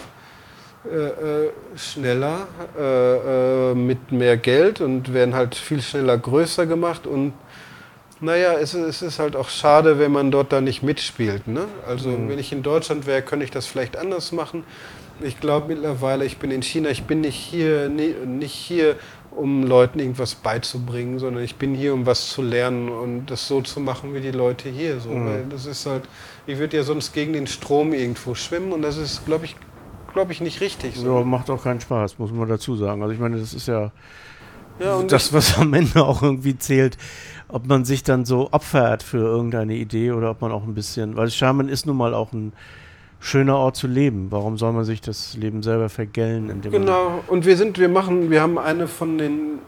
äh, 0.89 1.45
äh, 1.45 1.51
schneller, 1.75 2.47
äh, 2.75 3.71
äh, 3.71 3.75
mit 3.75 4.11
mehr 4.11 4.37
Geld 4.37 4.81
und 4.81 5.13
werden 5.13 5.35
halt 5.35 5.53
viel 5.53 5.81
schneller 5.81 6.17
größer 6.17 6.65
gemacht. 6.65 7.05
Und 7.05 7.33
naja, 8.19 8.53
es, 8.53 8.73
es 8.73 9.01
ist 9.01 9.19
halt 9.19 9.35
auch 9.35 9.49
schade, 9.49 9.99
wenn 9.99 10.11
man 10.11 10.31
dort 10.31 10.51
da 10.51 10.59
nicht 10.59 10.81
mitspielt. 10.81 11.47
Ne? 11.47 11.65
Also 11.87 12.09
mhm. 12.09 12.29
wenn 12.29 12.39
ich 12.39 12.51
in 12.51 12.63
Deutschland 12.63 13.05
wäre, 13.05 13.21
könnte 13.21 13.45
ich 13.45 13.51
das 13.51 13.67
vielleicht 13.67 13.95
anders 13.95 14.31
machen. 14.31 14.63
Ich 15.21 15.39
glaube 15.39 15.67
mittlerweile, 15.67 16.25
ich 16.25 16.37
bin 16.37 16.49
in 16.49 16.63
China, 16.63 16.89
ich 16.89 17.03
bin 17.03 17.21
nicht 17.21 17.35
hier, 17.35 17.87
nicht 17.89 18.53
hier 18.53 18.95
um 19.31 19.63
Leuten 19.63 19.99
irgendwas 19.99 20.35
beizubringen, 20.35 21.19
sondern 21.19 21.43
ich 21.43 21.55
bin 21.55 21.73
hier, 21.73 21.93
um 21.93 22.05
was 22.05 22.29
zu 22.29 22.41
lernen 22.41 22.89
und 22.89 23.27
das 23.27 23.47
so 23.47 23.61
zu 23.61 23.79
machen 23.79 24.13
wie 24.13 24.19
die 24.19 24.31
Leute 24.31 24.69
hier. 24.69 24.99
So. 24.99 25.09
Mhm. 25.09 25.25
Weil 25.25 25.45
das 25.49 25.65
ist 25.65 25.85
halt, 25.85 26.03
ich 26.45 26.57
würde 26.59 26.77
ja 26.77 26.83
sonst 26.83 27.13
gegen 27.13 27.33
den 27.33 27.47
Strom 27.47 27.93
irgendwo 27.93 28.35
schwimmen 28.35 28.73
und 28.73 28.81
das 28.81 28.97
ist, 28.97 29.25
glaube 29.25 29.45
ich, 29.45 29.55
glaube 30.13 30.33
ich, 30.33 30.41
nicht 30.41 30.61
richtig. 30.61 30.95
So. 30.95 31.19
Ja, 31.19 31.23
macht 31.23 31.49
auch 31.49 31.63
keinen 31.63 31.79
Spaß, 31.79 32.19
muss 32.19 32.31
man 32.31 32.49
dazu 32.49 32.75
sagen. 32.75 33.01
Also 33.01 33.13
ich 33.13 33.19
meine, 33.19 33.39
das 33.39 33.53
ist 33.53 33.67
ja, 33.67 33.91
ja 34.79 35.01
das, 35.03 35.31
was 35.31 35.57
am 35.57 35.73
Ende 35.73 36.03
auch 36.03 36.21
irgendwie 36.21 36.57
zählt, 36.57 36.97
ob 37.47 37.67
man 37.67 37.85
sich 37.85 38.03
dann 38.03 38.25
so 38.25 38.49
opfert 38.51 39.03
für 39.03 39.19
irgendeine 39.19 39.75
Idee 39.75 40.11
oder 40.11 40.31
ob 40.31 40.41
man 40.41 40.51
auch 40.51 40.63
ein 40.63 40.73
bisschen, 40.73 41.15
weil 41.15 41.29
Schaman 41.29 41.69
ist 41.69 41.85
nun 41.85 41.97
mal 41.97 42.13
auch 42.13 42.33
ein 42.33 42.53
schöner 43.21 43.55
Ort 43.55 43.77
zu 43.77 43.87
leben. 43.87 44.27
Warum 44.31 44.57
soll 44.57 44.73
man 44.73 44.83
sich 44.83 44.99
das 44.99 45.37
Leben 45.37 45.63
selber 45.63 45.87
vergällen? 45.87 46.61
genau, 46.69 47.23
und 47.27 47.45
wir 47.45 47.55
sind, 47.55 47.79
wir 47.79 47.87
machen, 47.87 48.29
wir 48.29 48.41
haben 48.41 48.57
eine 48.57 48.87
von 48.87 49.17
den 49.17 49.59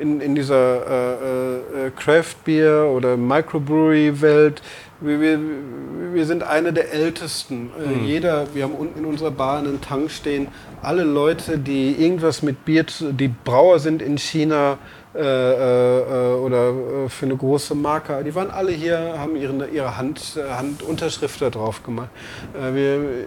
in, 0.00 0.20
in 0.20 0.34
dieser 0.34 0.86
äh, 0.86 1.86
äh, 1.86 1.90
Craft 1.96 2.36
Beer 2.44 2.88
oder 2.94 3.16
Microbrewery 3.16 4.20
Welt. 4.20 4.62
Wir, 5.00 5.20
wir, 5.20 5.40
wir 6.12 6.26
sind 6.26 6.42
eine 6.42 6.72
der 6.72 6.92
ältesten. 6.92 7.70
Äh, 7.78 7.88
mhm. 7.88 8.04
Jeder, 8.04 8.46
wir 8.54 8.64
haben 8.64 8.74
unten 8.74 8.98
in 9.00 9.04
unserer 9.04 9.30
Bar 9.30 9.58
einen 9.58 9.80
Tank 9.80 10.10
stehen. 10.10 10.48
Alle 10.82 11.02
Leute, 11.02 11.58
die 11.58 11.92
irgendwas 11.92 12.42
mit 12.42 12.64
Bier, 12.64 12.84
die 13.00 13.28
Brauer 13.28 13.78
sind 13.78 14.02
in 14.02 14.18
China, 14.18 14.78
äh, 15.18 15.22
äh, 15.22 16.34
oder 16.36 16.68
äh, 16.68 17.08
für 17.08 17.26
eine 17.26 17.36
große 17.36 17.74
Marke. 17.74 18.22
Die 18.24 18.34
waren 18.34 18.50
alle 18.50 18.70
hier, 18.70 19.18
haben 19.18 19.34
ihre, 19.34 19.66
ihre 19.68 19.96
Hand, 19.96 20.38
Handunterschrift 20.50 21.42
da 21.42 21.50
drauf 21.50 21.82
gemacht. 21.82 22.10
wir, 22.54 23.26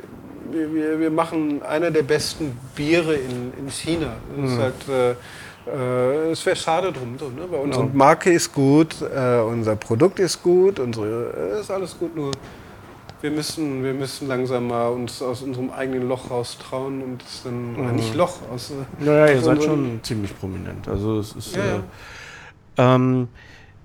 wir, 0.52 1.00
wir 1.00 1.12
machen 1.12 1.62
einer 1.64 1.92
der 1.92 2.04
besten 2.04 2.58
Biere 2.76 3.16
in, 3.16 3.54
in 3.60 3.70
China. 3.70 4.14
Das 4.38 4.52
mhm. 4.52 4.58
halt, 4.58 5.16
äh, 5.68 6.32
es 6.32 6.46
wäre 6.46 6.56
schade 6.56 6.92
drum, 6.92 7.18
so, 7.20 7.30
ne? 7.30 7.44
weil 7.50 7.60
unsere 7.60 7.86
ja. 7.86 7.92
Marke 7.94 8.32
ist 8.32 8.52
gut, 8.54 8.96
äh, 9.02 9.42
unser 9.42 9.76
Produkt 9.76 10.20
ist 10.20 10.42
gut, 10.42 10.80
unsere 10.80 11.56
äh, 11.58 11.60
ist 11.60 11.70
alles 11.70 11.98
gut, 11.98 12.16
nur 12.16 12.32
wir 13.22 13.32
müssen, 13.32 13.84
wir 13.84 13.94
müssen 13.94 14.28
langsam 14.28 14.68
mal 14.68 14.90
uns 14.90 15.22
aus 15.22 15.42
unserem 15.42 15.70
eigenen 15.70 16.08
Loch 16.08 16.30
raustrauen 16.30 17.02
und 17.02 17.24
es 17.24 17.44
dann 17.44 17.74
mhm. 17.74 17.96
nicht 17.96 18.16
Loch 18.16 18.38
aus. 18.52 18.74
Naja, 19.00 19.26
aus 19.26 19.32
ihr 19.32 19.42
seid 19.42 19.64
schon 19.64 20.00
ziemlich 20.04 20.38
prominent. 20.38 20.88
Also 20.88 21.20
es 21.20 21.34
ist. 21.34 21.56
Ja, 21.56 21.66
ja. 21.66 21.76
Äh, 21.76 22.96
ähm, 22.96 23.28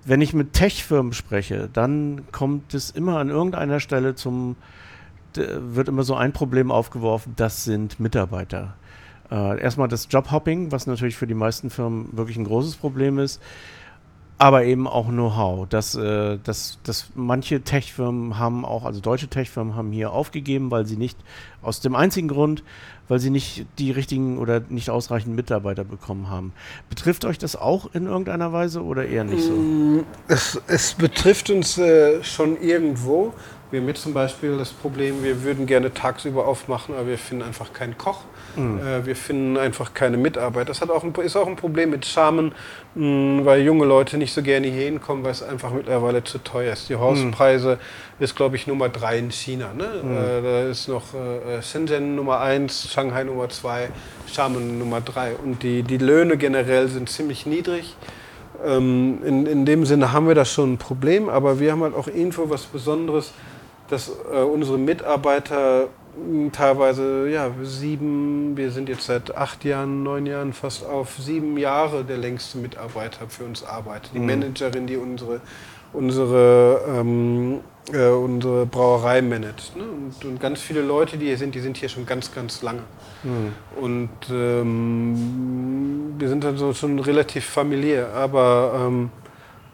wenn 0.05 0.21
ich 0.21 0.33
mit 0.33 0.53
Tech-Firmen 0.53 1.13
spreche, 1.13 1.69
dann 1.73 2.23
kommt 2.31 2.75
es 2.75 2.91
immer 2.91 3.19
an 3.19 3.29
irgendeiner 3.29 3.81
Stelle 3.81 4.15
zum, 4.15 4.57
wird 5.35 5.89
immer 5.89 6.05
so 6.05 6.15
ein 6.15 6.33
Problem 6.33 6.71
aufgeworfen, 6.71 7.35
das 7.37 7.65
sind 7.65 7.99
Mitarbeiter. 7.99 8.77
Äh, 9.31 9.61
erstmal 9.61 9.89
das 9.89 10.07
Jobhopping, 10.09 10.71
was 10.71 10.87
natürlich 10.87 11.17
für 11.17 11.27
die 11.27 11.35
meisten 11.35 11.71
Firmen 11.71 12.17
wirklich 12.17 12.37
ein 12.37 12.45
großes 12.45 12.77
Problem 12.77 13.19
ist, 13.19 13.43
aber 14.39 14.65
eben 14.65 14.87
auch 14.87 15.09
Know-how. 15.09 15.69
Dass, 15.69 15.95
äh, 15.95 16.39
dass, 16.43 16.79
dass 16.83 17.11
manche 17.15 17.63
Tech-Firmen 17.63 18.39
haben 18.39 18.65
auch, 18.65 18.85
also 18.85 19.01
deutsche 19.01 19.29
Tech-Firmen 19.29 19.75
haben 19.75 19.93
hier 19.93 20.13
aufgegeben, 20.13 20.71
weil 20.71 20.87
sie 20.87 20.97
nicht, 20.97 21.19
aus 21.63 21.81
dem 21.81 21.95
einzigen 21.97 22.29
Grund, 22.29 22.63
weil 23.09 23.19
sie 23.19 23.31
nicht 23.31 23.67
die 23.79 23.91
richtigen 23.91 24.39
oder 24.39 24.63
nicht 24.69 24.91
ausreichend 24.91 25.35
Mitarbeiter 25.35 25.85
bekommen 25.85 26.29
haben. 26.29 26.53
Betrifft 26.89 27.25
euch 27.25 27.39
das 27.39 27.57
auch 27.57 27.95
in 27.95 28.07
irgendeiner 28.07 28.53
Weise 28.53 28.83
oder 28.83 29.07
eher 29.07 29.25
nicht 29.25 29.45
so? 29.45 29.53
Mm, 29.53 30.05
es, 30.29 30.61
es 30.67 30.95
betrifft 30.95 31.51
uns 31.51 31.79
äh, 31.79 32.23
schon 32.23 32.61
irgendwo. 32.61 33.33
Wir 33.71 33.81
haben 33.81 33.89
jetzt 33.89 34.03
zum 34.03 34.15
Beispiel 34.15 34.57
das 34.59 34.71
Problem, 34.71 35.23
wir 35.23 35.43
würden 35.43 35.67
gerne 35.67 35.93
tagsüber 35.93 36.47
aufmachen, 36.47 36.95
aber 36.95 37.09
wir 37.09 37.19
finden 37.19 37.43
einfach 37.43 37.73
keinen 37.73 37.99
Koch. 37.99 38.21
Mhm. 38.57 38.79
Äh, 38.79 39.07
wir 39.07 39.17
finden 39.17 39.57
einfach 39.57 39.95
keine 39.95 40.17
Mitarbeit. 40.17 40.69
Das 40.69 40.81
hat 40.81 40.91
auch 40.91 41.05
ein, 41.05 41.15
ist 41.23 41.37
auch 41.37 41.47
ein 41.47 41.57
Problem 41.57 41.91
mit 41.91 42.07
Schamen, 42.07 42.53
mh, 42.95 43.45
weil 43.45 43.63
junge 43.63 43.85
Leute 43.85 44.19
nicht 44.19 44.33
so 44.33 44.43
gerne 44.43 44.67
hier 44.67 44.85
hinkommen, 44.85 45.25
weil 45.25 45.33
es 45.33 45.43
einfach 45.43 45.73
mittlerweile 45.73 46.25
zu 46.25 46.39
teuer 46.39 46.73
ist. 46.73 46.89
Die 46.89 46.97
Hauspreise 46.97 47.79
mhm. 48.19 48.25
ist, 48.25 48.37
glaube 48.37 48.57
ich, 48.57 48.67
Nummer 48.67 48.89
drei 48.89 49.19
in 49.19 49.31
China. 49.31 49.73
Ne? 49.77 49.89
Mhm. 50.03 50.17
Äh, 50.17 50.43
da 50.43 50.69
ist 50.69 50.89
noch 50.89 51.15
äh, 51.15 51.63
Shenzhen 51.63 52.17
Nummer 52.17 52.41
eins, 52.41 52.91
Shanghai 52.91 53.25
Nummer 53.25 53.49
zwei, 53.49 53.89
Xiamen 54.27 54.79
Nummer 54.79 55.01
drei. 55.01 55.33
Und 55.35 55.63
die, 55.63 55.83
die 55.83 55.99
Löhne 55.99 56.37
generell 56.37 56.89
sind 56.89 57.09
ziemlich 57.09 57.47
niedrig. 57.47 57.97
Ähm, 58.65 59.19
in, 59.25 59.47
in 59.47 59.67
dem 59.67 59.85
Sinne 59.85 60.13
haben 60.13 60.29
wir 60.29 60.35
da 60.35 60.45
schon 60.45 60.75
ein 60.75 60.79
Problem, 60.79 61.29
aber 61.29 61.61
wir 61.61 61.73
haben 61.73 61.83
halt 61.83 61.95
auch 61.95 62.09
irgendwo 62.09 62.49
was 62.49 62.65
Besonderes, 62.65 63.33
dass 63.89 64.09
äh, 64.09 64.39
unsere 64.39 64.79
Mitarbeiter 64.79 65.89
teilweise 66.53 67.29
ja, 67.29 67.51
sieben, 67.63 68.57
wir 68.57 68.71
sind 68.71 68.89
jetzt 68.89 69.05
seit 69.05 69.37
acht 69.37 69.65
Jahren, 69.65 70.03
neun 70.03 70.27
Jahren 70.27 70.53
fast 70.53 70.85
auf 70.85 71.17
sieben 71.19 71.59
Jahre 71.59 72.05
der 72.05 72.17
längste 72.17 72.59
Mitarbeiter 72.59 73.29
für 73.29 73.45
uns 73.45 73.63
arbeitet. 73.63 74.11
Die 74.15 74.19
mhm. 74.19 74.27
Managerin, 74.27 74.87
die 74.87 74.97
unsere, 74.97 75.41
unsere, 75.93 76.81
ähm, 76.89 77.61
äh, 77.93 78.09
unsere 78.09 78.67
Brauerei 78.67 79.21
managt. 79.23 79.77
Ne? 79.77 79.85
Und, 79.85 80.25
und, 80.25 80.41
ganz 80.41 80.61
viele 80.61 80.81
Leute, 80.81 81.19
die 81.19 81.27
hier 81.27 81.39
sind, 81.39 81.55
die 81.55 81.61
sind 81.61 81.77
hier 81.77 81.89
schon 81.89 82.07
ganz, 82.07 82.35
ganz 82.35 82.63
lange. 82.63 82.83
Mhm. 83.23 83.53
Und 83.81 84.11
ähm, 84.31 86.15
wir 86.19 86.29
sind 86.29 86.45
dann 86.45 86.57
so 86.57 86.73
schon 86.73 86.99
relativ 86.99 87.45
familiär, 87.45 88.13
aber 88.15 88.87
ähm, 88.87 89.11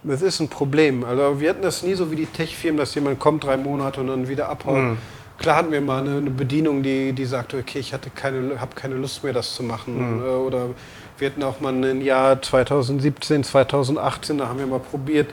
das 0.03 0.23
ist 0.23 0.41
ein 0.41 0.49
Problem. 0.49 1.05
Also 1.05 1.41
wir 1.41 1.51
hatten 1.51 1.63
das 1.63 1.85
nie 1.85 1.95
so 1.95 2.11
wie 2.11 2.17
die 2.17 2.27
Tech-Firmen, 2.27 2.79
dass 2.79 2.95
jemand 2.97 3.21
kommt 3.21 3.45
drei 3.45 3.57
Monate 3.57 4.01
und 4.01 4.09
dann 4.09 4.29
wieder 4.29 4.49
abhaut. 4.49 4.79
Mhm 4.79 4.99
Klar 5.43 5.57
hatten 5.57 5.73
wir 5.73 5.81
mal 5.81 6.03
eine, 6.03 6.19
eine 6.19 6.31
Bedienung, 6.31 6.85
die, 6.85 7.13
die 7.13 7.25
sagte, 7.25 7.59
okay, 7.59 7.81
ich 7.81 7.93
hatte 7.93 8.11
keine, 8.11 8.61
habe 8.61 8.77
keine 8.77 8.95
Lust 8.95 9.25
mehr, 9.25 9.33
das 9.33 9.55
zu 9.55 9.65
machen. 9.65 10.19
Mhm. 10.19 10.23
Oder 10.47 10.69
wir 11.19 11.29
hatten 11.29 11.43
auch 11.43 11.61
mal 11.61 11.75
ein 11.75 12.01
Jahr 12.01 12.41
2017, 12.41 13.43
2018, 13.43 14.39
da 14.39 14.49
haben 14.49 14.61
wir 14.61 14.67
mal 14.67 14.79
probiert, 14.79 15.31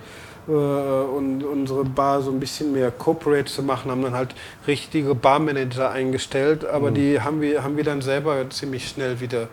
äh, 0.47 0.51
und 0.51 1.43
unsere 1.43 1.85
Bar 1.85 2.23
so 2.23 2.31
ein 2.31 2.39
bisschen 2.39 2.73
mehr 2.73 2.89
corporate 2.89 3.45
zu 3.45 3.61
machen, 3.61 3.91
haben 3.91 4.01
dann 4.01 4.15
halt 4.15 4.33
richtige 4.65 5.13
Barmanager 5.13 5.91
eingestellt, 5.91 6.65
aber 6.65 6.89
mhm. 6.89 6.95
die 6.95 7.21
haben 7.21 7.41
wir, 7.41 7.63
haben 7.63 7.77
wir 7.77 7.83
dann 7.83 8.01
selber 8.01 8.49
ziemlich 8.49 8.87
schnell 8.89 9.19
wieder 9.19 9.47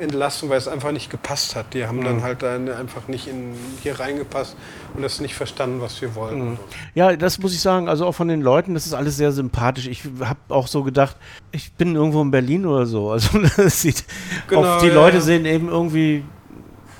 entlassen, 0.00 0.48
weil 0.48 0.58
es 0.58 0.68
einfach 0.68 0.92
nicht 0.92 1.10
gepasst 1.10 1.56
hat. 1.56 1.74
Die 1.74 1.86
haben 1.86 1.98
mhm. 1.98 2.04
dann 2.04 2.22
halt 2.22 2.42
dann 2.42 2.68
einfach 2.68 3.08
nicht 3.08 3.28
in, 3.28 3.54
hier 3.82 4.00
reingepasst 4.00 4.56
und 4.94 5.02
das 5.02 5.20
nicht 5.20 5.34
verstanden, 5.34 5.80
was 5.80 6.00
wir 6.00 6.14
wollen. 6.14 6.50
Mhm. 6.50 6.58
Ja, 6.94 7.16
das 7.16 7.38
muss 7.38 7.54
ich 7.54 7.60
sagen, 7.60 7.88
also 7.88 8.06
auch 8.06 8.14
von 8.14 8.28
den 8.28 8.40
Leuten, 8.40 8.74
das 8.74 8.86
ist 8.86 8.94
alles 8.94 9.16
sehr 9.16 9.32
sympathisch. 9.32 9.86
Ich 9.86 10.04
habe 10.20 10.40
auch 10.48 10.66
so 10.66 10.82
gedacht, 10.82 11.16
ich 11.52 11.72
bin 11.72 11.94
irgendwo 11.94 12.22
in 12.22 12.30
Berlin 12.30 12.66
oder 12.66 12.86
so. 12.86 13.10
Also 13.20 13.38
das 13.38 13.82
sieht, 13.82 14.04
genau, 14.48 14.80
die 14.80 14.86
ja, 14.86 14.94
Leute 14.94 15.20
sehen 15.20 15.44
eben 15.44 15.68
irgendwie 15.68 16.24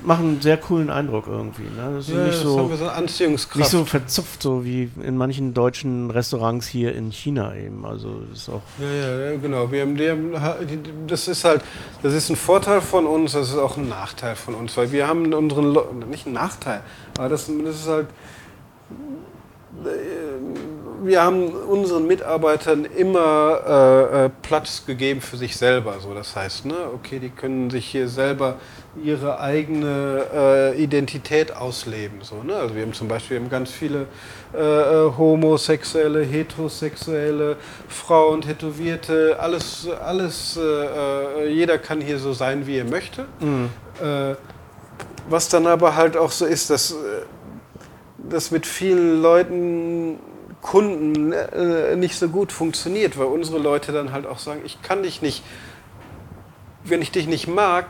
machen 0.03 0.27
einen 0.27 0.41
sehr 0.41 0.57
coolen 0.57 0.89
Eindruck 0.89 1.27
irgendwie. 1.27 1.63
Ne? 1.63 1.93
Das 1.95 2.07
ist 2.07 2.15
ja, 2.15 2.23
nicht 2.25 2.37
so, 2.37 2.75
so 2.75 2.87
Anziehungskraft. 2.87 3.59
Nicht 3.59 3.69
so 3.69 3.85
verzupft, 3.85 4.41
so 4.41 4.63
wie 4.65 4.89
in 5.03 5.17
manchen 5.17 5.53
deutschen 5.53 6.11
Restaurants 6.11 6.67
hier 6.67 6.95
in 6.95 7.11
China 7.11 7.55
eben. 7.55 7.85
Also 7.85 8.21
das 8.29 8.39
ist 8.39 8.49
auch. 8.49 8.61
Ja, 8.79 9.31
ja, 9.31 9.37
genau. 9.37 9.71
Wir 9.71 9.81
haben, 9.81 9.97
wir 9.97 10.11
haben, 10.11 10.67
das 11.07 11.27
ist 11.27 11.43
halt, 11.43 11.61
das 12.03 12.13
ist 12.13 12.29
ein 12.29 12.35
Vorteil 12.35 12.81
von 12.81 13.05
uns, 13.05 13.33
das 13.33 13.49
ist 13.49 13.57
auch 13.57 13.77
ein 13.77 13.89
Nachteil 13.89 14.35
von 14.35 14.55
uns, 14.55 14.75
weil 14.77 14.91
wir 14.91 15.07
haben 15.07 15.33
unseren, 15.33 15.73
Le 15.73 15.85
nicht 16.09 16.25
ein 16.25 16.33
Nachteil, 16.33 16.81
aber 17.17 17.29
das, 17.29 17.47
das 17.47 17.75
ist 17.75 17.87
halt 17.87 18.07
wir 21.03 21.23
haben 21.23 21.47
unseren 21.47 22.05
Mitarbeitern 22.05 22.85
immer 22.85 23.59
äh, 23.65 24.25
äh, 24.25 24.29
Platz 24.43 24.85
gegeben 24.85 25.19
für 25.21 25.35
sich 25.35 25.57
selber. 25.57 25.95
So, 25.99 26.13
das 26.13 26.35
heißt, 26.35 26.65
ne, 26.65 26.75
okay, 26.93 27.19
die 27.19 27.29
können 27.29 27.71
sich 27.71 27.87
hier 27.87 28.07
selber 28.07 28.57
ihre 29.03 29.39
eigene 29.39 30.25
äh, 30.33 30.83
Identität 30.83 31.55
ausleben. 31.55 32.19
So, 32.21 32.43
ne? 32.43 32.55
Also 32.55 32.75
wir 32.75 32.83
haben 32.83 32.93
zum 32.93 33.07
Beispiel 33.07 33.39
haben 33.39 33.49
ganz 33.49 33.71
viele 33.71 34.05
äh, 34.53 34.57
äh 34.59 35.11
homosexuelle, 35.17 36.23
heterosexuelle, 36.23 37.57
Frauen, 37.87 38.41
Tätowierte, 38.41 39.37
alles, 39.39 39.87
alles, 40.05 40.57
äh, 40.57 41.47
jeder 41.49 41.79
kann 41.79 41.99
hier 41.99 42.19
so 42.19 42.33
sein, 42.33 42.67
wie 42.67 42.77
er 42.77 42.85
möchte. 42.85 43.25
Mhm. 43.39 43.69
was 45.29 45.49
dann 45.49 45.67
aber 45.67 45.95
halt 45.95 46.17
auch 46.17 46.31
so 46.31 46.45
ist, 46.45 46.69
dass 46.69 46.95
das 48.17 48.51
mit 48.51 48.65
vielen 48.65 49.21
Leuten 49.21 50.19
Kunden 50.61 51.31
äh, 51.33 51.95
nicht 51.95 52.15
so 52.15 52.29
gut 52.29 52.51
funktioniert, 52.51 53.17
weil 53.17 53.25
unsere 53.25 53.57
Leute 53.57 53.91
dann 53.91 54.11
halt 54.11 54.25
auch 54.25 54.39
sagen, 54.39 54.61
ich 54.63 54.81
kann 54.81 55.03
dich 55.03 55.21
nicht, 55.21 55.43
wenn 56.83 57.01
ich 57.01 57.11
dich 57.11 57.27
nicht 57.27 57.47
mag, 57.47 57.87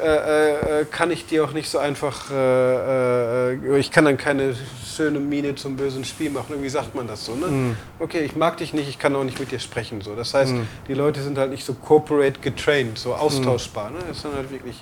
äh, 0.00 0.80
äh, 0.80 0.84
kann 0.84 1.10
ich 1.10 1.26
dir 1.26 1.44
auch 1.44 1.52
nicht 1.52 1.68
so 1.68 1.78
einfach, 1.78 2.30
äh, 2.30 3.54
äh, 3.54 3.78
ich 3.78 3.90
kann 3.90 4.04
dann 4.04 4.16
keine 4.16 4.54
schöne 4.84 5.18
Miene 5.18 5.56
zum 5.56 5.76
bösen 5.76 6.04
Spiel 6.04 6.30
machen. 6.30 6.62
Wie 6.62 6.68
sagt 6.68 6.94
man 6.94 7.08
das 7.08 7.24
so? 7.24 7.34
Ne? 7.34 7.46
Mm. 7.46 7.76
Okay, 7.98 8.20
ich 8.20 8.36
mag 8.36 8.58
dich 8.58 8.74
nicht, 8.74 8.88
ich 8.88 9.00
kann 9.00 9.16
auch 9.16 9.24
nicht 9.24 9.40
mit 9.40 9.50
dir 9.50 9.58
sprechen. 9.58 10.00
So. 10.00 10.14
Das 10.14 10.34
heißt, 10.34 10.52
mm. 10.52 10.62
die 10.86 10.94
Leute 10.94 11.20
sind 11.20 11.36
halt 11.36 11.50
nicht 11.50 11.64
so 11.64 11.74
corporate 11.74 12.38
getrained, 12.40 12.96
so 12.96 13.14
austauschbar. 13.14 13.90
Mm. 13.90 13.94
Ne? 13.94 13.98
Das 14.08 14.22
sind 14.22 14.34
halt 14.34 14.52
wirklich 14.52 14.76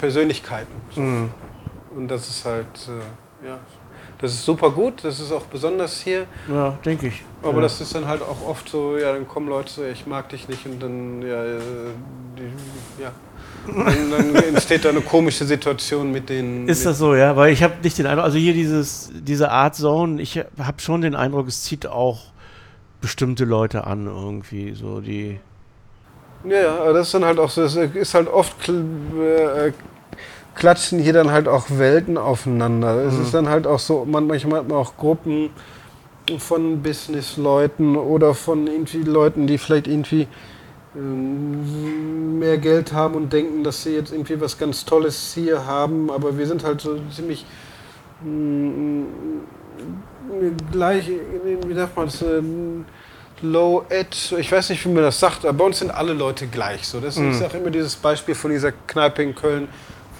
Persönlichkeiten. 0.00 0.72
So. 0.92 1.00
Mhm. 1.00 1.30
Und 1.94 2.08
das 2.08 2.28
ist 2.28 2.44
halt, 2.44 2.66
äh, 2.88 3.46
ja, 3.46 3.58
Das 4.20 4.32
ist 4.32 4.44
super 4.44 4.70
gut, 4.70 5.02
das 5.02 5.18
ist 5.18 5.32
auch 5.32 5.44
besonders 5.44 6.00
hier. 6.00 6.26
Ja, 6.46 6.78
denke 6.84 7.06
ich. 7.06 7.22
Aber 7.42 7.56
ja. 7.56 7.62
das 7.62 7.80
ist 7.80 7.94
dann 7.94 8.06
halt 8.06 8.20
auch 8.20 8.46
oft 8.46 8.68
so, 8.68 8.98
ja, 8.98 9.12
dann 9.12 9.26
kommen 9.26 9.48
Leute 9.48 9.70
so, 9.70 9.84
ich 9.84 10.06
mag 10.06 10.28
dich 10.28 10.46
nicht 10.46 10.66
und 10.66 10.82
dann, 10.82 11.22
ja, 11.22 11.42
äh, 11.42 11.58
die, 12.36 13.02
ja. 13.02 13.12
Dann, 13.66 14.10
dann 14.10 14.34
entsteht 14.54 14.84
da 14.84 14.90
eine 14.90 15.00
komische 15.00 15.44
Situation 15.44 16.12
mit 16.12 16.28
den. 16.28 16.68
Ist 16.68 16.84
das 16.84 16.98
so, 16.98 17.14
ja? 17.14 17.34
Weil 17.36 17.52
ich 17.52 17.62
habe 17.62 17.74
nicht 17.82 17.98
den 17.98 18.06
Eindruck, 18.06 18.24
also 18.24 18.36
hier 18.36 18.52
dieses, 18.52 19.10
diese 19.14 19.50
Art 19.50 19.74
Zone, 19.74 20.20
ich 20.20 20.36
habe 20.36 20.80
schon 20.80 21.00
den 21.00 21.14
Eindruck, 21.14 21.48
es 21.48 21.62
zieht 21.62 21.86
auch 21.86 22.20
bestimmte 23.00 23.44
Leute 23.44 23.86
an 23.86 24.06
irgendwie, 24.06 24.74
so 24.74 25.00
die. 25.00 25.40
Ja, 26.44 26.60
ja, 26.60 26.78
aber 26.80 26.92
das 26.92 27.06
ist 27.08 27.14
dann 27.14 27.24
halt 27.24 27.38
auch 27.38 27.50
so, 27.50 27.62
es 27.62 27.74
ist 27.74 28.14
halt 28.14 28.28
oft 28.28 28.68
äh, 28.68 29.72
klatschen 30.54 30.98
hier 30.98 31.12
dann 31.12 31.30
halt 31.30 31.48
auch 31.48 31.66
Welten 31.70 32.18
aufeinander. 32.18 33.04
Es 33.04 33.14
Mhm. 33.14 33.22
ist 33.22 33.34
dann 33.34 33.48
halt 33.48 33.66
auch 33.66 33.78
so, 33.78 34.04
man, 34.04 34.26
manchmal 34.26 34.60
hat 34.60 34.68
man 34.68 34.78
auch 34.78 34.96
Gruppen 34.96 35.50
von 36.38 36.82
Businessleuten 36.82 37.96
oder 37.96 38.34
von 38.34 38.66
irgendwie 38.66 39.02
Leuten, 39.02 39.46
die 39.46 39.58
vielleicht 39.58 39.86
irgendwie 39.88 40.28
ähm, 40.96 42.38
mehr 42.38 42.58
Geld 42.58 42.92
haben 42.92 43.14
und 43.14 43.32
denken, 43.32 43.64
dass 43.64 43.82
sie 43.84 43.94
jetzt 43.94 44.12
irgendwie 44.12 44.40
was 44.40 44.58
ganz 44.58 44.84
Tolles 44.84 45.32
hier 45.34 45.64
haben, 45.66 46.10
aber 46.10 46.36
wir 46.36 46.46
sind 46.46 46.64
halt 46.64 46.80
so 46.80 46.98
ziemlich 47.14 47.44
mm, 48.24 49.02
gleich, 50.72 51.08
wie 51.66 51.74
sagt 51.74 51.96
man 51.96 52.06
das, 52.06 52.22
äh, 52.22 52.42
Low 53.42 53.84
Edge, 53.88 54.36
ich 54.38 54.52
weiß 54.52 54.68
nicht, 54.70 54.84
wie 54.84 54.90
man 54.90 55.02
das 55.02 55.18
sagt, 55.18 55.46
aber 55.46 55.54
bei 55.58 55.64
uns 55.64 55.78
sind 55.78 55.90
alle 55.90 56.12
Leute 56.12 56.46
gleich. 56.46 56.86
So. 56.86 57.00
Das 57.00 57.16
ist 57.16 57.42
auch 57.42 57.54
immer 57.54 57.70
dieses 57.70 57.96
Beispiel 57.96 58.34
von 58.34 58.50
dieser 58.50 58.70
Kneipe 58.72 59.22
in 59.22 59.34
Köln, 59.34 59.66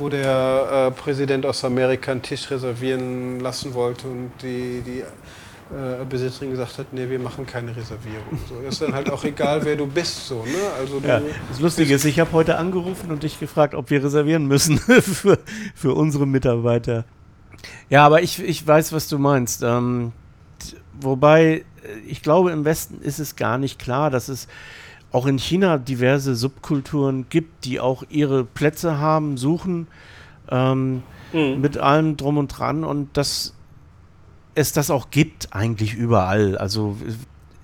wo 0.01 0.09
der 0.09 0.89
äh, 0.89 0.91
Präsident 0.91 1.47
aus 1.47 1.65
Amerika 1.65 2.11
einen 2.11 2.23
Tisch 2.23 2.51
reservieren 2.51 3.41
lassen 3.41 3.75
wollte 3.75 4.09
und 4.09 4.33
die, 4.43 4.83
die 4.85 5.01
äh, 5.01 6.05
Besitzerin 6.09 6.51
gesagt 6.51 6.79
hat, 6.79 6.93
nee, 6.93 7.09
wir 7.09 7.19
machen 7.21 7.47
keine 7.47 7.77
Reservierung. 7.77 8.39
So. 8.49 8.59
Ist 8.67 8.83
dann 8.83 8.93
halt 8.93 9.09
auch 9.11 9.23
egal, 9.23 9.65
wer 9.65 9.77
du 9.77 9.87
bist. 9.87 10.27
So, 10.27 10.43
ne? 10.43 10.59
also 10.79 10.99
du, 10.99 11.07
Ja, 11.07 11.21
das 11.49 11.61
Lustige 11.61 11.95
ist, 11.95 12.05
ich 12.05 12.19
habe 12.19 12.33
heute 12.33 12.57
angerufen 12.57 13.11
und 13.13 13.23
dich 13.23 13.39
gefragt, 13.39 13.75
ob 13.75 13.91
wir 13.91 14.03
reservieren 14.03 14.47
müssen 14.47 14.79
für, 14.79 15.39
für 15.77 15.95
unsere 15.95 16.27
Mitarbeiter. 16.27 17.05
Ja, 17.89 18.05
aber 18.05 18.23
ich, 18.23 18.43
ich 18.43 18.67
weiß, 18.67 18.93
was 18.93 19.07
du 19.07 19.19
meinst. 19.19 19.63
Ähm, 19.63 20.13
wobei, 21.01 21.45
äh, 21.45 21.63
ich 22.09 22.23
glaube, 22.23 22.51
im 22.51 22.65
Westen 22.65 23.01
ist 23.01 23.21
es 23.21 23.37
gar 23.37 23.59
nicht 23.59 23.79
klar, 23.79 24.11
dass 24.11 24.29
es 24.29 24.49
auch 25.13 25.27
in 25.27 25.39
China 25.39 25.79
diverse 25.79 26.35
Subkulturen 26.35 27.27
gibt, 27.29 27.65
die 27.65 27.81
auch 27.81 28.05
ihre 28.09 28.45
Plätze 28.45 28.99
haben, 28.99 29.37
suchen, 29.37 29.87
ähm, 30.51 31.03
Mhm. 31.33 31.61
mit 31.61 31.79
allem 31.79 32.17
drum 32.17 32.39
und 32.39 32.49
dran 32.49 32.83
und 32.83 33.17
dass 33.17 33.55
es 34.57 34.73
das 34.73 34.91
auch 34.91 35.11
gibt 35.11 35.49
eigentlich 35.53 35.95
überall. 35.95 36.59
Also 36.59 36.97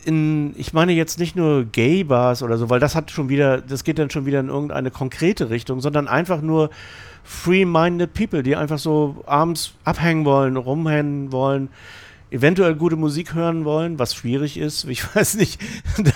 in, 0.04 0.54
ich 0.56 0.72
meine 0.72 0.92
jetzt 0.92 1.18
nicht 1.18 1.34
nur 1.34 1.64
Gay-Bars 1.64 2.44
oder 2.44 2.58
so, 2.58 2.70
weil 2.70 2.78
das 2.78 2.94
hat 2.94 3.10
schon 3.10 3.28
wieder, 3.28 3.60
das 3.60 3.82
geht 3.82 3.98
dann 3.98 4.08
schon 4.08 4.24
wieder 4.24 4.38
in 4.38 4.48
irgendeine 4.48 4.92
konkrete 4.92 5.50
Richtung, 5.50 5.80
sondern 5.80 6.06
einfach 6.06 6.40
nur 6.42 6.70
free-minded 7.24 8.14
people, 8.14 8.44
die 8.44 8.54
einfach 8.54 8.78
so 8.78 9.24
abends 9.26 9.74
abhängen 9.82 10.24
wollen, 10.24 10.56
rumhängen 10.56 11.32
wollen, 11.32 11.68
eventuell 12.30 12.74
gute 12.74 12.96
Musik 12.96 13.34
hören 13.34 13.64
wollen, 13.64 13.98
was 13.98 14.14
schwierig 14.14 14.56
ist. 14.58 14.84
Ich 14.84 15.02
weiß 15.16 15.36
nicht, 15.36 15.60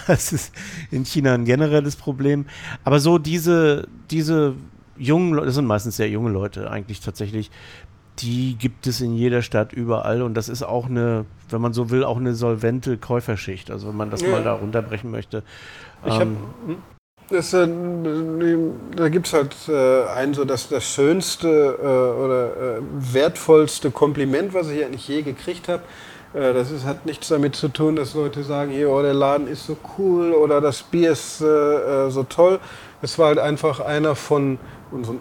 das 0.06 0.32
ist 0.32 0.52
in 0.90 1.04
China 1.04 1.34
ein 1.34 1.44
generelles 1.44 1.96
Problem. 1.96 2.46
Aber 2.84 3.00
so 3.00 3.18
diese, 3.18 3.86
diese 4.10 4.54
jungen 4.96 5.32
Leute, 5.32 5.46
das 5.46 5.54
sind 5.54 5.66
meistens 5.66 5.96
sehr 5.96 6.08
junge 6.08 6.30
Leute 6.30 6.70
eigentlich 6.70 7.00
tatsächlich, 7.00 7.50
die 8.18 8.54
gibt 8.56 8.86
es 8.86 9.00
in 9.00 9.14
jeder 9.14 9.40
Stadt 9.40 9.72
überall 9.72 10.20
und 10.20 10.34
das 10.34 10.50
ist 10.50 10.62
auch 10.62 10.86
eine, 10.86 11.24
wenn 11.48 11.60
man 11.62 11.72
so 11.72 11.88
will, 11.90 12.04
auch 12.04 12.18
eine 12.18 12.34
solvente 12.34 12.98
Käuferschicht. 12.98 13.70
Also 13.70 13.88
wenn 13.88 13.96
man 13.96 14.10
das 14.10 14.20
Ja. 14.20 14.28
mal 14.28 14.42
da 14.42 14.52
runterbrechen 14.52 15.10
möchte. 15.10 15.42
Ich 16.04 16.12
Ähm, 16.12 16.36
das, 17.30 17.52
äh, 17.54 17.68
da 18.96 19.08
gibt 19.08 19.28
es 19.28 19.32
halt 19.32 19.54
äh, 19.68 20.04
ein 20.08 20.34
so 20.34 20.44
das, 20.44 20.68
das 20.68 20.84
schönste 20.84 21.78
äh, 21.80 22.22
oder 22.22 22.46
äh, 22.46 22.80
wertvollste 22.90 23.90
Kompliment, 23.90 24.52
was 24.52 24.68
ich 24.68 24.84
eigentlich 24.84 25.06
je 25.06 25.22
gekriegt 25.22 25.68
habe. 25.68 25.82
Äh, 26.34 26.52
das 26.52 26.70
ist, 26.70 26.84
hat 26.84 27.06
nichts 27.06 27.28
damit 27.28 27.54
zu 27.54 27.68
tun, 27.68 27.96
dass 27.96 28.14
Leute 28.14 28.42
sagen, 28.42 28.72
hier, 28.72 28.90
oh, 28.90 29.00
der 29.00 29.14
Laden 29.14 29.46
ist 29.46 29.66
so 29.66 29.76
cool 29.96 30.32
oder 30.32 30.60
das 30.60 30.82
Bier 30.82 31.12
ist 31.12 31.40
äh, 31.40 32.10
so 32.10 32.24
toll. 32.24 32.58
Es 33.00 33.18
war 33.18 33.28
halt 33.28 33.38
einfach 33.38 33.80
einer 33.80 34.16
von 34.16 34.58
unseren 34.90 35.18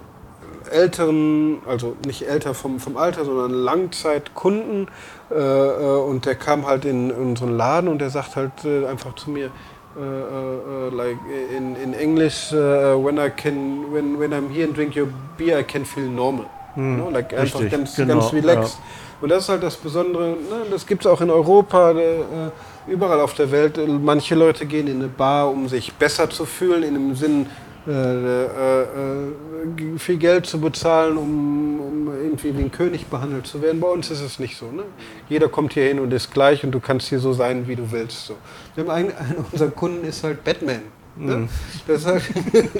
älteren, 0.72 1.60
also 1.68 1.96
nicht 2.06 2.28
älter 2.28 2.54
vom, 2.54 2.80
vom 2.80 2.98
Alter, 2.98 3.24
sondern 3.24 3.52
Langzeitkunden. 3.52 4.88
Und 5.30 6.26
der 6.26 6.36
kam 6.36 6.68
halt 6.68 6.86
in 6.86 7.12
unseren 7.12 7.56
Laden 7.56 7.88
und 7.88 8.00
der 8.00 8.10
sagt 8.10 8.36
halt 8.36 8.66
einfach 8.66 9.16
zu 9.16 9.32
mir, 9.32 9.52
äh, 10.00 10.02
äh, 10.02 10.88
äh, 10.88 10.96
like 10.96 11.18
in, 11.56 11.76
in 11.76 11.94
English, 11.94 12.54
uh, 12.54 12.96
when 12.98 13.18
I 13.18 13.30
can, 13.30 13.92
when, 13.92 14.18
when 14.18 14.32
I'm 14.32 14.50
here 14.50 14.66
and 14.66 14.74
drink 14.74 14.96
your 14.96 15.08
beer, 15.38 15.60
I 15.60 15.64
can 15.64 15.84
feel 15.84 16.10
normal. 16.10 16.46
Hm, 16.76 16.98
Ne? 16.98 17.10
Like 17.12 17.34
einfach 17.34 17.60
richtig, 17.60 17.72
ganz, 17.72 17.96
genau, 17.96 18.20
ganz 18.20 18.34
relaxed. 18.34 18.80
Und 19.22 19.30
das 19.30 19.44
ist 19.44 19.50
halt 19.50 19.64
das 19.64 19.76
Besondere, 19.76 20.30
ne? 20.30 20.66
das 20.72 20.86
gibt 20.86 21.06
es 21.06 21.12
auch 21.12 21.20
in 21.20 21.30
Europa, 21.30 21.92
äh, 21.92 22.22
überall 22.88 23.20
auf 23.20 23.34
der 23.34 23.52
Welt. 23.52 23.78
Manche 24.02 24.36
Leute 24.36 24.66
gehen 24.66 24.88
in 24.88 25.00
eine 25.00 25.10
Bar, 25.10 25.50
um 25.50 25.68
sich 25.68 25.92
besser 25.94 26.30
zu 26.30 26.46
fühlen, 26.46 26.84
in 26.84 26.94
dem 26.94 27.16
Sinn, 27.16 27.48
äh, 27.88 27.92
äh, 27.92 28.82
äh, 28.84 29.98
viel 29.98 30.18
Geld 30.18 30.46
zu 30.46 30.60
bezahlen, 30.60 31.18
um, 31.18 31.80
um 31.80 32.08
irgendwie 32.14 32.58
wie 32.58 32.64
ein 32.64 32.72
König 32.72 33.08
behandelt 33.08 33.48
zu 33.48 33.62
werden. 33.62 33.80
Bei 33.80 33.88
uns 33.88 34.12
ist 34.12 34.22
es 34.22 34.40
nicht 34.40 34.58
so. 34.58 34.72
Ne? 34.72 34.84
Jeder 35.30 35.48
kommt 35.48 35.74
hier 35.74 35.86
hin 35.86 36.00
und 36.00 36.12
ist 36.12 36.32
gleich 36.32 36.64
und 36.64 36.72
du 36.72 36.80
kannst 36.80 37.08
hier 37.08 37.20
so 37.20 37.34
sein, 37.34 37.68
wie 37.68 37.76
du 37.76 37.92
willst. 37.92 38.26
So. 38.26 38.36
Wir 38.76 38.84
haben 38.84 38.92
einen, 38.92 39.12
einer 39.12 39.46
unserer 39.52 39.72
Kunden 39.72 40.06
ist 40.06 40.24
halt 40.24 40.44
Batman. 40.44 40.82
Ne? 41.20 41.50
Das 41.88 42.02
ist 42.02 42.08
halt 42.08 42.24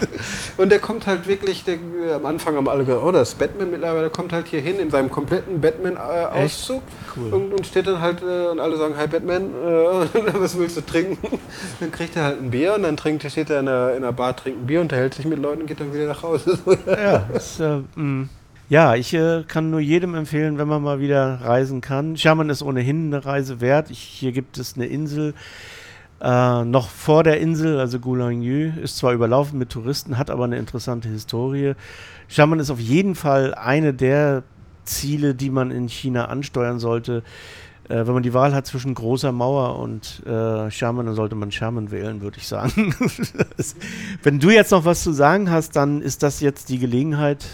und 0.58 0.72
der 0.72 0.80
kommt 0.80 1.08
halt 1.08 1.28
wirklich, 1.28 1.64
der, 1.66 1.78
am 2.16 2.26
Anfang 2.26 2.56
haben 2.56 2.70
alle 2.70 2.86
gesagt, 2.86 3.04
oh, 3.04 3.12
das 3.12 3.30
ist 3.30 3.40
Batman 3.40 3.72
mittlerweile, 3.72 4.02
der 4.02 4.10
kommt 4.10 4.32
halt 4.32 4.48
hier 4.48 4.62
hin 4.62 4.80
in 4.80 4.90
seinem 4.90 5.10
kompletten 5.10 5.60
Batman-Auszug 5.60 6.82
Cool. 7.16 7.34
und, 7.34 7.54
und 7.54 7.66
steht 7.66 7.88
dann 7.88 8.00
halt 8.00 8.22
äh, 8.22 8.48
und 8.48 8.60
alle 8.60 8.78
sagen, 8.78 8.96
hi 8.98 9.08
Batman, 9.08 9.44
äh, 9.44 10.34
was 10.34 10.58
willst 10.58 10.78
du 10.78 10.82
trinken? 10.82 11.40
Dann 11.80 11.92
kriegt 11.92 12.16
er 12.16 12.24
halt 12.24 12.42
ein 12.42 12.50
Bier 12.50 12.76
und 12.76 12.84
dann 12.84 12.96
trinkt, 12.98 13.30
steht 13.30 13.50
er 13.50 13.60
in 13.60 13.66
der, 13.66 13.96
in 13.96 14.04
der 14.04 14.12
Bar, 14.12 14.36
trinkt 14.36 14.64
ein 14.64 14.68
Bier, 14.68 14.82
unterhält 14.82 15.14
sich 15.14 15.26
mit 15.26 15.40
Leuten 15.40 15.62
und 15.62 15.68
geht 15.68 15.80
dann 15.80 15.94
wieder 15.94 16.08
nach 16.08 16.24
Hause. 16.24 16.58
Ja, 16.88 17.28
ist, 17.34 17.60
äh, 17.60 17.82
mh. 17.96 18.28
ja 18.70 18.96
ich 18.96 19.14
äh, 19.14 19.44
kann 19.48 19.70
nur 19.70 19.80
jedem 19.80 20.16
empfehlen, 20.16 20.58
wenn 20.58 20.68
man 20.68 20.82
mal 20.82 21.00
wieder 21.00 21.40
reisen 21.44 21.82
kann. 21.82 22.14
Xiamen 22.14 22.50
ist 22.50 22.62
ohnehin 22.62 23.14
eine 23.14 23.26
Reise 23.26 23.62
wert. 23.62 23.92
Ich, 23.92 24.00
hier 24.00 24.32
gibt 24.32 24.58
es 24.58 24.76
eine 24.76 24.86
Insel. 24.86 25.34
Äh, 26.22 26.66
noch 26.66 26.90
vor 26.90 27.24
der 27.24 27.40
Insel, 27.40 27.80
also 27.80 28.00
Gulangyu, 28.00 28.72
ist 28.82 28.98
zwar 28.98 29.14
überlaufen 29.14 29.58
mit 29.58 29.70
Touristen, 29.70 30.18
hat 30.18 30.30
aber 30.30 30.44
eine 30.44 30.58
interessante 30.58 31.08
Historie. 31.08 31.76
Xiamen 32.28 32.60
ist 32.60 32.70
auf 32.70 32.80
jeden 32.80 33.16
Fall 33.16 33.54
eine 33.54 33.94
der 33.94 34.44
Ziele, 34.84 35.34
die 35.34 35.50
man 35.50 35.72
in 35.72 35.88
China 35.88 36.26
ansteuern 36.26 36.80
sollte. 36.80 37.24
Äh, 37.88 38.06
wenn 38.06 38.14
man 38.14 38.24
die 38.24 38.34
Wahl 38.34 38.54
hat 38.54 38.68
zwischen 38.68 38.94
großer 38.94 39.32
Mauer 39.32 39.80
und 39.80 40.22
äh, 40.26 40.68
Xiamen, 40.68 41.06
dann 41.06 41.16
sollte 41.16 41.36
man 41.36 41.50
Xiamen 41.50 41.90
wählen, 41.90 42.22
würde 42.22 42.38
ich 42.38 42.48
sagen. 42.48 42.94
Wenn 44.24 44.40
du 44.40 44.50
jetzt 44.52 44.72
noch 44.72 44.86
was 44.86 45.04
zu 45.04 45.12
sagen 45.12 45.50
hast, 45.50 45.76
dann 45.76 46.02
ist 46.02 46.22
das 46.22 46.40
jetzt 46.40 46.70
die 46.70 46.80
Gelegenheit. 46.80 47.46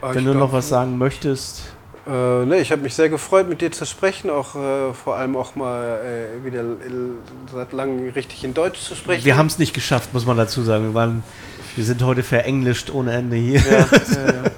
Wenn 0.00 0.18
ich 0.18 0.24
du 0.24 0.34
noch 0.34 0.52
was 0.52 0.68
sagen 0.68 0.96
möchtest. 0.98 1.75
Äh, 2.06 2.46
ne, 2.46 2.58
ich 2.60 2.70
habe 2.70 2.82
mich 2.82 2.94
sehr 2.94 3.08
gefreut, 3.08 3.48
mit 3.48 3.60
dir 3.60 3.72
zu 3.72 3.84
sprechen, 3.84 4.30
auch 4.30 4.54
äh, 4.54 4.94
vor 4.94 5.16
allem 5.16 5.36
auch 5.36 5.56
mal 5.56 5.98
äh, 5.98 6.44
wieder 6.44 6.62
seit 7.52 7.72
langem 7.72 8.10
richtig 8.10 8.44
in 8.44 8.54
Deutsch 8.54 8.80
zu 8.80 8.94
sprechen. 8.94 9.24
Wir 9.24 9.36
haben 9.36 9.46
es 9.48 9.58
nicht 9.58 9.74
geschafft, 9.74 10.14
muss 10.14 10.24
man 10.24 10.36
dazu 10.36 10.62
sagen. 10.62 10.84
Wir, 10.84 10.94
waren, 10.94 11.24
wir 11.74 11.84
sind 11.84 12.02
heute 12.04 12.22
verenglischt 12.22 12.90
ohne 12.90 13.12
Ende 13.12 13.36
hier. 13.36 13.60
Ja, 13.60 13.78
ja, 13.78 13.86
ja. 13.88 14.50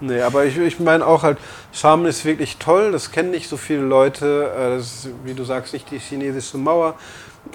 Nee, 0.00 0.20
aber 0.22 0.44
ich, 0.44 0.56
ich 0.56 0.78
meine 0.80 1.06
auch 1.06 1.22
halt, 1.22 1.38
Charme 1.72 2.06
ist 2.06 2.24
wirklich 2.24 2.56
toll, 2.58 2.92
das 2.92 3.10
kennen 3.10 3.30
nicht 3.30 3.48
so 3.48 3.56
viele 3.58 3.82
Leute. 3.82 4.50
äh, 4.56 4.76
Das 4.76 5.04
ist, 5.04 5.08
wie 5.24 5.34
du 5.34 5.44
sagst, 5.44 5.74
nicht 5.74 5.90
die 5.90 5.98
chinesische 5.98 6.56
Mauer. 6.56 6.94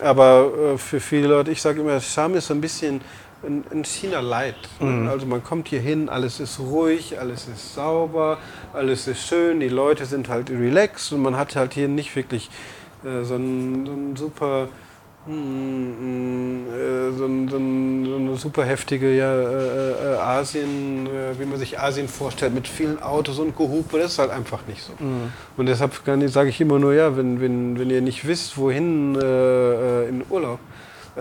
Aber 0.02 0.52
äh, 0.74 0.78
für 0.78 1.00
viele 1.00 1.28
Leute, 1.28 1.52
ich 1.52 1.62
sage 1.62 1.82
immer, 1.82 2.00
Charme 2.00 2.36
ist 2.36 2.48
so 2.48 2.54
ein 2.54 2.62
bisschen 2.62 3.02
ein, 3.44 3.64
ein 3.72 3.84
China 3.84 4.20
Light. 4.20 4.56
Mhm. 4.80 5.08
Also 5.08 5.26
man 5.26 5.44
kommt 5.44 5.68
hier 5.68 5.80
hin, 5.80 6.10
alles 6.10 6.40
ist 6.40 6.60
ruhig, 6.60 7.20
alles 7.20 7.48
ist 7.48 7.74
sauber, 7.76 8.38
alles 8.74 9.08
ist 9.08 9.28
schön, 9.28 9.60
die 9.60 9.70
Leute 9.70 10.06
sind 10.06 10.30
halt 10.30 10.50
relaxed 10.50 11.12
und 11.14 11.22
man 11.22 11.36
hat 11.36 11.56
halt 11.56 11.74
hier 11.74 11.88
nicht 11.88 12.16
wirklich 12.16 12.50
äh, 13.04 13.24
so, 13.24 13.36
ein, 13.36 13.86
so 13.86 13.92
ein 13.92 14.16
super 14.16 14.68
hm, 15.28 16.66
äh, 16.74 17.12
so, 17.16 17.26
ein, 17.26 17.48
so, 17.48 17.58
ein, 17.58 18.06
so 18.06 18.16
eine 18.16 18.36
super 18.38 18.66
heftige 18.66 19.16
ja, 19.16 19.32
äh, 19.32 19.92
äh, 19.92 20.18
Asien, 20.18 21.06
äh, 21.06 21.40
wie 21.40 21.46
man 21.46 21.60
sich 21.60 21.80
Asien 21.80 22.08
vorstellt, 22.08 22.56
mit 22.56 22.68
vielen 22.68 23.02
Autos 23.04 23.38
und 23.38 23.56
Gehupe, 23.56 24.00
das 24.00 24.14
ist 24.14 24.20
halt 24.20 24.32
einfach 24.32 24.66
nicht 24.68 24.82
so. 24.82 24.94
Und 25.58 25.66
deshalb 25.68 25.94
sage 26.26 26.50
ich 26.50 26.60
immer 26.60 26.80
nur, 26.80 26.94
ja, 26.96 27.16
wenn, 27.16 27.40
wenn, 27.40 27.78
wenn 27.78 27.92
ihr 27.92 28.02
nicht 28.02 28.28
wisst, 28.28 28.58
wohin 28.58 29.16
äh, 29.16 30.08
in 30.10 30.24
Urlaub, 30.28 30.60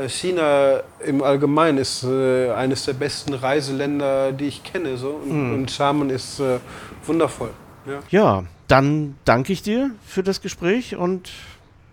China 0.09 0.83
im 1.05 1.23
Allgemeinen 1.23 1.79
ist 1.79 2.05
äh, 2.05 2.51
eines 2.51 2.85
der 2.85 2.93
besten 2.93 3.35
Reiseländer, 3.35 4.33
die 4.33 4.47
ich 4.47 4.63
kenne. 4.63 4.97
So. 4.97 5.21
Und, 5.25 5.55
und 5.55 5.67
Xiamen 5.67 6.11
ist 6.11 6.41
äh, 6.41 6.59
wundervoll. 7.07 7.51
Ja. 7.87 8.01
ja, 8.11 8.45
dann 8.69 9.17
danke 9.25 9.53
ich 9.53 9.63
dir 9.63 9.91
für 10.07 10.23
das 10.23 10.41
Gespräch 10.43 10.97
und 10.97 11.31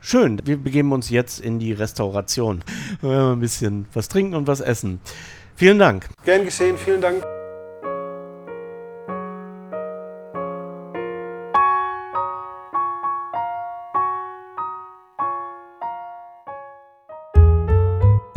schön. 0.02 0.41
Wir 0.45 0.57
begeben 0.57 0.91
uns 0.91 1.10
jetzt 1.10 1.40
in 1.40 1.60
die 1.60 1.74
Restauration. 1.74 2.64
ein 3.02 3.40
bisschen 3.40 3.88
was 3.94 4.10
trinken 4.10 4.36
und 4.36 4.48
was 4.48 4.60
essen. 4.60 4.99
Vielen 5.56 5.80
Dank. 5.80 6.07
Gern 6.24 6.45
geschehen, 6.45 6.78
vielen 6.78 7.02
Dank. 7.02 7.24